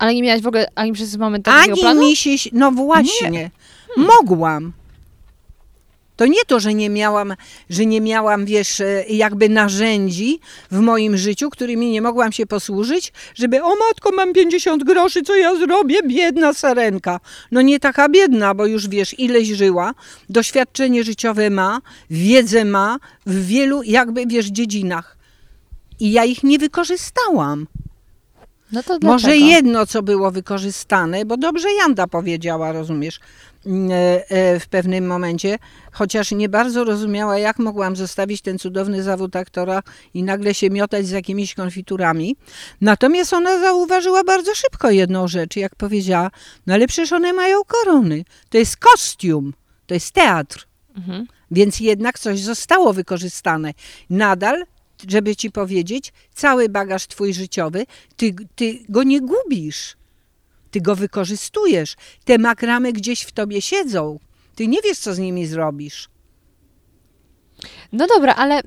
Ale 0.00 0.14
nie 0.14 0.22
miałaś 0.22 0.42
w 0.42 0.46
ogóle 0.46 0.66
ani 0.74 0.92
przez 0.92 1.16
moment 1.16 1.44
takiego 1.44 1.72
ani 1.72 1.80
planu? 1.80 2.00
mi 2.00 2.16
się... 2.16 2.30
No 2.52 2.70
właśnie. 2.70 3.30
Nie. 3.30 3.50
Hmm. 3.94 4.12
Mogłam. 4.16 4.72
To 6.16 6.26
nie 6.26 6.44
to, 6.46 6.60
że 6.60 6.74
nie 6.74 6.90
miałam, 6.90 7.34
że 7.70 7.86
nie 7.86 8.00
miałam, 8.00 8.44
wiesz, 8.44 8.80
e, 8.80 9.04
jakby 9.08 9.48
narzędzi 9.48 10.40
w 10.70 10.78
moim 10.78 11.16
życiu, 11.16 11.50
którymi 11.50 11.90
nie 11.90 12.02
mogłam 12.02 12.32
się 12.32 12.46
posłużyć, 12.46 13.12
żeby, 13.34 13.62
o 13.62 13.76
matko, 13.76 14.10
mam 14.12 14.32
50 14.32 14.84
groszy, 14.84 15.22
co 15.22 15.36
ja 15.36 15.54
zrobię? 15.54 15.98
Biedna 16.06 16.54
sarenka. 16.54 17.20
No 17.50 17.62
nie 17.62 17.80
taka 17.80 18.08
biedna, 18.08 18.54
bo 18.54 18.66
już 18.66 18.88
wiesz, 18.88 19.18
ileś 19.18 19.48
żyła, 19.48 19.94
doświadczenie 20.28 21.04
życiowe 21.04 21.50
ma, 21.50 21.80
wiedzę 22.10 22.64
ma 22.64 22.98
w 23.26 23.46
wielu, 23.46 23.82
jakby, 23.82 24.26
wiesz, 24.26 24.46
dziedzinach. 24.46 25.16
I 26.00 26.12
ja 26.12 26.24
ich 26.24 26.42
nie 26.42 26.58
wykorzystałam. 26.58 27.66
No 28.72 28.82
to 28.82 28.98
Może 29.02 29.36
jedno, 29.36 29.86
co 29.86 30.02
było 30.02 30.30
wykorzystane, 30.30 31.24
bo 31.24 31.36
dobrze 31.36 31.68
Janda 31.72 32.06
powiedziała, 32.06 32.72
rozumiesz, 32.72 33.20
mm, 33.66 33.90
e, 33.90 33.94
e, 34.30 34.60
w 34.60 34.68
pewnym 34.68 35.06
momencie, 35.06 35.58
chociaż 35.92 36.32
nie 36.32 36.48
bardzo 36.48 36.84
rozumiała, 36.84 37.38
jak 37.38 37.58
mogłam 37.58 37.96
zostawić 37.96 38.42
ten 38.42 38.58
cudowny 38.58 39.02
zawód 39.02 39.36
aktora 39.36 39.82
i 40.14 40.22
nagle 40.22 40.54
się 40.54 40.70
miotać 40.70 41.06
z 41.06 41.10
jakimiś 41.10 41.54
konfiturami. 41.54 42.36
Natomiast 42.80 43.32
ona 43.32 43.60
zauważyła 43.60 44.24
bardzo 44.24 44.54
szybko 44.54 44.90
jedną 44.90 45.28
rzecz, 45.28 45.56
jak 45.56 45.76
powiedziała, 45.76 46.30
no 46.66 46.74
ale 46.74 46.86
przecież 46.86 47.12
one 47.12 47.32
mają 47.32 47.60
korony. 47.66 48.24
To 48.48 48.58
jest 48.58 48.76
kostium, 48.76 49.52
to 49.86 49.94
jest 49.94 50.12
teatr. 50.12 50.66
Mhm. 50.96 51.26
Więc 51.50 51.80
jednak 51.80 52.18
coś 52.18 52.40
zostało 52.40 52.92
wykorzystane. 52.92 53.74
Nadal 54.10 54.64
żeby 55.08 55.36
ci 55.36 55.50
powiedzieć, 55.50 56.12
cały 56.34 56.68
bagaż 56.68 57.06
twój 57.06 57.34
życiowy, 57.34 57.86
ty, 58.16 58.34
ty 58.54 58.78
go 58.88 59.02
nie 59.02 59.20
gubisz. 59.20 59.96
Ty 60.70 60.80
go 60.80 60.96
wykorzystujesz. 60.96 61.96
Te 62.24 62.38
makramy 62.38 62.92
gdzieś 62.92 63.22
w 63.22 63.32
tobie 63.32 63.62
siedzą. 63.62 64.18
Ty 64.54 64.66
nie 64.66 64.78
wiesz, 64.84 64.98
co 64.98 65.14
z 65.14 65.18
nimi 65.18 65.46
zrobisz. 65.46 66.08
No 67.92 68.06
dobra, 68.06 68.34
ale 68.34 68.60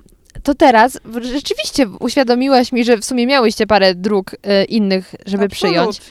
to 0.44 0.56
teraz 0.56 1.00
rzeczywiście 1.22 1.88
uświadomiłaś 2.00 2.72
mi, 2.72 2.86
że 2.86 2.98
w 2.98 3.06
sumie 3.06 3.28
miałyście 3.28 3.68
parę 3.68 3.96
dróg 3.96 4.34
y, 4.34 4.66
innych, 4.66 5.16
żeby 5.26 5.46
Absolutnie. 5.46 5.50
przyjąć. 5.50 6.02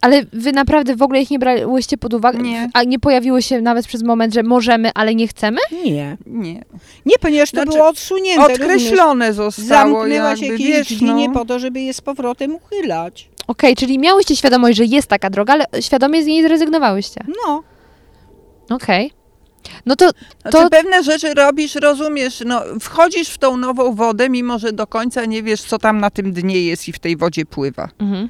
Ale 0.00 0.22
wy 0.32 0.52
naprawdę 0.52 0.96
w 0.96 1.02
ogóle 1.02 1.20
ich 1.20 1.30
nie 1.30 1.38
brałyście 1.38 1.98
pod 1.98 2.14
uwagę? 2.14 2.38
Nie. 2.38 2.70
A 2.74 2.84
nie 2.84 2.98
pojawiło 2.98 3.40
się 3.40 3.60
nawet 3.60 3.86
przez 3.86 4.02
moment, 4.02 4.34
że 4.34 4.42
możemy, 4.42 4.90
ale 4.94 5.14
nie 5.14 5.28
chcemy? 5.28 5.58
Nie. 5.84 6.16
Nie. 6.26 6.64
Nie, 7.06 7.14
ponieważ 7.20 7.50
to 7.50 7.56
znaczy, 7.56 7.70
było 7.70 7.88
odsunięte. 7.88 8.52
Odkreślone 8.52 9.32
zostało. 9.32 9.98
Zamknęłaś 10.00 10.40
jakby, 10.40 10.64
jakieś 10.64 10.88
drzwi 10.88 11.28
no. 11.28 11.32
po 11.32 11.44
to, 11.44 11.58
żeby 11.58 11.80
je 11.80 11.94
z 11.94 12.00
powrotem 12.00 12.54
uchylać. 12.54 13.28
Okej, 13.46 13.72
okay, 13.72 13.76
czyli 13.76 13.98
miałyście 13.98 14.36
świadomość, 14.36 14.76
że 14.76 14.84
jest 14.84 15.08
taka 15.08 15.30
droga, 15.30 15.52
ale 15.52 15.66
świadomie 15.80 16.22
z 16.22 16.26
niej 16.26 16.42
zrezygnowałyście. 16.42 17.24
No. 17.46 17.62
Okej. 18.70 19.06
Okay. 19.06 19.18
No 19.86 19.96
to, 19.96 20.12
to... 20.12 20.50
Znaczy, 20.50 20.70
pewne 20.70 21.02
rzeczy 21.02 21.34
robisz, 21.34 21.74
rozumiesz, 21.74 22.42
no, 22.46 22.62
wchodzisz 22.80 23.28
w 23.28 23.38
tą 23.38 23.56
nową 23.56 23.94
wodę, 23.94 24.30
mimo 24.30 24.58
że 24.58 24.72
do 24.72 24.86
końca 24.86 25.24
nie 25.24 25.42
wiesz, 25.42 25.62
co 25.62 25.78
tam 25.78 26.00
na 26.00 26.10
tym 26.10 26.32
dnie 26.32 26.62
jest 26.62 26.88
i 26.88 26.92
w 26.92 26.98
tej 26.98 27.16
wodzie 27.16 27.46
pływa. 27.46 27.88
Mhm. 27.98 28.28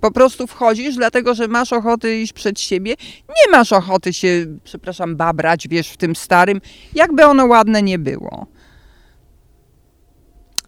Po 0.00 0.10
prostu 0.10 0.46
wchodzisz, 0.46 0.96
dlatego 0.96 1.34
że 1.34 1.48
masz 1.48 1.72
ochotę 1.72 2.20
iść 2.20 2.32
przed 2.32 2.60
siebie. 2.60 2.94
Nie 3.28 3.52
masz 3.52 3.72
ochoty 3.72 4.12
się, 4.12 4.46
przepraszam, 4.64 5.16
babrać, 5.16 5.68
wiesz, 5.68 5.88
w 5.88 5.96
tym 5.96 6.16
starym, 6.16 6.60
jakby 6.94 7.24
ono 7.24 7.46
ładne 7.46 7.82
nie 7.82 7.98
było. 7.98 8.46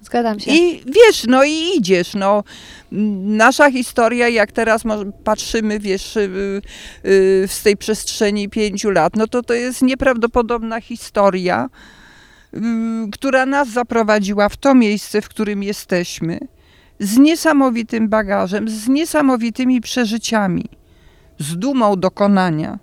Zgadzam 0.02 0.40
się. 0.40 0.50
I 0.50 0.82
wiesz, 0.86 1.24
no 1.28 1.44
i 1.44 1.76
idziesz, 1.76 2.14
no. 2.14 2.44
Nasza 3.22 3.70
historia, 3.70 4.28
jak 4.28 4.52
teraz 4.52 4.82
patrzymy, 5.24 5.78
wiesz, 5.78 6.16
y, 6.16 6.62
y, 7.04 7.48
z 7.48 7.62
tej 7.62 7.76
przestrzeni 7.76 8.48
pięciu 8.48 8.90
lat, 8.90 9.16
no 9.16 9.26
to 9.26 9.42
to 9.42 9.54
jest 9.54 9.82
nieprawdopodobna 9.82 10.80
historia, 10.80 11.68
y, 12.54 12.58
która 13.12 13.46
nas 13.46 13.68
zaprowadziła 13.68 14.48
w 14.48 14.56
to 14.56 14.74
miejsce, 14.74 15.22
w 15.22 15.28
którym 15.28 15.62
jesteśmy 15.62 16.38
z 17.00 17.18
niesamowitym 17.18 18.08
bagażem, 18.08 18.68
z 18.68 18.88
niesamowitymi 18.88 19.80
przeżyciami, 19.80 20.64
z 21.38 21.56
dumą 21.56 21.96
dokonania 21.96 22.78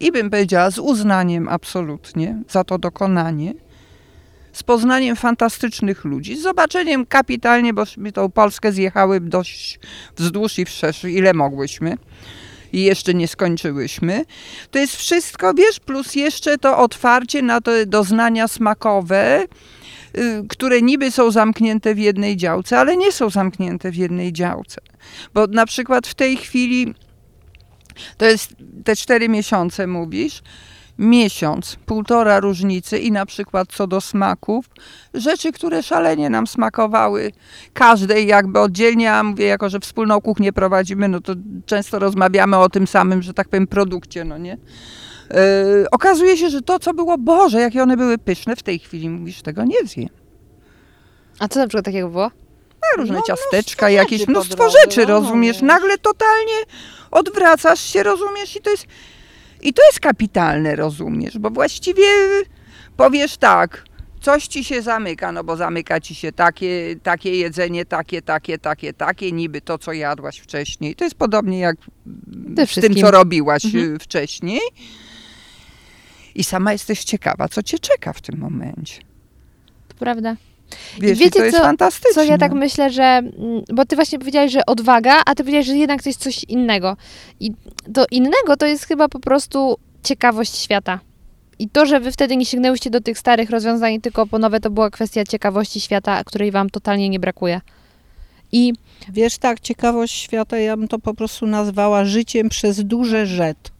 i 0.00 0.12
bym 0.12 0.30
powiedziała 0.30 0.70
z 0.70 0.78
uznaniem 0.78 1.48
absolutnie 1.48 2.42
za 2.48 2.64
to 2.64 2.78
dokonanie. 2.78 3.54
z 4.52 4.62
poznaniem 4.62 5.16
fantastycznych 5.16 6.04
ludzi, 6.04 6.36
z 6.36 6.42
zobaczeniem 6.42 7.06
kapitalnie, 7.06 7.74
bośmy 7.74 8.12
tą 8.12 8.30
Polskę 8.30 8.72
zjechały 8.72 9.20
dość 9.20 9.78
wzdłuż 10.16 10.58
i 10.58 10.64
wszerz, 10.64 11.04
ile 11.04 11.34
mogłyśmy 11.34 11.96
i 12.72 12.82
jeszcze 12.82 13.14
nie 13.14 13.28
skończyłyśmy. 13.28 14.24
To 14.70 14.78
jest 14.78 14.96
wszystko, 14.96 15.54
wiesz, 15.54 15.80
plus 15.80 16.14
jeszcze 16.14 16.58
to 16.58 16.78
otwarcie 16.78 17.42
na 17.42 17.60
te 17.60 17.86
doznania 17.86 18.48
smakowe, 18.48 19.44
które 20.48 20.82
niby 20.82 21.10
są 21.10 21.30
zamknięte 21.30 21.94
w 21.94 21.98
jednej 21.98 22.36
działce, 22.36 22.78
ale 22.78 22.96
nie 22.96 23.12
są 23.12 23.30
zamknięte 23.30 23.90
w 23.90 23.96
jednej 23.96 24.32
działce. 24.32 24.80
Bo 25.34 25.46
na 25.46 25.66
przykład 25.66 26.06
w 26.06 26.14
tej 26.14 26.36
chwili, 26.36 26.94
to 28.16 28.24
jest 28.24 28.54
te 28.84 28.96
cztery 28.96 29.28
miesiące 29.28 29.86
mówisz, 29.86 30.42
miesiąc, 30.98 31.76
półtora 31.86 32.40
różnicy 32.40 32.98
i 32.98 33.12
na 33.12 33.26
przykład 33.26 33.68
co 33.72 33.86
do 33.86 34.00
smaków, 34.00 34.66
rzeczy, 35.14 35.52
które 35.52 35.82
szalenie 35.82 36.30
nam 36.30 36.46
smakowały, 36.46 37.32
każdej 37.72 38.26
jakby 38.26 38.60
oddzielnie, 38.60 39.12
a 39.12 39.22
mówię, 39.22 39.46
jako 39.46 39.68
że 39.68 39.80
wspólną 39.80 40.20
kuchnię 40.20 40.52
prowadzimy, 40.52 41.08
no 41.08 41.20
to 41.20 41.32
często 41.66 41.98
rozmawiamy 41.98 42.56
o 42.58 42.68
tym 42.68 42.86
samym, 42.86 43.22
że 43.22 43.34
tak 43.34 43.48
powiem, 43.48 43.66
produkcie, 43.66 44.24
no 44.24 44.38
nie? 44.38 44.58
Yy, 45.30 45.86
okazuje 45.90 46.36
się, 46.36 46.50
że 46.50 46.62
to, 46.62 46.78
co 46.78 46.94
było, 46.94 47.18
Boże, 47.18 47.60
jakie 47.60 47.82
one 47.82 47.96
były 47.96 48.18
pyszne, 48.18 48.56
w 48.56 48.62
tej 48.62 48.78
chwili 48.78 49.10
mówisz, 49.10 49.42
tego 49.42 49.64
nie 49.64 49.86
zjem. 49.86 50.08
A 51.38 51.48
co 51.48 51.60
na 51.60 51.66
przykład 51.66 51.84
takiego 51.84 52.08
było? 52.08 52.30
A 52.94 52.96
różne 52.96 53.16
No, 53.16 53.22
ciasteczka, 53.22 53.86
mnóstwo 53.86 54.02
jakieś 54.02 54.28
mnóstwo 54.28 54.56
drodze, 54.56 54.78
rzeczy, 54.84 55.00
no, 55.00 55.06
rozumiesz? 55.06 55.56
wiesz. 55.56 55.62
Nagle 55.62 55.98
totalnie 55.98 56.52
odwracasz 57.10 57.80
się, 57.80 58.02
rozumiesz? 58.02 58.56
I 58.56 58.60
to 58.60 58.70
jest, 58.70 58.86
i 59.62 59.72
to 59.74 59.82
jest 59.86 60.00
kapitalne, 60.00 60.76
rozumiesz? 60.76 61.38
Bo 61.38 61.50
właściwie 61.50 62.04
powiesz 62.96 63.36
tak, 63.36 63.84
coś 64.20 64.46
ci 64.46 64.64
się 64.64 64.82
zamyka, 64.82 65.32
no 65.32 65.44
bo 65.44 65.56
zamyka 65.56 66.00
ci 66.00 66.14
się 66.14 66.32
takie, 66.32 66.96
takie 67.02 67.36
jedzenie, 67.36 67.84
takie, 67.84 68.22
takie, 68.22 68.58
takie, 68.58 68.92
takie, 68.92 69.32
niby 69.32 69.60
to, 69.60 69.78
co 69.78 69.92
jadłaś 69.92 70.38
wcześniej. 70.38 70.94
To 70.94 71.04
jest 71.04 71.16
podobnie 71.16 71.58
jak 71.58 71.76
Ze 71.76 72.52
z 72.52 72.54
tym, 72.56 72.66
wszystkim. 72.66 72.96
co 73.04 73.10
robiłaś 73.10 73.64
Mhm. 73.64 73.94
y, 73.94 73.98
wcześniej. 73.98 74.60
I 76.34 76.44
sama 76.44 76.72
jesteś 76.72 77.04
ciekawa, 77.04 77.48
co 77.48 77.62
cię 77.62 77.78
czeka 77.78 78.12
w 78.12 78.20
tym 78.20 78.38
momencie. 78.38 79.00
To 79.88 79.94
prawda. 79.98 80.36
Wiesz, 81.00 81.18
i 81.20 81.24
wiecie, 81.24 81.38
to 81.38 81.44
jest 81.44 81.56
co- 81.56 81.62
fantastyczne. 81.62 82.14
Co 82.14 82.22
ja 82.22 82.38
tak 82.38 82.52
myślę, 82.52 82.90
że. 82.90 83.02
mm, 83.02 83.32
Bo 83.74 83.84
ty 83.84 83.96
właśnie 83.96 84.18
powiedziałeś, 84.18 84.52
że 84.52 84.66
odwaga, 84.66 85.22
a 85.26 85.34
ty 85.34 85.36
powiedziałeś, 85.36 85.66
że 85.66 85.76
jednak 85.76 86.02
to 86.02 86.08
jest 86.08 86.20
coś 86.20 86.44
innego. 86.44 86.96
I 87.40 87.50
to 87.94 88.04
innego 88.10 88.56
to 88.58 88.66
jest 88.66 88.84
chyba 88.86 89.08
po 89.08 89.20
prostu 89.20 89.76
ciekawość 90.02 90.56
świata. 90.56 91.00
I 91.58 91.68
to, 91.68 91.86
że 91.86 92.00
wy 92.00 92.12
wtedy 92.12 92.36
nie 92.36 92.46
sięgnęłyście 92.46 92.90
do 92.90 93.00
tych 93.00 93.18
starych 93.18 93.50
rozwiązań, 93.50 94.00
tylko 94.00 94.26
po 94.26 94.38
nowe, 94.38 94.60
to 94.60 94.70
była 94.70 94.90
kwestia 94.90 95.24
ciekawości 95.24 95.80
świata, 95.80 96.24
której 96.24 96.50
wam 96.50 96.70
totalnie 96.70 97.08
nie 97.08 97.20
brakuje. 97.20 97.60
I 98.52 98.72
Wiesz, 99.08 99.38
tak, 99.38 99.60
ciekawość 99.60 100.14
świata, 100.14 100.58
ja 100.58 100.76
bym 100.76 100.88
to 100.88 100.98
po 100.98 101.14
prostu 101.14 101.46
nazwała 101.46 102.04
życiem 102.04 102.48
przez 102.48 102.84
duże 102.84 103.26
rzet. 103.26 103.70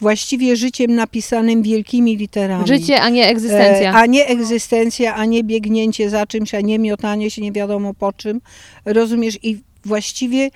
Właściwie 0.00 0.56
życiem 0.56 0.94
napisanym 0.94 1.62
wielkimi 1.62 2.16
literami. 2.16 2.66
życie, 2.66 3.00
a 3.00 3.08
nie 3.08 3.28
egzystencja. 3.28 3.90
E, 3.90 3.94
a 3.94 4.06
nie 4.06 4.26
egzystencja, 4.26 5.14
a 5.14 5.24
nie 5.24 5.44
biegnięcie 5.44 6.10
za 6.10 6.26
czymś, 6.26 6.54
a 6.54 6.60
nie 6.60 6.78
miotanie 6.78 7.30
się 7.30 7.42
nie 7.42 7.52
wiadomo 7.52 7.94
po 7.94 8.12
czym. 8.12 8.40
Rozumiesz? 8.84 9.38
I 9.42 9.60
właściwie 9.84 10.50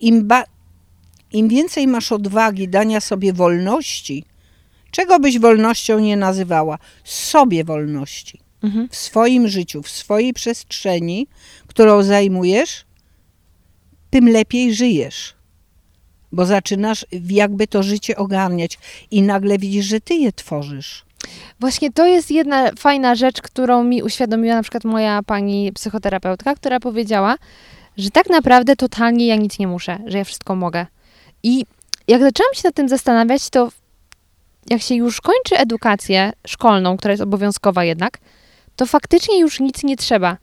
im, 0.00 0.26
ba- 0.26 0.44
im 1.32 1.48
więcej 1.48 1.86
masz 1.86 2.12
odwagi 2.12 2.68
dania 2.68 3.00
sobie 3.00 3.32
wolności, 3.32 4.24
czego 4.90 5.18
byś 5.20 5.38
wolnością 5.38 5.98
nie 5.98 6.16
nazywała, 6.16 6.78
sobie 7.04 7.64
wolności 7.64 8.40
Mhm. 8.62 8.88
w 8.88 8.96
swoim 8.96 9.48
życiu, 9.48 9.82
w 9.82 9.88
swojej 9.90 10.32
przestrzeni, 10.32 11.26
którą 11.66 12.02
zajmujesz, 12.02 12.84
tym 14.10 14.28
lepiej 14.28 14.74
żyjesz. 14.74 15.34
Bo 16.32 16.46
zaczynasz 16.46 17.06
jakby 17.30 17.66
to 17.66 17.82
życie 17.82 18.16
ogarniać 18.16 18.78
i 19.10 19.22
nagle 19.22 19.58
widzisz, 19.58 19.86
że 19.86 20.00
ty 20.00 20.14
je 20.14 20.32
tworzysz. 20.32 21.04
Właśnie 21.60 21.92
to 21.92 22.06
jest 22.06 22.30
jedna 22.30 22.70
fajna 22.78 23.14
rzecz, 23.14 23.42
którą 23.42 23.84
mi 23.84 24.02
uświadomiła 24.02 24.54
na 24.54 24.62
przykład 24.62 24.84
moja 24.84 25.22
pani 25.22 25.72
psychoterapeutka, 25.72 26.54
która 26.54 26.80
powiedziała, 26.80 27.36
że 27.96 28.10
tak 28.10 28.30
naprawdę 28.30 28.76
totalnie 28.76 29.26
ja 29.26 29.36
nic 29.36 29.58
nie 29.58 29.66
muszę, 29.66 29.98
że 30.06 30.18
ja 30.18 30.24
wszystko 30.24 30.54
mogę. 30.54 30.86
I 31.42 31.64
jak 32.08 32.20
zaczęłam 32.20 32.54
się 32.54 32.60
nad 32.64 32.74
tym 32.74 32.88
zastanawiać, 32.88 33.50
to 33.50 33.68
jak 34.70 34.82
się 34.82 34.94
już 34.94 35.20
kończy 35.20 35.58
edukację 35.58 36.32
szkolną, 36.46 36.96
która 36.96 37.12
jest 37.12 37.22
obowiązkowa 37.22 37.84
jednak, 37.84 38.18
to 38.76 38.86
faktycznie 38.86 39.40
już 39.40 39.60
nic 39.60 39.84
nie 39.84 39.96
trzeba 39.96 40.36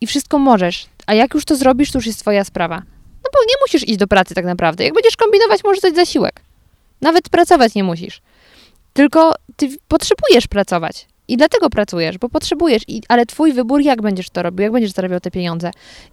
i 0.00 0.06
wszystko 0.06 0.38
możesz. 0.38 0.86
A 1.06 1.14
jak 1.14 1.34
już 1.34 1.44
to 1.44 1.56
zrobisz, 1.56 1.90
to 1.90 1.98
już 1.98 2.06
jest 2.06 2.20
twoja 2.20 2.44
sprawa. 2.44 2.82
Bo 3.34 3.38
nie 3.40 3.54
musisz 3.60 3.88
iść 3.88 3.96
do 3.96 4.06
pracy 4.06 4.34
tak 4.34 4.44
naprawdę. 4.44 4.84
Jak 4.84 4.94
będziesz 4.94 5.16
kombinować, 5.16 5.64
możesz 5.64 5.80
dać 5.80 5.94
zasiłek. 5.94 6.40
Nawet 7.00 7.28
pracować 7.28 7.74
nie 7.74 7.84
musisz. 7.84 8.22
Tylko 8.92 9.34
ty 9.56 9.68
potrzebujesz 9.88 10.46
pracować. 10.46 11.06
I 11.28 11.36
dlatego 11.36 11.70
pracujesz, 11.70 12.18
bo 12.18 12.28
potrzebujesz. 12.28 12.82
I, 12.88 13.02
ale 13.08 13.26
twój 13.26 13.52
wybór, 13.52 13.80
jak 13.80 14.02
będziesz 14.02 14.30
to 14.30 14.42
robił, 14.42 14.62
jak 14.62 14.72
będziesz 14.72 14.92
zarabiał 14.92 15.20
te 15.20 15.30
pieniądze. 15.30 15.70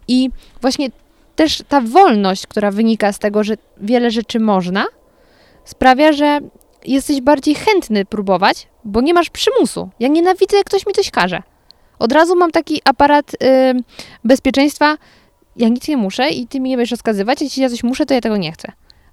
I 0.08 0.30
właśnie 0.62 0.90
też 1.36 1.64
ta 1.70 1.82
wolność, 1.82 2.48
która 2.48 2.72
wynika 2.72 3.14
z 3.14 3.20
tego, 3.20 3.44
że 3.44 3.54
wiele 3.78 4.12
rzeczy 4.12 4.40
można, 4.40 4.86
sprawia, 5.66 6.14
że 6.14 6.40
jesteś 6.86 7.22
bardziej 7.22 7.56
chętny 7.56 8.06
próbować, 8.06 8.68
bo 8.84 9.02
nie 9.02 9.14
masz 9.14 9.30
przymusu. 9.30 9.90
Ja 10.00 10.08
nienawidzę, 10.08 10.58
jak 10.58 10.66
ktoś 10.66 10.86
mi 10.86 10.94
coś 10.94 11.12
każe. 11.12 11.44
Od 12.00 12.12
razu 12.12 12.36
mam 12.36 12.52
taki 12.52 12.82
aparat 12.86 13.32
bezpieczeństwa, 14.24 14.98
ja 15.56 15.70
nic 15.70 15.88
nie 15.88 15.98
muszę 15.98 16.30
i 16.30 16.48
ty 16.48 16.60
mi 16.60 16.70
nie 16.70 16.78
będziesz 16.78 16.92
rozkazywać, 16.92 17.42
jeśli 17.42 17.62
ja 17.62 17.70
coś 17.70 17.84
muszę, 17.84 18.06
to 18.06 18.14
ja 18.14 18.22
tego 18.22 18.38
nie 18.38 18.52
chcę. 18.52 18.72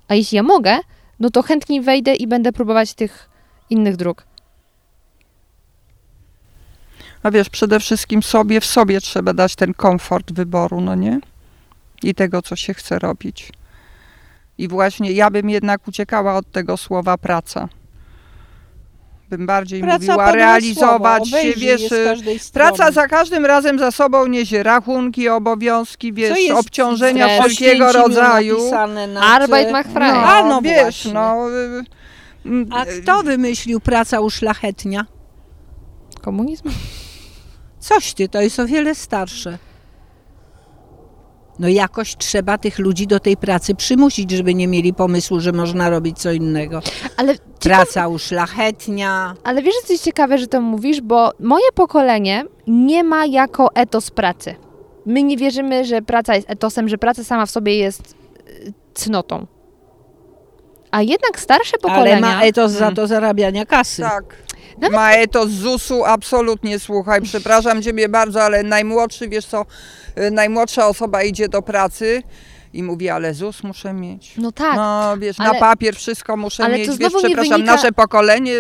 A 0.09 0.15
jeśli 0.15 0.37
ja 0.37 0.43
mogę, 0.43 0.79
no 1.21 1.31
to 1.31 1.43
chętniej 1.43 1.81
wejdę 1.81 2.15
i 2.15 2.27
będę 2.27 2.53
próbować 2.53 2.95
tych 2.95 3.31
innych 3.71 3.97
dróg. 3.97 4.25
A 7.23 7.31
wiesz, 7.31 7.51
przede 7.51 7.81
wszystkim 7.81 8.23
sobie 8.23 8.61
w 8.61 8.65
sobie 8.65 9.01
trzeba 9.01 9.35
dać 9.35 9.57
ten 9.57 9.75
komfort 9.75 10.33
wyboru, 10.33 10.81
no 10.81 10.95
nie? 10.95 11.21
I 12.03 12.15
tego, 12.15 12.43
co 12.43 12.57
się 12.57 12.75
chce 12.75 12.99
robić. 12.99 13.53
I 14.59 14.69
właśnie 14.69 15.13
ja 15.13 15.31
bym 15.31 15.51
jednak 15.51 15.89
uciekała 15.89 16.37
od 16.37 16.51
tego 16.51 16.77
słowa 16.77 17.19
praca. 17.19 17.69
Bym 19.31 19.47
bardziej 19.47 19.81
Praca 19.81 19.99
mówiła 19.99 20.33
realizować 20.33 21.29
słowo, 21.29 21.43
się, 21.43 21.53
wiesz, 21.57 21.93
y, 21.93 22.17
praca 22.53 22.91
za 22.93 23.09
każdym 23.09 23.47
razem 23.47 23.79
za 23.79 23.91
sobą 23.91 24.27
niesie 24.27 24.63
rachunki, 24.63 25.29
obowiązki, 25.29 26.13
wiesz, 26.13 26.51
obciążenia 26.51 27.29
stres? 27.29 27.53
wszelkiego 27.53 27.93
rodzaju. 27.93 28.59
Arbeit 29.23 29.73
macht 29.73 29.93
frei. 29.93 30.13
No, 30.13 30.23
A, 30.23 30.49
no 30.49 30.63
wiesz, 30.63 30.83
właśnie. 30.83 31.13
no... 31.13 31.51
y, 31.51 31.85
y, 32.47 32.67
A 32.71 32.87
kto 32.87 33.23
wymyślił 33.23 33.81
praca 33.81 34.21
uszlachetnia? 34.21 35.07
Komunizm? 36.21 36.71
Coś 37.79 38.15
ty, 38.15 38.29
to 38.29 38.41
jest 38.41 38.61
o 38.61 38.67
wiele 38.67 38.95
starsze. 38.95 39.59
No 41.59 41.69
jakoś 41.69 42.17
trzeba 42.17 42.59
tych 42.59 42.79
ludzi 42.79 43.07
do 43.07 43.21
tej 43.21 43.37
pracy 43.37 43.75
przymusić, 43.75 44.31
żeby 44.31 44.55
nie 44.55 44.69
mieli 44.69 44.95
pomysłu, 44.95 45.41
że 45.41 45.53
można 45.53 45.91
robić 45.91 46.19
co 46.19 46.33
innego. 46.33 46.81
Ale, 47.17 47.35
ciekawe, 47.35 47.49
Praca 47.61 48.09
uszlachetnia. 48.09 49.35
ale 49.45 49.63
wiesz, 49.63 49.75
że 49.83 49.89
coś 49.89 49.99
ciekawe, 50.01 50.39
że 50.39 50.47
to 50.47 50.61
mówisz, 50.61 51.01
bo 51.01 51.33
moje 51.41 51.73
pokolenie 51.75 52.45
nie 52.67 53.05
ma 53.05 53.27
jako 53.27 53.75
etos 53.75 54.11
pracy. 54.11 54.55
My 55.07 55.23
nie 55.23 55.37
wierzymy, 55.37 55.85
że 55.85 56.03
praca 56.03 56.35
jest 56.35 56.51
etosem, 56.51 56.89
że 56.89 56.99
praca 56.99 57.25
sama 57.25 57.47
w 57.47 57.51
sobie 57.51 57.77
jest 57.79 58.15
y, 58.49 58.73
cnotą. 58.95 59.47
A 60.91 61.03
jednak 61.03 61.41
starsze 61.41 61.77
Ale 61.83 61.93
pokolenia... 61.95 62.21
ma 62.21 62.43
etos 62.43 62.73
za 62.73 62.79
Hmm. 62.79 62.95
to 62.97 63.07
zarabiania 63.07 63.67
kasy. 63.67 64.03
Tak. 64.03 64.37
Nawet- 64.81 64.97
Ma 64.97 65.13
etos 65.13 65.51
ZUS-u, 65.51 66.05
absolutnie 66.05 66.79
słuchaj, 66.79 67.23
przepraszam 67.23 67.83
Ciebie 67.83 68.09
bardzo, 68.09 68.43
ale 68.43 68.63
najmłodszy, 68.63 69.29
wiesz 69.29 69.47
co, 69.47 69.67
y, 70.19 70.31
najmłodsza 70.31 70.87
osoba 70.89 71.23
idzie 71.23 71.49
do 71.49 71.63
pracy 71.63 72.23
i 72.73 72.83
mówi, 72.83 73.09
ale 73.09 73.35
ZUS 73.35 73.63
muszę 73.63 73.93
mieć. 73.93 74.35
No 74.37 74.53
tak, 74.53 74.77
No 74.77 75.17
wiesz, 75.19 75.41
ale- 75.41 75.53
na 75.53 75.61
papier 75.61 75.97
wszystko 75.97 76.37
muszę 76.37 76.65
ale 76.65 76.79
mieć, 76.79 76.89
wiesz, 76.99 77.13
przepraszam, 77.19 77.61
wynika- 77.61 77.65
nasze 77.67 77.93
pokolenie, 77.93 78.53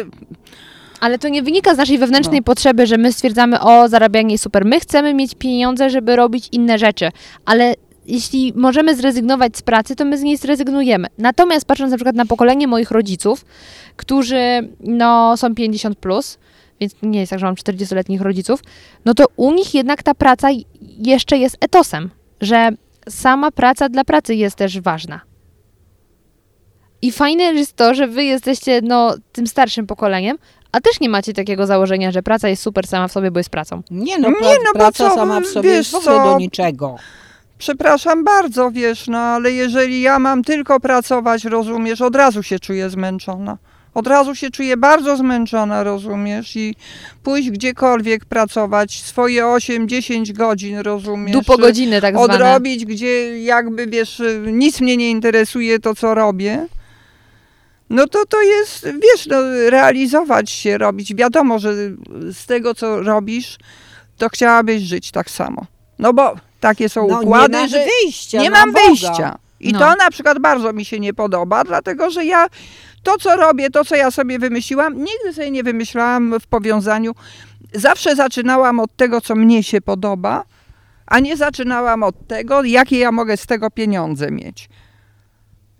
ale 1.00 1.18
to 1.18 1.28
nie 1.28 1.42
wynika 1.42 1.74
z 1.74 1.78
naszej 1.78 1.98
wewnętrznej 1.98 2.40
No. 2.40 2.44
potrzeby, 2.44 2.86
że 2.86 2.98
my 2.98 3.12
stwierdzamy, 3.12 3.60
o, 3.60 3.88
zarabianie 3.88 4.38
super. 4.38 4.64
My 4.64 4.80
chcemy 4.80 5.14
mieć 5.14 5.34
pieniądze, 5.34 5.90
żeby 5.90 6.16
robić 6.16 6.48
inne 6.52 6.78
rzeczy, 6.78 7.10
ale 7.44 7.74
jeśli 8.08 8.52
możemy 8.56 8.96
zrezygnować 8.96 9.56
z 9.56 9.62
pracy, 9.62 9.96
to 9.96 10.04
my 10.04 10.18
z 10.18 10.22
niej 10.22 10.36
zrezygnujemy. 10.36 11.08
Natomiast 11.18 11.66
patrząc 11.66 11.90
na 11.90 11.96
przykład 11.96 12.16
na 12.16 12.26
pokolenie 12.26 12.66
moich 12.66 12.90
rodziców, 12.90 13.44
którzy 13.96 14.68
no, 14.80 15.36
są 15.36 15.48
50+, 15.48 15.94
plus, 15.94 16.38
więc 16.80 16.94
nie 17.02 17.20
jest 17.20 17.30
tak, 17.30 17.38
że 17.38 17.46
mam 17.46 17.54
40-letnich 17.54 18.20
rodziców, 18.20 18.60
no 19.04 19.14
to 19.14 19.24
u 19.36 19.52
nich 19.52 19.74
jednak 19.74 20.02
ta 20.02 20.14
praca 20.14 20.48
jeszcze 20.98 21.38
jest 21.38 21.56
etosem, 21.60 22.10
że 22.40 22.70
sama 23.08 23.50
praca 23.50 23.88
dla 23.88 24.04
pracy 24.04 24.34
jest 24.34 24.56
też 24.56 24.80
ważna. 24.80 25.20
I 27.02 27.12
fajne 27.12 27.44
jest 27.44 27.76
to, 27.76 27.94
że 27.94 28.06
wy 28.06 28.24
jesteście 28.24 28.80
no, 28.82 29.14
tym 29.32 29.46
starszym 29.46 29.86
pokoleniem, 29.86 30.38
A 30.72 30.80
też 30.80 31.00
nie 31.00 31.08
macie 31.08 31.32
takiego 31.32 31.66
założenia, 31.66 32.12
że 32.12 32.22
praca 32.22 32.48
jest 32.48 32.62
super 32.62 32.86
sama 32.86 33.08
w 33.08 33.12
sobie, 33.12 33.30
bo 33.30 33.40
jest 33.40 33.50
pracą. 33.50 33.82
Nie 33.90 34.18
no, 34.18 34.28
Nie, 34.28 34.34
pra- 34.34 34.56
no 34.64 34.72
bo 34.72 34.78
praca 34.78 35.08
co, 35.08 35.14
sama 35.14 35.40
w 35.40 35.46
sobie 35.46 35.68
wiesz 35.68 35.76
jest 35.76 35.92
w 35.92 35.94
ogóle 35.94 36.24
do 36.24 36.38
niczego. 36.38 36.96
Przepraszam 37.58 38.24
bardzo, 38.24 38.70
wiesz, 38.70 39.08
no 39.08 39.18
ale 39.18 39.52
jeżeli 39.52 40.00
ja 40.00 40.18
mam 40.18 40.44
tylko 40.44 40.80
pracować, 40.80 41.44
rozumiesz, 41.44 42.00
od 42.00 42.16
razu 42.16 42.42
się 42.42 42.58
czuję 42.58 42.90
zmęczona. 42.90 43.58
Od 43.94 44.06
razu 44.06 44.34
się 44.34 44.50
czuję 44.50 44.76
bardzo 44.76 45.16
zmęczona, 45.16 45.82
rozumiesz, 45.82 46.56
i 46.56 46.74
pójść 47.22 47.50
gdziekolwiek 47.50 48.24
pracować, 48.24 49.02
swoje 49.02 49.42
8-10 49.42 50.32
godzin, 50.32 50.78
rozumiesz. 50.78 51.32
Dupo 51.32 51.58
godziny 51.58 52.00
tak 52.00 52.14
zwane. 52.14 52.34
odrobić, 52.34 52.84
gdzie 52.84 53.42
jakby 53.42 53.86
wiesz, 53.86 54.22
nic 54.46 54.80
mnie 54.80 54.96
nie 54.96 55.10
interesuje 55.10 55.78
to, 55.78 55.94
co 55.94 56.14
robię. 56.14 56.66
No 57.90 58.06
to 58.06 58.26
to 58.26 58.42
jest, 58.42 58.84
wiesz, 58.84 59.26
no, 59.26 59.36
realizować 59.70 60.50
się, 60.50 60.78
robić. 60.78 61.14
Wiadomo, 61.14 61.58
że 61.58 61.74
z 62.32 62.46
tego, 62.46 62.74
co 62.74 63.02
robisz, 63.02 63.58
to 64.16 64.28
chciałabyś 64.28 64.82
żyć 64.82 65.10
tak 65.10 65.30
samo. 65.30 65.66
No 65.98 66.12
bo 66.12 66.34
takie 66.60 66.88
są 66.88 67.08
No, 67.08 67.20
układy, 67.20 67.54
nie 67.56 67.62
masz 67.62 67.70
że 67.70 67.84
wyjścia, 68.02 68.42
nie 68.42 68.50
na 68.50 68.58
mam 68.60 68.72
Boga. 68.72 68.86
wyjścia. 68.86 69.38
I 69.60 69.72
No. 69.72 69.78
to 69.78 69.94
na 70.04 70.10
przykład 70.10 70.38
bardzo 70.38 70.72
mi 70.72 70.84
się 70.84 71.00
nie 71.00 71.14
podoba, 71.14 71.64
dlatego 71.64 72.10
że 72.10 72.24
ja 72.24 72.46
to, 73.02 73.18
co 73.18 73.36
robię, 73.36 73.70
to, 73.70 73.84
co 73.84 73.96
ja 73.96 74.10
sobie 74.10 74.38
wymyśliłam, 74.38 74.94
nigdy 74.98 75.32
sobie 75.34 75.50
nie 75.50 75.62
wymyślałam 75.62 76.40
w 76.40 76.46
powiązaniu. 76.46 77.12
Zawsze 77.72 78.16
zaczynałam 78.16 78.80
od 78.80 78.96
tego, 78.96 79.20
co 79.20 79.34
mnie 79.34 79.62
się 79.62 79.80
podoba, 79.80 80.44
a 81.06 81.18
nie 81.20 81.36
zaczynałam 81.36 82.02
od 82.02 82.26
tego, 82.26 82.62
jakie 82.64 82.98
ja 82.98 83.12
mogę 83.12 83.36
z 83.36 83.46
tego 83.46 83.70
pieniądze 83.70 84.30
mieć. 84.30 84.68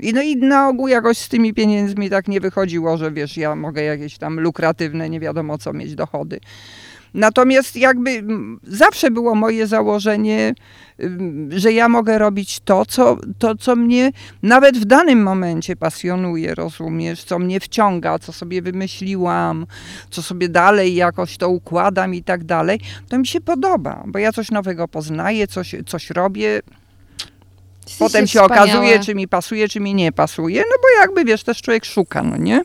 I 0.01 0.13
no 0.13 0.23
i 0.23 0.37
na 0.37 0.69
ogół 0.69 0.89
jakoś 0.89 1.19
z 1.19 1.29
tymi 1.29 1.55
pieniędzmi 1.55 2.11
tak 2.11 2.29
nie 2.29 2.41
wychodziło, 2.41 2.97
że 2.97 3.13
wiesz, 3.13 3.37
ja 3.37 3.57
mogę 3.57 3.83
jakieś 3.83 4.19
tam 4.19 4.41
lukratywne, 4.41 5.11
nie 5.11 5.21
wiadomo 5.21 5.59
co 5.59 5.73
mieć 5.73 5.95
dochody. 5.95 6.41
Natomiast 7.15 7.77
jakby 7.77 8.23
zawsze 8.63 9.11
było 9.11 9.35
moje 9.35 9.67
założenie, 9.67 10.55
że 11.51 11.73
ja 11.73 11.89
mogę 11.89 12.19
robić 12.19 12.61
to 12.61 12.87
co, 12.87 13.17
to, 13.39 13.57
co 13.57 13.77
mnie 13.77 14.13
nawet 14.43 14.79
w 14.79 14.85
danym 14.85 15.23
momencie 15.23 15.77
pasjonuje, 15.77 16.55
rozumiesz, 16.55 17.25
co 17.25 17.39
mnie 17.39 17.61
wciąga, 17.61 18.19
co 18.19 18.33
sobie 18.33 18.63
wymyśliłam, 18.63 19.67
co 20.11 20.23
sobie 20.23 20.49
dalej 20.49 20.95
jakoś 20.95 21.37
to 21.37 21.49
układam 21.49 22.15
i 22.15 22.23
tak 22.23 22.45
dalej, 22.45 22.81
to 23.09 23.19
mi 23.19 23.27
się 23.27 23.41
podoba, 23.41 24.03
bo 24.07 24.19
ja 24.19 24.33
coś 24.33 24.51
nowego 24.51 24.89
poznaję, 24.89 25.47
coś, 25.47 25.75
coś 25.87 26.11
robię, 26.11 26.61
potem 27.99 28.27
się 28.27 28.41
wspaniałe. 28.41 28.71
okazuje, 28.71 29.01
czy 29.01 29.15
mi 29.15 29.29
pasuje, 29.29 29.69
czy 29.69 29.81
mi 29.81 29.95
nie 29.95 30.13
pasuje, 30.13 30.61
no 30.61 30.77
bo 30.83 31.01
jakby 31.01 31.25
wiesz, 31.25 31.43
też 31.43 31.63
człowiek 31.63 31.85
szuka, 31.85 32.23
no 32.23 32.37
nie? 32.37 32.63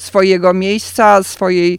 Swojego 0.00 0.54
miejsca, 0.54 1.22
swojej, 1.22 1.78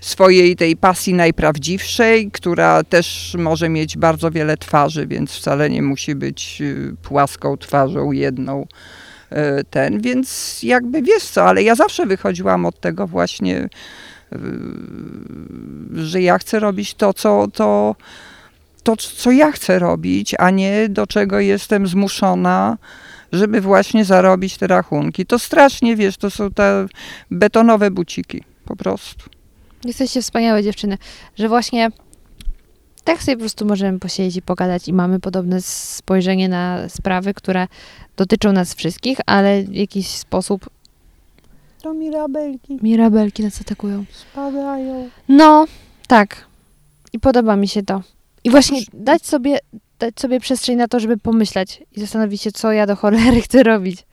swojej 0.00 0.56
tej 0.56 0.76
pasji 0.76 1.14
najprawdziwszej, 1.14 2.30
która 2.30 2.84
też 2.84 3.36
może 3.38 3.68
mieć 3.68 3.96
bardzo 3.96 4.30
wiele 4.30 4.56
twarzy, 4.56 5.06
więc 5.06 5.32
wcale 5.32 5.70
nie 5.70 5.82
musi 5.82 6.14
być 6.14 6.58
y, 6.60 6.96
płaską 7.02 7.56
twarzą, 7.56 8.12
jedną 8.12 8.62
y, 8.62 9.64
ten, 9.70 10.00
więc 10.00 10.58
jakby 10.62 11.02
wiesz 11.02 11.24
co, 11.24 11.44
ale 11.44 11.62
ja 11.62 11.74
zawsze 11.74 12.06
wychodziłam 12.06 12.66
od 12.66 12.80
tego 12.80 13.06
właśnie, 13.06 13.68
y, 14.32 14.38
że 15.94 16.22
ja 16.22 16.38
chcę 16.38 16.58
robić 16.58 16.94
to, 16.94 17.14
co 17.14 17.48
to, 17.52 17.96
to, 18.82 18.96
co 18.96 19.30
ja 19.30 19.52
chcę 19.52 19.78
robić, 19.78 20.34
a 20.38 20.50
nie 20.50 20.88
do 20.88 21.06
czego 21.06 21.40
jestem 21.40 21.86
zmuszona, 21.86 22.78
żeby 23.32 23.60
właśnie 23.60 24.04
zarobić 24.04 24.56
te 24.56 24.66
rachunki. 24.66 25.26
To 25.26 25.38
strasznie, 25.38 25.96
wiesz, 25.96 26.16
to 26.16 26.30
są 26.30 26.50
te 26.50 26.86
betonowe 27.30 27.90
buciki, 27.90 28.42
po 28.64 28.76
prostu. 28.76 29.24
Jesteście 29.84 30.22
wspaniałe 30.22 30.62
dziewczyny, 30.62 30.98
że 31.38 31.48
właśnie 31.48 31.90
tak 33.04 33.22
sobie 33.22 33.36
po 33.36 33.40
prostu 33.40 33.66
możemy 33.66 33.98
posiedzieć 33.98 34.36
i 34.36 34.42
pogadać 34.42 34.88
i 34.88 34.92
mamy 34.92 35.20
podobne 35.20 35.62
spojrzenie 35.62 36.48
na 36.48 36.88
sprawy, 36.88 37.34
które 37.34 37.66
dotyczą 38.16 38.52
nas 38.52 38.74
wszystkich, 38.74 39.18
ale 39.26 39.62
w 39.62 39.74
jakiś 39.74 40.08
sposób 40.08 40.70
To 41.82 41.94
mirabelki 41.94 42.78
mirabelki 42.82 43.42
nas 43.42 43.60
atakują. 43.60 44.04
spadają. 44.12 45.10
No, 45.28 45.66
tak. 46.06 46.46
I 47.12 47.18
podoba 47.18 47.56
mi 47.56 47.68
się 47.68 47.82
to. 47.82 48.02
I 48.44 48.50
właśnie 48.50 48.80
dać 48.92 49.26
sobie, 49.26 49.58
dać 49.98 50.20
sobie 50.20 50.40
przestrzeń 50.40 50.76
na 50.76 50.88
to, 50.88 51.00
żeby 51.00 51.16
pomyśleć 51.16 51.82
i 51.96 52.00
zastanowić 52.00 52.42
się, 52.42 52.52
co 52.52 52.72
ja 52.72 52.86
do 52.86 52.96
cholery 52.96 53.40
chcę 53.46 53.62
robić. 53.62 54.06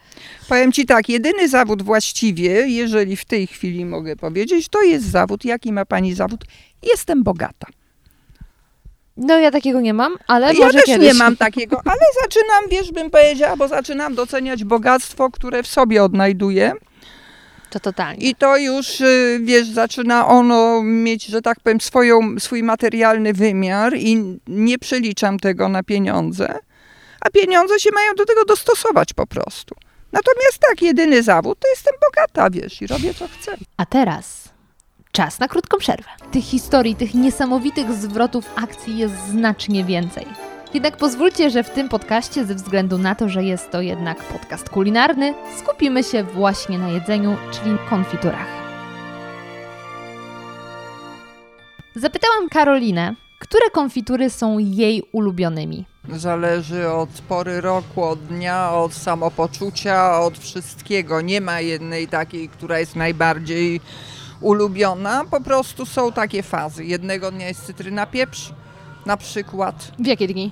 Powiem 0.50 0.72
ci 0.72 0.86
tak, 0.86 1.10
jedyny 1.10 1.50
zawód 1.50 1.84
właściwie, 1.84 2.68
jeżeli 2.68 3.16
w 3.16 3.26
tej 3.26 3.48
chwili 3.48 3.86
mogę 3.86 4.16
powiedzieć, 4.16 4.70
to 4.70 4.82
jest 4.82 5.06
zawód. 5.06 5.46
Jaki 5.46 5.72
ma 5.72 5.86
pani 5.86 6.14
zawód? 6.14 6.46
Jestem 6.84 7.24
bogata. 7.24 7.68
No 9.18 9.40
ja 9.40 9.52
takiego 9.52 9.82
nie 9.82 9.94
mam, 9.94 10.18
ale 10.28 10.54
ja 10.54 10.66
może 10.66 10.78
też 10.78 10.86
kiedyś. 10.86 11.08
nie 11.08 11.14
mam 11.14 11.38
takiego, 11.48 11.82
ale 11.86 12.02
zaczynam, 12.24 12.70
wiesz, 12.72 12.92
bym 12.92 13.10
powiedziała, 13.10 13.58
bo 13.58 13.68
zaczynam 13.68 14.16
doceniać 14.16 14.64
bogactwo, 14.64 15.32
które 15.32 15.64
w 15.64 15.68
sobie 15.68 16.04
odnajduję. 16.04 16.74
To 17.70 17.80
totalnie. 17.80 18.30
I 18.30 18.36
to 18.36 18.58
już, 18.58 19.02
y, 19.02 19.40
wiesz, 19.44 19.68
zaczyna 19.68 20.28
ono 20.28 20.82
mieć, 20.84 21.26
że 21.26 21.42
tak 21.42 21.60
powiem, 21.60 21.82
swoją, 21.82 22.40
swój 22.40 22.64
materialny 22.64 23.34
wymiar 23.34 23.94
i 23.98 24.40
nie 24.48 24.80
przeliczam 24.80 25.40
tego 25.40 25.70
na 25.70 25.84
pieniądze, 25.84 26.60
a 27.22 27.30
pieniądze 27.30 27.80
się 27.80 27.90
mają 27.94 28.16
do 28.16 28.26
tego 28.26 28.46
dostosować 28.46 29.14
po 29.14 29.28
prostu. 29.28 29.76
Natomiast 30.12 30.60
tak, 30.70 30.82
jedyny 30.82 31.24
zawód 31.24 31.60
to 31.60 31.68
jestem 31.68 31.94
bogata, 32.02 32.50
wiesz, 32.50 32.82
i 32.82 32.88
robię 32.88 33.14
co 33.14 33.28
chcę. 33.28 33.58
A 33.78 33.86
teraz 33.86 34.50
czas 35.12 35.40
na 35.40 35.48
krótką 35.48 35.78
przerwę. 35.78 36.10
Tych 36.32 36.44
historii, 36.44 36.96
tych 36.96 37.14
niesamowitych 37.14 37.94
zwrotów 37.94 38.46
akcji 38.56 38.98
jest 38.98 39.16
znacznie 39.30 39.84
więcej. 39.84 40.26
Jednak 40.76 40.98
pozwólcie, 40.98 41.50
że 41.50 41.64
w 41.64 41.70
tym 41.70 41.90
podcaście, 41.90 42.46
ze 42.46 42.56
względu 42.56 42.98
na 42.98 43.16
to, 43.16 43.30
że 43.30 43.44
jest 43.44 43.72
to 43.72 43.82
jednak 43.82 44.24
podcast 44.24 44.70
kulinarny, 44.70 45.34
skupimy 45.60 46.04
się 46.04 46.24
właśnie 46.24 46.80
na 46.80 46.90
jedzeniu, 46.90 47.38
czyli 47.52 47.78
konfiturach. 47.90 48.48
Zapytałam 51.96 52.50
Karolinę, 52.50 53.16
które 53.40 53.70
konfitury 53.70 54.30
są 54.30 54.60
jej 54.60 55.04
ulubionymi. 55.12 55.86
Zależy 56.10 56.90
od 56.90 57.10
pory 57.10 57.62
roku, 57.62 58.04
od 58.04 58.20
dnia, 58.20 58.72
od 58.72 58.94
samopoczucia, 58.94 60.22
od 60.22 60.38
wszystkiego. 60.38 61.22
Nie 61.22 61.42
ma 61.42 61.62
jednej 61.62 62.08
takiej, 62.08 62.50
która 62.50 62.80
jest 62.80 62.96
najbardziej 62.96 63.82
ulubiona. 64.42 65.26
Po 65.32 65.42
prostu 65.42 65.86
są 65.86 66.12
takie 66.12 66.44
fazy. 66.44 66.86
Jednego 66.86 67.32
dnia 67.32 67.48
jest 67.48 67.66
cytryna 67.66 68.06
pieprz, 68.06 68.52
na 69.06 69.18
przykład. 69.18 69.92
W 70.00 70.06
jakie 70.06 70.28
dni? 70.28 70.52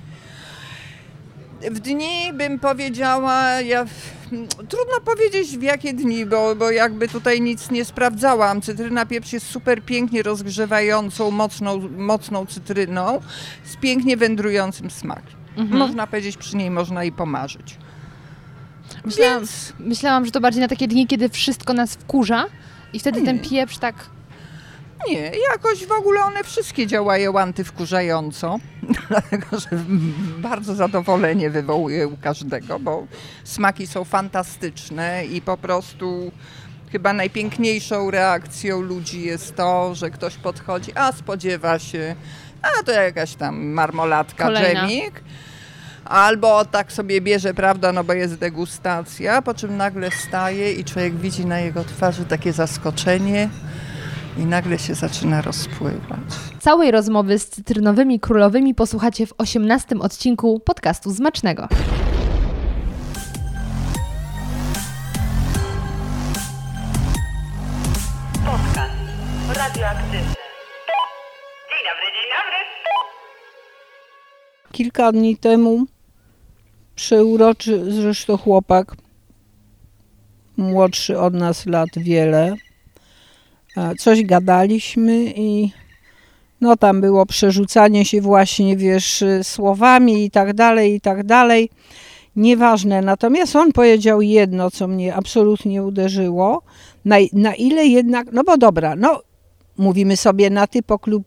W 1.70 1.80
dni 1.80 2.32
bym 2.32 2.58
powiedziała, 2.58 3.60
ja, 3.60 3.86
trudno 4.68 5.00
powiedzieć 5.04 5.58
w 5.58 5.62
jakie 5.62 5.92
dni, 5.92 6.26
bo, 6.26 6.54
bo 6.54 6.70
jakby 6.70 7.08
tutaj 7.08 7.40
nic 7.40 7.70
nie 7.70 7.84
sprawdzałam. 7.84 8.62
Cytryna 8.62 9.06
pieprz 9.06 9.32
jest 9.32 9.46
super 9.46 9.82
pięknie 9.82 10.22
rozgrzewającą, 10.22 11.30
mocną, 11.30 11.88
mocną 11.96 12.46
cytryną 12.46 13.20
z 13.64 13.76
pięknie 13.76 14.16
wędrującym 14.16 14.90
smakiem. 14.90 15.36
Mhm. 15.56 15.78
Można 15.78 16.06
powiedzieć, 16.06 16.36
przy 16.36 16.56
niej 16.56 16.70
można 16.70 17.04
i 17.04 17.12
pomarzyć. 17.12 17.78
Myślałam, 19.04 19.38
Więc 19.40 19.72
myślałam, 19.78 20.26
że 20.26 20.32
to 20.32 20.40
bardziej 20.40 20.62
na 20.62 20.68
takie 20.68 20.88
dni, 20.88 21.06
kiedy 21.06 21.28
wszystko 21.28 21.72
nas 21.72 21.94
wkurza 21.94 22.46
i 22.92 23.00
wtedy 23.00 23.22
ten 23.22 23.38
pieprz 23.38 23.78
tak... 23.78 23.94
nie, 25.08 25.32
jakoś 25.50 25.86
w 25.86 25.92
ogóle 25.92 26.24
one 26.24 26.44
wszystkie 26.44 26.86
działają 26.86 27.38
antywkurzająco, 27.38 28.58
dlatego 29.08 29.60
że 29.60 29.68
bardzo 30.38 30.74
zadowolenie 30.74 31.50
wywołuje 31.50 32.08
u 32.08 32.16
każdego, 32.16 32.78
bo 32.78 33.06
smaki 33.44 33.86
są 33.86 34.04
fantastyczne 34.04 35.24
i 35.26 35.40
po 35.40 35.56
prostu 35.56 36.32
chyba 36.92 37.12
najpiękniejszą 37.12 38.10
reakcją 38.10 38.80
ludzi 38.80 39.22
jest 39.22 39.56
to, 39.56 39.94
że 39.94 40.10
ktoś 40.10 40.36
podchodzi, 40.36 40.92
a 40.94 41.12
spodziewa 41.12 41.78
się, 41.78 42.16
a 42.62 42.82
to 42.82 42.92
jakaś 42.92 43.34
tam 43.34 43.66
marmoladka, 43.66 44.44
Kolejna. 44.44 44.80
dżemik. 44.80 45.22
Albo 46.04 46.64
tak 46.64 46.92
sobie 46.92 47.20
bierze, 47.20 47.54
prawda, 47.54 47.92
no 47.92 48.04
bo 48.04 48.12
jest 48.12 48.34
degustacja, 48.34 49.42
po 49.42 49.54
czym 49.54 49.76
nagle 49.76 50.10
staje 50.10 50.72
i 50.72 50.84
człowiek 50.84 51.14
widzi 51.16 51.46
na 51.46 51.60
jego 51.60 51.84
twarzy 51.84 52.24
takie 52.24 52.52
zaskoczenie 52.52 53.48
i 54.38 54.44
nagle 54.44 54.78
się 54.78 54.94
zaczyna 54.94 55.42
rozpływać. 55.42 56.18
Całej 56.60 56.90
rozmowy 56.90 57.38
z 57.38 57.48
cytrynowymi 57.48 58.20
królowymi 58.20 58.74
posłuchacie 58.74 59.26
w 59.26 59.34
18 59.38 59.98
odcinku 60.00 60.60
podcastu 60.60 61.10
Zmacznego. 61.10 61.68
Podcast 68.44 68.94
radioaktywny. 69.56 70.18
Dzień 71.70 71.82
dobry, 71.84 72.06
dzień 72.14 72.30
dobry. 72.30 72.58
Kilka 74.72 75.12
dni 75.12 75.36
temu 75.36 75.86
przeuroczy 76.94 77.92
zresztą 77.92 78.36
chłopak, 78.36 78.96
młodszy 80.56 81.18
od 81.18 81.34
nas 81.34 81.66
lat 81.66 81.88
wiele, 81.96 82.54
coś 83.98 84.22
gadaliśmy 84.22 85.24
i 85.36 85.70
no 86.60 86.76
tam 86.76 87.00
było 87.00 87.26
przerzucanie 87.26 88.04
się 88.04 88.20
właśnie, 88.20 88.76
wiesz, 88.76 89.24
słowami 89.42 90.24
i 90.24 90.30
tak 90.30 90.54
dalej, 90.54 90.94
i 90.94 91.00
tak 91.00 91.24
dalej. 91.24 91.70
Nieważne. 92.36 93.02
Natomiast 93.02 93.56
on 93.56 93.72
powiedział 93.72 94.22
jedno, 94.22 94.70
co 94.70 94.88
mnie 94.88 95.14
absolutnie 95.14 95.82
uderzyło. 95.82 96.62
Na, 97.04 97.16
na 97.32 97.54
ile 97.54 97.86
jednak, 97.86 98.26
no 98.32 98.44
bo 98.44 98.56
dobra, 98.56 98.96
no 98.96 99.22
mówimy 99.78 100.16
sobie 100.16 100.50
na 100.50 100.66
ty, 100.66 100.80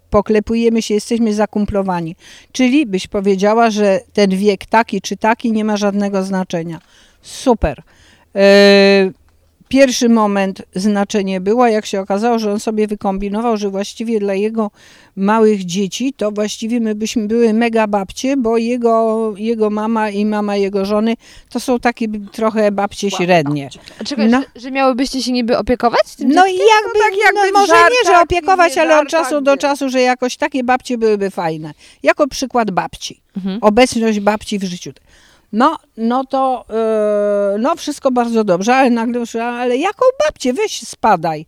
poklepujemy 0.09 0.81
się, 0.81 0.93
jesteśmy 0.93 1.33
zakumplowani. 1.33 2.15
Czyli 2.51 2.85
byś 2.85 3.07
powiedziała, 3.07 3.69
że 3.69 3.99
ten 4.13 4.29
wiek 4.29 4.65
taki 4.65 5.01
czy 5.01 5.17
taki 5.17 5.51
nie 5.51 5.65
ma 5.65 5.77
żadnego 5.77 6.23
znaczenia. 6.23 6.79
Super. 7.21 7.83
E, 8.35 9.11
Pierwszy 9.69 10.09
moment 10.09 10.61
znaczenie 10.75 11.41
było, 11.41 11.67
jak 11.67 11.85
się 11.85 12.01
okazało, 12.01 12.39
że 12.39 12.51
on 12.51 12.59
sobie 12.59 12.87
wykombinował, 12.87 13.57
że 13.57 13.69
właściwie 13.69 14.19
dla 14.19 14.33
jego 14.33 14.71
małych 15.15 15.65
dzieci 15.65 16.13
to 16.17 16.31
właściwie 16.31 16.79
my 16.79 16.95
byśmy 16.95 17.27
były 17.27 17.53
mega 17.53 17.87
babcie, 17.87 18.37
bo 18.37 18.57
jego, 18.57 19.33
jego 19.37 19.69
mama 19.69 20.09
i 20.09 20.25
mama 20.25 20.55
jego 20.55 20.85
żony 20.85 21.15
to 21.49 21.59
są 21.59 21.79
takie 21.79 22.07
trochę 22.31 22.71
babcie 22.71 23.11
średnie. 23.11 23.69
A 24.01 24.03
Czekaj, 24.03 24.29
No. 24.29 24.41
że, 24.55 24.61
że 24.61 24.71
miałybyście 24.71 25.23
się 25.23 25.31
niby 25.31 25.57
opiekować 25.57 26.15
tym 26.17 26.29
No 26.29 26.45
i 26.47 26.49
dzieckiem? 26.51 26.67
jakby, 26.83 26.99
tak 26.99 27.13
jakby 27.25 27.51
no 27.53 27.59
może 27.59 27.73
nie, 27.73 28.11
że 28.11 28.21
opiekować, 28.21 28.75
nie 28.75 28.81
ale 28.81 28.99
od 28.99 29.07
czasu 29.07 29.41
do 29.41 29.57
czasu, 29.57 29.89
że 29.89 30.01
jakoś 30.01 30.37
takie 30.37 30.63
babcie 30.63 30.97
byłyby 30.97 31.29
fajne. 31.29 31.73
Jako 32.03 32.27
przykład 32.27 32.71
babci. 32.71 33.21
Mhm. 33.37 33.57
Obecność 33.61 34.19
babci 34.19 34.59
w 34.59 34.63
życiu. 34.63 34.91
No, 35.53 35.77
no 35.97 36.25
to, 36.25 36.65
yy, 37.53 37.59
no 37.59 37.75
wszystko 37.75 38.11
bardzo 38.11 38.43
dobrze, 38.43 38.75
ale 38.75 38.89
nagle, 38.89 39.23
ale 39.43 39.77
jaką 39.77 40.05
babcię, 40.25 40.53
weź 40.53 40.87
spadaj. 40.87 41.45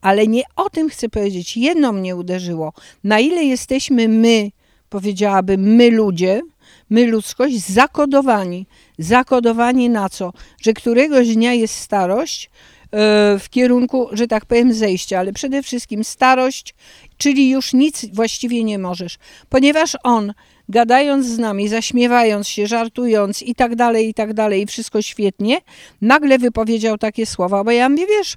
Ale 0.00 0.26
nie 0.26 0.42
o 0.56 0.70
tym 0.70 0.88
chcę 0.88 1.08
powiedzieć. 1.08 1.56
Jedno 1.56 1.92
mnie 1.92 2.16
uderzyło. 2.16 2.72
Na 3.04 3.20
ile 3.20 3.44
jesteśmy 3.44 4.08
my, 4.08 4.50
powiedziałabym, 4.88 5.60
my 5.60 5.90
ludzie, 5.90 6.40
my 6.90 7.06
ludzkość, 7.06 7.58
zakodowani. 7.58 8.66
Zakodowani 8.98 9.90
na 9.90 10.08
co? 10.08 10.32
Że 10.62 10.72
któregoś 10.72 11.34
dnia 11.34 11.54
jest 11.54 11.74
starość 11.74 12.50
yy, 12.92 12.98
w 13.38 13.46
kierunku, 13.50 14.08
że 14.12 14.26
tak 14.26 14.46
powiem, 14.46 14.74
zejścia, 14.74 15.18
ale 15.18 15.32
przede 15.32 15.62
wszystkim 15.62 16.04
starość, 16.04 16.74
czyli 17.16 17.50
już 17.50 17.72
nic 17.72 18.06
właściwie 18.12 18.64
nie 18.64 18.78
możesz. 18.78 19.18
Ponieważ 19.48 19.96
on, 20.02 20.32
gadając 20.70 21.26
z 21.26 21.38
nami, 21.38 21.68
zaśmiewając 21.68 22.48
się, 22.48 22.66
żartując 22.66 23.42
i 23.42 23.54
tak 23.54 23.76
dalej, 23.76 24.08
i 24.08 24.14
tak 24.14 24.34
dalej, 24.34 24.62
i 24.62 24.66
wszystko 24.66 25.02
świetnie, 25.02 25.58
nagle 26.00 26.38
wypowiedział 26.38 26.98
takie 26.98 27.26
słowa, 27.26 27.64
bo 27.64 27.70
ja 27.70 27.88
mówię, 27.88 28.06
wiesz, 28.06 28.36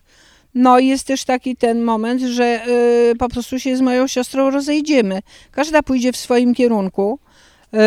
no 0.55 0.79
jest 0.79 1.07
też 1.07 1.23
taki 1.23 1.55
ten 1.55 1.81
moment, 1.81 2.21
że 2.21 2.67
y, 3.11 3.15
po 3.15 3.29
prostu 3.29 3.59
się 3.59 3.77
z 3.77 3.81
moją 3.81 4.07
siostrą 4.07 4.49
rozejdziemy. 4.49 5.19
Każda 5.51 5.83
pójdzie 5.83 6.11
w 6.11 6.17
swoim 6.17 6.53
kierunku. 6.53 7.19
y, 7.73 7.77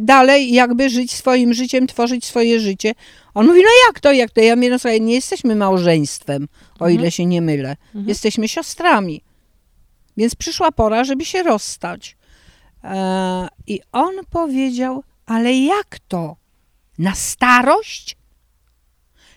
dalej 0.00 0.52
jakby 0.52 0.90
żyć 0.90 1.12
swoim 1.12 1.54
życiem, 1.54 1.86
tworzyć 1.86 2.24
swoje 2.24 2.60
życie. 2.60 2.92
On 3.34 3.46
mówi, 3.46 3.60
no 3.60 3.68
jak 3.88 4.00
to, 4.00 4.12
jak 4.12 4.30
to? 4.30 4.40
Ja 4.40 4.56
mówię, 4.56 4.70
no 4.70 4.78
słuchaj, 4.78 5.00
nie 5.00 5.14
jesteśmy 5.14 5.56
małżeństwem, 5.56 6.48
o 6.78 6.88
ile 6.88 7.10
się 7.10 7.26
nie 7.26 7.42
mylę. 7.42 7.76
Jesteśmy 8.06 8.48
siostrami. 8.48 9.22
Więc 10.16 10.34
przyszła 10.34 10.72
pora, 10.72 11.04
żeby 11.04 11.24
się 11.24 11.42
rozstać. 11.42 12.16
E, 12.86 13.48
I 13.66 13.80
on 13.92 14.12
powiedział, 14.30 15.02
ale 15.26 15.54
jak 15.54 15.98
to? 16.08 16.36
Na 16.98 17.14
starość? 17.14 18.16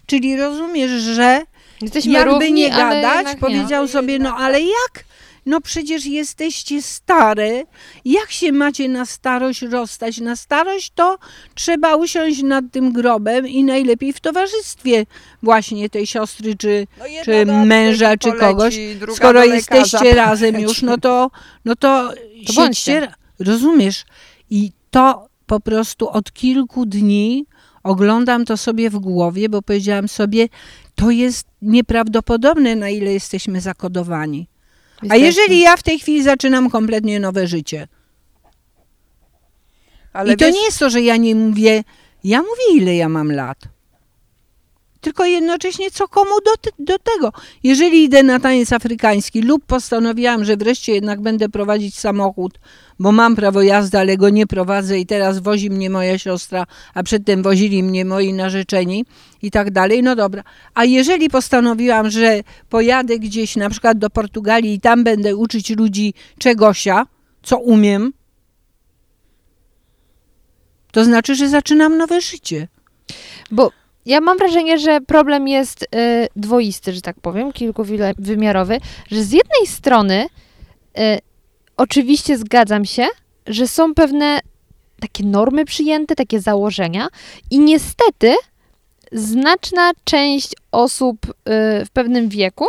Czyli 0.06 0.38
rozumiesz, 0.38 0.92
że 0.92 1.42
Jesteśmy 1.82 2.14
jakby 2.14 2.32
równi, 2.32 2.54
nie 2.54 2.70
gadać, 2.70 3.16
jednak 3.16 3.34
nie. 3.34 3.40
powiedział 3.40 3.88
sobie, 3.88 4.20
no 4.20 4.36
ale 4.36 4.62
jak? 4.62 5.06
No 5.46 5.62
przecież 5.62 6.06
jesteście 6.06 6.82
stare. 6.82 7.64
Jak 8.06 8.32
się 8.32 8.52
macie 8.52 8.90
na 8.90 9.06
starość 9.06 9.62
rozstać? 9.62 10.18
Na 10.18 10.36
starość 10.36 10.92
to 10.96 11.18
trzeba 11.56 11.96
usiąść 11.96 12.44
nad 12.44 12.66
tym 12.72 12.94
grobem 12.94 13.48
i 13.48 13.64
najlepiej 13.64 14.14
w 14.14 14.20
towarzystwie 14.20 15.06
właśnie 15.44 15.90
tej 15.90 16.08
siostry, 16.08 16.56
czy, 16.56 16.88
No 17.00 17.06
czy 17.26 17.46
męża, 17.46 18.18
czy 18.18 18.32
poleci, 18.32 18.40
kogoś. 18.40 18.80
Skoro 19.16 19.44
jesteście 19.44 20.14
razem 20.26 20.60
już, 20.60 20.82
no 20.82 20.98
to, 20.98 21.32
no 21.66 21.76
to, 21.76 22.14
To 22.48 22.54
siedźcie, 22.54 23.14
rozumiesz? 23.40 24.06
I 24.50 24.72
to 24.92 25.30
po 25.46 25.60
prostu 25.60 26.10
od 26.10 26.34
kilku 26.34 26.86
dni 26.86 27.46
oglądam 27.84 28.46
to 28.46 28.58
sobie 28.58 28.90
w 28.90 29.00
głowie, 29.00 29.50
bo 29.50 29.62
powiedziałam 29.62 30.08
sobie, 30.08 30.48
to 30.96 31.12
jest 31.12 31.48
nieprawdopodobne, 31.62 32.76
na 32.76 32.90
ile 32.90 33.14
jesteśmy 33.14 33.62
zakodowani. 33.62 34.48
A 35.10 35.16
jeżeli 35.16 35.60
ja 35.60 35.78
w 35.78 35.84
tej 35.84 36.00
chwili 36.00 36.24
zaczynam 36.24 36.70
kompletnie 36.70 37.20
nowe 37.20 37.48
życie, 37.48 37.88
Ale 40.14 40.34
i 40.34 40.38
to 40.38 40.46
wiesz, 40.46 40.56
nie 40.56 40.64
jest 40.64 40.80
to, 40.80 40.90
że 40.90 41.02
ja 41.02 41.18
nie 41.18 41.36
mówię, 41.36 41.84
ja 42.24 42.42
mówię, 42.42 42.82
ile 42.82 42.96
ja 42.96 43.10
mam 43.10 43.32
lat. 43.32 43.58
Tylko 45.02 45.26
jednocześnie 45.26 45.92
co 45.92 46.08
komu 46.08 46.32
do, 46.46 46.72
do 46.80 47.00
tego. 47.00 47.32
Jeżeli 47.64 48.04
idę 48.04 48.24
na 48.24 48.40
taniec 48.40 48.74
afrykański 48.74 49.42
lub 49.42 49.66
postanowiłam, 49.66 50.46
że 50.46 50.58
wreszcie 50.58 50.94
jednak 50.94 51.22
będę 51.22 51.50
prowadzić 51.50 52.00
samochód, 52.00 52.60
bo 53.00 53.12
mam 53.12 53.36
prawo 53.36 53.62
jazdy, 53.62 53.98
ale 53.98 54.18
go 54.18 54.30
nie 54.30 54.48
prowadzę 54.48 55.00
i 55.00 55.06
teraz 55.06 55.40
wozi 55.40 55.70
mnie 55.70 55.90
moja 55.90 56.18
siostra, 56.18 56.66
a 56.94 57.04
przedtem 57.04 57.44
wozili 57.44 57.84
mnie 57.84 58.06
moi 58.06 58.34
narzeczeni 58.34 59.06
i 59.42 59.52
tak 59.52 59.72
dalej, 59.72 60.04
no 60.04 60.16
dobra. 60.16 60.44
A 60.74 60.86
jeżeli 60.86 61.30
postanowiłam, 61.30 62.10
że 62.10 62.40
pojadę 62.70 63.20
gdzieś 63.20 63.56
na 63.56 63.70
przykład 63.70 63.98
do 63.98 64.10
Portugalii 64.10 64.74
i 64.74 64.80
tam 64.80 65.04
będę 65.04 65.36
uczyć 65.36 65.70
ludzi 65.70 66.14
czegosia, 66.38 67.06
co 67.44 67.58
umiem, 67.58 68.14
to 70.92 71.04
znaczy, 71.04 71.36
że 71.36 71.50
zaczynam 71.50 71.98
nowe 71.98 72.22
życie. 72.22 72.68
Bo 73.52 73.72
ja 74.06 74.22
mam 74.22 74.38
wrażenie, 74.38 74.80
że 74.80 75.02
problem 75.02 75.48
jest 75.48 75.84
y, 75.84 75.88
dwoisty, 76.36 76.94
że 76.94 77.02
tak 77.02 77.20
powiem, 77.20 77.52
kilkuwymiarowy, 77.52 78.80
że 79.12 79.24
z 79.24 79.32
jednej 79.32 79.68
strony 79.68 80.26
y, 80.98 81.29
oczywiście 81.80 82.38
zgadzam 82.38 82.86
się, 82.86 83.08
że 83.48 83.68
są 83.68 83.94
pewne 83.94 84.40
takie 85.00 85.24
normy 85.24 85.66
przyjęte, 85.66 86.16
takie 86.16 86.40
założenia 86.42 87.08
i 87.52 87.60
niestety 87.60 88.36
znaczna 89.12 89.92
część 90.04 90.56
osób 90.72 91.26
y, 91.26 91.32
w 91.86 91.90
pewnym 91.94 92.30
wieku 92.30 92.66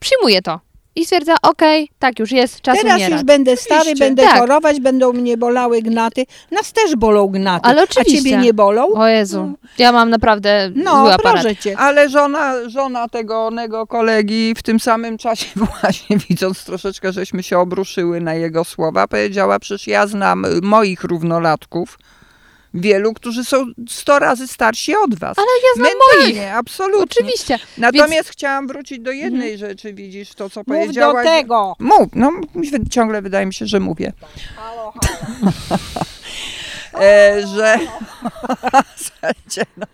przyjmuje 0.00 0.42
to 0.42 0.60
i 0.98 1.04
stwierdza, 1.04 1.34
okej, 1.42 1.88
tak 1.98 2.18
już 2.18 2.32
jest, 2.32 2.60
czas 2.60 2.76
Teraz 2.78 2.94
umierać. 2.96 3.12
już 3.12 3.22
będę 3.24 3.56
stary, 3.56 3.80
Oczywiście. 3.80 4.04
będę 4.04 4.22
Tak. 4.22 4.38
chorować, 4.38 4.80
będą 4.80 5.12
mnie 5.12 5.36
bolały 5.36 5.82
gnaty. 5.82 6.26
Nas 6.50 6.72
też 6.72 6.96
bolą 6.96 7.26
gnaty. 7.26 7.68
Ale 7.68 7.80
A 7.80 7.84
oczywiście. 7.84 8.16
ciebie 8.30 8.36
nie 8.36 8.54
bolą? 8.54 8.92
O 8.94 9.06
Jezu, 9.06 9.52
ja 9.78 9.92
mam 9.92 10.10
naprawdę 10.10 10.70
zły 10.74 10.82
No, 10.84 11.12
aparat. 11.12 11.20
proszę 11.42 11.56
cię. 11.56 11.78
Ale 11.78 12.08
żona, 12.08 12.54
żona 12.68 13.08
tego 13.08 13.46
onego 13.46 13.86
kolegi 13.86 14.54
w 14.56 14.62
tym 14.62 14.80
samym 14.80 15.18
czasie 15.18 15.46
właśnie 15.80 16.16
widząc 16.28 16.64
troszeczkę, 16.64 17.12
żeśmy 17.12 17.42
się 17.42 17.58
obruszyły 17.58 18.20
na 18.20 18.34
jego 18.34 18.64
słowa, 18.64 19.08
powiedziała, 19.08 19.58
przecież 19.58 19.86
ja 19.86 20.06
znam 20.06 20.46
moich 20.62 21.04
równolatków, 21.04 21.98
wielu, 22.74 23.14
którzy 23.14 23.44
są 23.44 23.66
100 23.88 24.18
razy 24.18 24.48
starsi 24.48 24.94
od 24.96 25.18
was. 25.18 25.38
Ale 25.38 25.46
ja 25.62 25.68
znam 25.74 25.88
Mentalnie, 26.10 26.40
moich. 26.40 26.54
absolutnie. 26.56 27.02
Oczywiście. 27.04 27.58
Natomiast 27.78 28.28
chciałam 28.28 28.66
wrócić 28.66 28.98
do 29.00 29.10
jednej 29.12 29.58
rzeczy, 29.58 29.92
widzisz, 29.94 30.34
to 30.34 30.50
co 30.50 30.60
Mów 30.60 30.66
do 30.66 30.74
powiedziałaś. 30.74 31.26
tego. 31.26 31.74
Mów, 31.78 32.08
no 32.14 32.32
ciągle 32.90 33.22
wydaje 33.22 33.46
mi 33.46 33.54
się, 33.54 33.66
że 33.66 33.80
mówię. 33.80 34.12
e, 37.00 37.42
że 37.56 37.78
słuchajcie, 39.04 39.62
no, 39.76 39.86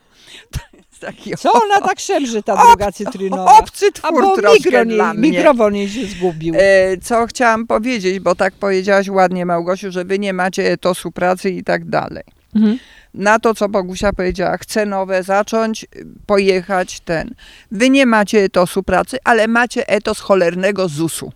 to 0.53 0.61
jest 0.77 1.01
taki 1.01 1.37
Co 1.37 1.53
ona 1.53 1.81
tak 1.81 2.01
szemrzy, 2.01 2.43
ta 2.43 2.57
druga 2.67 2.93
cytrynowa? 2.93 3.59
obcy 3.59 3.93
twór 3.93 4.07
Albo 4.25 4.37
troszkę 4.37 4.59
mikro 4.65 4.85
nie, 4.85 4.95
dla 4.95 5.15
mnie. 5.15 5.31
mikrofon 5.31 5.75
jej 5.77 5.89
się 5.89 6.07
zgubił. 6.07 6.55
E, 6.59 6.97
co 7.03 7.27
chciałam 7.27 7.67
powiedzieć, 7.67 8.21
bo 8.21 8.35
tak 8.35 8.55
powiedziałaś 8.55 9.09
ładnie 9.09 9.47
Małgosiu, 9.47 9.91
że 9.91 10.05
wy 10.05 10.19
nie 10.19 10.33
macie 10.33 10.73
etosu 10.73 11.13
pracy 11.13 11.51
i 11.51 11.65
tak 11.65 11.85
dalej. 11.85 12.25
Mhm. 12.55 12.79
Na 13.15 13.39
to, 13.39 13.55
co 13.55 13.69
Bogusia 13.69 14.13
powiedziała, 14.13 14.57
chcę 14.57 14.87
nowe 14.87 15.23
zacząć, 15.23 15.85
y, 15.85 16.07
pojechać, 16.27 17.01
ten. 17.01 17.35
Wy 17.71 17.91
nie 17.91 18.07
macie 18.07 18.39
etosu 18.39 18.83
pracy, 18.83 19.19
ale 19.25 19.49
macie 19.49 19.89
etos 19.89 20.21
cholernego 20.21 20.89
ZUS-u 20.89 21.33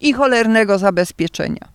i 0.00 0.12
cholernego 0.12 0.78
zabezpieczenia. 0.78 1.68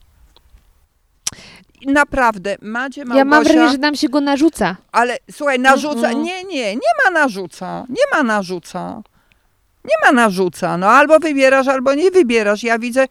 Naprawdę, 1.85 2.55
macie 2.61 3.05
Małgosia... 3.05 3.19
Ja 3.19 3.25
mam 3.25 3.43
wrażenie, 3.43 3.69
że 3.71 3.77
nam 3.77 3.95
się 3.95 4.09
go 4.09 4.21
narzuca. 4.21 4.75
Ale 4.91 5.17
słuchaj, 5.31 5.59
narzuca. 5.59 6.07
Mhm. 6.07 6.23
Nie, 6.23 6.43
nie, 6.43 6.75
nie 6.75 6.91
ma 7.05 7.11
narzuca. 7.11 7.85
Nie 7.89 8.17
ma 8.17 8.23
narzuca. 8.23 9.01
Nie 9.85 9.95
ma 10.05 10.11
narzuca. 10.11 10.77
No 10.77 10.87
albo 10.87 11.19
wybierasz, 11.19 11.67
albo 11.67 11.93
nie 11.93 12.11
wybierasz. 12.11 12.63
Ja 12.63 12.79
widzę, 12.79 13.07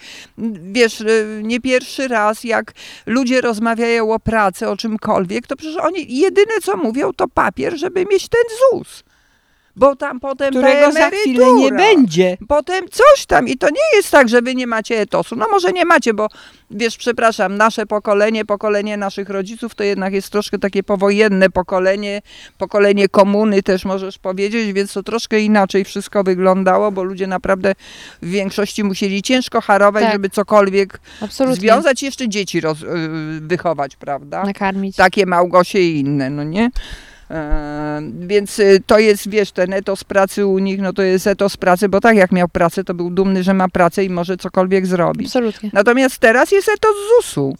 wiesz, 0.72 1.00
y, 1.00 1.40
nie 1.42 1.60
pierwszy 1.60 2.08
raz, 2.08 2.44
jak 2.44 2.72
ludzie 3.06 3.40
rozmawiają 3.40 4.12
o 4.12 4.20
pracy, 4.20 4.68
o 4.68 4.76
czymkolwiek, 4.76 5.46
to 5.46 5.56
przecież 5.56 5.76
oni 5.76 6.18
jedyne 6.18 6.54
co 6.62 6.76
mówią, 6.76 7.12
to 7.12 7.28
papier, 7.28 7.78
żeby 7.78 8.06
mieć 8.06 8.28
ten 8.28 8.42
ZUS. 8.58 9.04
Bo 9.76 9.96
tam 9.96 10.20
potem 10.20 10.50
którego 10.50 10.92
za 10.92 11.10
chwilę 11.10 11.52
nie 11.52 11.70
będzie. 11.72 12.36
Potem 12.48 12.88
coś 12.88 13.26
tam 13.26 13.48
i 13.48 13.56
to 13.58 13.66
nie 13.70 13.96
jest 13.96 14.10
tak, 14.10 14.28
że 14.28 14.42
wy 14.42 14.54
nie 14.54 14.66
macie 14.66 15.00
etosu. 15.00 15.36
No 15.36 15.46
może 15.50 15.72
nie 15.72 15.84
macie, 15.84 16.14
bo 16.14 16.28
wiesz, 16.70 16.96
przepraszam, 16.96 17.56
nasze 17.56 17.86
pokolenie, 17.86 18.44
pokolenie 18.44 18.96
naszych 18.96 19.28
rodziców 19.28 19.74
to 19.74 19.84
jednak 19.84 20.12
jest 20.12 20.30
troszkę 20.30 20.58
takie 20.58 20.82
powojenne 20.82 21.50
pokolenie, 21.50 22.22
pokolenie 22.58 23.08
komuny 23.08 23.62
też 23.62 23.84
możesz 23.84 24.18
powiedzieć, 24.18 24.72
więc 24.72 24.92
to 24.92 25.02
troszkę 25.02 25.40
inaczej 25.40 25.84
wszystko 25.84 26.24
wyglądało, 26.24 26.92
bo 26.92 27.02
ludzie 27.02 27.26
naprawdę 27.26 27.74
w 28.22 28.28
większości 28.28 28.84
musieli 28.84 29.22
ciężko 29.22 29.60
harować, 29.60 30.02
Tak. 30.04 30.12
żeby 30.12 30.30
cokolwiek 30.30 31.00
Absolutnie. 31.20 31.60
związać 31.60 32.02
i 32.02 32.06
jeszcze 32.06 32.28
dzieci 32.28 32.60
roz, 32.60 32.82
y, 32.82 32.86
wychować, 33.40 33.96
prawda? 33.96 34.44
Nakarmić. 34.44 34.96
takie 34.96 35.26
Małgosie 35.26 35.78
i 35.78 36.00
inne, 36.00 36.30
no 36.30 36.44
nie? 36.44 36.70
E, 37.32 38.00
więc 38.20 38.58
y, 38.58 38.82
to 38.86 38.98
jest, 38.98 39.28
wiesz, 39.28 39.52
ten 39.52 39.72
etos 39.72 40.04
pracy 40.04 40.46
u 40.46 40.58
nich, 40.58 40.80
no 40.80 40.92
to 40.92 41.02
jest 41.02 41.26
etos 41.26 41.56
pracy, 41.56 41.88
bo 41.88 42.00
tak 42.00 42.16
jak 42.16 42.32
miał 42.32 42.48
pracę, 42.48 42.84
to 42.84 42.94
był 42.94 43.10
dumny, 43.10 43.42
że 43.42 43.54
ma 43.54 43.68
pracę 43.68 44.04
i 44.04 44.10
może 44.10 44.36
cokolwiek 44.36 44.86
zrobić. 44.86 45.26
Absolutnie. 45.26 45.70
Natomiast 45.72 46.18
teraz 46.18 46.52
jest 46.52 46.68
etos 46.68 46.94
ZUS-u. 47.16 47.56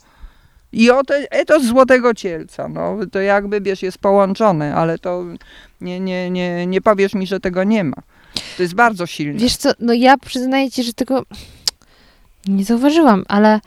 I 0.73 0.91
o 0.91 1.05
te, 1.05 1.31
etos 1.31 1.65
Złotego 1.65 2.15
Cielca, 2.15 2.69
no 2.69 2.99
to 3.13 3.21
jakby, 3.21 3.61
wiesz, 3.61 3.83
jest 3.83 3.99
połączone, 3.99 4.75
ale 4.75 4.99
to 4.99 5.25
nie, 5.81 6.01
nie, 6.01 6.31
nie, 6.31 6.67
nie 6.67 6.81
powiesz 6.81 7.15
mi, 7.15 7.27
że 7.27 7.41
tego 7.41 7.65
nie 7.65 7.85
ma. 7.85 7.97
To 8.57 8.63
jest 8.63 8.75
bardzo 8.75 9.07
silne. 9.07 9.39
Wiesz 9.39 9.57
co, 9.57 9.71
no 9.81 9.93
ja 9.93 10.19
przyznaję 10.19 10.71
ci, 10.71 10.83
że 10.83 10.93
tego 10.93 11.23
nie 12.47 12.65
zauważyłam, 12.65 13.25
ale 13.29 13.61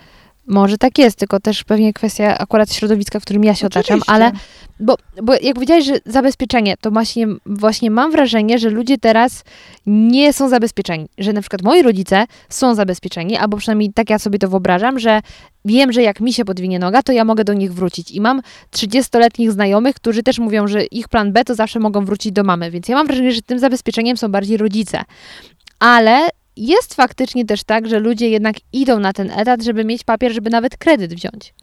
może 0.47 0.77
tak 0.77 0.97
jest, 0.97 1.17
tylko 1.17 1.39
też 1.39 1.63
pewnie 1.63 1.93
kwestia 1.93 2.37
akurat 2.37 2.73
środowiska, 2.73 3.19
w 3.19 3.23
którym 3.23 3.43
ja 3.43 3.55
się 3.55 3.67
otaczam, 3.67 3.99
Oczywiście. 3.99 4.11
ale 4.11 4.31
bo, 4.79 4.95
bo 5.23 5.33
jak 5.41 5.53
powiedziałeś, 5.53 5.85
że 5.85 5.93
zabezpieczenie, 6.05 6.77
to 6.77 6.91
właśnie, 6.91 7.27
właśnie 7.45 7.91
mam 7.91 8.11
wrażenie, 8.11 8.59
że 8.59 8.69
ludzie 8.69 8.97
teraz 8.97 9.43
nie 9.85 10.33
są 10.33 10.49
zabezpieczeni, 10.49 11.07
że 11.17 11.33
na 11.33 11.41
przykład 11.41 11.61
moi 11.61 11.81
rodzice 11.81 12.25
są 12.49 12.75
zabezpieczeni, 12.75 13.37
albo 13.37 13.57
przynajmniej 13.57 13.93
tak 13.93 14.09
ja 14.09 14.19
sobie 14.19 14.39
to 14.39 14.49
wyobrażam, 14.49 14.99
że 14.99 15.21
wiem, 15.65 15.91
że 15.91 16.01
jak 16.01 16.19
mi 16.19 16.33
się 16.33 16.45
podwinie 16.45 16.79
noga, 16.79 17.03
to 17.03 17.11
ja 17.11 17.25
mogę 17.25 17.43
do 17.43 17.53
nich 17.53 17.73
wrócić 17.73 18.11
i 18.11 18.21
mam 18.21 18.41
30-letnich 18.71 19.51
znajomych, 19.51 19.95
którzy 19.95 20.23
też 20.23 20.39
mówią, 20.39 20.67
że 20.67 20.83
ich 20.83 21.07
plan 21.07 21.33
B 21.33 21.43
to 21.43 21.55
zawsze 21.55 21.79
mogą 21.79 22.05
wrócić 22.05 22.31
do 22.31 22.43
mamy, 22.43 22.71
więc 22.71 22.87
ja 22.87 22.95
mam 22.95 23.07
wrażenie, 23.07 23.31
że 23.31 23.41
tym 23.41 23.59
zabezpieczeniem 23.59 24.17
są 24.17 24.27
bardziej 24.27 24.57
rodzice. 24.57 25.03
Ale 25.79 26.29
jest 26.57 26.93
faktycznie 26.93 27.45
też 27.45 27.63
tak, 27.63 27.87
że 27.89 27.99
ludzie 27.99 28.29
jednak 28.29 28.55
idą 28.73 28.99
na 28.99 29.13
ten 29.13 29.31
etat, 29.31 29.63
żeby 29.63 29.85
mieć 29.85 30.03
papier, 30.03 30.31
żeby 30.33 30.49
nawet 30.49 30.77
kredyt 30.77 31.13
wziąć. 31.13 31.53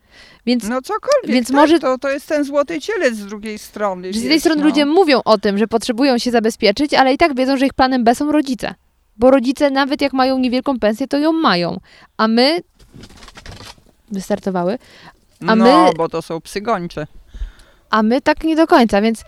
Więc 0.46 0.68
No 0.68 0.82
cokolwiek, 0.82 1.30
Więc 1.32 1.46
tak, 1.48 1.56
może- 1.56 1.78
to, 1.78 1.98
to 1.98 2.10
jest 2.10 2.26
ten 2.28 2.44
Złoty 2.44 2.80
Cielec 2.80 3.14
z 3.14 3.26
drugiej 3.26 3.58
strony. 3.58 4.12
z 4.12 4.22
tej 4.22 4.40
strony 4.40 4.60
no. 4.62 4.68
ludzie 4.68 4.86
mówią 4.86 5.20
o 5.24 5.38
tym, 5.38 5.58
że 5.58 5.66
potrzebują 5.68 6.18
się 6.18 6.30
zabezpieczyć, 6.30 6.94
ale 6.94 7.12
i 7.14 7.18
tak 7.18 7.34
wiedzą, 7.36 7.56
że 7.56 7.66
ich 7.66 7.74
planem 7.74 8.04
B 8.04 8.14
są 8.14 8.32
rodzice. 8.32 8.74
Bo 9.16 9.30
rodzice 9.30 9.70
nawet 9.70 10.00
jak 10.00 10.12
mają 10.12 10.38
niewielką 10.38 10.78
pensję, 10.78 11.08
to 11.08 11.18
ją 11.18 11.32
mają. 11.32 11.80
A 12.16 12.28
my 12.28 12.60
wystartowały, 14.10 14.78
a 15.48 15.56
no, 15.56 15.64
my- 15.86 15.92
bo 15.96 16.08
to 16.08 16.22
są 16.22 16.40
psy 16.40 16.60
gończe. 16.60 17.06
a 17.90 18.02
my 18.02 18.20
tak 18.20 18.44
nie 18.44 18.56
do 18.56 18.66
końca, 18.66 19.00
więc 19.02 19.24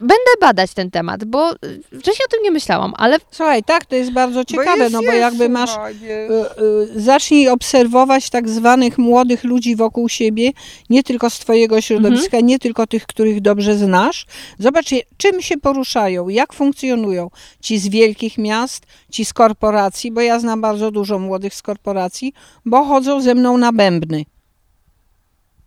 będę 0.00 0.30
badać 0.40 0.74
ten 0.74 0.90
temat, 0.90 1.24
bo 1.24 1.52
wcześniej 1.98 2.26
o 2.26 2.30
tym 2.30 2.42
nie 2.42 2.50
myślałam, 2.50 2.94
ale 2.96 3.18
Słuchaj, 3.30 3.62
tak, 3.62 3.84
to 3.84 3.96
jest 3.96 4.12
bardzo 4.12 4.44
ciekawe, 4.44 4.82
jest, 4.82 4.92
no 4.92 4.98
bo 4.98 5.12
jest, 5.12 5.20
jakby 5.20 5.48
masz 5.48 5.70
y, 5.76 6.96
y, 6.96 7.00
zacznij 7.00 7.48
obserwować 7.48 8.30
tak 8.30 8.48
zwanych 8.48 8.98
młodych 8.98 9.44
ludzi 9.44 9.76
wokół 9.76 10.08
siebie, 10.08 10.52
nie 10.90 11.02
tylko 11.02 11.30
z 11.30 11.38
twojego 11.38 11.80
środowiska, 11.80 12.40
nie 12.40 12.58
tylko 12.58 12.86
tych, 12.86 13.06
których 13.06 13.40
dobrze 13.40 13.76
znasz. 13.76 14.26
Zobacz, 14.58 14.86
czym 15.16 15.42
się 15.42 15.56
poruszają, 15.56 16.28
jak 16.28 16.52
funkcjonują 16.52 17.30
ci 17.60 17.78
z 17.78 17.88
wielkich 17.88 18.38
miast, 18.38 18.86
ci 19.10 19.24
z 19.24 19.32
korporacji, 19.32 20.12
bo 20.12 20.20
ja 20.20 20.40
znam 20.40 20.60
bardzo 20.60 20.90
dużo 20.90 21.18
młodych 21.18 21.54
z 21.54 21.62
korporacji, 21.62 22.32
bo 22.64 22.84
chodzą 22.84 23.20
ze 23.20 23.34
mną 23.34 23.58
na 23.58 23.72
bębny. 23.72 24.24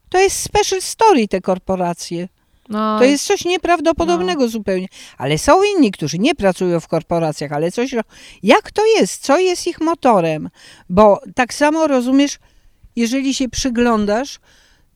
To 0.09 0.19
jest 0.19 0.41
special 0.41 0.81
story 0.81 1.27
te 1.27 1.41
korporacje. 1.41 2.27
No, 2.69 2.99
To 2.99 3.03
jest 3.05 3.25
coś 3.25 3.45
nieprawdopodobnego 3.45 4.47
zupełnie. 4.49 4.87
Ale 5.17 5.37
są 5.37 5.63
inni, 5.63 5.91
którzy 5.91 6.19
nie 6.19 6.35
pracują 6.35 6.79
w 6.79 6.87
korporacjach, 6.87 7.51
ale 7.51 7.71
coś. 7.71 7.95
Jak 8.43 8.71
to 8.71 8.85
jest? 8.85 9.21
Co 9.23 9.39
jest 9.39 9.67
ich 9.67 9.81
motorem? 9.81 10.49
Bo 10.89 11.21
tak 11.35 11.53
samo 11.53 11.87
rozumiesz, 11.87 12.39
jeżeli 12.95 13.33
się 13.33 13.49
przyglądasz, 13.49 14.39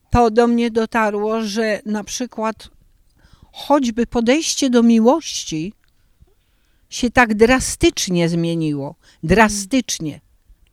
to 0.09 0.32
do 0.32 0.47
mnie 0.47 0.71
dotarło, 0.71 1.41
że 1.41 1.80
na 1.86 2.03
przykład 2.03 2.69
choćby 3.51 4.07
podejście 4.07 4.69
do 4.69 4.84
miłości 4.84 5.74
się 6.89 7.09
tak 7.11 7.34
drastycznie 7.34 8.30
zmieniło. 8.30 8.95
Drastycznie. 9.24 10.19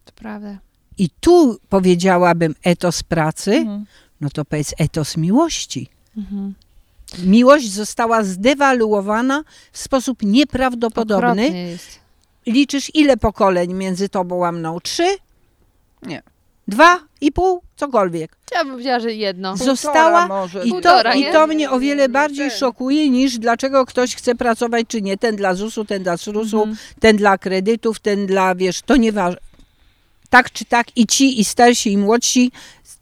to 0.04 0.12
prawda. 0.12 0.58
I 0.98 1.10
tu 1.20 1.58
powiedziałabym 1.68 2.54
etos 2.64 3.02
pracy, 3.02 3.52
Mhm. 3.54 3.84
no 4.20 4.30
to 4.30 4.44
powiedz 4.44 4.74
etos 4.78 5.16
miłości. 5.16 5.88
Mhm. 6.16 6.54
Miłość 7.18 7.72
została 7.72 8.24
zdewaluowana 8.24 9.44
w 9.72 9.78
sposób 9.78 10.18
nieprawdopodobny. 10.22 11.78
Liczysz 12.46 12.90
ile 12.94 13.16
pokoleń 13.16 13.74
między 13.74 14.08
tobą 14.08 14.46
a 14.46 14.52
mną? 14.52 14.80
Trzy? 14.80 15.06
Nie. 16.02 16.22
Dwa 16.68 16.98
i 17.20 17.32
pół? 17.32 17.62
Cokolwiek. 17.76 18.36
Ja 18.54 18.64
bym 18.64 18.72
powiedziała, 18.72 19.00
że 19.00 19.14
jedno. 19.14 19.56
Została 19.56 20.28
może. 20.28 20.58
I 20.64 20.68
to, 20.68 20.74
Półtora, 20.74 21.14
I 21.14 21.32
to 21.32 21.46
mnie 21.46 21.70
o 21.70 21.80
wiele 21.80 22.08
bardziej 22.08 22.50
szokuje 22.50 23.10
niż 23.10 23.38
dlaczego 23.38 23.86
ktoś 23.86 24.16
chce 24.16 24.34
pracować 24.34 24.86
czy 24.88 25.02
nie. 25.02 25.16
Ten 25.18 25.36
dla 25.36 25.54
ZUS-u, 25.54 25.84
ten 25.84 26.02
dla 26.02 26.16
SRUS-u, 26.16 26.58
Mhm. 26.62 26.76
ten 27.00 27.16
dla 27.16 27.38
kredytów, 27.38 28.00
ten 28.00 28.26
dla, 28.26 28.54
wiesz, 28.54 28.82
to 28.82 28.96
nieważne. 28.96 29.40
Tak 30.30 30.52
czy 30.52 30.64
tak 30.64 30.86
i 30.96 31.06
ci, 31.06 31.40
i 31.40 31.44
starsi, 31.44 31.92
i 31.92 31.96
młodsi 31.98 32.52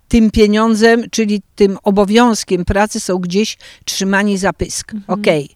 tym 0.09 0.31
pieniądzem, 0.31 1.11
czyli 1.11 1.43
tym 1.55 1.79
obowiązkiem 1.83 2.65
pracy 2.65 3.01
są 3.01 3.19
gdzieś 3.19 3.59
trzymani 3.85 4.39
za 4.39 4.53
pysk. 4.53 4.95
Mhm. 4.95 5.21
Okej. 5.21 5.49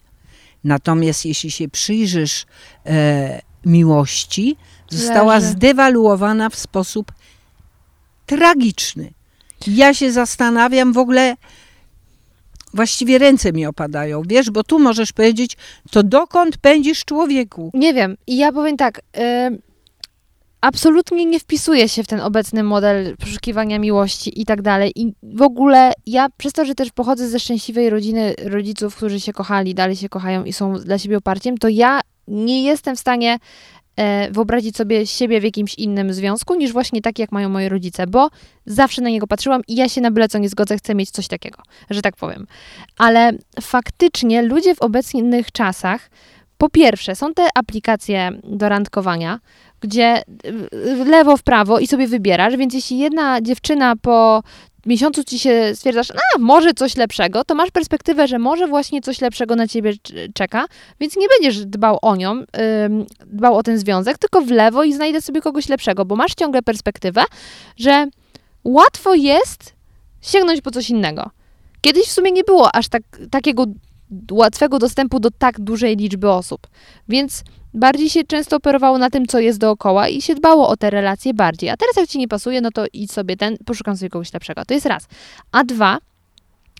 Natomiast 0.63 1.25
jeśli 1.25 1.51
się 1.51 1.69
przyjrzysz 1.69 2.45
e, 2.85 3.41
miłości, 3.65 4.57
została 4.89 5.35
Leży. 5.35 5.47
zdewaluowana 5.47 6.49
w 6.49 6.55
sposób 6.55 7.11
tragiczny. 8.25 9.13
Ja 9.67 9.93
się 9.93 10.11
zastanawiam 10.11 10.93
w 10.93 10.97
ogóle, 10.97 11.35
właściwie 12.73 13.17
ręce 13.17 13.53
mi 13.53 13.65
opadają, 13.65 14.21
wiesz, 14.27 14.51
bo 14.51 14.63
tu 14.63 14.79
możesz 14.79 15.11
powiedzieć, 15.11 15.57
to 15.91 16.03
dokąd 16.03 16.57
pędzisz 16.57 17.05
człowieku? 17.05 17.71
Nie 17.73 17.93
wiem. 17.93 18.17
I 18.27 18.37
ja 18.37 18.51
powiem 18.51 18.77
tak. 18.77 19.01
y, 19.17 19.72
absolutnie 20.63 21.25
nie 21.25 21.39
wpisuję 21.39 21.89
się 21.89 22.03
w 22.03 22.07
ten 22.07 22.19
obecny 22.19 22.63
model 22.63 23.17
poszukiwania 23.17 23.79
miłości 23.79 24.41
i 24.41 24.45
tak 24.45 24.61
dalej. 24.61 24.91
I 24.95 25.13
w 25.23 25.41
ogóle 25.41 25.91
ja, 26.05 26.27
przez 26.37 26.53
to, 26.53 26.65
że 26.65 26.75
też 26.75 26.91
pochodzę 26.91 27.27
ze 27.27 27.39
szczęśliwej 27.39 27.89
rodziny 27.89 28.35
rodziców, 28.43 28.95
którzy 28.95 29.19
się 29.19 29.33
kochali, 29.33 29.75
dalej 29.75 29.95
się 29.95 30.09
kochają 30.09 30.43
i 30.43 30.53
są 30.53 30.73
dla 30.73 30.97
siebie 30.97 31.17
oparciem, 31.17 31.57
to 31.57 31.67
ja 31.67 32.01
nie 32.27 32.63
jestem 32.63 32.95
w 32.95 32.99
stanie 32.99 33.39
e, 33.95 34.31
wyobrazić 34.31 34.77
sobie 34.77 35.07
siebie 35.07 35.41
w 35.41 35.43
jakimś 35.43 35.75
innym 35.75 36.13
związku 36.13 36.55
niż 36.55 36.71
właśnie 36.71 37.01
taki, 37.01 37.21
jak 37.21 37.31
mają 37.31 37.49
moi 37.49 37.69
rodzice, 37.69 38.07
bo 38.07 38.29
zawsze 38.65 39.01
na 39.01 39.09
niego 39.09 39.27
patrzyłam 39.27 39.61
i 39.67 39.75
ja 39.75 39.89
się 39.89 40.01
na 40.01 40.11
byle 40.11 40.29
co 40.29 40.37
nie 40.37 40.49
zgodzę, 40.49 40.77
chcę 40.77 40.95
mieć 40.95 41.11
coś 41.11 41.27
takiego, 41.27 41.61
że 41.89 42.01
tak 42.01 42.15
powiem. 42.15 42.47
Ale 42.97 43.31
faktycznie 43.61 44.41
ludzie 44.41 44.75
w 44.75 44.81
obecnych 44.81 45.51
czasach 45.51 46.09
po 46.63 46.69
pierwsze, 46.69 47.15
są 47.15 47.33
te 47.33 47.47
aplikacje 47.55 48.31
do 48.43 48.69
randkowania, 48.69 49.39
gdzie 49.81 50.21
y, 50.45 51.05
lewo, 51.05 51.37
w 51.37 51.43
prawo 51.43 51.79
i 51.79 51.87
sobie 51.87 52.07
wybierasz, 52.07 52.57
więc 52.57 52.73
jeśli 52.73 52.97
jedna 52.97 53.41
dziewczyna 53.41 53.95
po 53.95 54.43
miesiącu 54.85 55.23
ci 55.23 55.39
się 55.39 55.71
stwierdzasz, 55.75 56.11
a 56.11 56.39
może 56.39 56.73
coś 56.73 56.95
lepszego, 56.95 57.43
to 57.43 57.55
masz 57.55 57.71
perspektywę, 57.71 58.27
że 58.27 58.39
może 58.39 58.67
właśnie 58.67 59.01
coś 59.01 59.21
lepszego 59.21 59.55
na 59.55 59.67
ciebie 59.67 59.93
czeka, 60.33 60.65
więc 60.99 61.17
nie 61.17 61.27
będziesz 61.27 61.65
dbał 61.65 61.99
o 62.01 62.15
nią, 62.15 62.43
dbał 63.25 63.55
o 63.55 63.63
ten 63.63 63.77
związek, 63.77 64.17
tylko 64.17 64.41
w 64.41 64.51
lewo 64.51 64.83
i 64.83 64.93
znajdę 64.93 65.21
sobie 65.21 65.41
kogoś 65.41 65.69
lepszego, 65.69 66.05
bo 66.05 66.15
masz 66.15 66.35
ciągle 66.35 66.61
perspektywę, 66.61 67.23
że 67.77 68.07
łatwo 68.63 69.13
jest 69.13 69.73
sięgnąć 70.21 70.61
po 70.61 70.71
coś 70.71 70.89
innego. 70.89 71.29
Kiedyś 71.81 72.05
w 72.05 72.11
sumie 72.11 72.31
nie 72.31 72.43
było 72.43 72.75
aż 72.75 72.89
tak, 72.89 73.03
takiego 73.31 73.65
łatwego 74.31 74.79
dostępu 74.79 75.19
do 75.19 75.31
tak 75.31 75.59
dużej 75.59 75.95
liczby 75.95 76.29
osób. 76.29 76.67
Więc 77.09 77.43
bardziej 77.73 78.09
się 78.09 78.23
często 78.23 78.55
operowało 78.55 78.97
na 78.97 79.09
tym, 79.09 79.25
co 79.25 79.39
jest 79.39 79.59
dookoła 79.59 80.07
i 80.07 80.21
się 80.21 80.35
dbało 80.35 80.69
o 80.69 80.77
te 80.77 80.89
relacje 80.89 81.33
bardziej. 81.33 81.69
A 81.69 81.77
teraz 81.77 81.95
jak 81.97 82.09
ci 82.09 82.17
nie 82.17 82.27
pasuje, 82.27 82.61
no 82.61 82.71
to 82.71 82.85
idź 82.93 83.11
sobie 83.11 83.37
ten, 83.37 83.57
poszukam 83.65 83.97
sobie 83.97 84.09
kogoś 84.09 84.33
lepszego. 84.33 84.65
To 84.65 84.73
jest 84.73 84.85
raz. 84.85 85.07
A 85.51 85.63
dwa, 85.63 85.97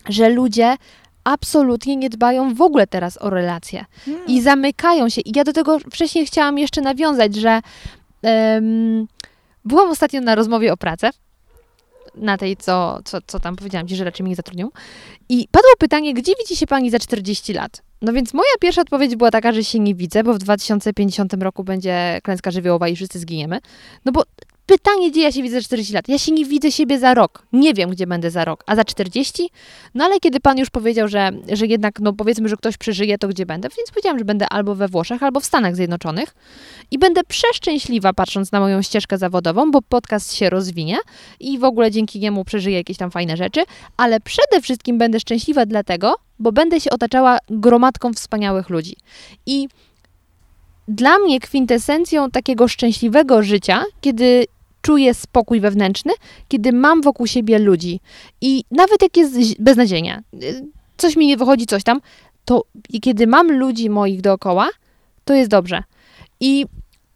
że 0.08 0.28
ludzie 0.28 0.76
absolutnie 1.24 1.96
nie 1.96 2.10
dbają 2.10 2.54
w 2.54 2.62
ogóle 2.62 2.86
teraz 2.86 3.22
o 3.22 3.30
relacje 3.30 3.84
i 4.26 4.42
zamykają 4.42 5.08
się. 5.08 5.20
I 5.20 5.32
ja 5.36 5.44
do 5.44 5.52
tego 5.52 5.78
wcześniej 5.78 6.26
chciałam 6.26 6.58
jeszcze 6.58 6.80
nawiązać, 6.80 7.34
że 7.34 7.60
em, 8.22 9.06
byłam 9.64 9.90
ostatnio 9.90 10.20
na 10.20 10.34
rozmowie 10.34 10.72
o 10.72 10.76
pracę, 10.76 11.10
na 12.16 12.36
tej, 12.38 12.56
co, 12.56 13.00
co, 13.04 13.18
co 13.26 13.40
tam 13.40 13.56
powiedziałam 13.56 13.88
ci, 13.88 13.96
że 13.96 14.04
raczej 14.04 14.24
mnie 14.24 14.30
nie 14.30 14.36
zatrudnią. 14.36 14.68
I 15.28 15.48
padło 15.50 15.70
pytanie, 15.78 16.14
gdzie 16.14 16.32
widzi 16.38 16.56
się 16.56 16.66
pani 16.66 16.90
za 16.90 16.98
40 16.98 17.52
lat? 17.52 17.82
No 18.02 18.12
więc 18.12 18.34
moja 18.34 18.50
pierwsza 18.60 18.80
odpowiedź 18.80 19.16
była 19.16 19.30
taka, 19.30 19.52
że 19.52 19.64
się 19.64 19.78
nie 19.78 19.94
widzę, 19.94 20.24
bo 20.24 20.34
w 20.34 20.38
2050 20.38 21.34
roku 21.42 21.64
będzie 21.64 22.20
klęska 22.22 22.50
żywiołowa 22.50 22.88
i 22.88 22.96
wszyscy 22.96 23.18
zginiemy. 23.18 23.60
No 24.04 24.12
bo 24.12 24.22
pytanie, 24.66 25.10
gdzie 25.10 25.22
ja 25.22 25.32
się 25.32 25.42
widzę 25.42 25.56
za 25.56 25.64
40 25.64 25.94
lat? 25.94 26.08
Ja 26.08 26.18
się 26.18 26.32
nie 26.32 26.44
widzę 26.44 26.72
siebie 26.72 26.98
za 26.98 27.14
rok. 27.14 27.46
Nie 27.52 27.74
wiem, 27.74 27.90
gdzie 27.90 28.06
będę 28.06 28.30
za 28.30 28.44
rok. 28.44 28.64
A 28.66 28.76
za 28.76 28.84
40? 28.84 29.50
No 29.94 30.04
ale 30.04 30.20
kiedy 30.20 30.40
pan 30.40 30.58
już 30.58 30.70
powiedział, 30.70 31.08
że, 31.08 31.30
że 31.52 31.66
jednak, 31.66 32.00
no 32.00 32.12
powiedzmy, 32.12 32.48
że 32.48 32.56
ktoś 32.56 32.76
przeżyje, 32.76 33.18
to 33.18 33.28
gdzie 33.28 33.46
będę? 33.46 33.68
Więc 33.76 33.90
powiedziałam, 33.90 34.18
że 34.18 34.24
będę 34.24 34.48
albo 34.48 34.74
we 34.74 34.88
Włoszech, 34.88 35.22
albo 35.22 35.40
w 35.40 35.44
Stanach 35.44 35.76
Zjednoczonych. 35.76 36.34
I 36.90 36.98
będę 36.98 37.20
przeszczęśliwa, 37.28 38.12
patrząc 38.12 38.52
na 38.52 38.60
moją 38.60 38.82
ścieżkę 38.82 39.18
zawodową, 39.18 39.70
bo 39.70 39.82
podcast 39.82 40.34
się 40.34 40.50
rozwinie 40.50 40.96
i 41.40 41.58
w 41.58 41.64
ogóle 41.64 41.90
dzięki 41.90 42.20
niemu 42.20 42.44
przeżyję 42.44 42.76
jakieś 42.76 42.96
tam 42.96 43.10
fajne 43.10 43.36
rzeczy. 43.36 43.64
Ale 43.96 44.20
przede 44.20 44.60
wszystkim 44.62 44.98
będę 44.98 45.20
szczęśliwa 45.20 45.66
dlatego, 45.66 46.14
bo 46.38 46.52
będę 46.52 46.80
się 46.80 46.90
otaczała 46.90 47.38
gromadką 47.50 48.12
wspaniałych 48.12 48.70
ludzi. 48.70 48.96
I 49.46 49.68
dla 50.88 51.18
mnie 51.18 51.40
kwintesencją 51.40 52.30
takiego 52.30 52.68
szczęśliwego 52.68 53.42
życia, 53.42 53.84
kiedy 54.00 54.46
czuję 54.82 55.14
spokój 55.14 55.60
wewnętrzny, 55.60 56.12
kiedy 56.48 56.72
mam 56.72 57.02
wokół 57.02 57.26
siebie 57.26 57.58
ludzi 57.58 58.00
i 58.40 58.64
nawet 58.70 59.02
jak 59.02 59.16
jest 59.16 59.62
beznadziejnie, 59.62 60.22
y, 60.42 60.64
coś 60.96 61.16
mi 61.16 61.26
nie 61.26 61.36
wychodzi, 61.36 61.66
coś 61.66 61.84
tam, 61.84 62.00
to 62.44 62.64
kiedy 63.02 63.26
mam 63.26 63.52
ludzi 63.52 63.90
moich 63.90 64.20
dookoła, 64.20 64.68
to 65.24 65.34
jest 65.34 65.50
dobrze. 65.50 65.82
I 66.40 66.66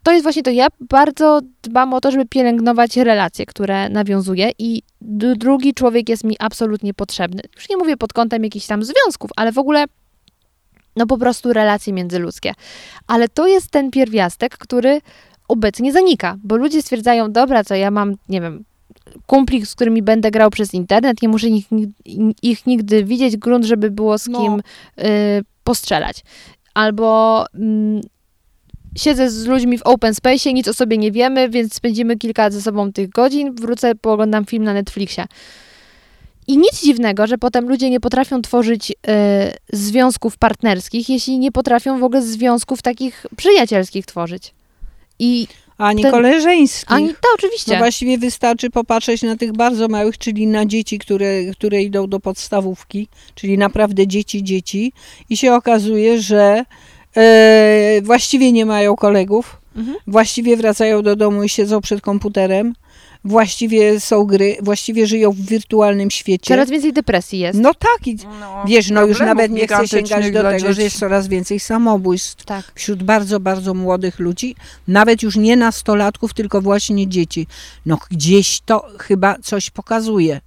to 0.03 0.11
jest 0.11 0.23
właśnie 0.23 0.43
to, 0.43 0.51
ja 0.51 0.67
bardzo 0.79 1.41
dbam 1.61 1.93
o 1.93 2.01
to, 2.01 2.11
żeby 2.11 2.25
pielęgnować 2.25 2.97
relacje, 2.97 3.45
które 3.45 3.89
nawiązuję 3.89 4.51
i 4.59 4.81
drugi 5.01 5.73
człowiek 5.73 6.09
jest 6.09 6.23
mi 6.23 6.35
absolutnie 6.39 6.93
potrzebny. 6.93 7.41
Już 7.55 7.69
nie 7.69 7.77
mówię 7.77 7.97
pod 7.97 8.13
kątem 8.13 8.43
jakichś 8.43 8.65
tam 8.65 8.83
związków, 8.83 9.31
ale 9.35 9.51
w 9.51 9.57
ogóle 9.57 9.85
no 10.99 11.07
po 11.07 11.17
prostu 11.17 11.53
relacje 11.53 11.93
międzyludzkie. 11.93 12.53
Ale 13.07 13.29
to 13.29 13.47
jest 13.47 13.71
ten 13.71 13.91
pierwiastek, 13.91 14.57
który 14.57 15.01
obecnie 15.47 15.93
zanika, 15.93 16.37
bo 16.43 16.55
ludzie 16.55 16.81
stwierdzają, 16.81 17.31
dobra, 17.31 17.63
co 17.63 17.75
ja 17.75 17.91
mam, 17.91 18.15
nie 18.29 18.41
wiem, 18.41 18.63
kumpli, 19.25 19.65
z 19.65 19.75
którymi 19.75 20.01
będę 20.01 20.31
grał 20.31 20.49
przez 20.49 20.73
internet, 20.73 21.21
nie 21.21 21.29
muszę 21.29 21.47
ich, 21.47 21.65
ich 22.41 22.65
nigdy 22.65 23.03
widzieć, 23.03 23.37
grunt, 23.37 23.65
żeby 23.65 23.91
było 23.91 24.17
z 24.17 24.27
No. 24.27 24.41
kim 24.41 24.61
y, 25.05 25.43
postrzelać. 25.63 26.23
Albo 26.73 27.45
mm, 27.55 28.01
siedzę 28.95 29.29
z 29.29 29.45
ludźmi 29.45 29.77
w 29.77 29.81
open 29.81 30.15
space, 30.15 30.53
nic 30.53 30.67
o 30.67 30.73
sobie 30.73 30.97
nie 30.97 31.11
wiemy, 31.11 31.49
więc 31.49 31.73
spędzimy 31.73 32.17
kilka 32.17 32.51
ze 32.51 32.61
sobą 32.61 32.91
tych 32.93 33.09
godzin, 33.09 33.55
wrócę, 33.55 33.95
pooglądam 33.95 34.45
film 34.45 34.63
na 34.63 34.73
Netflixie. 34.73 35.25
I 36.49 36.57
nic 36.57 36.81
dziwnego, 36.83 37.27
że 37.27 37.37
potem 37.37 37.69
ludzie 37.69 37.89
nie 37.89 37.99
potrafią 37.99 38.41
tworzyć 38.41 38.93
e, 39.07 39.53
związków 39.73 40.37
partnerskich, 40.37 41.09
jeśli 41.09 41.39
nie 41.39 41.51
potrafią 41.51 41.99
w 41.99 42.03
ogóle 42.03 42.21
związków 42.21 42.81
takich 42.81 43.25
przyjacielskich 43.37 44.05
tworzyć. 44.05 44.53
I 45.19 45.47
Ani 45.77 46.01
Ten- 46.03 46.11
koleżeńskich. 46.11 46.91
ani 46.91 47.09
to 47.09 47.29
oczywiście. 47.35 47.71
No 47.71 47.77
właściwie 47.77 48.17
wystarczy 48.17 48.69
popatrzeć 48.69 49.21
na 49.21 49.35
tych 49.37 49.51
bardzo 49.53 49.87
małych, 49.87 50.17
czyli 50.17 50.47
na 50.47 50.65
dzieci, 50.65 50.99
które, 50.99 51.45
które 51.45 51.83
idą 51.83 52.07
do 52.07 52.19
podstawówki, 52.19 53.07
czyli 53.35 53.57
naprawdę 53.57 54.07
dzieci, 54.07 54.43
dzieci 54.43 54.93
i 55.29 55.37
się 55.37 55.53
okazuje, 55.53 56.21
że 56.21 56.63
e, 57.17 58.01
właściwie 58.03 58.51
nie 58.51 58.65
mają 58.65 58.95
kolegów, 58.95 59.57
Mhm. 59.75 59.97
właściwie 60.07 60.57
wracają 60.57 61.01
do 61.01 61.15
domu 61.15 61.43
i 61.43 61.49
siedzą 61.49 61.81
przed 61.81 62.01
komputerem, 62.01 62.73
właściwie 63.23 63.99
są 63.99 64.23
gry, 64.23 64.57
właściwie 64.61 65.07
żyją 65.07 65.31
w 65.31 65.41
wirtualnym 65.41 66.11
świecie. 66.11 66.47
Coraz 66.47 66.69
więcej 66.69 66.93
depresji 66.93 67.39
jest. 67.39 67.59
No 67.59 67.73
tak, 67.73 68.07
i 68.07 68.17
No, 68.39 68.63
wiesz, 68.67 68.89
no 68.89 69.05
już 69.05 69.19
nawet 69.19 69.51
nie 69.51 69.67
chcę 69.67 69.87
sięgać 69.87 70.31
do 70.31 70.43
tego, 70.43 70.59
że 70.59 70.67
dzieci. 70.69 70.81
jest 70.81 70.99
coraz 70.99 71.27
więcej 71.27 71.59
samobójstw 71.59 72.45
Tak. 72.45 72.71
wśród 72.75 73.03
bardzo, 73.03 73.39
bardzo 73.39 73.73
młodych 73.73 74.19
ludzi, 74.19 74.55
nawet 74.87 75.23
już 75.23 75.35
nie 75.35 75.55
nastolatków, 75.57 76.33
tylko 76.33 76.61
właśnie 76.61 77.07
dzieci. 77.07 77.47
No 77.85 77.97
gdzieś 78.11 78.61
to 78.65 78.85
chyba 78.99 79.35
coś 79.43 79.69
pokazuje. 79.69 80.41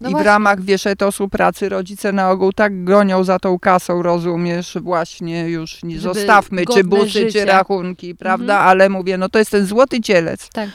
No 0.00 0.08
I 0.08 0.10
w 0.10 0.12
właśnie. 0.12 0.24
ramach, 0.26 0.60
wiesz, 0.60 0.86
etosu 0.86 1.28
pracy 1.28 1.68
rodzice 1.68 2.12
na 2.12 2.30
ogół 2.30 2.52
tak 2.52 2.84
gonią 2.84 3.24
za 3.24 3.38
tą 3.38 3.58
kasą, 3.58 4.02
rozumiesz, 4.02 4.76
właśnie 4.80 5.48
już 5.48 5.82
nie 5.82 5.98
Żeby 6.00 6.14
zostawmy, 6.14 6.66
czy 6.74 6.84
busy, 6.84 7.08
życie. 7.08 7.32
czy 7.40 7.44
rachunki, 7.44 8.14
prawda, 8.14 8.52
Mhm. 8.54 8.68
ale 8.70 8.88
mówię, 8.88 9.18
no 9.18 9.28
to 9.28 9.38
jest 9.38 9.50
ten 9.50 9.66
złoty 9.66 10.00
cielec, 10.00 10.48
Tak. 10.48 10.68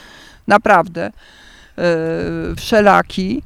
naprawdę, 0.46 1.10
yy, 1.76 1.84
wszelaki, 2.56 3.42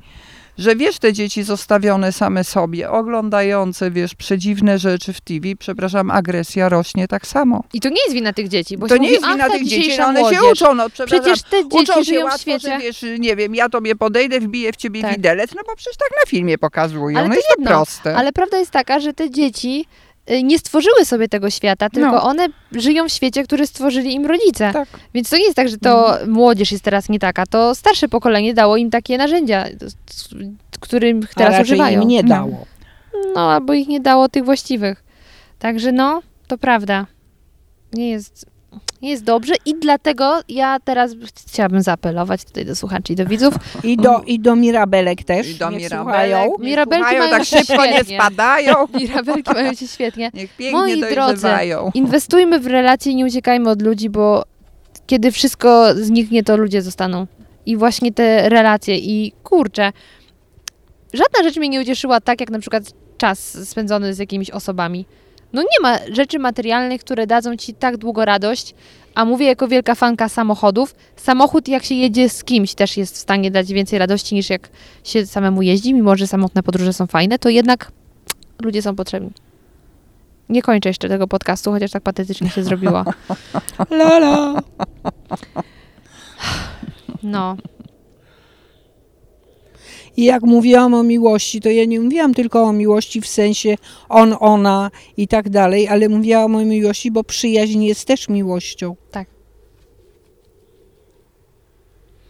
że 0.59 0.76
wiesz, 0.76 0.98
te 0.98 1.12
dzieci 1.12 1.42
zostawione 1.42 2.12
same 2.12 2.44
sobie, 2.44 2.90
oglądające, 2.90 3.90
wiesz, 3.90 4.14
przedziwne 4.14 4.78
rzeczy 4.78 5.12
w 5.12 5.20
TV, 5.20 5.48
przepraszam, 5.59 6.11
agresja 6.11 6.68
rośnie 6.68 7.09
tak 7.09 7.26
samo. 7.26 7.64
I 7.72 7.80
to 7.80 7.88
nie 7.88 8.00
jest 8.02 8.12
wina 8.14 8.32
tych 8.32 8.48
dzieci, 8.48 8.78
bo 8.78 8.86
to 8.88 8.94
nie 8.94 9.00
mówi, 9.00 9.12
jest 9.12 9.26
wina 9.26 9.44
"Ach, 9.44 9.50
ta 9.50 9.59
tych 9.59 9.64
dzieci, 9.64 9.80
dzisiejsza 9.82 10.02
no 10.02 10.09
one 10.09 10.20
młodzież". 10.20 10.40
się 10.40 10.46
uczą, 10.52 10.74
no 10.74 10.90
przepraszam. 10.90 11.22
Przecież 11.24 11.42
te 11.50 11.62
dzieci 11.64 11.82
Uczą 11.82 11.94
się 11.94 12.04
żyją 12.04 12.20
w 12.20 12.24
łatwo, 12.24 12.38
świecie. 12.38 12.68
że 12.68 12.78
wiesz, 12.78 13.04
nie 13.18 13.36
wiem, 13.36 13.54
ja 13.54 13.68
tobie 13.68 13.96
podejdę, 13.96 14.40
wbiję 14.40 14.72
w 14.72 14.76
ciebie 14.76 15.02
Tak. 15.02 15.12
widelec, 15.16 15.50
no 15.56 15.62
bo 15.66 15.76
przecież 15.76 15.96
tak 15.96 16.09
na 16.24 16.30
filmie 16.30 16.59
pokazują, 16.59 17.18
Ale 17.18 17.28
no 17.28 17.34
to 17.34 17.38
jest 17.38 17.48
to 17.48 17.54
jedno, 17.59 17.70
proste. 17.70 18.16
Ale 18.16 18.32
prawda 18.32 18.59
jest 18.59 18.70
taka, 18.70 19.00
że 19.00 19.12
te 19.14 19.30
dzieci 19.30 19.86
nie 20.44 20.58
stworzyły 20.58 21.04
sobie 21.04 21.28
tego 21.28 21.50
świata, 21.50 21.90
tylko 21.90 22.10
No. 22.12 22.22
one 22.22 22.46
żyją 22.72 23.08
w 23.08 23.12
świecie, 23.12 23.44
który 23.44 23.66
stworzyli 23.66 24.14
im 24.14 24.26
rodzice. 24.26 24.72
Tak. 24.72 24.88
Więc 25.14 25.30
to 25.30 25.36
nie 25.36 25.42
jest 25.44 25.56
tak, 25.56 25.68
że 25.68 25.78
to 25.78 26.16
młodzież 26.26 26.72
jest 26.72 26.84
teraz 26.84 27.08
nie 27.08 27.18
taka, 27.18 27.46
to 27.46 27.74
starsze 27.74 28.08
pokolenie 28.08 28.54
dało 28.54 28.76
im 28.76 28.90
takie 28.90 29.18
narzędzia, 29.18 29.64
którym 30.80 31.20
A 31.30 31.38
teraz 31.38 31.52
raczej 31.52 31.62
używają. 31.64 32.02
im 32.02 32.08
nie 32.08 32.22
No. 32.22 32.28
dało. 32.28 32.66
No, 33.34 33.52
albo 33.52 33.72
ich 33.74 33.88
nie 33.88 34.00
dało 34.00 34.28
tych 34.28 34.44
właściwych. 34.44 35.04
Także 35.58 35.92
no, 35.92 36.22
to 36.48 36.58
prawda. 36.58 37.06
Nie 37.92 38.10
jest, 38.10 38.46
jest 39.02 39.24
dobrze 39.24 39.54
i 39.66 39.74
dlatego 39.80 40.40
ja 40.48 40.80
teraz 40.84 41.12
chciałabym 41.46 41.82
zaapelować 41.82 42.44
tutaj 42.44 42.64
do 42.64 42.76
słuchaczy 42.76 43.12
i 43.12 43.16
do 43.16 43.26
widzów. 43.26 43.54
I 43.84 43.96
do, 43.96 44.20
i 44.26 44.40
do 44.40 44.56
Mirabelek 44.56 45.24
też. 45.24 45.48
I 45.48 45.54
do 45.54 45.70
Mirabelek, 45.70 46.50
Mirabelki 46.58 47.04
słuchają, 47.04 47.18
mają 47.18 47.30
tak 47.30 47.44
się 47.44 47.58
szybko 47.58 47.86
nie 47.86 47.92
świetnie. 47.92 48.16
spadają, 48.16 48.74
Mirabelki 49.00 49.52
mają 49.54 49.74
się 49.74 49.88
świetnie. 49.88 50.30
niech 50.34 50.56
pięknie 50.56 50.96
Moi 50.96 51.00
drodzy. 51.14 51.48
Inwestujmy 51.94 52.60
w 52.60 52.66
relacje 52.66 53.12
i 53.12 53.16
nie 53.16 53.24
uciekajmy 53.24 53.70
od 53.70 53.82
ludzi, 53.82 54.10
bo 54.10 54.44
kiedy 55.06 55.32
wszystko 55.32 55.94
zniknie, 55.94 56.42
to 56.42 56.56
ludzie 56.56 56.82
zostaną. 56.82 57.26
I 57.66 57.76
właśnie 57.76 58.12
te 58.12 58.48
relacje 58.48 58.98
i 58.98 59.32
kurczę, 59.42 59.92
żadna 61.12 61.42
rzecz 61.42 61.56
mnie 61.56 61.68
nie 61.68 61.80
ucieszyła 61.80 62.20
tak, 62.20 62.40
jak 62.40 62.50
na 62.50 62.58
przykład 62.58 62.82
czas 63.18 63.68
spędzony 63.68 64.14
z 64.14 64.18
jakimiś 64.18 64.50
osobami. 64.50 65.06
No 65.53 65.62
nie 65.62 65.82
ma 65.82 65.99
rzeczy 66.12 66.38
materialnych, 66.38 67.01
które 67.01 67.26
dadzą 67.26 67.57
ci 67.57 67.74
tak 67.74 67.96
długo 67.96 68.24
radość, 68.24 68.74
a 69.14 69.24
mówię 69.24 69.46
jako 69.46 69.68
wielka 69.68 69.94
fanka 69.94 70.28
samochodów. 70.28 70.94
Samochód, 71.16 71.68
jak 71.68 71.84
się 71.84 71.94
jedzie 71.94 72.28
z 72.28 72.44
kimś, 72.44 72.74
też 72.74 72.96
jest 72.96 73.14
w 73.14 73.18
stanie 73.18 73.51
dać 73.51 73.72
więcej 73.72 73.99
radości 73.99 74.34
niż 74.34 74.51
jak 74.51 74.68
się 75.05 75.26
samemu 75.26 75.62
jeździ, 75.62 75.94
mimo 75.94 76.16
że 76.16 76.26
samotne 76.26 76.62
podróże 76.62 76.92
są 76.92 77.07
fajne, 77.07 77.38
to 77.38 77.49
jednak 77.49 77.92
ludzie 78.62 78.82
są 78.82 78.96
potrzebni. 78.96 79.30
Nie 80.49 80.62
kończę 80.62 80.88
jeszcze 80.88 81.09
tego 81.09 81.28
podcastu, 81.28 81.72
chociaż 81.72 81.90
tak 81.90 82.03
patetycznie 82.03 82.51
się 82.51 82.62
zrobiło. 82.62 83.05
Lala. 83.90 84.62
No, 87.22 87.57
I 90.18 90.24
jak 90.24 90.42
mówiłam 90.42 90.94
o 90.94 91.02
miłości, 91.02 91.60
to 91.60 91.70
ja 91.70 91.84
nie 91.84 92.00
mówiłam 92.00 92.34
tylko 92.34 92.62
o 92.62 92.72
miłości 92.72 93.20
w 93.20 93.26
sensie 93.26 93.76
on, 94.08 94.34
ona 94.40 94.90
i 95.16 95.28
tak 95.28 95.48
dalej, 95.48 95.88
ale 95.88 96.08
mówiłam 96.08 96.54
o 96.54 96.64
miłości, 96.64 97.10
bo 97.10 97.24
przyjaźń 97.24 97.82
jest 97.82 98.04
też 98.04 98.28
miłością. 98.28 98.96
Tak. 99.10 99.28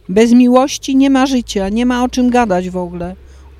Bez 0.09 0.33
miłości 0.33 0.95
nie 0.95 1.09
ma 1.09 1.25
życia, 1.25 1.69
nie 1.69 1.85
ma 1.85 2.03
o 2.03 2.09
czym 2.09 2.29
gadać 2.29 2.69
w 2.69 2.77
ogóle. 2.77 3.15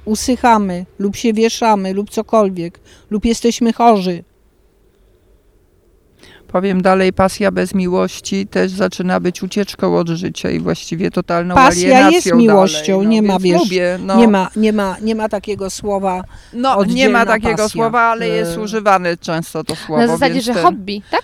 Usychamy, 0.05 0.85
lub 0.99 1.15
się 1.15 1.33
wieszamy, 1.33 1.93
lub 1.93 2.09
cokolwiek, 2.09 2.79
lub 3.09 3.25
jesteśmy 3.25 3.73
chorzy. 3.73 4.23
Powiem 6.51 6.81
dalej, 6.81 7.13
pasja 7.13 7.51
bez 7.51 7.73
miłości 7.75 8.47
też 8.47 8.71
zaczyna 8.71 9.19
być 9.19 9.43
ucieczką 9.43 9.97
od 9.97 10.09
życia 10.09 10.51
i 10.51 10.59
właściwie 10.59 11.11
totalną 11.11 11.55
Pasja 11.55 11.89
alienacją 11.89 12.15
jest 12.15 12.33
miłością, 12.47 12.93
dalej, 12.93 13.05
no, 13.07 13.11
nie 13.11 13.21
ma, 13.21 13.39
wiesz, 13.39 13.59
Lubię, 13.61 13.99
no, 14.05 14.17
Nie, 14.17 14.27
ma, 14.27 14.49
nie, 14.55 14.73
ma, 14.73 14.95
nie 15.01 15.15
ma 15.15 15.29
takiego 15.29 15.69
słowa. 15.69 16.23
no, 16.53 16.83
nie 16.85 17.09
ma 17.09 17.25
takiego 17.25 17.51
pasja. 17.51 17.69
słowa, 17.69 18.01
ale 18.01 18.27
jest 18.27 18.57
E, 18.57 18.59
używane 18.61 19.17
często 19.17 19.63
to 19.63 19.75
słowo. 19.75 20.01
na 20.01 20.07
zasadzie, 20.07 20.41
że 20.41 20.53
ten- 20.53 20.63
hobby, 20.63 21.01
tak? 21.11 21.23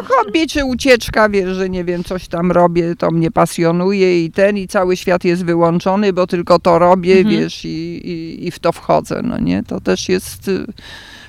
No 0.00 0.06
hobby 0.08 0.46
czy 0.46 0.64
ucieczka, 0.64 1.28
wiesz, 1.28 1.56
że 1.56 1.68
nie 1.68 1.84
wiem, 1.84 2.04
coś 2.04 2.28
tam 2.28 2.52
robię, 2.52 2.96
to 2.96 3.10
mnie 3.10 3.30
pasjonuje 3.30 4.24
i 4.24 4.30
ten, 4.30 4.56
i 4.56 4.68
cały 4.68 4.96
świat 4.96 5.24
jest 5.24 5.44
wyłączony, 5.44 6.12
bo 6.12 6.26
tylko 6.26 6.58
to 6.58 6.78
robię, 6.78 7.16
Mhm. 7.18 7.36
wiesz, 7.36 7.64
i, 7.64 7.68
i, 8.08 8.46
i 8.46 8.50
w 8.50 8.58
to 8.58 8.72
wchodzę, 8.72 9.20
no 9.24 9.38
nie? 9.38 9.62
To 9.62 9.80
też 9.80 10.08
jest 10.08 10.48
y, 10.48 10.66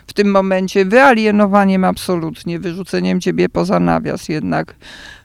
w 0.07 0.13
tym 0.13 0.31
momencie 0.31 0.85
wyalienowaniem 0.85 1.83
absolutnie, 1.83 2.59
wyrzuceniem 2.59 3.21
ciebie 3.21 3.49
poza 3.49 3.79
nawias 3.79 4.29
jednak. 4.29 4.75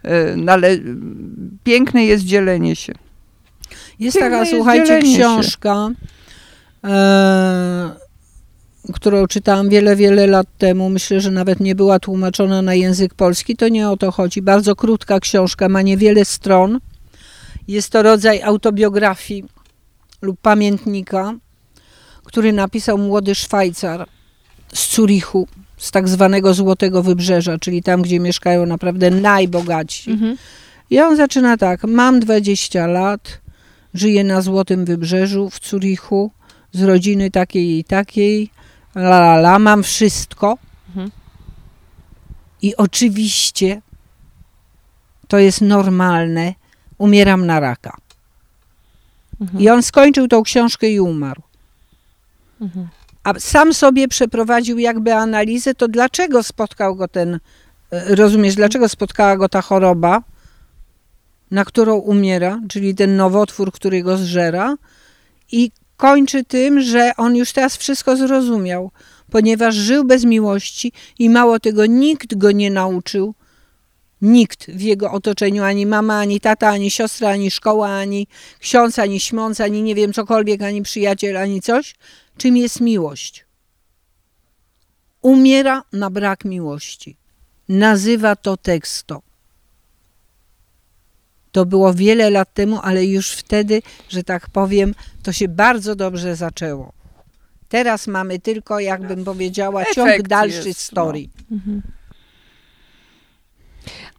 y, 0.05 0.09
no 0.37 0.53
ale 0.53 0.79
piękne 1.65 2.05
jest 2.05 2.25
dzielenie 2.25 2.77
się. 2.77 2.93
Jest 3.99 4.17
Piękne 4.17 4.31
taka, 4.31 4.41
jest 4.41 4.53
słuchajcie, 4.53 4.99
książka, 4.99 5.89
e, 6.85 7.91
którą 8.93 9.27
czytałam 9.27 9.69
wiele, 9.69 9.97
wiele 9.97 10.27
lat 10.27 10.47
temu, 10.59 10.91
myślę, 10.91 11.21
że 11.21 11.31
nawet 11.31 11.61
nie 11.61 11.75
była 11.75 11.99
tłumaczona 11.99 12.63
na 12.63 12.75
język 12.75 13.15
polski, 13.15 13.57
to 13.57 13.69
nie 13.69 13.91
o 13.91 13.97
to 13.97 14.11
chodzi. 14.11 14.43
Bardzo 14.43 14.77
krótka 14.77 15.21
książka, 15.21 15.69
ma 15.69 15.83
niewiele 15.83 16.25
stron. 16.25 16.81
Jest 17.69 17.91
to 17.91 18.03
rodzaj 18.03 18.43
autobiografii 18.43 19.45
lub 20.23 20.41
pamiętnika, 20.41 21.35
który 22.25 22.53
napisał 22.53 22.99
młody 22.99 23.35
Szwajcar 23.35 24.07
z 24.77 24.95
Zurichu, 24.95 25.49
z 25.77 25.91
tak 25.91 26.09
zwanego 26.09 26.55
Złotego 26.55 27.03
Wybrzeża, 27.03 27.59
czyli 27.59 27.83
tam, 27.83 28.03
gdzie 28.03 28.21
mieszkają 28.21 28.67
naprawdę 28.67 29.11
najbogatsi. 29.11 30.11
Mhm. 30.11 30.37
I 30.91 31.01
on 31.01 31.17
zaczyna 31.17 31.57
tak, 31.57 31.85
mam 31.85 32.21
20 32.21 32.87
lat, 32.87 33.41
żyję 33.95 34.25
na 34.25 34.41
Złotym 34.41 34.85
Wybrzeżu 34.85 35.51
w 35.51 35.69
Zurichu, 35.69 36.31
z 36.73 36.83
rodziny 36.83 37.31
takiej 37.31 37.79
i 37.79 37.85
takiej, 37.85 38.51
la 38.95 39.19
la 39.19 39.35
la, 39.37 39.59
mam 39.59 39.83
wszystko. 39.83 40.59
Mhm. 40.89 41.11
I 42.63 42.77
oczywiście 42.77 43.83
to 45.29 45.39
jest 45.39 45.61
normalne, 45.61 46.55
umieram 46.99 47.47
na 47.47 47.61
raka. 47.61 47.97
Mhm. 49.41 49.63
I 49.63 49.69
on 49.69 49.83
skończył 49.83 50.29
tą 50.29 50.43
książkę 50.43 50.91
i 50.91 51.01
umarł. 51.01 51.43
Mhm. 52.61 52.89
A 53.27 53.41
sam 53.41 53.75
sobie 53.75 54.09
przeprowadził 54.09 54.79
jakby 54.79 55.15
analizę, 55.15 55.75
to 55.75 55.89
dlaczego 55.89 56.43
spotkał 56.43 56.97
go 56.97 57.09
ten, 57.09 57.39
e, 57.91 58.15
rozumiesz, 58.15 58.55
dlaczego 58.55 58.89
spotkała 58.89 59.37
go 59.37 59.49
ta 59.49 59.63
choroba, 59.63 60.23
na 61.51 61.65
którą 61.65 61.97
umiera, 61.97 62.61
czyli 62.69 62.95
ten 62.95 63.17
nowotwór, 63.17 63.73
który 63.73 64.03
go 64.03 64.17
zżera 64.17 64.77
i 65.53 65.71
kończy 65.97 66.45
tym, 66.45 66.81
że 66.81 67.13
on 67.17 67.37
już 67.37 67.53
teraz 67.53 67.77
wszystko 67.77 68.17
zrozumiał, 68.17 68.91
ponieważ 69.31 69.75
żył 69.75 70.05
bez 70.05 70.25
miłości 70.25 70.93
i 71.19 71.31
mało 71.31 71.61
tego, 71.61 71.87
nikt 71.87 72.35
go 72.35 72.53
nie 72.53 72.71
nauczył, 72.71 73.35
nikt 74.23 74.67
w 74.67 74.81
jego 74.81 75.13
otoczeniu, 75.13 75.63
ani 75.65 75.87
mama, 75.87 76.19
ani 76.19 76.41
tata, 76.41 76.69
ani 76.69 76.91
siostra, 76.91 77.29
ani 77.29 77.51
szkoła, 77.51 77.89
ani 77.89 78.27
ksiądz, 78.61 78.99
ani 78.99 79.21
śmąc, 79.21 79.61
ani 79.61 79.83
nie 79.83 79.95
wiem 79.95 80.13
cokolwiek, 80.13 80.63
ani 80.63 80.83
przyjaciel, 80.83 81.37
ani 81.37 81.61
coś, 81.63 81.95
czym 82.37 82.57
jest 82.57 82.81
miłość. 82.81 83.45
Umiera 85.23 85.83
na 85.93 86.11
brak 86.11 86.45
miłości. 86.45 87.17
Nazywa 87.69 88.37
to 88.37 88.57
teksto. 88.57 89.23
To 91.53 91.67
było 91.67 91.95
wiele 91.95 92.31
lat 92.31 92.55
temu, 92.55 92.81
ale 92.83 93.05
już 93.05 93.31
wtedy, 93.31 93.83
że 94.09 94.25
tak 94.25 94.51
powiem, 94.51 94.95
to 95.23 95.33
się 95.33 95.49
bardzo 95.49 95.97
dobrze 95.97 96.37
zaczęło. 96.37 96.93
Teraz 97.69 98.07
mamy 98.07 98.39
tylko, 98.39 98.81
jakbym 98.81 99.25
powiedziała, 99.25 99.85
ciąg 99.95 100.09
Efekt 100.09 100.29
dalszy 100.29 100.69
jest, 100.69 100.81
story. 100.81 101.29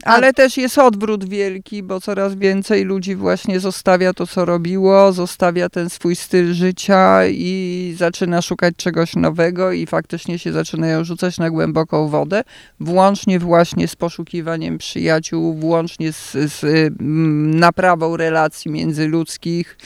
Ale 0.04 0.34
też 0.34 0.58
jest 0.58 0.78
odwrót 0.78 1.30
wielki, 1.30 1.84
bo 1.84 2.02
coraz 2.02 2.36
więcej 2.36 2.84
ludzi 2.84 3.16
właśnie 3.16 3.60
zostawia 3.60 4.14
to, 4.14 4.28
co 4.28 4.46
robiło, 4.46 5.14
zostawia 5.14 5.70
ten 5.70 5.90
swój 5.90 6.16
styl 6.16 6.54
życia 6.54 7.28
i 7.28 7.94
zaczyna 7.98 8.42
szukać 8.42 8.76
czegoś 8.76 9.16
nowego 9.16 9.72
i 9.72 9.86
faktycznie 9.86 10.40
się 10.40 10.52
zaczynają 10.52 11.04
rzucać 11.04 11.38
na 11.38 11.50
głęboką 11.50 12.08
wodę, 12.10 12.44
włącznie 12.80 13.40
właśnie 13.40 13.88
z 13.88 13.96
poszukiwaniem 13.96 14.78
przyjaciół, 14.78 15.54
włącznie 15.54 16.14
z, 16.14 16.32
z 16.32 16.64
mm, 16.64 17.60
naprawą 17.60 18.18
relacji 18.18 18.72
międzyludzkich, 18.72 19.78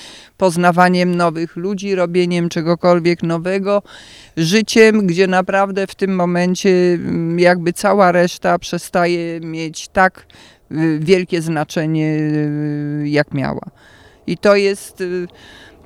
poznawaniem 0.42 1.16
nowych 1.16 1.56
ludzi, 1.56 1.96
robieniem 1.96 2.50
czegokolwiek 2.50 3.24
nowego, 3.24 3.84
życiem, 4.38 5.08
gdzie 5.08 5.28
naprawdę 5.28 5.88
w 5.88 5.96
tym 5.96 6.16
momencie 6.16 6.70
mm, 6.70 7.40
jakby 7.40 7.74
cała 7.74 8.12
reszta 8.12 8.60
przestaje 8.60 9.40
mieć 9.40 9.88
tak 9.88 10.26
y, 10.72 11.00
wielkie 11.02 11.42
znaczenie, 11.42 12.08
y, 12.08 13.04
jak 13.06 13.34
miała. 13.34 13.62
I 14.28 14.38
to 14.38 14.56
jest, 14.56 15.02
y, 15.02 15.28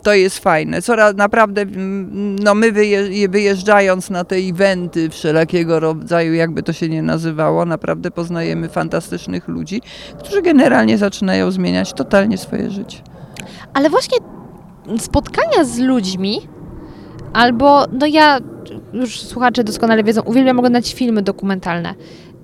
to 0.03 0.13
jest 0.13 0.39
fajne. 0.39 0.81
Coraz 0.81 1.15
naprawdę, 1.15 1.61
mm, 1.61 2.39
no 2.39 2.55
my 2.55 2.71
wyje- 2.71 3.29
wyjeżdżając 3.29 4.09
na 4.09 4.23
te 4.23 4.35
eventy 4.35 5.09
wszelakiego 5.09 5.79
rodzaju, 5.79 6.33
jakby 6.33 6.63
to 6.63 6.73
się 6.73 6.89
nie 6.89 7.01
nazywało, 7.01 7.65
naprawdę 7.65 8.11
poznajemy 8.11 8.69
fantastycznych 8.69 9.47
ludzi, 9.47 9.81
którzy 10.19 10.41
generalnie 10.41 10.97
zaczynają 10.97 11.51
zmieniać 11.51 11.93
totalnie 11.93 12.37
swoje 12.37 12.71
życie. 12.71 12.97
Ale 13.73 13.89
właśnie 13.89 14.17
spotkania 14.97 15.63
z 15.63 15.79
ludźmi, 15.79 16.41
albo, 17.33 17.85
no 17.91 18.05
ja, 18.05 18.39
już 18.93 19.21
słuchacze 19.21 19.63
doskonale 19.63 20.03
wiedzą, 20.03 20.21
uwielbiam 20.21 20.59
oglądać 20.59 20.93
filmy 20.93 21.21
dokumentalne, 21.21 21.95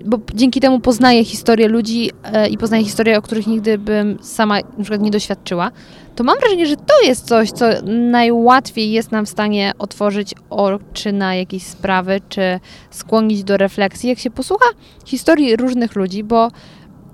bo 0.05 0.17
dzięki 0.33 0.59
temu 0.59 0.79
poznaję 0.79 1.25
historię 1.25 1.67
ludzi 1.67 2.11
e, 2.23 2.49
i 2.49 2.57
poznaję 2.57 2.83
historie, 2.83 3.17
o 3.17 3.21
których 3.21 3.47
nigdy 3.47 3.77
bym 3.77 4.17
sama 4.21 4.55
na 4.55 4.83
przykład 4.83 5.01
nie 5.01 5.11
doświadczyła, 5.11 5.71
to 6.15 6.23
mam 6.23 6.39
wrażenie, 6.39 6.65
że 6.65 6.75
to 6.75 7.01
jest 7.03 7.27
coś, 7.27 7.51
co 7.51 7.65
najłatwiej 8.11 8.91
jest 8.91 9.11
nam 9.11 9.25
w 9.25 9.29
stanie 9.29 9.71
otworzyć 9.79 10.33
oczy 10.49 11.11
na 11.13 11.35
jakieś 11.35 11.63
sprawy, 11.63 12.21
czy 12.29 12.59
skłonić 12.89 13.43
do 13.43 13.57
refleksji, 13.57 14.09
jak 14.09 14.19
się 14.19 14.31
posłucha 14.31 14.65
historii 15.05 15.55
różnych 15.55 15.95
ludzi, 15.95 16.23
bo 16.23 16.51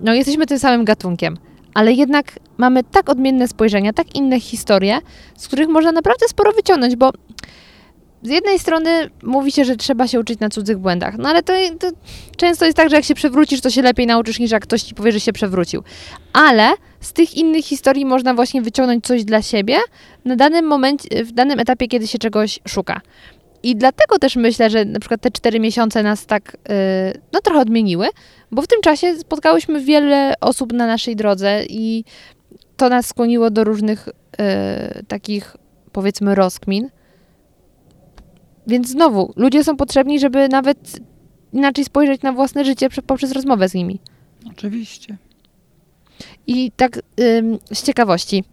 no, 0.02 0.14
jesteśmy 0.14 0.46
tym 0.46 0.60
samym 0.60 0.86
gatunkiem, 0.86 1.38
ale 1.74 1.94
jednak 1.94 2.40
mamy 2.58 2.84
tak 2.84 3.10
odmienne 3.10 3.48
spojrzenia, 3.48 3.94
tak 3.94 4.16
inne 4.16 4.40
historie, 4.40 5.00
z 5.38 5.48
których 5.48 5.68
można 5.68 5.92
naprawdę 5.92 6.28
sporo 6.28 6.52
wyciągnąć, 6.52 6.96
bo 6.96 7.12
z 8.24 8.30
jednej 8.30 8.60
strony 8.60 9.10
mówi 9.24 9.52
się, 9.52 9.66
że 9.66 9.76
trzeba 9.76 10.08
się 10.08 10.20
uczyć 10.20 10.40
na 10.40 10.50
cudzych 10.50 10.78
błędach, 10.78 11.18
no 11.18 11.30
ale 11.30 11.44
to, 11.44 11.54
to 11.80 11.88
często 12.38 12.66
jest 12.66 12.78
tak, 12.78 12.90
że 12.90 12.96
jak 12.96 13.06
się 13.06 13.16
przewrócisz, 13.16 13.62
to 13.62 13.70
się 13.70 13.82
lepiej 13.82 14.08
nauczysz 14.08 14.40
niż 14.40 14.52
jak 14.52 14.64
ktoś 14.64 14.82
ci 14.82 14.96
powie, 14.96 15.12
że 15.12 15.20
się 15.20 15.34
przewrócił. 15.34 15.84
Ale 16.34 16.74
z 17.02 17.14
tych 17.14 17.38
innych 17.38 17.66
historii 17.66 18.06
można 18.06 18.34
właśnie 18.34 18.62
wyciągnąć 18.62 19.06
coś 19.06 19.24
dla 19.24 19.42
siebie 19.42 19.78
na 20.26 20.36
danym 20.36 20.66
momencie, 20.66 21.26
w 21.26 21.32
danym 21.32 21.60
etapie, 21.60 21.88
kiedy 21.88 22.08
się 22.08 22.18
czegoś 22.18 22.60
szuka. 22.68 23.02
I 23.64 23.76
dlatego 23.76 24.20
też 24.20 24.36
myślę, 24.36 24.70
że 24.70 24.86
na 24.86 25.00
przykład 25.00 25.22
te 25.22 25.32
cztery 25.32 25.60
miesiące 25.60 26.04
nas 26.04 26.26
tak, 26.26 26.58
yy, 26.70 27.22
no 27.34 27.42
trochę 27.42 27.60
odmieniły, 27.60 28.08
bo 28.52 28.62
w 28.62 28.68
tym 28.68 28.82
czasie 28.82 29.16
spotkałyśmy 29.16 29.82
wiele 29.82 30.34
osób 30.42 30.74
na 30.74 30.88
naszej 30.88 31.16
drodze 31.16 31.64
i 31.70 32.04
to 32.78 32.90
nas 32.90 33.06
skłoniło 33.08 33.50
do 33.50 33.64
różnych 33.64 34.10
yy, 34.40 34.46
takich, 35.08 35.58
powiedzmy, 35.92 36.36
rozkmin. 36.36 36.90
Więc 38.68 38.90
znowu, 38.90 39.34
ludzie 39.36 39.64
są 39.64 39.78
potrzebni, 39.78 40.20
żeby 40.20 40.50
nawet 40.50 41.00
inaczej 41.54 41.86
spojrzeć 41.86 42.22
na 42.22 42.32
własne 42.34 42.66
życie 42.66 42.90
prze- 42.90 43.02
poprzez 43.02 43.32
rozmowę 43.32 43.70
z 43.70 43.74
nimi. 43.74 44.00
Oczywiście. 44.52 45.18
I 46.48 46.72
tak 46.72 47.00
ym, 47.20 47.60
z 47.74 47.84
ciekawości, 47.84 48.44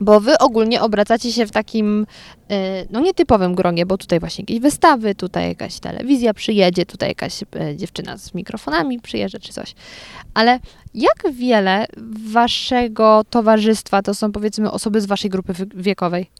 bo 0.00 0.20
wy 0.20 0.38
ogólnie 0.38 0.82
obracacie 0.82 1.32
się 1.32 1.46
w 1.46 1.50
takim, 1.50 2.06
y, 2.52 2.54
no 2.90 3.00
nietypowym 3.00 3.54
gronie, 3.54 3.86
bo 3.86 3.98
tutaj 3.98 4.20
właśnie 4.20 4.42
jakieś 4.42 4.58
wystawy, 4.60 5.14
tutaj 5.14 5.48
jakaś 5.48 5.80
telewizja 5.80 6.34
przyjedzie, 6.34 6.86
tutaj 6.86 7.08
jakaś 7.08 7.42
y, 7.42 7.46
dziewczyna 7.76 8.16
z 8.16 8.34
mikrofonami 8.34 9.00
przyjeżdża 9.00 9.38
czy 9.38 9.52
coś. 9.52 9.74
Ale 10.34 10.60
jak 10.94 11.32
wiele 11.32 11.86
waszego 12.32 13.22
towarzystwa 13.30 14.02
to 14.02 14.14
są 14.14 14.32
powiedzmy 14.32 14.70
osoby 14.70 15.00
z 15.00 15.06
waszej 15.06 15.30
grupy 15.30 15.52
wiekowej? 15.74 16.30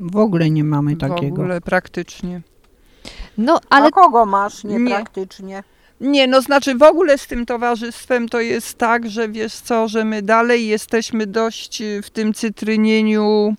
W 0.00 0.16
ogóle 0.16 0.50
nie 0.50 0.64
mamy 0.64 0.94
W 0.94 0.98
takiego. 0.98 1.34
ogóle 1.34 1.60
praktycznie. 1.60 2.40
No, 3.38 3.60
ale 3.70 3.86
A 3.86 3.90
kogo 3.90 4.26
masz 4.26 4.64
Nie. 4.64 4.78
niepraktycznie? 4.78 5.46
Nie, 5.46 5.62
no 6.00 6.42
znaczy 6.42 6.74
w 6.74 6.82
ogóle 6.82 7.18
z 7.18 7.26
tym 7.26 7.46
towarzystwem 7.46 8.28
to 8.28 8.40
jest 8.40 8.78
tak, 8.78 9.10
że 9.10 9.28
wiesz 9.28 9.54
co, 9.54 9.88
że 9.88 10.04
my 10.04 10.22
dalej 10.22 10.66
jesteśmy 10.66 11.26
dość 11.26 11.82
y, 11.82 12.02
w 12.02 12.10
tym 12.10 12.34
cytrynieniu 12.34 13.54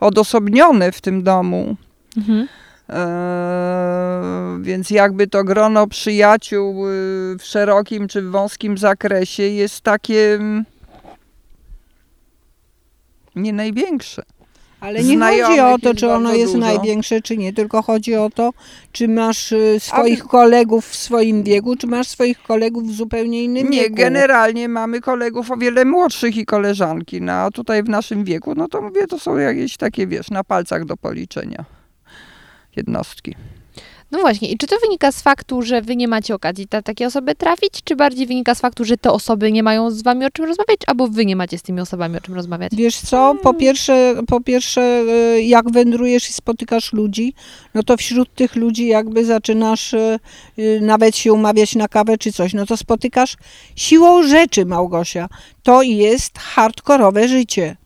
odosobnione 0.00 0.92
w 0.92 1.00
tym 1.00 1.22
domu. 1.22 1.76
mhm. 2.16 2.48
Eee, 2.88 4.62
więc 4.62 4.90
jakby 4.90 5.26
to 5.26 5.44
grono 5.44 5.86
przyjaciół 5.86 6.88
y, 6.88 7.36
w 7.38 7.42
szerokim 7.42 8.08
czy 8.08 8.22
w 8.22 8.30
wąskim 8.30 8.78
zakresie 8.78 9.42
jest 9.42 9.80
takie 9.80 10.34
mm, 10.34 10.64
nie 13.34 13.52
największe. 13.52 14.22
Ale 14.82 15.02
nie 15.02 15.18
chodzi 15.18 15.60
o 15.60 15.78
to, 15.78 15.94
czy 15.94 16.10
ono 16.10 16.34
jest 16.34 16.52
dużo. 16.54 16.66
największe, 16.66 17.20
czy 17.22 17.36
nie, 17.36 17.52
tylko 17.52 17.82
chodzi 17.82 18.14
o 18.16 18.30
to, 18.30 18.50
czy 18.92 19.08
masz 19.08 19.52
y, 19.52 19.76
swoich 19.80 20.24
kolegów 20.24 20.86
w 20.86 20.96
swoim 20.96 21.42
wieku, 21.42 21.76
czy 21.76 21.86
masz 21.86 22.08
swoich 22.08 22.42
kolegów 22.42 22.84
w 22.88 22.94
zupełnie 22.94 23.44
innym 23.44 23.70
Nie, 23.70 23.80
wieku. 23.80 23.94
generalnie 23.94 24.68
mamy 24.68 25.00
kolegów 25.00 25.50
o 25.50 25.56
wiele 25.56 25.84
młodszych 25.84 26.36
i 26.36 26.44
koleżanki, 26.46 27.20
no 27.20 27.32
a 27.32 27.50
tutaj 27.50 27.82
w 27.82 27.88
naszym 27.88 28.24
wieku, 28.24 28.54
no 28.54 28.68
to 28.68 28.82
mówię, 28.82 29.06
to 29.06 29.18
są 29.18 29.36
jakieś 29.36 29.76
takie, 29.76 30.06
wiesz, 30.06 30.30
na 30.30 30.44
palcach 30.44 30.84
do 30.84 30.96
policzenia. 30.96 31.64
jednostki. 32.76 33.34
No 34.12 34.20
właśnie, 34.20 34.50
i 34.50 34.58
czy 34.58 34.66
to 34.66 34.76
wynika 34.82 35.12
z 35.12 35.22
faktu, 35.22 35.62
że 35.62 35.82
wy 35.82 35.96
nie 35.96 36.08
macie 36.08 36.34
okazji 36.34 36.66
na 36.72 36.82
takie 36.82 37.06
osoby 37.06 37.34
trafić, 37.34 37.72
czy 37.84 37.96
bardziej 37.96 38.26
wynika 38.26 38.54
z 38.54 38.60
faktu, 38.60 38.84
że 38.84 38.96
te 38.96 39.12
osoby 39.12 39.52
nie 39.52 39.62
mają 39.62 39.90
z 39.90 40.02
wami 40.02 40.26
o 40.26 40.30
czym 40.30 40.44
rozmawiać, 40.44 40.80
albo 40.86 41.08
wy 41.08 41.26
nie 41.26 41.36
macie 41.36 41.58
z 41.58 41.62
tymi 41.62 41.80
osobami 41.80 42.16
o 42.16 42.20
czym 42.20 42.34
rozmawiać? 42.34 42.72
Wiesz 42.76 42.96
co, 42.96 43.34
po 43.42 43.54
pierwsze, 43.54 44.14
po 44.26 44.40
pierwsze, 44.40 44.82
e, 44.82 45.42
jak 45.42 45.70
wędrujesz 45.70 46.30
i 46.30 46.32
spotykasz 46.32 46.92
ludzi, 46.92 47.34
no 47.74 47.82
to 47.82 47.96
wśród 47.96 48.34
tych 48.34 48.56
ludzi 48.56 48.86
jakby 48.86 49.24
zaczynasz 49.24 49.94
e, 49.94 50.18
e, 50.58 50.80
nawet 50.80 51.16
się 51.16 51.32
umawiać 51.32 51.74
na 51.74 51.88
kawę 51.88 52.18
czy 52.18 52.32
coś, 52.32 52.54
no 52.54 52.66
to 52.66 52.76
spotykasz 52.76 53.36
siłą 53.76 54.22
rzeczy, 54.22 54.66
Małgosia. 54.66 55.28
To 55.62 55.82
jest 55.82 56.38
hardkorowe 56.38 57.28
życie. 57.28 57.76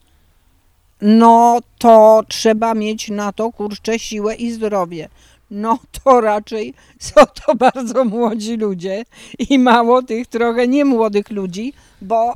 No 1.01 1.59
to 1.79 2.23
trzeba 2.29 2.75
mieć 2.75 3.09
na 3.09 3.33
to, 3.33 3.53
kurczę, 3.53 3.99
siłę 3.99 4.35
i 4.35 4.53
zdrowie. 4.53 5.09
No 5.51 5.79
to 6.05 6.21
raczej 6.21 6.75
są 6.99 7.15
to 7.47 7.55
bardzo 7.65 8.05
młodzi 8.05 8.57
ludzie 8.57 9.05
i 9.49 9.59
mało 9.59 10.03
tych 10.03 10.27
trochę 10.27 10.69
niemłodych 10.69 11.31
ludzi, 11.31 11.73
bo 12.03 12.35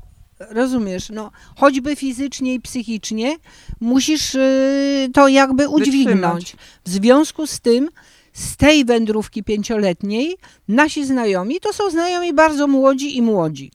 rozumiesz, 0.50 1.10
no 1.10 1.30
choćby 1.56 1.96
fizycznie 1.96 2.54
i 2.54 2.60
psychicznie 2.60 3.36
musisz 3.80 4.34
y, 4.34 5.10
to 5.14 5.28
jakby 5.28 5.68
udźwignąć. 5.68 6.44
Wytrzymać. 6.44 6.56
W 6.84 6.88
związku 6.88 7.46
z 7.46 7.60
tym 7.60 7.88
z 8.32 8.56
tej 8.56 8.84
wędrówki 8.84 9.42
pięcioletniej 9.44 10.36
nasi 10.68 11.04
znajomi 11.06 11.60
to 11.60 11.72
są 11.72 11.90
znajomi 11.90 12.32
bardzo 12.34 12.66
młodzi 12.66 13.16
i 13.16 13.22
młodzi. 13.22 13.72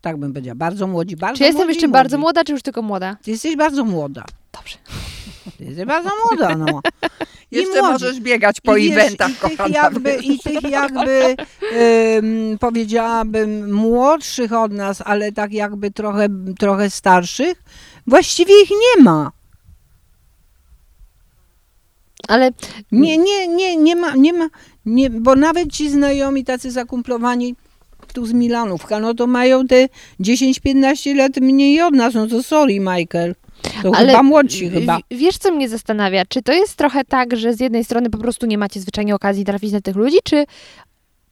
Tak 0.00 0.16
bym 0.16 0.32
powiedziała, 0.32 0.54
bardzo 0.54 0.86
młodzi, 0.86 1.16
bardzo 1.16 1.38
Czy 1.38 1.44
jestem 1.44 1.58
młodzi 1.58 1.68
jeszcze 1.76 1.86
i 1.86 1.90
bardzo 1.90 2.16
młodzi. 2.16 2.22
młoda, 2.22 2.44
czy 2.44 2.52
już 2.52 2.62
tylko 2.62 2.82
młoda? 2.82 3.16
Ty 3.22 3.30
jesteś 3.30 3.56
bardzo 3.56 3.84
młoda. 3.84 4.24
Dobrze. 4.52 4.76
Ty 5.58 5.64
jesteś 5.64 5.84
bardzo 5.84 6.10
młoda, 6.24 6.56
no. 6.56 6.80
I 7.52 7.56
Jeszcze 7.56 7.78
młodzi. 7.82 7.92
możesz 7.92 8.20
biegać 8.20 8.60
po 8.60 8.76
I 8.76 8.88
wiesz, 8.90 8.98
eventach, 8.98 9.30
i 9.30 9.32
tych 9.32 9.40
kochana. 9.40 9.74
jakby, 9.74 10.14
I 10.22 10.38
tych 10.38 10.62
jakby, 10.62 11.36
powiedziałabym, 12.60 13.72
młodszych 13.74 14.52
od 14.52 14.72
nas, 14.72 15.02
ale 15.04 15.32
tak 15.32 15.52
jakby 15.52 15.90
trochę, 15.90 16.26
trochę 16.58 16.90
starszych, 16.90 17.62
właściwie 18.06 18.62
ich 18.62 18.70
nie 18.70 19.02
ma. 19.02 19.32
Ale 22.28 22.50
Nie, 22.92 23.18
nie, 23.18 23.48
nie, 23.48 23.76
nie 23.76 23.96
ma, 23.96 24.14
nie 24.16 24.32
ma, 24.32 24.48
nie, 24.86 25.10
bo 25.10 25.36
nawet 25.36 25.72
ci 25.72 25.90
znajomi 25.90 26.44
tacy 26.44 26.70
zakumplowani 26.70 27.56
tu 28.14 28.26
z 28.26 28.32
Milanówka, 28.32 29.00
no 29.00 29.14
to 29.14 29.26
mają 29.26 29.66
te 29.66 29.88
10-15 30.20 31.16
lat 31.16 31.36
mniej 31.36 31.82
od 31.82 31.94
nas, 31.94 32.14
no 32.14 32.26
to 32.26 32.42
sorry 32.42 32.80
Michael. 32.80 33.34
To 33.82 33.92
Ale 33.96 34.06
chyba 34.06 34.22
młodsi 34.22 34.70
chyba. 34.70 34.98
w- 34.98 35.16
wiesz, 35.16 35.38
co 35.38 35.50
mnie 35.52 35.68
zastanawia? 35.68 36.24
Czy 36.28 36.42
to 36.42 36.52
jest 36.52 36.76
trochę 36.76 37.04
tak, 37.04 37.36
że 37.36 37.54
z 37.54 37.60
jednej 37.60 37.84
strony 37.84 38.10
po 38.10 38.18
prostu 38.18 38.46
nie 38.46 38.58
macie 38.58 38.80
zwyczajnie 38.80 39.14
okazji 39.14 39.44
trafić 39.44 39.72
na 39.72 39.80
tych 39.80 39.96
ludzi, 39.96 40.16
czy 40.24 40.44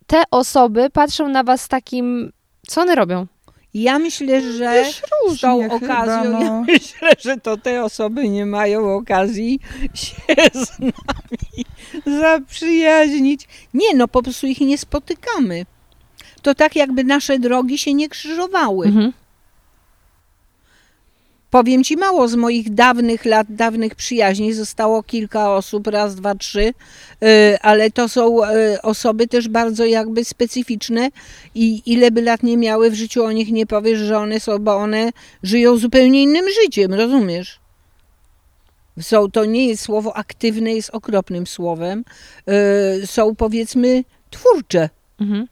te 0.07 0.23
osoby 0.31 0.91
patrzą 0.91 1.29
na 1.29 1.45
was 1.45 1.63
z 1.63 1.69
takim, 1.69 2.33
co 2.67 2.81
one 2.81 2.95
robią? 2.95 3.27
Ja 3.75 3.99
myślę, 3.99 4.41
że 4.53 4.73
Wiesz, 4.73 4.97
z 4.97 5.01
tą 5.01 5.09
różnie 5.29 5.69
chyba, 5.71 5.75
okazją, 5.95 6.33
ja 6.41 6.51
no. 6.51 6.61
myślę, 6.67 7.11
że 7.21 7.37
to 7.37 7.57
te 7.57 7.85
osoby 7.85 8.29
nie 8.29 8.47
mają 8.47 8.95
okazji 8.95 9.61
się 9.95 10.15
z 10.55 10.79
nami 10.81 11.65
zaprzyjaźnić. 12.21 13.49
Nie, 13.75 13.95
no 13.95 14.09
po 14.09 14.23
prostu 14.23 14.47
ich 14.47 14.61
nie 14.61 14.79
spotykamy. 14.79 15.67
To 16.43 16.55
tak 16.55 16.77
jakby 16.77 17.05
nasze 17.05 17.39
drogi 17.39 17.79
się 17.79 17.95
nie 17.95 18.09
krzyżowały. 18.09 18.87
Mhm. 18.87 19.13
Powiem 21.51 21.85
ci 21.85 21.97
mało 21.97 22.29
z 22.29 22.35
moich 22.35 22.75
dawnych 22.75 23.25
lat, 23.25 23.47
dawnych 23.51 23.95
przyjaźni. 23.95 24.55
Zostało 24.55 25.03
kilka 25.03 25.55
osób, 25.55 25.87
raz, 25.87 26.15
dwa, 26.15 26.35
trzy, 26.35 26.75
y, 27.25 27.59
ale 27.61 27.91
to 27.91 28.09
są 28.09 28.45
y, 28.45 28.83
osoby 28.83 29.29
też 29.29 29.49
bardzo 29.49 29.85
jakby 29.85 30.25
specyficzne 30.25 31.11
i 31.55 31.83
ile 31.87 32.11
by 32.11 32.23
lat 32.23 32.43
nie 32.43 32.57
miały 32.57 32.91
w 32.91 32.95
życiu, 32.95 33.25
o 33.25 33.33
nich 33.33 33.53
nie 33.53 33.67
powiesz, 33.67 33.99
że 33.99 34.19
one 34.19 34.41
są, 34.41 34.59
bo 34.59 34.77
one 34.77 35.11
żyją 35.43 35.77
zupełnie 35.77 36.23
innym 36.23 36.45
życiem, 36.63 36.95
rozumiesz? 36.95 37.61
Są, 39.01 39.31
to 39.31 39.45
nie 39.45 39.69
jest 39.69 39.83
słowo 39.83 40.17
aktywne, 40.17 40.73
jest 40.73 40.91
okropnym 40.91 41.47
słowem. 41.47 42.05
Y, 43.03 43.07
są 43.07 43.35
powiedzmy 43.35 44.05
twórcze. 44.31 44.89
Mhm. 45.21 45.47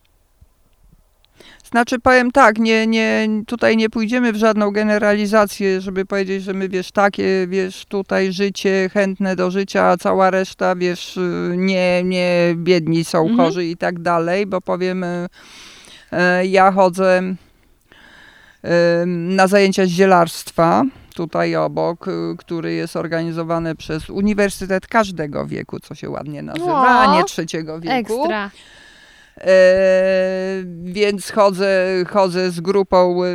Znaczy 1.70 1.98
powiem 1.98 2.30
tak, 2.30 2.58
nie, 2.58 2.86
nie, 2.86 3.28
tutaj 3.46 3.76
nie 3.76 3.90
pójdziemy 3.90 4.32
w 4.32 4.36
żadną 4.36 4.70
generalizację, 4.70 5.80
żeby 5.80 6.04
powiedzieć, 6.06 6.42
że 6.42 6.52
my 6.52 6.68
wiesz, 6.68 6.92
takie, 6.92 7.46
wiesz, 7.48 7.84
tutaj 7.88 8.32
życie 8.32 8.90
chętne 8.92 9.36
do 9.36 9.50
życia, 9.50 9.84
a 9.84 9.96
cała 9.96 10.30
reszta, 10.30 10.76
wiesz, 10.76 11.18
nie, 11.56 12.02
nie, 12.04 12.54
biedni 12.56 13.04
są, 13.04 13.20
Mhm. 13.22 13.36
chorzy 13.38 13.64
i 13.64 13.76
tak 13.76 13.98
dalej, 14.02 14.46
bo 14.46 14.60
powiem, 14.60 15.04
y, 15.04 15.28
y, 16.42 16.46
ja 16.46 16.72
chodzę 16.72 17.22
y, 18.64 19.06
na 19.06 19.46
zajęcia 19.46 19.86
z 19.86 19.88
zielarstwa, 19.88 20.82
tutaj 21.14 21.56
obok, 21.56 22.06
który 22.38 22.72
jest 22.74 22.96
organizowany 22.96 23.74
przez 23.74 24.10
Uniwersytet 24.10 24.86
Każdego 24.86 25.46
Wieku, 25.46 25.80
co 25.80 25.94
się 25.94 26.10
ładnie 26.10 26.42
nazywa, 26.42 26.88
a 27.00 27.12
O, 27.12 27.16
nie 27.18 27.24
trzeciego 27.24 27.80
wieku. 27.80 27.94
Ekstra. 28.22 28.50
E, 29.40 30.62
więc 30.84 31.30
chodzę, 31.30 32.04
chodzę 32.08 32.50
z 32.50 32.60
grupą, 32.60 33.24
e, 33.24 33.34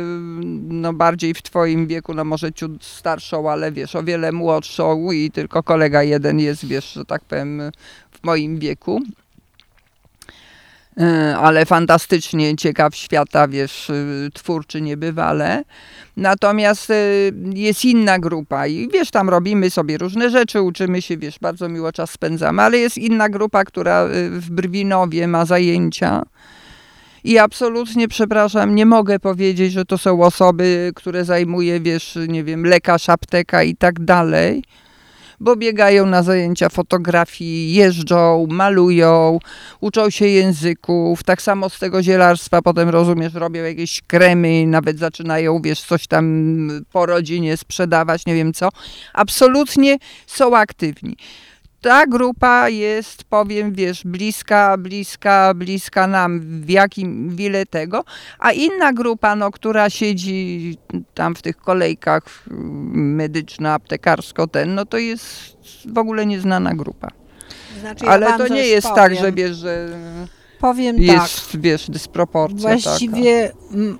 no 0.68 0.92
bardziej 0.92 1.34
w 1.34 1.42
twoim 1.42 1.86
wieku, 1.86 2.14
no 2.14 2.24
może 2.24 2.52
ciut 2.52 2.84
starszą, 2.84 3.50
ale 3.50 3.72
wiesz, 3.72 3.96
o 3.96 4.02
wiele 4.02 4.32
młodszą 4.32 5.12
i 5.12 5.30
tylko 5.30 5.62
kolega 5.62 6.02
jeden 6.02 6.40
jest, 6.40 6.66
wiesz, 6.66 6.92
że 6.92 7.04
tak 7.04 7.24
powiem, 7.24 7.62
w 8.10 8.24
moim 8.24 8.58
wieku. 8.58 9.00
E, 11.00 11.36
Ale 11.36 11.66
fantastycznie 11.66 12.56
ciekaw 12.56 12.96
świata, 12.96 13.48
wiesz, 13.48 13.90
e, 13.90 13.94
twórczy 14.34 14.80
niebywale. 14.80 15.64
Natomiast 16.16 16.90
e, 16.90 16.94
jest 17.54 17.84
inna 17.84 18.18
grupa 18.18 18.66
i 18.66 18.88
wiesz, 18.92 19.10
tam 19.10 19.30
robimy 19.30 19.70
sobie 19.70 19.98
różne 19.98 20.30
rzeczy, 20.30 20.62
uczymy 20.62 21.02
się, 21.02 21.16
wiesz, 21.16 21.38
bardzo 21.38 21.68
miło 21.68 21.92
czas 21.92 22.10
spędzamy, 22.10 22.62
ale 22.62 22.78
jest 22.78 22.98
inna 22.98 23.28
grupa, 23.28 23.64
która 23.64 24.00
e, 24.02 24.08
w 24.30 24.50
Brwinowie 24.50 25.28
ma 25.28 25.44
zajęcia. 25.44 26.22
I 27.24 27.38
absolutnie, 27.38 28.08
przepraszam, 28.08 28.74
nie 28.74 28.86
mogę 28.86 29.20
powiedzieć, 29.20 29.72
że 29.72 29.84
to 29.84 29.98
są 29.98 30.22
osoby, 30.22 30.92
które 30.94 31.24
zajmuje, 31.24 31.80
wiesz, 31.80 32.18
nie 32.28 32.44
wiem, 32.44 32.66
lekarz, 32.66 33.08
apteka 33.08 33.62
i 33.62 33.76
tak 33.76 34.04
dalej, 34.04 34.64
bo 35.40 35.56
biegają 35.56 36.06
na 36.06 36.22
zajęcia 36.22 36.68
fotografii, 36.68 37.74
jeżdżą, 37.74 38.46
malują, 38.50 39.38
uczą 39.80 40.10
się 40.10 40.26
języków, 40.26 41.22
tak 41.22 41.42
samo 41.42 41.70
z 41.70 41.78
tego 41.78 42.02
zielarstwa, 42.02 42.62
potem 42.62 42.88
rozumiesz, 42.88 43.34
robią 43.34 43.62
jakieś 43.62 44.02
kremy, 44.06 44.66
nawet 44.66 44.98
zaczynają, 44.98 45.62
wiesz, 45.62 45.82
coś 45.82 46.06
tam 46.06 46.84
po 46.92 47.06
rodzinie 47.06 47.56
sprzedawać, 47.56 48.26
nie 48.26 48.34
wiem 48.34 48.52
co. 48.52 48.68
Absolutnie 49.12 49.98
są 50.26 50.56
aktywni. 50.56 51.16
Ta 51.84 52.06
grupa 52.06 52.68
jest, 52.68 53.24
powiem, 53.24 53.72
wiesz, 53.72 54.04
bliska, 54.04 54.76
bliska, 54.78 55.54
bliska 55.54 56.06
nam 56.06 56.40
w 56.40 56.70
jakim, 56.70 57.30
w 57.30 57.40
ile 57.40 57.66
tego, 57.66 58.04
a 58.38 58.52
inna 58.52 58.92
grupa, 58.92 59.36
no, 59.36 59.50
która 59.50 59.90
siedzi 59.90 60.78
tam 61.14 61.34
w 61.34 61.42
tych 61.42 61.56
kolejkach 61.56 62.22
mm, 62.50 63.14
medyczna, 63.14 63.74
aptekarsko, 63.74 64.46
ten, 64.46 64.74
no 64.74 64.86
to 64.86 64.98
jest 64.98 65.56
w 65.86 65.98
ogóle 65.98 66.26
nieznana 66.26 66.74
grupa. 66.74 67.08
Znaczy, 67.80 68.04
ja 68.04 68.10
Ale 68.10 68.26
wam 68.26 68.38
to 68.38 68.48
nie 68.48 68.66
jest 68.66 68.88
powiem. 68.88 68.96
tak, 68.96 69.16
że 69.16 69.32
wiesz, 69.32 69.56
że 69.56 69.88
Powiem 70.60 70.96
tak. 70.96 71.04
jest, 71.04 71.60
wiesz, 71.60 71.90
dysproporcja 71.90 72.58
Właściwie 72.58 73.52
mm, 73.74 73.98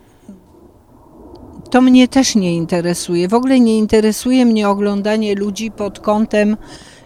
to 1.71 1.81
mnie 1.81 2.09
też 2.09 2.35
nie 2.35 2.57
interesuje. 2.57 3.29
W 3.29 3.35
ogóle 3.35 3.61
nie 3.61 3.79
interesuje 3.79 4.47
mnie 4.47 4.69
oglądanie 4.69 5.35
ludzi 5.35 5.71
pod 5.71 6.01
kątem, 6.01 6.57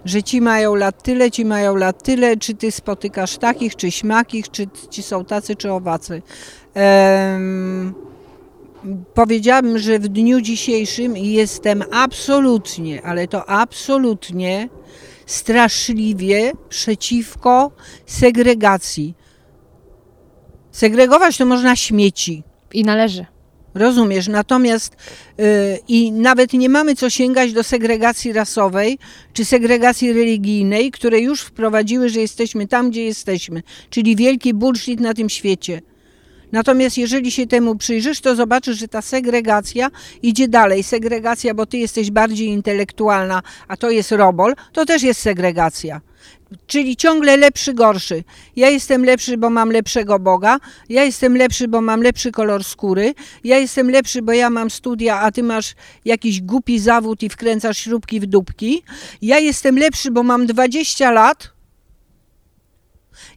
że 0.04 0.22
ci 0.22 0.40
mają 0.40 0.74
lat 0.74 1.02
tyle, 1.02 1.30
ci 1.30 1.44
mają 1.44 1.76
lat 1.76 2.02
tyle, 2.02 2.36
czy 2.36 2.54
ty 2.54 2.72
spotykasz 2.72 3.38
takich, 3.38 3.76
czy 3.76 3.90
śmakich, 3.90 4.50
czy 4.50 4.66
ci 4.90 5.02
są 5.02 5.24
tacy, 5.24 5.56
czy 5.56 5.72
owacy. 5.72 6.22
Em, 6.74 7.94
powiedziałabym, 9.14 9.78
że 9.78 9.98
w 9.98 10.08
dniu 10.08 10.40
dzisiejszym 10.40 11.16
jestem 11.16 11.84
absolutnie, 11.92 13.02
ale 13.02 13.28
to 13.28 13.48
absolutnie 13.48 14.68
straszliwie 15.26 16.52
przeciwko 16.68 17.70
segregacji. 18.06 19.14
Segregować 20.72 21.36
to 21.38 21.46
można 21.46 21.76
śmieci. 21.76 22.42
I 22.72 22.84
należy. 22.84 23.26
Rozumiesz, 23.78 24.28
natomiast 24.28 24.96
yy, 25.38 25.44
i 25.88 26.12
nawet 26.12 26.52
nie 26.52 26.68
mamy 26.68 26.94
co 26.94 27.10
sięgać 27.10 27.52
do 27.52 27.62
segregacji 27.62 28.32
rasowej 28.32 28.98
czy 29.32 29.44
segregacji 29.44 30.12
religijnej, 30.12 30.90
które 30.90 31.20
już 31.20 31.40
wprowadziły, 31.42 32.08
że 32.08 32.20
jesteśmy 32.20 32.66
tam, 32.66 32.90
gdzie 32.90 33.04
jesteśmy, 33.04 33.62
czyli 33.90 34.16
wielki 34.16 34.54
bullshit 34.54 35.00
na 35.00 35.14
tym 35.14 35.28
świecie. 35.28 35.82
Natomiast 36.52 36.98
jeżeli 36.98 37.30
się 37.30 37.46
temu 37.46 37.76
przyjrzysz, 37.76 38.20
to 38.20 38.36
zobaczysz, 38.36 38.78
że 38.78 38.88
ta 38.88 39.02
segregacja 39.02 39.90
idzie 40.22 40.48
dalej. 40.48 40.82
Segregacja, 40.82 41.54
bo 41.54 41.66
ty 41.66 41.78
jesteś 41.78 42.10
bardziej 42.10 42.48
intelektualna, 42.48 43.42
a 43.68 43.76
to 43.76 43.90
jest 43.90 44.12
robol, 44.12 44.54
to 44.72 44.86
też 44.86 45.02
jest 45.02 45.20
segregacja. 45.20 46.00
Czyli 46.66 46.96
ciągle 46.96 47.36
lepszy, 47.36 47.74
gorszy. 47.74 48.24
Ja 48.56 48.68
jestem 48.68 49.04
lepszy, 49.04 49.36
bo 49.36 49.50
mam 49.50 49.70
lepszego 49.70 50.18
Boga. 50.18 50.58
Ja 50.88 51.04
jestem 51.04 51.36
lepszy, 51.36 51.68
bo 51.68 51.80
mam 51.80 52.02
lepszy 52.02 52.32
kolor 52.32 52.64
skóry. 52.64 53.14
Ja 53.44 53.58
jestem 53.58 53.90
lepszy, 53.90 54.22
bo 54.22 54.32
ja 54.32 54.50
mam 54.50 54.70
studia, 54.70 55.20
a 55.20 55.32
ty 55.32 55.42
masz 55.42 55.74
jakiś 56.04 56.42
głupi 56.42 56.78
zawód 56.78 57.22
i 57.22 57.28
wkręcasz 57.28 57.78
śrubki 57.78 58.20
w 58.20 58.26
dupki. 58.26 58.82
Ja 59.22 59.38
jestem 59.38 59.78
lepszy, 59.78 60.10
bo 60.10 60.22
mam 60.22 60.46
20 60.46 61.10
lat. 61.10 61.50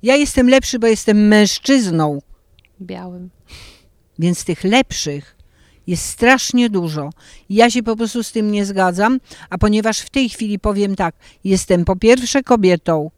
Ja 0.03 0.15
jestem 0.15 0.49
lepszy, 0.49 0.79
bo 0.79 0.88
jestem 0.88 1.27
mężczyzną. 1.27 2.21
Białym. 2.81 3.29
Więc 4.19 4.45
tych 4.45 4.63
lepszych 4.63 5.40
jest 5.91 6.05
strasznie 6.05 6.69
dużo. 6.69 7.09
Ja 7.49 7.69
się 7.69 7.84
po 7.84 7.95
prostu 7.95 8.23
z 8.23 8.31
tym 8.31 8.51
nie 8.51 8.65
zgadzam, 8.65 9.19
a 9.49 9.57
ponieważ 9.57 9.99
w 9.99 10.09
tej 10.09 10.30
chwili 10.30 10.59
powiem 10.59 10.95
tak, 10.95 11.15
jestem 11.43 11.85
po 11.85 11.95
pierwsze 11.95 12.43
kobietą, 12.43 13.11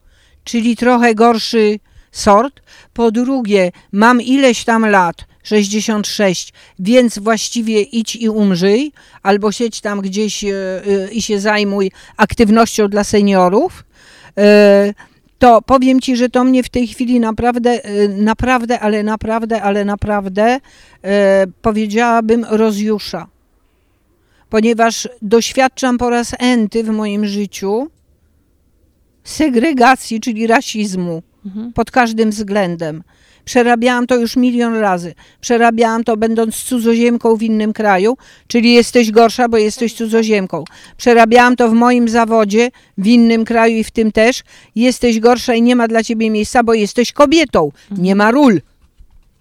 czyli 0.44 0.78
trochę 0.78 1.16
gorszy 1.16 1.80
sort, 2.12 2.62
po 2.94 3.12
drugie 3.12 3.72
mam 3.91 4.22
ileś 4.22 4.64
tam 4.64 4.86
lat, 4.86 5.16
66, 5.44 6.54
więc 6.80 7.20
właściwie 7.20 7.82
idź 7.82 8.16
i 8.16 8.30
umrzyj, 8.30 8.91
albo 9.24 9.52
siedź 9.52 9.82
tam 9.82 10.02
gdzieś 10.02 10.44
e, 10.44 10.50
e, 10.52 11.12
i 11.12 11.22
się 11.22 11.40
zajmuj 11.40 11.91
aktywnością 12.18 12.88
dla 12.88 13.04
seniorów. 13.04 13.84
E, 14.38 14.94
to 15.44 15.61
powiem 15.61 15.99
Ci, 16.02 16.15
że 16.15 16.30
to 16.30 16.44
mnie 16.44 16.64
w 16.64 16.70
tej 16.70 16.88
chwili 16.88 17.20
naprawdę, 17.20 17.84
e, 17.84 18.07
naprawdę, 18.07 18.80
ale 18.80 19.03
naprawdę, 19.03 19.61
ale 19.61 19.86
naprawdę 19.86 20.60
e, 21.03 21.45
powiedziałabym 21.61 22.45
rozjusza. 22.49 23.28
Ponieważ 24.49 25.10
doświadczam 25.22 25.98
po 25.98 26.10
raz 26.10 26.36
enty 26.40 26.84
w 26.84 26.90
moim 26.90 27.26
życiu 27.26 27.88
segregacji, 29.24 30.20
czyli 30.20 30.48
rasizmu 30.48 31.24
Mhm. 31.45 31.74
pod 31.74 31.91
każdym 31.91 32.30
względem. 32.30 33.03
Przerabiałam 33.45 34.07
to 34.07 34.15
już 34.15 34.36
milion 34.36 34.76
razy. 34.76 35.14
Przerabiałam 35.41 36.03
to 36.03 36.18
będąc 36.18 36.56
cudzoziemką 36.56 37.36
w 37.36 37.44
innym 37.44 37.74
kraju, 37.74 38.18
czyli 38.48 38.74
jesteś 38.74 39.11
gorsza, 39.11 39.49
bo 39.49 39.57
jesteś 39.57 39.94
cudzoziemką. 39.94 40.64
Przerabiałam 40.98 41.56
to 41.56 41.70
w 41.70 41.74
moim 41.74 42.10
zawodzie 42.10 42.72
w 42.98 43.07
innym 43.07 43.45
kraju 43.45 43.78
i 43.78 43.84
w 43.84 43.91
tym 43.91 44.11
też. 44.11 44.44
Jesteś 44.76 45.20
gorsza 45.20 45.53
i 45.53 45.61
nie 45.61 45.76
ma 45.76 45.88
dla 45.88 46.03
ciebie 46.03 46.30
miejsca, 46.30 46.64
bo 46.64 46.74
jesteś 46.74 47.11
kobietą. 47.11 47.72
Nie 47.98 48.15
ma 48.15 48.32
ról. 48.32 48.61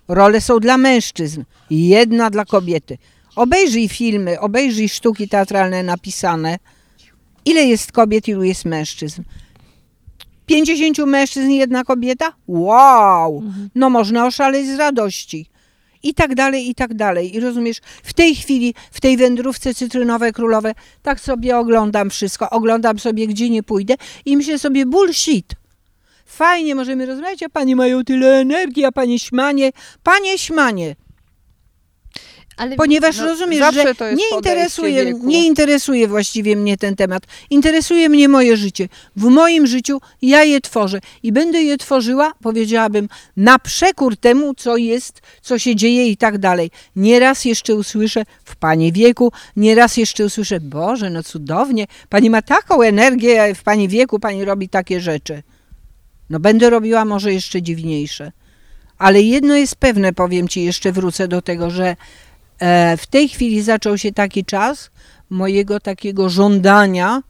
Role 0.08 0.40
są 0.40 0.58
dla 0.58 0.78
mężczyzn, 0.78 1.42
jedna 1.70 2.30
dla 2.30 2.44
kobiety. 2.44 2.98
Obejrzyj 3.36 3.88
filmy, 3.88 4.40
obejrzyj 4.40 4.88
sztuki 4.88 5.28
teatralne 5.28 5.82
napisane. 5.82 6.58
Ile 7.44 7.64
jest 7.64 7.92
kobiet, 7.92 8.28
ilu 8.28 8.42
jest 8.42 8.64
mężczyzn? 8.64 9.22
50 10.52 10.98
mężczyzn 10.98 11.50
i 11.50 11.56
jedna 11.56 11.84
kobieta? 11.84 12.32
Wow! 12.48 13.42
No 13.74 13.90
można 13.90 14.26
oszaleć 14.26 14.66
z 14.66 14.78
radości. 14.78 15.46
I 16.02 16.14
tak 16.14 16.34
dalej, 16.34 16.68
i 16.68 16.74
tak 16.74 16.94
dalej. 16.94 17.36
I 17.36 17.40
rozumiesz, 17.40 17.76
w 18.02 18.12
tej 18.12 18.34
chwili, 18.34 18.74
w 18.90 19.00
tej 19.00 19.16
wędrówce 19.16 19.74
cytrynowe 19.74 20.32
królowe, 20.32 20.74
tak 21.02 21.20
sobie 21.20 21.58
oglądam 21.58 22.10
wszystko. 22.10 22.50
Oglądam 22.50 22.98
sobie, 22.98 23.26
gdzie 23.26 23.50
nie 23.50 23.62
pójdę 23.62 23.94
i 24.24 24.36
myślę 24.36 24.58
sobie, 24.58 24.86
bullshit. 24.86 25.54
Fajnie 26.26 26.74
możemy 26.74 27.06
rozmawiać, 27.06 27.42
a 27.42 27.48
panie 27.48 27.76
mają 27.76 28.04
tyle 28.04 28.40
energii, 28.40 28.84
a 28.84 28.92
panie 28.92 29.18
śmanie. 29.18 29.70
Panie 30.02 30.38
śmanie. 30.38 30.96
Ale 32.56 32.76
Ponieważ 32.76 33.18
No, 33.18 33.26
rozumiesz, 33.26 33.74
że 33.74 33.84
nie 34.14 34.36
interesuje, 34.36 35.04
wieku. 35.04 35.26
nie 35.26 35.46
interesuje 35.46 36.08
właściwie 36.08 36.56
mnie 36.56 36.76
ten 36.76 36.96
temat. 36.96 37.22
Interesuje 37.50 38.08
mnie 38.08 38.28
moje 38.28 38.56
życie. 38.56 38.88
W 39.16 39.24
moim 39.24 39.66
życiu 39.66 40.00
ja 40.22 40.44
je 40.44 40.60
tworzę 40.60 41.00
i 41.22 41.32
będę 41.32 41.62
je 41.62 41.78
tworzyła, 41.78 42.32
powiedziałabym, 42.42 43.08
na 43.36 43.58
przekór 43.58 44.16
temu, 44.16 44.54
co 44.54 44.76
jest, 44.76 45.20
co 45.42 45.58
się 45.58 45.76
dzieje 45.76 46.08
i 46.08 46.16
tak 46.16 46.38
dalej. 46.38 46.70
Nieraz 46.96 47.44
jeszcze 47.44 47.74
usłyszę 47.74 48.24
w 48.44 48.56
Pani 48.56 48.92
wieku, 48.92 49.32
nieraz 49.56 49.96
jeszcze 49.96 50.24
usłyszę, 50.24 50.60
Boże, 50.60 51.10
no 51.10 51.22
cudownie, 51.22 51.86
Pani 52.08 52.30
ma 52.30 52.42
taką 52.42 52.82
energię, 52.82 53.54
w 53.54 53.62
Pani 53.62 53.88
wieku 53.88 54.18
Pani 54.18 54.44
robi 54.44 54.68
takie 54.68 55.00
rzeczy. 55.00 55.42
No 56.30 56.40
będę 56.40 56.70
robiła 56.70 57.04
może 57.04 57.32
jeszcze 57.32 57.62
dziwniejsze. 57.62 58.32
Ale 58.98 59.22
jedno 59.22 59.56
jest 59.56 59.76
pewne, 59.76 60.12
powiem 60.12 60.48
Ci, 60.48 60.64
jeszcze 60.64 60.92
wrócę 60.92 61.28
do 61.28 61.42
tego, 61.42 61.70
że 61.70 61.96
w 62.96 63.06
tej 63.10 63.28
chwili 63.28 63.62
zaczął 63.62 63.98
się 63.98 64.12
taki 64.12 64.44
czas 64.44 64.90
mojego 65.30 65.80
takiego 65.80 66.28
żądania 66.28 67.22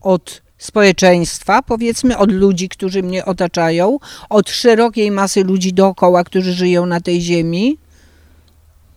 od 0.00 0.42
społeczeństwa, 0.58 1.62
powiedzmy 1.62 2.18
od 2.18 2.32
ludzi, 2.32 2.68
którzy 2.68 3.02
mnie 3.02 3.24
otaczają, 3.24 3.98
od 4.30 4.50
szerokiej 4.50 5.10
masy 5.10 5.44
ludzi 5.44 5.72
dookoła, 5.72 6.24
którzy 6.24 6.52
żyją 6.52 6.86
na 6.86 7.00
tej 7.00 7.20
ziemi. 7.20 7.78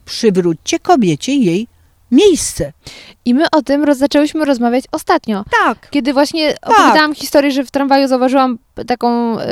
Przywróćcie 0.06 0.80
kobiecie 0.80 1.36
jej 1.36 1.68
miejsce. 2.12 2.74
I 3.26 3.34
my 3.34 3.46
o 3.52 3.62
tym 3.62 3.84
roz, 3.84 3.98
zaczęłyśmy 3.98 4.46
rozmawiać 4.46 4.86
ostatnio. 4.92 5.46
Tak. 5.66 5.90
Kiedy 5.90 6.14
właśnie 6.14 6.56
opowiadałam 6.62 7.16
historię, 7.16 7.52
że 7.52 7.64
w 7.64 7.72
tramwaju 7.72 8.08
zauważyłam 8.08 8.58
taką 8.88 9.40
y, 9.40 9.44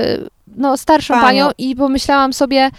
no, 0.57 0.77
starszą 0.77 1.13
Panią. 1.13 1.25
panią 1.25 1.51
i 1.57 1.75
pomyślałam 1.75 2.33
sobie, 2.33 2.71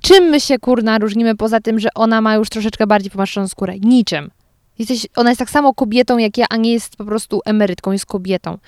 czym 0.00 0.24
my 0.24 0.40
się 0.40 0.58
kurna 0.58 0.98
różnimy 0.98 1.36
poza 1.36 1.60
tym, 1.60 1.78
że 1.78 1.88
ona 1.94 2.20
ma 2.20 2.34
już 2.34 2.48
troszeczkę 2.48 2.86
bardziej 2.86 3.10
pomarszczoną 3.10 3.48
skórę? 3.48 3.74
Niczym. 3.80 4.30
Jesteś, 4.78 5.06
ona 5.16 5.30
jest 5.30 5.38
tak 5.38 5.50
samo 5.50 5.74
kobietą 5.74 6.18
jak 6.18 6.38
ja, 6.38 6.46
a 6.50 6.56
nie 6.56 6.72
jest 6.72 6.96
po 6.96 7.04
prostu 7.04 7.40
emerytką, 7.44 7.92
jest 7.92 8.06
kobietą. 8.06 8.58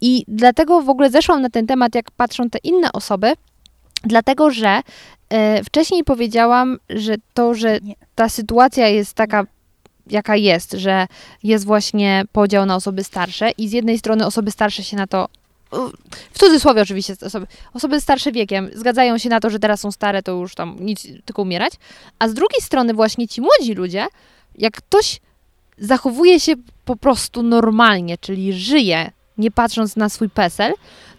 I 0.00 0.24
dlatego 0.28 0.82
w 0.82 0.88
ogóle 0.88 1.10
zeszłam 1.10 1.42
na 1.42 1.50
ten 1.50 1.66
temat, 1.66 1.94
jak 1.94 2.10
patrzą 2.10 2.50
te 2.50 2.58
inne 2.58 2.92
osoby, 2.92 3.32
dlatego 4.04 4.50
że 4.50 4.80
e, 5.28 5.64
wcześniej 5.64 6.04
powiedziałam, 6.04 6.78
że 6.90 7.14
to, 7.34 7.54
że 7.54 7.78
ta 8.14 8.28
sytuacja 8.28 8.88
jest 8.88 9.14
taka, 9.14 9.46
jaka 10.06 10.36
jest, 10.36 10.72
że 10.72 11.06
jest 11.42 11.64
właśnie 11.64 12.24
podział 12.32 12.66
na 12.66 12.76
osoby 12.76 13.04
starsze 13.04 13.50
i 13.50 13.68
z 13.68 13.72
jednej 13.72 13.98
strony 13.98 14.26
osoby 14.26 14.50
starsze 14.50 14.84
się 14.84 14.96
na 14.96 15.06
to 15.06 15.28
w 16.32 16.38
cudzysłowie 16.38 16.82
oczywiście 16.82 17.14
osoby, 17.26 17.46
osoby 17.74 18.00
starsze 18.00 18.32
wiekiem 18.32 18.70
zgadzają 18.74 19.18
się 19.18 19.28
na 19.28 19.40
to, 19.40 19.50
że 19.50 19.58
teraz 19.58 19.80
są 19.80 19.92
stare, 19.92 20.22
to 20.22 20.32
już 20.32 20.54
tam 20.54 20.76
nic, 20.80 21.06
tylko 21.24 21.42
umierać, 21.42 21.72
a 22.18 22.28
z 22.28 22.34
drugiej 22.34 22.60
strony 22.60 22.94
właśnie 22.94 23.28
ci 23.28 23.40
młodzi 23.40 23.74
ludzie, 23.74 24.06
jak 24.58 24.76
ktoś 24.76 25.20
zachowuje 25.78 26.40
się 26.40 26.52
po 26.84 26.96
prostu 26.96 27.42
normalnie, 27.42 28.18
czyli 28.18 28.52
żyje, 28.52 29.10
nie 29.38 29.50
patrząc 29.50 29.96
na 29.96 30.08
swój 30.08 30.30
PESEL, 30.30 30.72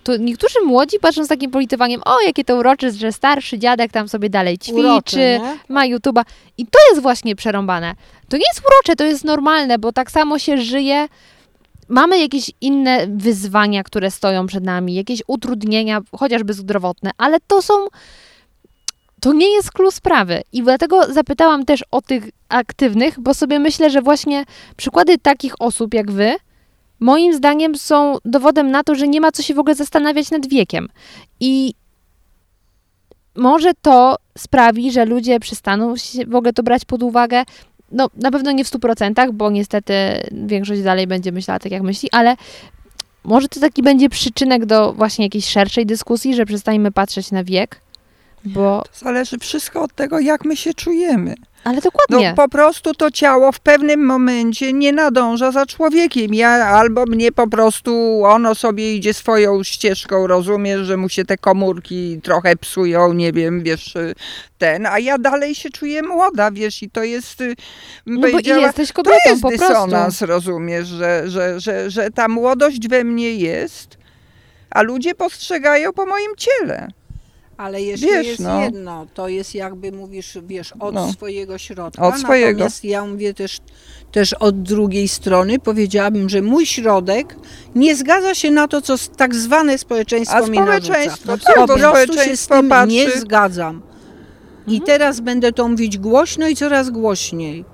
to 0.04 0.18
niektórzy 0.18 0.62
młodzi 0.66 1.00
patrzą 1.00 1.26
z 1.26 1.28
takim 1.28 1.52
politywaniem, 1.52 2.02
o 2.06 2.22
jakie 2.22 2.44
to 2.44 2.56
urocze, 2.56 2.92
że 2.92 3.12
starszy 3.12 3.60
dziadek 3.60 3.92
tam 3.92 4.08
sobie 4.10 4.30
dalej 4.30 4.58
ćwiczy, 4.58 5.40
ma 5.70 5.88
YouTube'a. 5.88 6.24
I 6.58 6.66
to 6.66 6.80
jest 6.90 7.02
właśnie 7.02 7.36
przerąbane. 7.36 7.96
To 8.30 8.38
nie 8.38 8.44
jest 8.54 8.62
urocze, 8.68 8.96
to 8.96 9.04
jest 9.04 9.24
normalne, 9.24 9.80
bo 9.80 9.92
tak 9.92 10.12
samo 10.12 10.40
się 10.40 10.58
żyje. 10.58 11.08
Mamy 11.90 12.20
jakieś 12.20 12.52
inne 12.61 13.07
wyzwania, 13.07 13.84
które 13.84 14.11
stoją 14.11 14.48
przed 14.48 14.64
nami, 14.64 14.95
jakieś 14.95 15.24
utrudnienia, 15.28 16.02
chociażby 16.16 16.53
zdrowotne, 16.53 17.11
ale 17.18 17.38
to 17.48 17.61
są. 17.61 17.74
To 19.22 19.34
nie 19.34 19.53
jest 19.53 19.72
klucz 19.72 19.94
sprawy. 19.94 20.41
I 20.53 20.64
dlatego 20.64 21.14
zapytałam 21.14 21.66
też 21.66 21.84
o 21.91 22.02
tych 22.02 22.30
aktywnych, 22.49 23.20
bo 23.20 23.34
sobie 23.34 23.60
myślę, 23.60 23.90
że 23.90 24.02
właśnie 24.02 24.45
przykłady 24.78 25.18
takich 25.18 25.61
osób 25.61 25.94
jak 25.94 26.11
wy, 26.11 26.36
moim 26.99 27.34
zdaniem 27.34 27.76
są 27.76 28.18
dowodem 28.26 28.72
na 28.72 28.84
to, 28.84 28.95
że 28.95 29.07
nie 29.07 29.22
ma 29.22 29.32
co 29.32 29.44
się 29.44 29.53
w 29.53 29.60
ogóle 29.60 29.76
zastanawiać 29.76 30.32
nad 30.32 30.48
wiekiem. 30.48 30.90
I 31.40 31.74
może 33.36 33.72
to 33.82 34.16
sprawi, 34.38 34.91
że 34.91 35.06
ludzie 35.06 35.40
przestaną 35.40 35.94
w 36.28 36.36
ogóle 36.36 36.53
to 36.53 36.64
brać 36.64 36.86
pod 36.86 37.03
uwagę. 37.03 37.44
No, 37.91 38.10
na 38.16 38.32
pewno 38.32 38.52
nie 38.52 38.66
w 38.66 38.72
100%, 38.72 39.32
bo 39.34 39.49
niestety 39.49 39.94
większość 40.32 40.82
dalej 40.82 41.07
będzie 41.07 41.32
myślała 41.32 41.60
tak, 41.60 41.72
jak 41.72 41.84
myśli, 41.84 42.10
ale 42.11 42.36
może 43.24 43.48
to 43.48 43.60
taki 43.60 43.84
będzie 43.84 44.10
przyczynek 44.10 44.66
do 44.66 44.94
właśnie 44.94 45.26
jakiejś 45.26 45.45
szerszej 45.45 45.86
dyskusji, 45.86 46.36
że 46.36 46.45
przestańmy 46.45 46.91
patrzeć 46.91 47.32
na 47.32 47.44
wiek, 47.44 47.82
bo... 48.45 48.84
Zależy 48.94 49.38
wszystko 49.38 49.82
od 49.82 49.95
tego, 49.95 50.20
jak 50.20 50.45
my 50.45 50.57
się 50.57 50.74
czujemy. 50.74 51.36
Ale 51.64 51.76
No 51.76 51.81
dokładnie. 51.81 52.34
po 52.36 52.49
prostu 52.49 52.94
to 52.94 53.11
ciało 53.11 53.52
w 53.52 53.60
pewnym 53.60 54.06
momencie 54.06 54.73
nie 54.73 54.94
nadąża 54.94 55.52
za 55.52 55.65
człowiekiem. 55.65 56.34
Ja 56.34 56.49
albo 56.49 57.06
mnie 57.06 57.31
po 57.31 57.48
prostu 57.48 58.22
ono 58.26 58.56
sobie 58.56 58.95
idzie 58.95 59.14
swoją 59.14 59.64
ścieżką, 59.64 60.27
rozumiesz, 60.27 60.81
że 60.81 60.98
mu 60.98 61.10
się 61.10 61.26
te 61.26 61.38
komórki 61.38 62.19
trochę 62.23 62.56
psują, 62.56 63.14
nie 63.14 63.31
wiem, 63.34 63.64
wiesz, 63.64 63.94
ten, 64.57 64.86
a 64.86 64.99
ja 64.99 65.18
dalej 65.18 65.56
się 65.56 65.69
czuję 65.69 66.02
młoda, 66.03 66.52
wiesz, 66.52 66.84
i 66.84 66.90
to 66.90 67.03
jest, 67.03 67.41
y, 67.41 67.56
No 68.06 68.22
bo 68.22 68.27
i 68.27 68.48
jesteś 68.48 68.88
to 68.90 68.94
kobietą 68.94 69.30
jest 69.30 69.41
po 69.41 69.48
prostu. 69.48 69.68
dysonans, 69.68 70.22
rozumiesz, 70.22 70.88
że, 70.88 71.23
że, 71.30 71.60
że, 71.60 71.91
że 71.91 72.11
ta 72.11 72.27
młodość 72.27 72.88
we 72.88 73.03
mnie 73.03 73.34
jest, 73.36 73.98
a 74.69 74.81
ludzie 74.81 75.15
postrzegają 75.15 75.94
po 75.94 76.06
moim 76.06 76.31
ciele. 76.38 76.88
Ale 77.60 77.81
jeszcze 77.81 78.06
Wiesz, 78.07 78.27
jest 78.27 78.40
no. 78.40 78.61
jedno, 78.61 79.06
to 79.14 79.27
jest 79.27 79.56
jakby 79.56 79.91
mówisz, 79.91 80.38
wiesz, 80.48 80.73
od 80.80 80.95
No. 80.95 81.11
swojego 81.14 81.57
środka. 81.57 82.07
Od 82.07 82.18
swojego. 82.19 82.52
Natomiast 82.60 82.84
ja 82.86 83.06
mówię 83.06 83.34
też, 83.34 83.57
też 84.11 84.34
od 84.34 84.61
drugiej 84.61 85.07
strony, 85.07 85.60
powiedziałabym, 85.60 86.30
że 86.30 86.41
mój 86.41 86.65
środek 86.65 87.36
nie 87.76 87.95
zgadza 87.95 88.36
się 88.36 88.52
na 88.52 88.68
to, 88.68 88.81
co 88.81 88.95
tak 89.18 89.36
zwane 89.36 89.77
społeczeństwo 89.77 90.38
A 90.38 90.41
mi 90.48 90.60
narzuca. 90.60 90.86
społeczeństwo, 90.86 91.31
Po 91.38 91.38
tak, 91.38 91.68
bo 91.68 91.77
prostu 91.77 92.14
się 92.23 92.38
z 92.38 92.48
tym 92.48 92.69
patrzy- 92.69 92.88
nie 92.94 93.11
zgadzam. 93.11 93.81
I 94.68 94.81
teraz 94.81 95.19
będę 95.19 95.52
to 95.52 95.68
mówić 95.68 95.98
głośno 95.98 96.48
i 96.48 96.56
coraz 96.56 96.90
głośniej. 96.90 97.65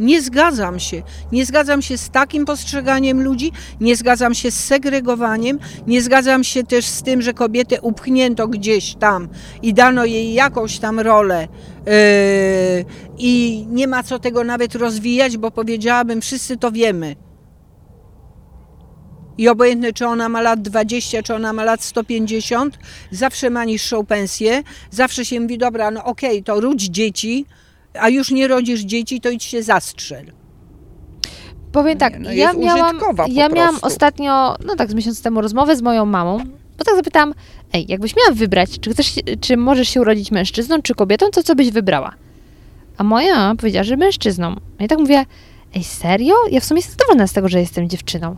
Nie 0.00 0.22
zgadzam 0.22 0.80
się. 0.80 1.02
Nie 1.32 1.46
zgadzam 1.46 1.82
się 1.82 1.98
z 1.98 2.10
takim 2.10 2.44
postrzeganiem 2.44 3.22
ludzi, 3.22 3.52
nie 3.80 3.96
zgadzam 3.96 4.34
się 4.34 4.50
z 4.50 4.64
segregowaniem, 4.64 5.58
nie 5.86 6.02
zgadzam 6.02 6.44
się 6.44 6.64
też 6.64 6.86
z 6.86 7.02
tym, 7.02 7.22
że 7.22 7.34
kobietę 7.34 7.80
upchnięto 7.80 8.48
gdzieś 8.48 8.94
tam 8.94 9.28
i 9.62 9.74
dano 9.74 10.04
jej 10.04 10.34
jakąś 10.34 10.78
tam 10.78 11.00
rolę. 11.00 11.48
Yy, 11.86 11.92
I 13.18 13.64
nie 13.70 13.86
ma 13.86 14.02
co 14.02 14.18
tego 14.18 14.44
nawet 14.44 14.74
rozwijać, 14.74 15.36
bo 15.36 15.50
powiedziałabym, 15.50 16.20
wszyscy 16.20 16.56
to 16.56 16.72
wiemy. 16.72 17.16
I 19.38 19.48
obojętne, 19.48 19.92
czy 19.92 20.06
ona 20.06 20.28
ma 20.28 20.40
lat 20.40 20.62
20, 20.62 21.22
czy 21.22 21.34
ona 21.34 21.52
ma 21.52 21.64
lat 21.64 21.82
150, 21.82 22.78
zawsze 23.10 23.50
ma 23.50 23.64
niższą 23.64 24.06
pensję, 24.06 24.62
zawsze 24.90 25.24
się 25.24 25.40
mówi, 25.40 25.58
dobra, 25.58 25.90
no 25.90 26.04
okej, 26.04 26.42
to 26.42 26.60
ródź 26.60 26.82
dzieci, 26.82 27.46
a 28.00 28.08
już 28.08 28.30
nie 28.30 28.48
rodzisz 28.48 28.80
dzieci, 28.80 29.20
to 29.20 29.30
idź 29.30 29.44
się 29.44 29.62
zastrzel. 29.62 30.32
Powiem 31.72 31.98
tak, 31.98 32.12
Nie, 32.12 32.18
no 32.20 32.32
ja 32.32 32.52
miałam, 32.52 32.98
ja 33.28 33.48
miałam 33.48 33.78
ostatnio, 33.82 34.56
no 34.66 34.76
tak 34.76 34.90
z 34.90 34.94
miesiąc 34.94 35.22
temu 35.22 35.40
rozmowę 35.40 35.76
z 35.76 35.82
moją 35.82 36.06
mamą, 36.06 36.38
bo 36.78 36.84
tak 36.84 36.96
zapytałam, 36.96 37.34
ej, 37.72 37.86
jakbyś 37.88 38.16
miała 38.16 38.30
wybrać, 38.32 38.80
czy, 38.80 38.90
chcesz, 38.90 39.14
czy 39.40 39.56
możesz 39.56 39.88
się 39.88 40.00
urodzić 40.00 40.30
mężczyzną, 40.30 40.82
czy 40.82 40.94
kobietą, 40.94 41.26
to 41.30 41.42
co 41.42 41.54
byś 41.54 41.70
wybrała? 41.70 42.14
A 42.98 43.04
moja 43.04 43.34
mama 43.36 43.54
powiedziała, 43.54 43.84
że 43.84 43.96
mężczyzną. 43.96 44.56
Ja 44.80 44.88
tak 44.88 44.98
mówię, 44.98 45.24
ej, 45.74 45.84
serio? 45.84 46.34
Ja 46.50 46.60
w 46.60 46.64
sumie 46.64 46.78
jestem 46.78 46.92
zadowolona 46.98 47.26
z 47.26 47.32
tego, 47.32 47.48
że 47.48 47.60
jestem 47.60 47.88
dziewczyną. 47.88 48.36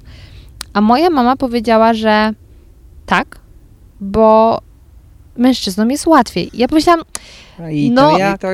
A 0.72 0.80
moja 0.80 1.10
mama 1.10 1.36
powiedziała, 1.36 1.94
że 1.94 2.32
tak, 3.06 3.38
bo 4.00 4.60
mężczyznom 5.36 5.90
jest 5.90 6.06
łatwiej. 6.06 6.50
Ja 6.54 6.68
pomyślałam, 6.68 7.04
I 7.70 7.90
No. 7.90 8.10
to 8.10 8.18
ja 8.18 8.38
to 8.38 8.48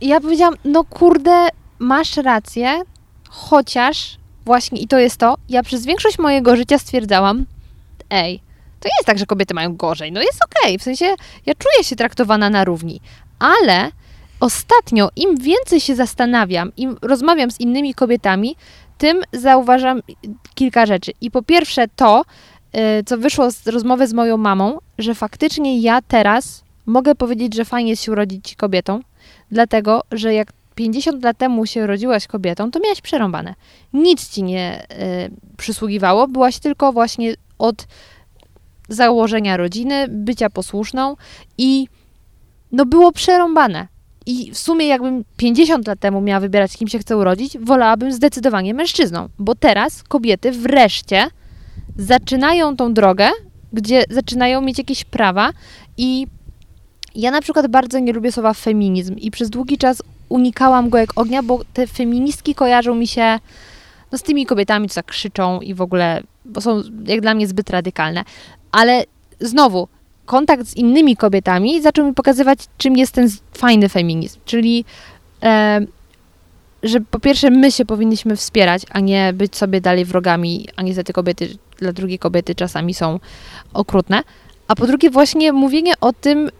ja 0.00 0.20
powiedziałam, 0.20 0.54
no 0.64 0.84
kurde, 0.84 1.48
masz 1.78 2.16
rację, 2.16 2.82
chociaż 3.28 4.16
właśnie 4.44 4.80
i 4.80 4.88
to 4.88 4.98
jest 4.98 5.16
to, 5.16 5.34
ja 5.48 5.62
przez 5.62 5.86
większość 5.86 6.18
mojego 6.18 6.56
życia 6.56 6.78
stwierdzałam, 6.78 7.46
ej, 8.10 8.38
to 8.80 8.88
nie 8.88 8.94
jest 8.98 9.06
tak, 9.06 9.18
że 9.18 9.26
kobiety 9.26 9.54
mają 9.54 9.76
gorzej, 9.76 10.12
no 10.12 10.20
jest 10.20 10.38
okej, 10.44 10.78
w 10.78 10.82
sensie 10.82 11.14
ja 11.46 11.54
czuję 11.54 11.84
się 11.84 11.96
traktowana 11.96 12.50
na 12.50 12.64
równi, 12.64 13.00
ale 13.38 13.90
ostatnio 14.40 15.08
im 15.16 15.36
więcej 15.36 15.80
się 15.80 15.94
zastanawiam, 15.94 16.72
im 16.76 16.96
rozmawiam 17.02 17.50
z 17.50 17.60
innymi 17.60 17.94
kobietami, 17.94 18.56
tym 18.98 19.22
zauważam 19.32 20.02
kilka 20.54 20.86
rzeczy. 20.86 21.12
I 21.20 21.30
po 21.30 21.42
pierwsze 21.42 21.88
to, 21.96 22.22
y, 23.00 23.04
co 23.04 23.18
wyszło 23.18 23.50
z 23.50 23.66
rozmowy 23.66 24.06
z 24.06 24.12
moją 24.12 24.36
mamą, 24.36 24.78
że 24.98 25.14
faktycznie 25.14 25.80
ja 25.80 26.02
teraz 26.02 26.64
mogę 26.86 27.14
powiedzieć, 27.14 27.54
że 27.54 27.64
fajnie 27.64 27.90
jest 27.90 28.02
się 28.02 28.12
urodzić 28.12 28.56
kobietą, 28.56 29.00
dlatego, 29.50 30.02
że 30.12 30.34
jak 30.34 30.52
50 30.74 31.24
lat 31.24 31.38
temu 31.38 31.66
się 31.66 31.86
rodziłaś 31.86 32.26
kobietą, 32.26 32.70
to 32.70 32.80
miałaś 32.80 33.00
przerąbane. 33.00 33.54
Nic 33.92 34.28
ci 34.28 34.42
nie 34.42 34.82
y, 34.82 35.56
przysługiwało, 35.56 36.28
byłaś 36.28 36.58
tylko 36.58 36.92
właśnie 36.92 37.34
od 37.58 37.86
założenia 38.88 39.56
rodziny, 39.56 40.06
bycia 40.08 40.50
posłuszną 40.50 41.16
i 41.58 41.88
no 42.72 42.86
było 42.86 43.12
przerąbane. 43.12 43.88
I 44.26 44.50
w 44.52 44.58
sumie 44.58 44.86
jakbym 44.86 45.24
50 45.36 45.86
lat 45.86 46.00
temu 46.00 46.20
miała 46.20 46.40
wybierać, 46.40 46.76
kim 46.76 46.88
się 46.88 46.98
chcę 46.98 47.16
urodzić, 47.16 47.58
wolałabym 47.58 48.12
zdecydowanie 48.12 48.74
mężczyzną, 48.74 49.28
bo 49.38 49.54
teraz 49.54 50.02
kobiety 50.02 50.52
wreszcie 50.52 51.26
zaczynają 51.96 52.76
tą 52.76 52.94
drogę, 52.94 53.28
gdzie 53.72 54.04
zaczynają 54.10 54.60
mieć 54.60 54.78
jakieś 54.78 55.04
prawa 55.04 55.50
i 55.96 56.26
ja 57.14 57.30
na 57.30 57.40
przykład 57.40 57.66
bardzo 57.66 57.98
nie 57.98 58.12
lubię 58.12 58.32
słowa 58.32 58.54
feminizm 58.54 59.16
i 59.16 59.30
przez 59.30 59.50
długi 59.50 59.78
czas 59.78 60.02
unikałam 60.28 60.90
go 60.90 60.98
jak 60.98 61.18
ognia, 61.18 61.42
bo 61.42 61.60
te 61.74 61.86
feministki 61.86 62.54
kojarzą 62.54 62.94
mi 62.94 63.06
się 63.06 63.38
no, 64.12 64.18
z 64.18 64.22
tymi 64.22 64.46
kobietami, 64.46 64.88
co 64.88 64.94
tak 64.94 65.06
krzyczą 65.06 65.60
i 65.60 65.74
w 65.74 65.80
ogóle, 65.80 66.22
bo 66.44 66.60
są 66.60 66.82
jak 67.06 67.20
dla 67.20 67.34
mnie 67.34 67.46
zbyt 67.46 67.70
radykalne. 67.70 68.24
Ale 68.72 69.04
znowu, 69.40 69.88
kontakt 70.26 70.66
z 70.66 70.76
innymi 70.76 71.16
kobietami 71.16 71.82
zaczął 71.82 72.06
mi 72.06 72.14
pokazywać, 72.14 72.58
czym 72.78 72.96
jest 72.96 73.12
ten 73.12 73.28
fajny 73.52 73.88
feminizm, 73.88 74.40
czyli 74.44 74.84
e, 75.42 75.80
że 76.82 77.00
po 77.00 77.20
pierwsze 77.20 77.50
my 77.50 77.72
się 77.72 77.84
powinniśmy 77.84 78.36
wspierać, 78.36 78.82
a 78.90 79.00
nie 79.00 79.32
być 79.32 79.56
sobie 79.56 79.80
dalej 79.80 80.04
wrogami, 80.04 80.68
a 80.76 80.82
niestety 80.82 81.12
kobiety 81.12 81.48
dla 81.78 81.92
drugiej 81.92 82.18
kobiety 82.18 82.54
czasami 82.54 82.94
są 82.94 83.20
okrutne. 83.72 84.22
A 84.68 84.74
po 84.74 84.86
drugie 84.86 85.10
właśnie 85.10 85.52
mówienie 85.52 85.92
o 86.00 86.12
tym 86.12 86.50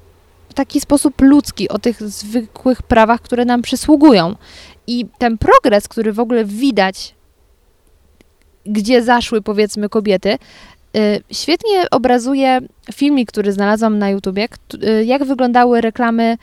taki 0.55 0.81
sposób 0.81 1.20
ludzki, 1.20 1.68
o 1.68 1.78
tych 1.78 2.02
zwykłych 2.02 2.82
prawach, 2.82 3.20
które 3.20 3.44
nam 3.44 3.62
przysługują. 3.62 4.35
I 4.86 5.06
ten 5.18 5.39
progres, 5.39 5.89
który 5.89 6.12
w 6.12 6.20
ogóle 6.20 6.44
widać, 6.44 7.14
gdzie 8.66 9.02
zaszły 9.02 9.43
powiedzmy 9.43 9.89
kobiety, 9.89 10.39
y, 10.97 11.22
świetnie 11.32 11.90
obrazuje 11.90 12.60
filmik, 12.94 13.28
który 13.28 13.52
znalazłam 13.52 13.98
na 13.98 14.10
YouTubie, 14.10 14.48
y, 14.85 15.05
jak 15.05 15.24
wyglądały 15.24 15.81
reklamy 15.81 16.32
y, 16.32 16.39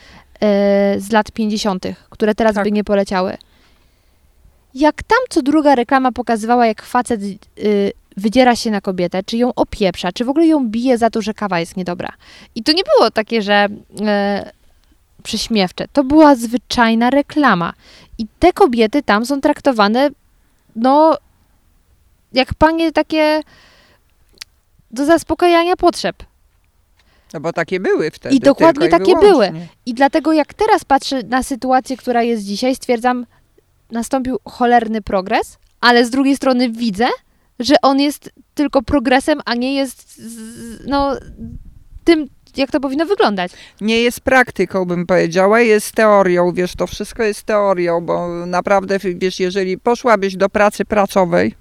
z 1.02 1.12
lat 1.12 1.32
50., 1.32 1.86
które 2.10 2.36
teraz 2.36 2.56
Tak. 2.56 2.64
by 2.64 2.72
nie 2.72 2.84
poleciały. 2.84 3.38
Jak 4.74 5.04
tam 5.04 5.20
co 5.30 5.42
druga 5.42 5.76
reklama 5.76 6.12
pokazywała, 6.12 6.68
jak 6.68 6.82
facet 6.82 7.22
wydziera 8.18 8.56
się 8.56 8.72
na 8.72 8.82
kobietę, 8.82 9.24
czy 9.24 9.38
ją 9.38 9.54
opieprza, 9.54 10.12
czy 10.12 10.26
w 10.26 10.30
ogóle 10.30 10.48
ją 10.48 10.68
bije 10.68 10.98
za 10.98 11.10
to, 11.10 11.22
że 11.22 11.34
kawa 11.34 11.60
jest 11.60 11.78
niedobra. 11.78 12.14
I 12.56 12.64
to 12.64 12.72
nie 12.72 12.84
było 12.84 13.12
takie, 13.12 13.42
że 13.42 13.68
e, 14.02 14.52
prześmiewcze. 15.24 15.88
To 15.94 16.04
była 16.04 16.36
zwyczajna 16.36 17.10
reklama. 17.10 17.74
I 18.18 18.28
te 18.40 18.54
kobiety 18.54 19.04
tam 19.04 19.26
są 19.26 19.42
traktowane, 19.42 20.10
no, 20.76 21.18
jak 22.34 22.54
panie 22.54 22.92
takie 22.92 23.42
do 24.92 25.06
zaspokajania 25.06 25.76
potrzeb. 25.76 26.16
No 27.34 27.40
bo 27.40 27.54
takie 27.54 27.80
były 27.80 28.12
wtedy. 28.12 28.36
I 28.36 28.40
dokładnie 28.40 28.88
i 28.88 28.90
takie 28.90 29.16
były. 29.16 29.52
I 29.86 29.94
dlatego 29.94 30.34
jak 30.34 30.54
teraz 30.54 30.86
patrzę 30.86 31.24
na 31.24 31.44
sytuację, 31.44 31.98
która 31.98 32.24
jest 32.24 32.44
dzisiaj, 32.44 32.76
stwierdzam, 32.76 33.26
nastąpił 33.92 34.40
cholerny 34.46 35.02
progres, 35.02 35.58
ale 35.82 36.06
z 36.06 36.10
drugiej 36.10 36.36
strony 36.36 36.70
widzę, 36.70 37.08
że 37.60 37.76
on 37.82 38.00
jest 38.00 38.32
tylko 38.54 38.82
progresem, 38.82 39.40
a 39.46 39.56
nie 39.56 39.76
jest 39.76 40.22
no, 40.88 41.16
tym, 42.04 42.28
jak 42.58 42.72
to 42.72 42.80
powinno 42.80 43.06
wyglądać. 43.06 43.52
Nie 43.82 44.02
jest 44.02 44.22
praktyką, 44.22 44.86
bym 44.86 45.06
powiedziała, 45.06 45.62
jest 45.62 45.92
teorią, 45.92 46.52
wiesz, 46.54 46.76
to 46.76 46.88
wszystko 46.88 47.24
jest 47.24 47.44
teorią, 47.44 48.02
bo 48.02 48.46
naprawdę, 48.46 48.98
wiesz, 49.16 49.40
jeżeli 49.40 49.78
poszłabyś 49.78 50.36
do 50.36 50.50
pracy 50.50 50.86
pracowej 50.86 51.56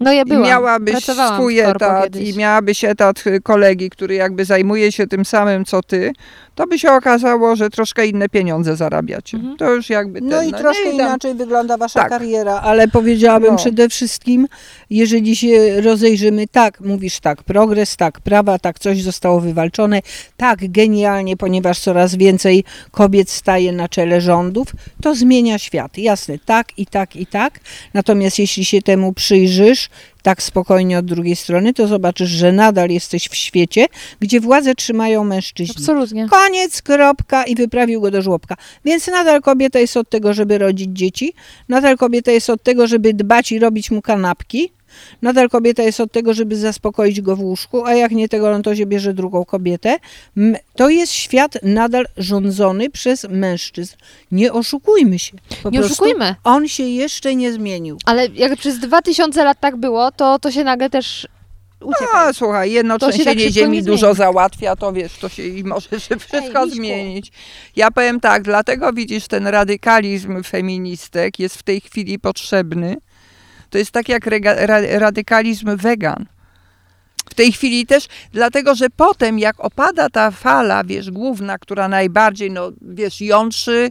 No 0.00 0.12
ja 0.12 0.24
byłam, 0.24 0.44
i 0.44 0.46
miałabyś 0.46 0.92
pracowałam 0.92 1.34
swój 1.34 1.58
etat 1.58 2.04
kiedyś. 2.04 2.28
i 2.34 2.38
miałabyś 2.38 2.84
etat 2.84 3.26
y, 3.26 3.40
kolegi, 3.40 3.90
który 3.90 4.14
jakby 4.14 4.44
zajmuje 4.44 4.92
się 4.92 5.06
tym 5.06 5.24
samym, 5.24 5.64
co 5.64 5.82
ty, 5.82 6.12
to 6.54 6.66
by 6.66 6.78
się 6.78 6.92
okazało, 6.92 7.56
że 7.56 7.70
troszkę 7.70 8.06
inne 8.06 8.28
pieniądze 8.28 8.76
zarabiacie. 8.76 9.36
Mhm. 9.36 9.56
To 9.56 9.70
już 9.74 9.90
jakby 9.90 10.20
No 10.20 10.38
ten, 10.40 10.48
i 10.48 10.52
troszkę 10.52 10.84
nie, 10.84 10.98
tam- 10.98 11.08
inaczej 11.08 11.34
wygląda 11.34 11.76
wasza 11.76 12.00
Tak. 12.00 12.08
kariera, 12.08 12.60
ale 12.60 12.88
powiedziałabym 12.88 13.50
No. 13.50 13.56
przede 13.56 13.88
wszystkim, 13.88 14.48
jeżeli 14.90 15.36
się 15.36 15.80
rozejrzymy, 15.80 16.46
tak, 16.48 16.80
mówisz 16.80 17.20
tak, 17.20 17.42
progres, 17.42 17.96
tak, 17.96 18.20
prawa, 18.20 18.58
tak, 18.58 18.78
coś 18.78 19.02
zostało 19.02 19.40
wywalczone, 19.40 20.00
tak, 20.36 20.58
genialnie, 20.72 21.36
ponieważ 21.36 21.80
coraz 21.80 22.14
więcej 22.16 22.64
kobiet 22.90 23.30
staje 23.30 23.72
na 23.72 23.88
czele 23.88 24.20
rządów, 24.20 24.68
to 25.02 25.14
zmienia 25.14 25.58
świat. 25.58 25.98
Jasne, 25.98 26.38
tak 26.44 26.78
i 26.78 26.86
tak 26.86 27.16
i 27.16 27.26
tak. 27.26 27.60
Natomiast 27.94 28.38
jeśli 28.38 28.64
się 28.64 28.82
temu 28.82 29.12
przyjrzysz, 29.12 29.83
tak 30.22 30.42
spokojnie 30.42 30.98
od 30.98 31.06
drugiej 31.06 31.36
strony, 31.36 31.74
to 31.74 31.86
zobaczysz, 31.86 32.30
że 32.30 32.52
nadal 32.52 32.90
jesteś 32.90 33.28
w 33.28 33.34
świecie, 33.34 33.86
gdzie 34.20 34.40
władzę 34.40 34.74
trzymają 34.74 35.24
mężczyźni. 35.24 35.74
Absolutnie. 35.78 36.28
Koniec, 36.28 36.82
kropka 36.82 37.44
i 37.44 37.54
wyprawił 37.54 38.00
go 38.00 38.10
do 38.10 38.22
żłobka. 38.22 38.56
Więc 38.84 39.06
nadal 39.06 39.42
kobieta 39.42 39.78
jest 39.78 39.96
od 39.96 40.10
tego, 40.10 40.34
żeby 40.34 40.58
rodzić 40.58 40.88
dzieci, 40.92 41.34
nadal 41.68 41.96
kobieta 41.96 42.32
jest 42.32 42.50
od 42.50 42.62
tego, 42.62 42.86
żeby 42.86 43.14
dbać 43.14 43.52
i 43.52 43.58
robić 43.58 43.90
mu 43.90 44.02
kanapki, 44.02 44.72
nadal 45.22 45.48
kobieta 45.48 45.82
jest 45.82 46.00
od 46.00 46.12
tego, 46.12 46.34
żeby 46.34 46.56
zaspokoić 46.56 47.20
go 47.20 47.36
w 47.36 47.40
łóżku, 47.40 47.84
a 47.84 47.94
jak 47.94 48.12
nie 48.12 48.28
tego, 48.28 48.52
no 48.52 48.62
to 48.62 48.76
się 48.76 48.86
bierze 48.86 49.14
drugą 49.14 49.44
kobietę. 49.44 49.96
To 50.76 50.88
jest 50.88 51.12
świat 51.12 51.58
nadal 51.62 52.06
rządzony 52.16 52.90
przez 52.90 53.26
mężczyzn. 53.30 53.96
Nie 54.32 54.52
oszukujmy 54.52 55.18
się. 55.18 55.32
Po 55.62 55.70
Nie 55.70 55.80
oszukujmy. 55.80 56.34
On 56.44 56.68
się 56.68 56.82
jeszcze 56.82 57.34
nie 57.34 57.52
zmienił. 57.52 57.98
Ale 58.04 58.26
jak 58.26 58.56
przez 58.56 58.78
2000 58.78 59.44
lat 59.44 59.60
tak 59.60 59.76
było, 59.76 60.12
to, 60.12 60.38
to 60.38 60.50
się 60.50 60.64
nagle 60.64 60.90
też 60.90 61.28
uciekaj. 61.84 62.26
No, 62.26 62.34
słuchaj, 62.34 62.72
jedno 62.72 62.98
To 62.98 63.06
tak 63.06 63.14
trzęsienie 63.14 63.40
szybko 63.40 63.60
ziemi 63.60 63.82
dużo 63.82 64.14
załatwia, 64.14 64.76
to 64.76 64.92
wiesz, 64.92 65.18
to 65.18 65.28
się 65.28 65.42
i 65.42 65.64
może 65.64 66.00
się 66.00 66.16
wszystko 66.16 66.64
Miśku. 66.64 66.70
zmienić. 66.70 67.32
Ja 67.76 67.90
powiem 67.90 68.20
tak, 68.20 68.42
dlatego 68.42 68.92
widzisz, 68.92 69.28
ten 69.28 69.46
radykalizm 69.46 70.42
feministek 70.42 71.38
jest 71.38 71.56
w 71.56 71.62
tej 71.62 71.80
chwili 71.80 72.18
potrzebny. 72.18 72.96
To 73.74 73.78
jest 73.78 73.90
tak 73.90 74.08
jak 74.08 74.28
radykalizm 74.90 75.76
wegan. 75.76 76.26
W 77.30 77.34
tej 77.34 77.52
chwili 77.52 77.86
też, 77.86 78.06
dlatego 78.32 78.74
że 78.74 78.90
potem 78.90 79.38
jak 79.38 79.60
opada 79.64 80.10
ta 80.10 80.30
fala, 80.30 80.84
wiesz, 80.84 81.10
główna, 81.10 81.58
która 81.58 81.88
najbardziej, 81.88 82.50
no 82.50 82.72
wiesz, 82.82 83.20
jątrzy, 83.20 83.90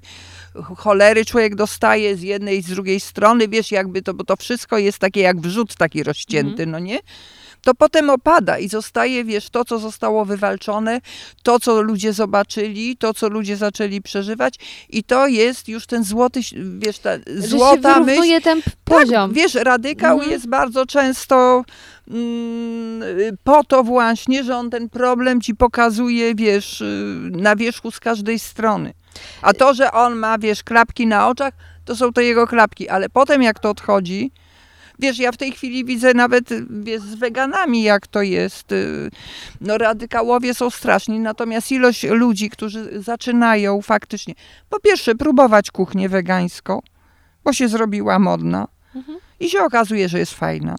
cholery 0.78 1.26
człowiek 1.26 1.56
dostaje 1.56 2.16
z 2.16 2.22
jednej 2.22 2.58
i 2.58 2.62
z 2.62 2.70
drugiej 2.70 3.00
strony, 3.00 3.48
wiesz, 3.48 3.72
jakby 3.72 4.02
to, 4.02 4.14
bo 4.14 4.24
to 4.24 4.36
wszystko 4.36 4.78
jest 4.78 5.00
takie 5.00 5.22
jak 5.22 5.42
wrzód 5.42 5.76
taki 5.76 6.04
rozcięty, 6.04 6.66
no 6.66 6.80
nie? 6.80 7.00
To 7.64 7.74
potem 7.76 8.10
opada 8.10 8.60
i 8.60 8.70
zostaje, 8.70 9.24
wiesz, 9.24 9.50
to, 9.50 9.66
co 9.66 9.80
zostało 9.80 10.26
wywalczone, 10.26 11.02
to, 11.44 11.60
co 11.60 11.82
ludzie 11.82 12.14
zobaczyli, 12.14 12.98
to, 12.98 13.14
co 13.14 13.30
ludzie 13.30 13.58
zaczęli 13.58 14.02
przeżywać 14.02 14.56
i 14.90 15.04
to 15.04 15.28
jest 15.28 15.68
już 15.68 15.86
ten 15.86 16.04
złoty, 16.04 16.40
wiesz, 16.80 17.00
ta 17.00 17.10
Że 17.28 17.48
złota 17.48 17.94
się 17.94 18.00
myśl. 18.02 18.42
ten 18.44 18.62
poziom. 18.86 19.30
Tak, 19.30 19.38
wiesz, 19.38 19.54
radykał 19.54 20.14
Mhm. 20.14 20.32
jest 20.32 20.48
bardzo 20.50 20.86
często 20.86 21.64
mm, 22.08 23.38
po 23.44 23.64
to 23.64 23.84
właśnie, 23.84 24.44
że 24.44 24.58
on 24.58 24.70
ten 24.70 24.90
problem 24.90 25.42
ci 25.42 25.56
pokazuje, 25.56 26.36
wiesz, 26.36 26.84
na 27.32 27.56
wierzchu 27.56 27.92
z 27.92 28.00
każdej 28.00 28.40
strony. 28.40 28.94
A 29.42 29.54
to, 29.54 29.74
że 29.74 29.92
on 29.92 30.16
ma, 30.16 30.38
wiesz, 30.38 30.64
klapki 30.64 31.08
na 31.08 31.28
oczach, 31.28 31.54
to 31.86 31.96
są 31.96 32.14
to 32.14 32.22
jego 32.22 32.48
klapki, 32.48 32.90
ale 32.90 33.10
potem 33.10 33.42
jak 33.42 33.60
to 33.60 33.70
odchodzi, 33.70 34.32
wiesz, 35.04 35.20
ja 35.20 35.32
w 35.32 35.38
tej 35.38 35.52
chwili 35.52 35.86
widzę 35.86 36.14
nawet, 36.14 36.50
wiesz, 36.84 37.02
z 37.02 37.16
weganami 37.16 37.84
jak 37.84 38.08
to 38.08 38.22
jest. 38.22 38.72
y, 38.72 39.10
No 39.62 39.78
radykałowie 39.78 40.54
są 40.54 40.70
straszni, 40.70 41.20
natomiast 41.20 41.72
ilość 41.72 42.04
ludzi, 42.04 42.50
którzy 42.50 43.02
zaczynają 43.02 43.82
faktycznie, 43.82 44.34
po 44.70 44.80
pierwsze, 44.80 45.16
próbować 45.16 45.72
kuchnię 45.72 46.10
wegańską, 46.10 46.82
bo 47.44 47.54
się 47.54 47.68
zrobiła 47.68 48.20
modna 48.20 48.68
i 49.40 49.50
się 49.50 49.62
okazuje, 49.62 50.10
że 50.10 50.20
jest 50.20 50.34
fajna. 50.34 50.76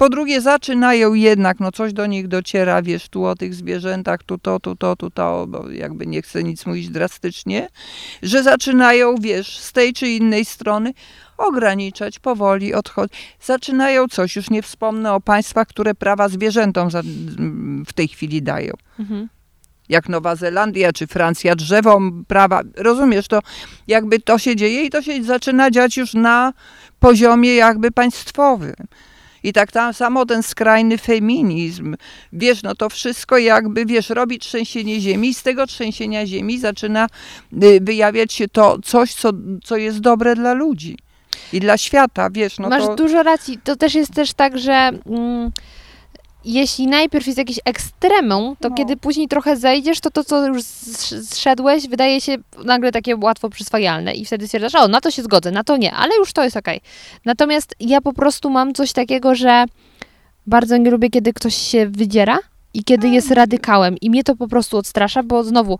Po 0.00 0.08
drugie, 0.08 0.40
zaczynają 0.40 1.14
jednak, 1.14 1.60
no 1.60 1.72
coś 1.72 1.92
do 1.92 2.06
nich 2.06 2.28
dociera, 2.28 2.82
wiesz, 2.82 3.08
tu 3.08 3.24
o 3.24 3.36
tych 3.36 3.54
zwierzętach, 3.54 4.22
tu 4.22 4.38
to, 4.38 4.60
tu 4.60 4.76
to, 4.76 4.96
tu 4.96 5.10
to, 5.10 5.46
bo 5.48 5.70
jakby 5.70 6.06
nie 6.06 6.22
chcę 6.22 6.44
nic 6.44 6.66
mówić 6.66 6.88
drastycznie, 6.88 7.68
że 8.22 8.42
zaczynają, 8.42 9.14
wiesz, 9.20 9.58
z 9.58 9.72
tej 9.72 9.92
czy 9.92 10.08
innej 10.08 10.44
strony 10.44 10.92
ograniczać, 11.38 12.18
powoli 12.18 12.74
odchodzić. 12.74 13.16
Zaczynają 13.40 14.08
coś, 14.08 14.36
już 14.36 14.50
nie 14.50 14.62
wspomnę 14.62 15.12
o 15.12 15.20
państwach, 15.20 15.68
które 15.68 15.94
prawa 15.94 16.28
zwierzętom 16.28 16.88
w 17.86 17.92
tej 17.92 18.08
chwili 18.08 18.42
dają 18.42 18.74
Mhm. 18.98 19.28
jak 19.88 20.08
Nowa 20.08 20.36
Zelandia 20.36 20.92
czy 20.92 21.06
Francja, 21.06 21.56
drzewo 21.56 22.00
prawa. 22.28 22.60
Rozumiesz, 22.76 23.28
to 23.28 23.40
jakby 23.88 24.20
to 24.20 24.38
się 24.38 24.56
dzieje 24.56 24.84
i 24.84 24.90
to 24.90 25.02
się 25.02 25.24
zaczyna 25.24 25.70
dziać 25.70 25.96
już 25.96 26.14
na 26.14 26.52
poziomie 27.00 27.54
jakby 27.54 27.90
państwowym. 27.90 28.74
I 29.42 29.52
tak 29.52 29.72
tam 29.72 29.94
samo 29.94 30.26
ten 30.26 30.42
skrajny 30.42 30.98
feminizm, 30.98 31.96
wiesz, 32.32 32.62
no 32.62 32.74
to 32.74 32.88
wszystko 32.88 33.38
jakby, 33.38 33.86
wiesz, 33.86 34.10
robi 34.10 34.38
trzęsienie 34.38 35.00
ziemi 35.00 35.28
i 35.28 35.34
z 35.34 35.42
tego 35.42 35.66
trzęsienia 35.66 36.26
ziemi 36.26 36.58
zaczyna 36.58 37.06
y, 37.62 37.80
wyjawiać 37.82 38.32
się 38.32 38.48
to 38.48 38.78
coś, 38.84 39.14
co, 39.14 39.30
co 39.64 39.76
jest 39.76 40.00
dobre 40.00 40.34
dla 40.34 40.52
ludzi 40.52 40.98
i 41.52 41.60
dla 41.60 41.78
świata, 41.78 42.30
wiesz, 42.30 42.58
no 42.58 42.68
Masz 42.68 42.86
to... 42.86 42.94
dużo 42.94 43.22
racji. 43.22 43.58
To 43.64 43.76
też 43.76 43.94
jest 43.94 44.14
też 44.14 44.32
tak, 44.34 44.58
że 44.58 44.90
mm, 45.06 45.50
jeśli 46.44 46.86
najpierw 46.86 47.26
jest 47.26 47.38
jakiś 47.38 47.58
ekstremum, 47.64 48.56
to 48.60 48.68
No. 48.68 48.74
kiedy 48.74 48.96
później 48.96 49.28
trochę 49.28 49.56
zejdziesz, 49.56 50.00
to 50.00 50.10
to, 50.10 50.24
co 50.24 50.46
już 50.46 50.62
zsz- 50.62 51.22
zszedłeś, 51.22 51.88
wydaje 51.88 52.20
się 52.20 52.36
nagle 52.64 52.92
takie 52.92 53.16
łatwo 53.16 53.48
przyswajalne 53.50 54.14
i 54.14 54.24
wtedy 54.24 54.46
stwierdzasz, 54.46 54.74
o, 54.74 54.88
na 54.88 55.00
to 55.00 55.10
się 55.10 55.22
zgodzę, 55.22 55.50
na 55.50 55.64
to 55.64 55.76
nie, 55.76 55.92
ale 55.94 56.16
już 56.16 56.32
to 56.32 56.44
jest 56.44 56.56
okej. 56.56 56.80
Natomiast 57.24 57.74
ja 57.80 58.00
po 58.00 58.12
prostu 58.12 58.50
mam 58.50 58.74
coś 58.74 58.92
takiego, 58.92 59.34
że 59.34 59.64
bardzo 60.46 60.76
nie 60.76 60.90
lubię, 60.90 61.10
kiedy 61.10 61.32
ktoś 61.32 61.54
się 61.54 61.86
wydziera 61.86 62.38
i 62.74 62.84
kiedy 62.84 63.08
jest 63.08 63.30
radykałem 63.30 63.96
i 64.00 64.10
mnie 64.10 64.24
to 64.24 64.36
po 64.36 64.48
prostu 64.48 64.76
odstrasza, 64.78 65.22
bo 65.22 65.44
znowu 65.44 65.78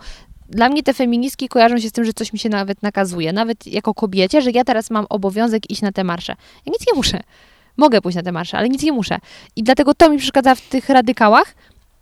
dla 0.49 0.69
mnie 0.69 0.82
te 0.82 0.95
feministki 0.95 1.49
kojarzą 1.49 1.78
się 1.78 1.89
z 1.89 1.93
tym, 1.93 2.05
że 2.05 2.12
coś 2.12 2.32
mi 2.32 2.39
się 2.39 2.49
nawet 2.49 2.82
nakazuje, 2.82 3.32
nawet 3.32 3.66
jako 3.66 3.95
kobiecie, 3.95 4.43
że 4.43 4.51
ja 4.51 4.65
teraz 4.65 4.91
mam 4.91 5.07
obowiązek 5.09 5.70
iść 5.70 5.82
na 5.82 5.93
te 5.93 6.05
marsze. 6.05 6.37
Ja 6.66 6.73
nic 6.73 6.87
nie 6.89 6.95
muszę. 6.97 7.20
Mogę 7.77 8.01
pójść 8.01 8.17
na 8.17 8.23
te 8.23 8.33
marsze, 8.33 8.59
ale 8.59 8.69
nic 8.69 8.83
nie 8.83 8.93
muszę. 8.93 9.19
I 9.57 9.63
dlatego 9.63 9.95
to 9.95 10.11
mi 10.11 10.19
przeszkadza 10.19 10.55
w 10.55 10.61
tych 10.61 10.89
radykałach, 10.89 11.55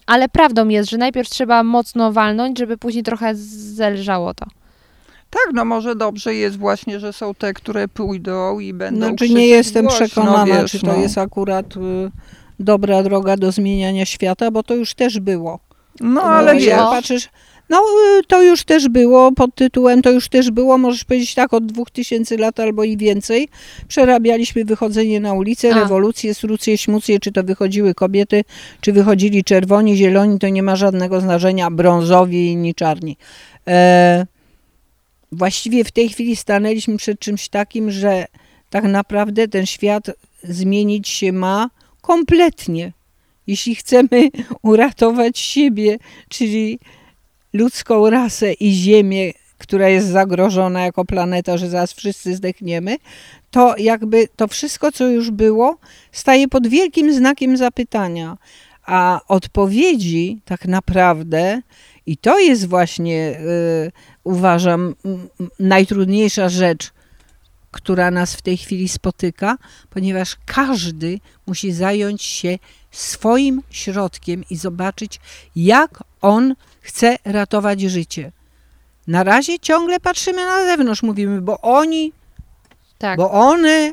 ale 0.06 0.28
prawdą 0.28 0.68
jest, 0.68 0.90
że 0.90 0.98
najpierw 0.98 1.28
trzeba 1.28 1.62
mocno 1.62 2.12
walnąć, 2.12 2.58
żeby 2.58 2.78
później 2.78 3.04
trochę 3.04 3.34
zelżało 3.34 4.34
to. 4.34 4.46
Tak, 5.30 5.54
no 5.54 5.64
może 5.64 5.96
dobrze 5.96 6.34
jest 6.34 6.58
właśnie, 6.58 7.00
że 7.00 7.12
są 7.12 7.34
te, 7.34 7.54
które 7.54 7.88
pójdą 7.88 8.58
i 8.58 8.72
będą 8.72 9.00
Znaczy 9.00 9.16
krzyczeć 9.16 9.36
nie 9.36 9.46
jestem 9.46 9.86
głośno, 9.86 10.06
przekonana, 10.06 10.46
wiesz, 10.46 10.70
czy 10.70 10.80
to 10.80 10.86
no. 10.86 10.96
jest 10.96 11.18
akurat 11.18 11.76
y, 11.76 12.10
dobra 12.60 13.02
droga 13.02 13.36
do 13.36 13.52
zmieniania 13.52 14.06
świata, 14.06 14.50
bo 14.50 14.62
to 14.62 14.74
już 14.74 14.94
też 14.94 15.20
było. 15.20 15.60
No 16.00 16.06
No, 16.14 16.22
ale 16.22 16.54
wiesz, 16.54 16.62
wiesz, 16.64 16.70
jak 16.70 16.80
patrzysz, 16.80 17.28
no 17.70 17.84
y, 18.18 18.24
to 18.26 18.42
już 18.42 18.64
też 18.64 18.88
było 18.88 19.32
pod 19.32 19.54
tytułem, 19.54 20.02
to 20.02 20.10
już 20.10 20.28
też 20.28 20.50
było, 20.50 20.78
możesz 20.78 21.04
powiedzieć 21.04 21.34
tak, 21.34 21.54
od 21.54 21.66
2000 21.66 22.36
lat 22.36 22.60
albo 22.60 22.84
i 22.84 22.96
więcej. 22.96 23.48
Przerabialiśmy 23.88 24.64
wychodzenie 24.64 25.20
na 25.20 25.32
ulicę, 25.32 25.74
A. 25.74 25.74
rewolucję, 25.74 26.34
strucję, 26.34 26.78
śmucję, 26.78 27.20
czy 27.20 27.32
to 27.32 27.44
wychodziły 27.44 27.94
kobiety, 27.94 28.44
czy 28.80 28.92
wychodzili 28.92 29.44
czerwoni, 29.44 29.96
zieloni, 29.96 30.38
to 30.38 30.48
nie 30.48 30.62
ma 30.62 30.76
żadnego 30.76 31.20
znaczenia, 31.20 31.70
brązowi 31.70 32.36
i 32.36 32.52
inni 32.52 32.74
czarni. 32.74 33.16
E, 33.68 34.26
właściwie 35.32 35.84
w 35.84 35.90
tej 35.90 36.08
chwili 36.08 36.36
stanęliśmy 36.36 36.96
przed 36.96 37.20
czymś 37.20 37.48
takim, 37.48 37.90
że 37.90 38.26
tak 38.70 38.84
naprawdę 38.84 39.48
ten 39.48 39.66
świat 39.66 40.10
zmienić 40.42 41.08
się 41.08 41.32
ma 41.32 41.70
kompletnie. 42.00 42.92
Jeśli 43.46 43.74
chcemy 43.74 44.28
uratować 44.62 45.38
siebie, 45.38 45.98
czyli 46.28 46.78
ludzką 47.58 48.10
rasę 48.10 48.52
i 48.52 48.72
Ziemię, 48.72 49.32
która 49.58 49.88
jest 49.88 50.08
zagrożona 50.08 50.84
jako 50.84 51.04
planeta, 51.04 51.56
że 51.56 51.68
zaraz 51.68 51.92
wszyscy 51.92 52.36
zdechniemy, 52.36 52.96
to 53.50 53.74
jakby 53.78 54.28
to 54.36 54.48
wszystko, 54.48 54.92
co 54.92 55.06
już 55.06 55.30
było, 55.30 55.78
staje 56.12 56.48
pod 56.48 56.66
wielkim 56.66 57.14
znakiem 57.14 57.56
zapytania. 57.56 58.38
A 58.86 59.20
odpowiedzi 59.28 60.40
tak 60.44 60.64
naprawdę, 60.66 61.62
i 62.06 62.16
to 62.16 62.38
jest 62.38 62.68
właśnie, 62.68 63.40
y, 63.86 63.92
uważam, 64.24 64.94
najtrudniejsza 65.58 66.48
rzecz, 66.48 66.90
która 67.70 68.10
nas 68.10 68.34
w 68.34 68.42
tej 68.42 68.56
chwili 68.56 68.88
spotyka, 68.88 69.58
ponieważ 69.90 70.36
każdy 70.46 71.18
musi 71.46 71.72
zająć 71.72 72.22
się 72.22 72.58
swoim 72.90 73.62
środkiem 73.70 74.44
i 74.50 74.56
zobaczyć, 74.56 75.20
jak 75.56 76.04
on 76.20 76.54
chce 76.88 77.16
ratować 77.24 77.80
życie. 77.80 78.32
Na 79.06 79.24
razie 79.24 79.58
ciągle 79.58 80.00
patrzymy 80.00 80.46
na 80.46 80.64
zewnątrz, 80.64 81.02
mówimy, 81.02 81.40
bo 81.40 81.60
oni, 81.60 82.12
Tak. 82.98 83.16
bo 83.18 83.30
one, 83.30 83.92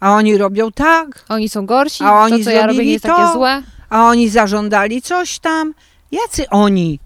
a 0.00 0.12
oni 0.12 0.38
robią 0.38 0.72
tak, 0.72 1.24
Oni 1.28 1.48
są 1.48 1.66
gorsi, 1.66 2.04
A 2.04 2.12
oni 2.22 2.38
to 2.38 2.44
co 2.44 2.50
ja 2.50 2.66
robię 2.66 2.78
nie 2.84 2.92
jest 2.92 3.04
to. 3.04 3.16
takie 3.16 3.32
złe. 3.32 3.62
a 3.90 4.04
oni 4.04 4.28
zażądali 4.28 5.02
coś 5.02 5.38
tam. 5.38 5.74
Jacy 6.12 6.48
oni? 6.50 7.00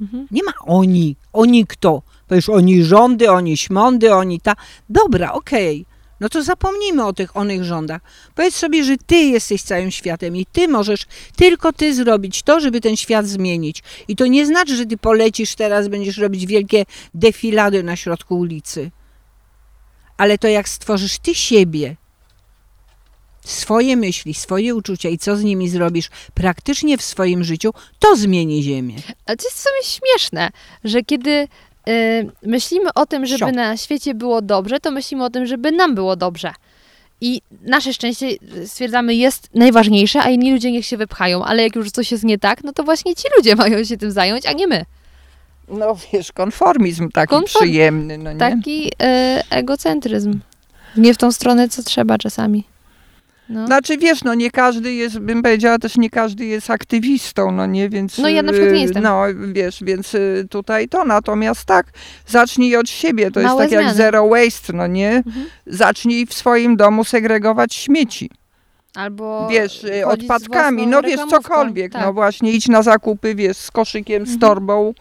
Mhm. 0.00 0.26
Nie 0.30 0.42
ma 0.42 0.52
oni. 0.66 1.16
Oni 1.32 1.66
kto? 1.66 2.02
Powiesz, 2.28 2.48
oni 2.48 2.84
rządy, 2.84 3.30
oni 3.30 3.56
śmądy, 3.56 4.14
oni 4.14 4.40
ta. 4.40 4.54
Dobra, 4.88 5.32
okej. 5.32 5.86
No 6.20 6.28
to 6.28 6.42
zapomnijmy 6.42 7.04
o 7.04 7.12
tych 7.12 7.36
onych 7.36 7.64
rządach. 7.64 8.00
Powiedz 8.34 8.56
sobie, 8.56 8.84
że 8.84 8.96
ty 9.06 9.16
jesteś 9.16 9.62
całym 9.62 9.90
światem 9.90 10.36
i 10.36 10.46
ty 10.46 10.68
możesz 10.68 11.06
tylko 11.36 11.72
ty 11.72 11.94
zrobić 11.94 12.42
to, 12.42 12.60
żeby 12.60 12.80
ten 12.80 12.96
świat 12.96 13.26
zmienić. 13.26 13.82
I 14.08 14.16
to 14.16 14.26
nie 14.26 14.46
znaczy, 14.46 14.76
że 14.76 14.86
ty 14.86 14.96
polecisz 14.96 15.54
teraz, 15.54 15.88
będziesz 15.88 16.16
robić 16.16 16.46
wielkie 16.46 16.84
defilady 17.14 17.82
na 17.82 17.96
środku 17.96 18.38
ulicy. 18.38 18.90
Ale 20.16 20.38
to 20.38 20.48
jak 20.48 20.68
stworzysz 20.68 21.18
ty 21.18 21.34
siebie, 21.34 21.96
swoje 23.44 23.96
myśli, 23.96 24.34
swoje 24.34 24.74
uczucia 24.74 25.08
i 25.08 25.18
co 25.18 25.36
z 25.36 25.42
nimi 25.42 25.68
zrobisz 25.68 26.10
praktycznie 26.34 26.98
w 26.98 27.02
swoim 27.02 27.44
życiu, 27.44 27.70
to 27.98 28.16
zmieni 28.16 28.62
Ziemię. 28.62 28.94
Ale 29.26 29.36
to 29.36 29.44
jest 29.44 29.56
w 29.56 29.60
sumie 29.60 29.82
śmieszne, 29.82 30.50
że 30.84 31.02
kiedy 31.02 31.48
myślimy 32.42 32.90
o 32.94 33.06
tym, 33.06 33.26
żeby 33.26 33.52
na 33.52 33.76
świecie 33.76 34.14
było 34.14 34.42
dobrze, 34.42 34.80
to 34.80 34.90
myślimy 34.90 35.24
o 35.24 35.30
tym, 35.30 35.46
żeby 35.46 35.72
nam 35.72 35.94
było 35.94 36.16
dobrze. 36.16 36.52
I 37.20 37.40
nasze 37.62 37.92
szczęście, 37.94 38.26
y, 38.56 38.68
stwierdzamy, 38.68 39.14
jest 39.14 39.48
najważniejsze, 39.54 40.22
a 40.22 40.30
inni 40.30 40.52
ludzie 40.52 40.72
niech 40.72 40.86
się 40.86 40.96
wypchają. 40.96 41.44
Ale 41.44 41.62
jak 41.62 41.76
już 41.76 41.90
coś 41.90 42.12
jest 42.12 42.24
nie 42.24 42.38
tak, 42.38 42.64
no 42.64 42.72
to 42.72 42.82
właśnie 42.82 43.14
ci 43.14 43.28
ludzie 43.36 43.56
mają 43.64 43.84
się 43.84 43.96
tym 43.96 44.10
zająć, 44.10 44.46
a 44.46 44.52
nie 44.52 44.66
my. 44.66 44.84
no 45.68 45.96
wiesz, 46.12 46.32
konformizm 46.32 47.08
taki 47.10 47.34
Konform- 47.34 47.44
przyjemny, 47.60 48.18
no 48.18 48.32
nie? 48.32 48.38
Taki 48.38 48.86
y, 48.88 48.92
egocentryzm. 49.50 50.40
Nie 50.96 51.14
w 51.14 51.16
tą 51.16 51.32
stronę, 51.32 51.68
co 51.68 51.82
trzeba 51.82 52.18
czasami. 52.18 52.64
No. 53.50 53.66
Znaczy 53.66 53.98
wiesz, 53.98 54.24
no 54.24 54.34
nie 54.34 54.50
każdy 54.50 54.92
jest, 54.92 55.18
bym 55.18 55.42
powiedziała 55.42 55.78
też 55.78 55.96
nie 55.96 56.10
każdy 56.10 56.44
jest 56.44 56.70
aktywistą, 56.70 57.50
no 57.50 57.66
nie, 57.66 57.88
więc... 57.88 58.18
No 58.18 58.28
ja 58.28 58.42
na 58.42 58.52
przykład 58.52 58.72
nie 58.72 58.78
y, 58.78 58.82
jestem. 58.82 59.02
No 59.02 59.22
wiesz, 59.52 59.78
więc 59.84 60.14
y, 60.14 60.46
tutaj 60.50 60.88
to, 60.88 61.04
natomiast 61.04 61.64
tak, 61.64 61.86
zacznij 62.26 62.76
od 62.76 62.88
siebie, 62.88 63.30
to 63.30 63.40
Małe 63.40 63.62
jest 63.62 63.70
tak 63.72 63.72
jak 63.72 63.82
zmiany. 63.94 63.96
zero 63.96 64.28
waste, 64.28 64.72
no 64.72 64.86
nie? 64.86 65.10
Mhm. 65.26 65.46
Zacznij 65.66 66.26
w 66.26 66.34
swoim 66.34 66.76
domu 66.76 67.04
segregować 67.04 67.74
śmieci, 67.74 68.30
Albo 68.94 69.48
wiesz, 69.50 69.84
y, 69.84 70.06
odpadkami, 70.06 70.86
no 70.86 71.02
wiesz, 71.02 71.20
cokolwiek, 71.30 71.92
Tak. 71.92 72.02
no 72.02 72.12
właśnie, 72.12 72.52
idź 72.52 72.68
na 72.68 72.82
zakupy, 72.82 73.34
wiesz, 73.34 73.56
z 73.56 73.70
koszykiem, 73.70 74.26
z 74.26 74.28
Mhm. 74.34 74.40
torbą, 74.40 74.90
y, 74.90 74.94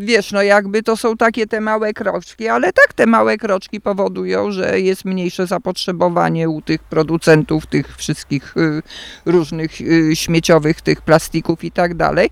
wiesz, 0.00 0.32
no 0.32 0.42
jakby 0.42 0.82
to 0.82 0.96
są 0.96 1.16
takie 1.16 1.46
te 1.46 1.60
małe 1.60 1.92
kroczki, 1.92 2.48
ale 2.48 2.72
tak 2.72 2.92
te 2.94 3.06
małe 3.06 3.38
kroczki 3.38 3.80
powodują, 3.80 4.52
że 4.52 4.80
jest 4.80 5.04
mniejsze 5.04 5.46
zapotrzebowanie 5.46 6.48
u 6.48 6.62
tych 6.62 6.82
producentów 6.82 7.66
tych 7.66 7.96
wszystkich 7.96 8.56
y, 8.56 8.82
różnych 9.26 9.80
y, 9.80 10.16
śmieciowych 10.16 10.80
tych 10.80 11.02
plastików 11.02 11.64
i 11.64 11.70
tak 11.70 11.94
dalej. 11.94 12.30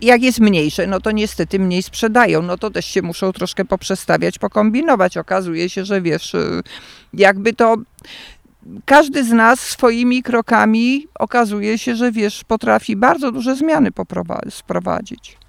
Jak 0.00 0.22
jest 0.22 0.40
mniejsze, 0.40 0.86
no 0.86 1.00
to 1.00 1.10
niestety 1.10 1.58
mniej 1.58 1.82
sprzedają, 1.82 2.42
no 2.42 2.58
to 2.58 2.70
też 2.70 2.86
się 2.86 3.02
muszą 3.02 3.32
troszkę 3.32 3.64
poprzestawiać, 3.64 4.38
pokombinować. 4.38 5.16
Okazuje 5.16 5.70
się, 5.70 5.84
że 5.84 6.00
wiesz, 6.00 6.34
y, 6.34 6.62
jakby 7.14 7.52
to 7.52 7.76
każdy 8.84 9.24
z 9.24 9.32
nas 9.32 9.60
swoimi 9.60 10.22
krokami 10.22 11.06
okazuje 11.14 11.78
się, 11.78 11.96
że 11.96 12.12
wiesz, 12.12 12.44
potrafi 12.44 12.96
bardzo 12.96 13.32
duże 13.32 13.56
zmiany 13.56 13.90
sprowadzić. 14.50 15.45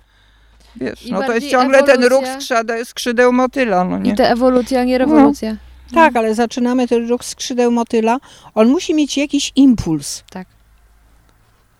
Wiesz, 0.80 1.06
I 1.06 1.12
no 1.12 1.24
to 1.24 1.34
jest 1.34 1.48
ciągle 1.50 1.84
ten 1.84 2.04
ruch 2.04 2.24
ewolucja- 2.24 2.42
skrzydeł, 2.42 2.86
skrzydeł 2.86 3.34
motyla, 3.34 3.84
no 3.84 4.00
nie? 4.00 4.12
I 4.12 4.16
to 4.16 4.24
ewolucja, 4.24 4.82
a 4.82 4.84
nie 4.84 4.98
rewolucja. 4.98 5.58
Tak, 5.94 6.16
ale 6.16 6.36
zaczynamy 6.36 6.88
ten 6.88 7.10
ruch 7.10 7.24
skrzydeł 7.26 7.72
motyla. 7.72 8.18
On 8.56 8.68
musi 8.68 8.94
mieć 8.94 9.18
jakiś 9.18 9.52
impuls. 9.56 10.24
Tak. 10.30 10.48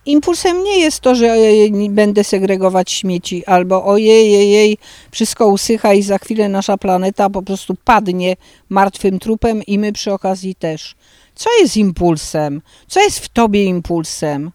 Impulsem 0.06 0.64
nie 0.64 0.78
jest 0.78 1.00
to, 1.00 1.14
że 1.14 1.32
ojej, 1.32 1.90
będę 1.90 2.24
segregować 2.24 2.92
śmieci, 2.92 3.46
albo 3.46 3.84
ojej, 3.84 4.32
jej, 4.32 4.50
jej, 4.50 4.78
wszystko 5.10 5.46
usycha 5.48 5.94
i 5.94 6.02
za 6.02 6.18
chwilę 6.18 6.48
nasza 6.48 6.78
planeta 6.78 7.30
po 7.30 7.42
prostu 7.42 7.74
padnie 7.84 8.36
martwym 8.68 9.18
trupem 9.18 9.62
i 9.62 9.78
my 9.78 9.92
przy 9.92 10.12
okazji 10.12 10.54
też. 10.54 10.94
Co 11.34 11.50
jest 11.60 11.76
impulsem? 11.76 12.62
Co 12.86 13.00
jest 13.00 13.18
w 13.18 13.28
tobie 13.28 13.64
impulsem? 13.64 14.50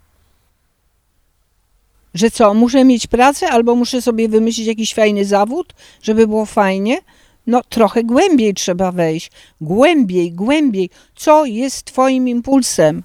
Że 2.14 2.32
co, 2.32 2.54
muszę 2.54 2.86
mieć 2.86 3.08
pracę 3.08 3.50
albo 3.50 3.76
muszę 3.76 4.02
sobie 4.02 4.30
wymyślić 4.30 4.68
jakiś 4.68 4.94
fajny 4.94 5.26
zawód, 5.26 5.74
żeby 6.02 6.28
było 6.28 6.46
fajnie? 6.46 6.98
No 7.48 7.62
trochę 7.70 8.04
głębiej 8.04 8.54
trzeba 8.54 8.92
wejść. 8.92 9.32
Głębiej, 9.62 10.32
głębiej. 10.32 10.90
Co 11.16 11.46
jest 11.46 11.86
twoim 11.86 12.28
impulsem? 12.28 13.04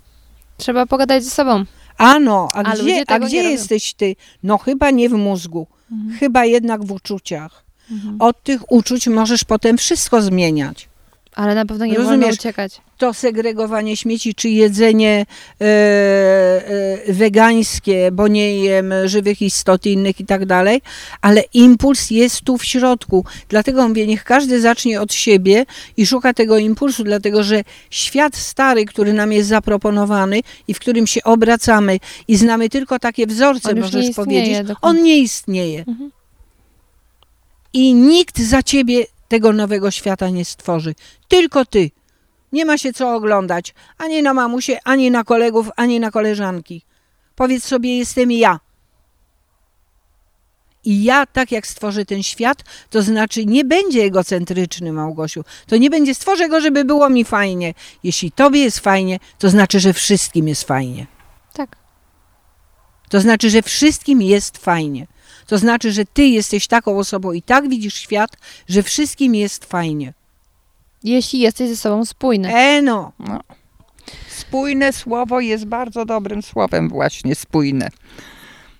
Trzeba 0.57 0.87
pogadać 0.87 1.25
ze 1.25 1.31
sobą. 1.31 1.65
Ano, 1.99 2.49
a, 2.55 2.59
A 2.59 2.75
gdzie, 2.75 3.05
a 3.07 3.19
gdzie 3.19 3.43
jesteś 3.43 3.95
ty? 3.95 4.17
No 4.43 4.59
chyba 4.59 4.91
nie 4.91 5.09
w 5.09 5.13
mózgu, 5.13 5.67
chyba 6.21 6.45
jednak 6.45 6.85
w 6.85 6.93
uczuciach. 6.93 7.65
Mhm. 7.91 8.17
Od 8.21 8.43
tych 8.43 8.73
uczuć 8.73 9.09
możesz 9.09 9.45
potem 9.45 9.79
wszystko 9.79 10.23
zmieniać. 10.23 10.89
Ale 11.39 11.55
na 11.55 11.67
pewno 11.67 11.87
nie 11.87 11.95
wolno 11.95 12.11
Rozumiesz? 12.11 12.35
uciekać. 12.35 12.81
To 12.97 13.15
segregowanie 13.15 13.97
śmieci, 13.97 14.35
czy 14.35 14.49
jedzenie 14.49 15.27
e, 15.61 15.65
e, 15.65 17.13
wegańskie, 17.13 18.11
bo 18.13 18.29
nie 18.29 18.59
jem 18.59 18.93
żywych 19.05 19.43
istot 19.43 19.87
innych 19.87 20.21
i 20.21 20.27
tak 20.27 20.47
dalej, 20.47 20.83
ale 21.21 21.43
impuls 21.55 22.11
jest 22.11 22.41
tu 22.41 22.59
w 22.59 22.65
środku. 22.65 23.25
Dlatego 23.49 23.89
mówię, 23.89 24.07
niech 24.07 24.25
każdy 24.25 24.61
zacznie 24.61 25.01
od 25.01 25.13
siebie 25.13 25.67
i 25.97 26.07
szuka 26.07 26.35
tego 26.35 26.59
impulsu, 26.59 27.05
dlatego 27.05 27.43
że 27.43 27.65
świat 27.91 28.37
stary, 28.37 28.85
który 28.85 29.13
nam 29.13 29.33
jest 29.33 29.49
zaproponowany 29.49 30.41
i 30.69 30.75
w 30.75 30.79
którym 30.79 31.07
się 31.07 31.23
obracamy 31.25 31.99
i 32.29 32.37
znamy 32.37 32.69
tylko 32.69 32.99
takie 32.99 33.27
wzorce, 33.27 33.71
On 33.71 33.81
możesz 33.81 34.05
istnieje 34.09 34.15
powiedzieć, 34.15 34.77
on 34.83 35.03
nie 35.03 35.19
istnieje. 35.19 35.85
Mhm. 35.89 36.11
I 37.73 37.95
nikt 37.95 38.41
za 38.41 38.63
ciebie 38.63 39.07
tego 39.29 39.53
nowego 39.53 39.91
świata 39.91 40.29
nie 40.29 40.45
stworzy. 40.45 40.95
Tylko 41.29 41.65
ty. 41.65 41.91
Nie 42.53 42.65
ma 42.65 42.79
się 42.79 42.93
co 42.93 43.15
oglądać 43.15 43.75
ani 43.99 44.23
na 44.23 44.35
mamusie, 44.35 44.79
ani 44.85 45.11
na 45.11 45.25
kolegów, 45.25 45.71
ani 45.77 46.01
na 46.01 46.11
koleżanki. 46.11 46.83
Powiedz 47.35 47.65
sobie, 47.65 47.99
jestem 47.99 48.33
ja. 48.33 48.61
I 50.85 51.05
ja, 51.05 51.27
tak 51.27 51.53
jak 51.53 51.67
stworzę 51.67 52.05
ten 52.05 52.23
świat, 52.23 52.65
to 52.91 53.03
znaczy 53.03 53.47
nie 53.47 53.65
będzie 53.65 54.03
egocentryczny, 54.03 54.93
Małgosiu. 54.93 55.45
To 55.67 55.77
nie 55.77 55.91
będzie, 55.91 56.15
stworzę 56.15 56.49
go, 56.49 56.61
żeby 56.61 56.85
było 56.85 57.11
mi 57.11 57.25
fajnie. 57.25 57.75
Jeśli 58.05 58.33
tobie 58.33 58.61
jest 58.61 58.79
fajnie, 58.79 59.19
to 59.39 59.51
znaczy, 59.51 59.81
że 59.81 59.93
wszystkim 59.93 60.49
jest 60.49 60.65
fajnie. 60.65 61.07
Tak. 61.53 61.77
To 63.09 63.21
znaczy, 63.21 63.51
że 63.51 63.63
wszystkim 63.63 64.23
jest 64.23 64.59
fajnie. 64.59 65.07
To 65.47 65.59
znaczy, 65.59 65.93
że 65.93 66.05
ty 66.05 66.27
jesteś 66.27 66.67
taką 66.67 66.99
osobą 66.99 67.33
i 67.33 67.43
tak 67.43 67.69
widzisz 67.69 67.95
świat, 67.95 68.31
że 68.69 68.83
wszystkim 68.83 69.35
jest 69.35 69.65
fajnie. 69.65 70.13
Jeśli 71.05 71.41
jesteś 71.41 71.69
ze 71.69 71.77
sobą 71.77 72.05
spójny. 72.05 72.55
E 72.57 72.83
no. 72.83 73.13
Spójne 74.29 74.93
słowo 74.93 75.41
jest 75.41 75.65
bardzo 75.67 76.05
dobrym 76.05 76.43
słowem 76.43 76.89
właśnie, 76.89 77.35
spójne. 77.35 77.89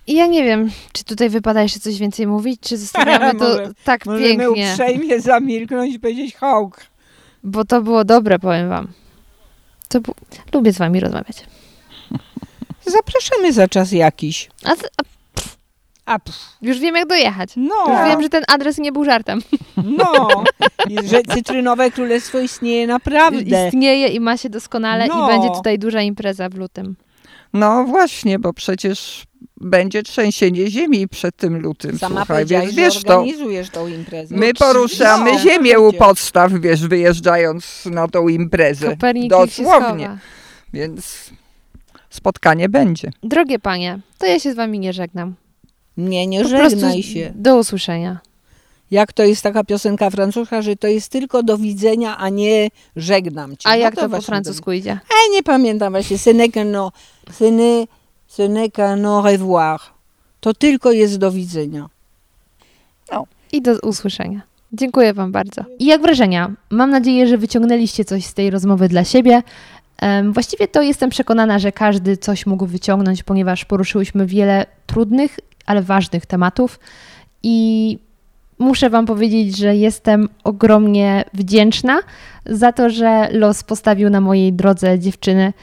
I 0.07 0.13
ja 0.13 0.27
nie 0.27 0.43
wiem, 0.43 0.71
czy 0.91 1.03
tutaj 1.03 1.29
wypada 1.29 1.61
jeszcze 1.61 1.79
coś 1.79 1.97
więcej 1.97 2.27
mówić, 2.27 2.59
czy 2.61 2.77
zostawiamy 2.77 3.31
to 3.39 3.47
Może- 3.49 3.71
tak 3.83 4.03
pięknie. 4.03 4.69
uprzejmie 4.71 5.21
zamilknąć 5.21 5.95
i 5.95 5.99
powiedzieć 5.99 6.35
hołk. 6.35 6.81
Bo 7.43 7.65
to 7.65 7.81
było 7.81 8.03
dobre, 8.05 8.39
powiem 8.39 8.69
wam. 8.69 8.87
To 9.87 10.01
bu- 10.01 10.13
Lubię 10.53 10.73
z 10.73 10.77
wami 10.77 10.99
rozmawiać. 10.99 11.43
Zapraszamy 12.89 13.53
za 13.53 13.67
czas 13.67 13.91
jakiś. 13.91 14.49
A, 14.65 14.75
z- 14.75 14.83
a 14.83 15.01
A 16.05 16.19
pff, 16.19 16.39
już 16.61 16.79
wiem, 16.79 16.95
jak 16.95 17.07
dojechać. 17.07 17.49
no, 17.55 17.75
Już 17.87 18.09
wiem, 18.09 18.21
że 18.21 18.29
ten 18.29 18.43
adres 18.47 18.77
nie 18.77 18.91
był 18.91 19.05
żartem. 19.05 19.41
no. 19.97 20.43
I 20.89 21.07
że 21.07 21.21
cytrynowe 21.23 21.91
królestwo 21.91 22.39
istnieje 22.39 22.87
naprawdę. 22.87 23.65
Istnieje 23.67 24.07
i 24.07 24.19
ma 24.19 24.37
się 24.37 24.49
doskonale 24.49 25.07
No. 25.07 25.25
i 25.25 25.31
będzie 25.33 25.49
tutaj 25.49 25.79
duża 25.79 26.01
impreza 26.01 26.49
w 26.49 26.53
lutym. 26.55 26.95
No 27.53 27.83
właśnie, 27.83 28.39
bo 28.39 28.53
przecież 28.53 29.23
będzie 29.61 30.03
trzęsienie 30.03 30.67
ziemi 30.71 31.07
przed 31.07 31.35
tym 31.35 31.59
lutym. 31.59 31.97
Sama 31.99 32.25
Słuchaj, 32.25 32.45
więc 32.45 32.73
wiesz 32.73 33.03
to. 33.03 33.19
organizujesz 33.19 33.69
tą 33.69 33.87
imprezę. 33.87 34.35
My 34.35 34.53
poruszamy 34.53 35.31
No, 35.33 35.39
ziemię 35.39 35.79
u 35.79 35.93
podstaw, 35.93 36.51
wiesz, 36.53 36.87
wyjeżdżając 36.87 37.85
na 37.85 38.07
tą 38.07 38.27
imprezę. 38.27 38.89
Kopernik 38.89 39.29
Dosłownie. 39.29 40.17
Więc 40.73 41.29
spotkanie 42.09 42.69
będzie. 42.69 43.11
Drogie 43.23 43.59
panie, 43.59 43.99
to 44.17 44.25
ja 44.25 44.39
się 44.39 44.53
z 44.53 44.55
wami 44.55 44.79
nie 44.79 44.93
żegnam. 44.93 45.35
Nie, 45.97 46.27
nie 46.27 46.41
Po 46.43 46.47
żegnaj 46.47 47.03
się. 47.03 47.31
do 47.35 47.57
usłyszenia. 47.57 48.19
Jak 48.91 49.13
to 49.13 49.23
jest 49.23 49.41
taka 49.43 49.63
piosenka 49.63 50.09
francuska, 50.09 50.61
że 50.61 50.75
to 50.75 50.87
jest 50.87 51.11
tylko 51.11 51.43
do 51.43 51.57
widzenia, 51.57 52.17
a 52.17 52.29
nie 52.29 52.69
żegnam 52.95 53.57
cię. 53.57 53.69
A 53.69 53.71
No 53.71 53.77
jak 53.77 53.95
to 53.95 54.01
po 54.01 54.09
właśnie 54.09 54.25
francusku 54.25 54.71
idzie? 54.71 54.91
Ej, 54.91 55.31
nie 55.31 55.43
pamiętam 55.43 55.93
właśnie. 55.93 56.17
Ce 56.17 56.33
n'est 56.33 56.51
qu'un 56.51 56.71
no, 56.71 56.91
n'est 57.39 58.71
qu'un 58.71 59.05
au 59.05 59.21
revoir. 59.21 59.79
To 60.39 60.53
tylko 60.53 60.91
jest 60.91 61.17
do 61.17 61.31
widzenia. 61.31 61.89
I 63.51 63.61
do 63.61 63.79
usłyszenia. 63.79 64.41
Dziękuję 64.73 65.13
Wam 65.13 65.31
bardzo. 65.31 65.61
I 65.79 65.85
jak 65.85 66.01
wrażenia? 66.01 66.51
Mam 66.69 66.89
nadzieję, 66.89 67.27
że 67.27 67.37
wyciągnęliście 67.37 68.05
coś 68.05 68.25
z 68.25 68.33
tej 68.33 68.49
rozmowy 68.49 68.87
dla 68.87 69.03
siebie. 69.03 69.43
Właściwie 70.31 70.67
to 70.67 70.81
jestem 70.81 71.09
przekonana, 71.09 71.59
że 71.59 71.71
każdy 71.71 72.17
coś 72.17 72.45
mógł 72.45 72.65
wyciągnąć, 72.65 73.23
ponieważ 73.23 73.65
poruszyłyśmy 73.65 74.25
wiele 74.25 74.65
trudnych, 74.85 75.39
ale 75.65 75.81
ważnych 75.81 76.25
tematów. 76.25 76.79
I 77.43 77.99
muszę 78.59 78.89
Wam 78.89 79.05
powiedzieć, 79.05 79.57
że 79.57 79.75
jestem 79.75 80.29
ogromnie 80.43 81.23
wdzięczna 81.33 81.99
za 82.45 82.71
to, 82.71 82.89
że 82.89 83.29
los 83.31 83.63
postawił 83.63 84.09
na 84.09 84.21
mojej 84.21 84.53
drodze 84.53 84.99
dziewczyny, 84.99 85.53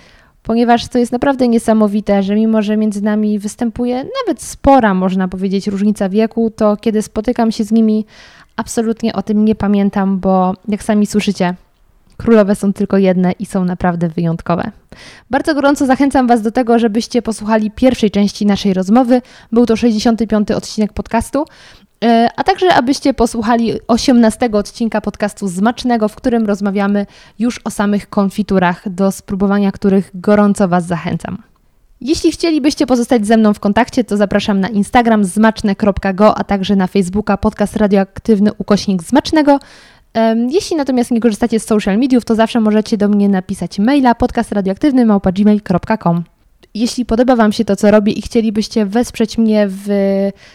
ponieważ 0.42 0.88
to 0.88 0.98
jest 0.98 1.12
naprawdę 1.12 1.48
niesamowite, 1.48 2.22
że 2.22 2.34
mimo, 2.34 2.62
że 2.62 2.76
między 2.76 3.02
nami 3.02 3.38
występuje 3.38 3.96
nawet 3.96 4.42
spora, 4.42 4.94
można 4.94 5.28
powiedzieć, 5.28 5.66
różnica 5.66 6.08
wieku, 6.08 6.50
to 6.50 6.76
kiedy 6.76 7.02
spotykam 7.02 7.52
się 7.52 7.64
z 7.64 7.72
nimi, 7.72 8.06
absolutnie 8.56 9.12
o 9.12 9.22
tym 9.22 9.44
nie 9.44 9.54
pamiętam, 9.54 10.18
bo 10.18 10.54
jak 10.68 10.82
sami 10.82 11.06
słyszycie, 11.06 11.54
królowe 12.16 12.54
są 12.54 12.72
tylko 12.72 12.98
jedne 12.98 13.32
i 13.32 13.46
są 13.46 13.64
naprawdę 13.64 14.08
wyjątkowe. 14.08 14.70
Bardzo 15.30 15.54
gorąco 15.54 15.86
zachęcam 15.86 16.26
Was 16.26 16.42
do 16.42 16.50
tego, 16.50 16.78
żebyście 16.78 17.22
posłuchali 17.22 17.70
pierwszej 17.70 18.10
części 18.10 18.46
naszej 18.46 18.74
rozmowy. 18.74 19.22
Był 19.52 19.66
to 19.66 19.76
65. 19.76 20.50
odcinek 20.50 20.92
podcastu. 20.92 21.44
E, 22.04 22.30
A 22.36 22.44
także, 22.44 22.74
abyście 22.74 23.14
posłuchali 23.14 23.72
18 23.88 24.50
odcinka 24.52 25.00
podcastu 25.00 25.48
Zmacznego, 25.48 26.08
w 26.08 26.16
którym 26.16 26.46
rozmawiamy 26.46 27.06
już 27.38 27.60
o 27.64 27.70
samych 27.70 28.08
konfiturach, 28.08 28.88
do 28.88 29.12
spróbowania 29.12 29.72
których 29.72 30.10
gorąco 30.14 30.68
Was 30.68 30.86
zachęcam. 30.86 31.42
Jeśli 32.00 32.32
chcielibyście 32.32 32.86
pozostać 32.86 33.26
ze 33.26 33.36
mną 33.36 33.54
w 33.54 33.60
kontakcie, 33.60 34.04
to 34.04 34.16
zapraszam 34.16 34.60
na 34.60 34.68
Instagram 34.68 35.24
zmaczne.go, 35.24 36.38
a 36.38 36.44
także 36.44 36.76
na 36.76 36.86
Facebooka 36.86 37.36
podcast 37.36 37.76
radioaktywny 37.76 38.50
ukośnik 38.58 39.02
zmacznego. 39.02 39.58
Jeśli 40.48 40.76
natomiast 40.76 41.10
nie 41.10 41.20
korzystacie 41.20 41.60
z 41.60 41.66
social 41.66 41.98
mediów, 41.98 42.24
to 42.24 42.34
zawsze 42.34 42.60
możecie 42.60 42.96
do 42.96 43.08
mnie 43.08 43.28
napisać 43.28 43.78
maila 43.78 44.14
podcastradioaktywny.gmail.com 44.14 46.24
Jeśli 46.74 47.04
podoba 47.04 47.36
Wam 47.36 47.52
się 47.52 47.64
to, 47.64 47.76
co 47.76 47.90
robię 47.90 48.12
i 48.12 48.22
chcielibyście 48.22 48.86
wesprzeć 48.86 49.38
mnie 49.38 49.66
w 49.68 49.88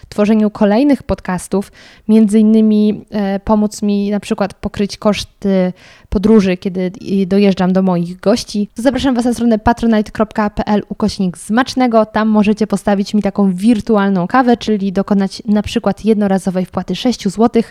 tworzeniu 0.10 0.50
kolejnych 0.50 1.04
podcastów, 1.04 1.72
między 2.08 2.40
innymi 2.40 3.06
e, 3.12 3.40
pomóc 3.40 3.82
mi 3.82 4.12
na 4.12 4.20
przykład 4.20 4.54
pokryć 4.54 4.98
koszty 4.98 5.74
podróży, 6.10 6.58
kiedy 6.58 6.92
dojeżdżam 7.28 7.74
do 7.74 7.82
moich 7.82 8.20
gości, 8.20 8.70
to 8.76 8.82
zapraszam 8.82 9.16
Was 9.16 9.26
na 9.26 9.34
stronę 9.34 9.60
patronite.pl 9.60 10.84
ukośnik 10.90 11.38
smacznego. 11.38 12.06
Tam 12.06 12.28
możecie 12.28 12.68
postawić 12.68 13.14
mi 13.14 13.22
taką 13.22 13.54
wirtualną 13.54 14.28
kawę, 14.28 14.58
czyli 14.58 14.92
dokonać 14.92 15.44
na 15.46 15.62
przykład 15.62 16.06
jednorazowej 16.06 16.66
wpłaty 16.66 16.96
6 16.96 17.30
zł, 17.30 17.64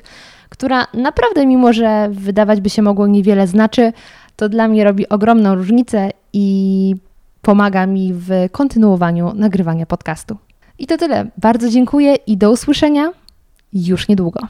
która 0.61 0.87
naprawdę, 0.95 1.47
mimo 1.47 1.73
że 1.73 2.09
wydawać 2.11 2.61
by 2.61 2.70
się 2.70 2.82
mogło 2.82 3.07
niewiele 3.07 3.47
znaczy, 3.47 3.93
to 4.37 4.49
dla 4.49 4.69
mnie 4.69 4.85
robi 4.85 5.09
ogromną 5.09 5.55
różnicę 5.55 6.11
i 6.32 6.95
pomaga 7.43 7.87
mi 7.87 8.12
w 8.15 8.31
kontynuowaniu 8.53 9.32
nagrywania 9.35 9.87
podcastu. 9.87 10.37
I 10.78 10.87
to 10.87 10.97
tyle. 10.99 11.27
Bardzo 11.39 11.69
dziękuję 11.69 12.15
i 12.15 12.37
do 12.37 12.51
usłyszenia 12.51 13.12
już 13.73 14.09
niedługo. 14.09 14.41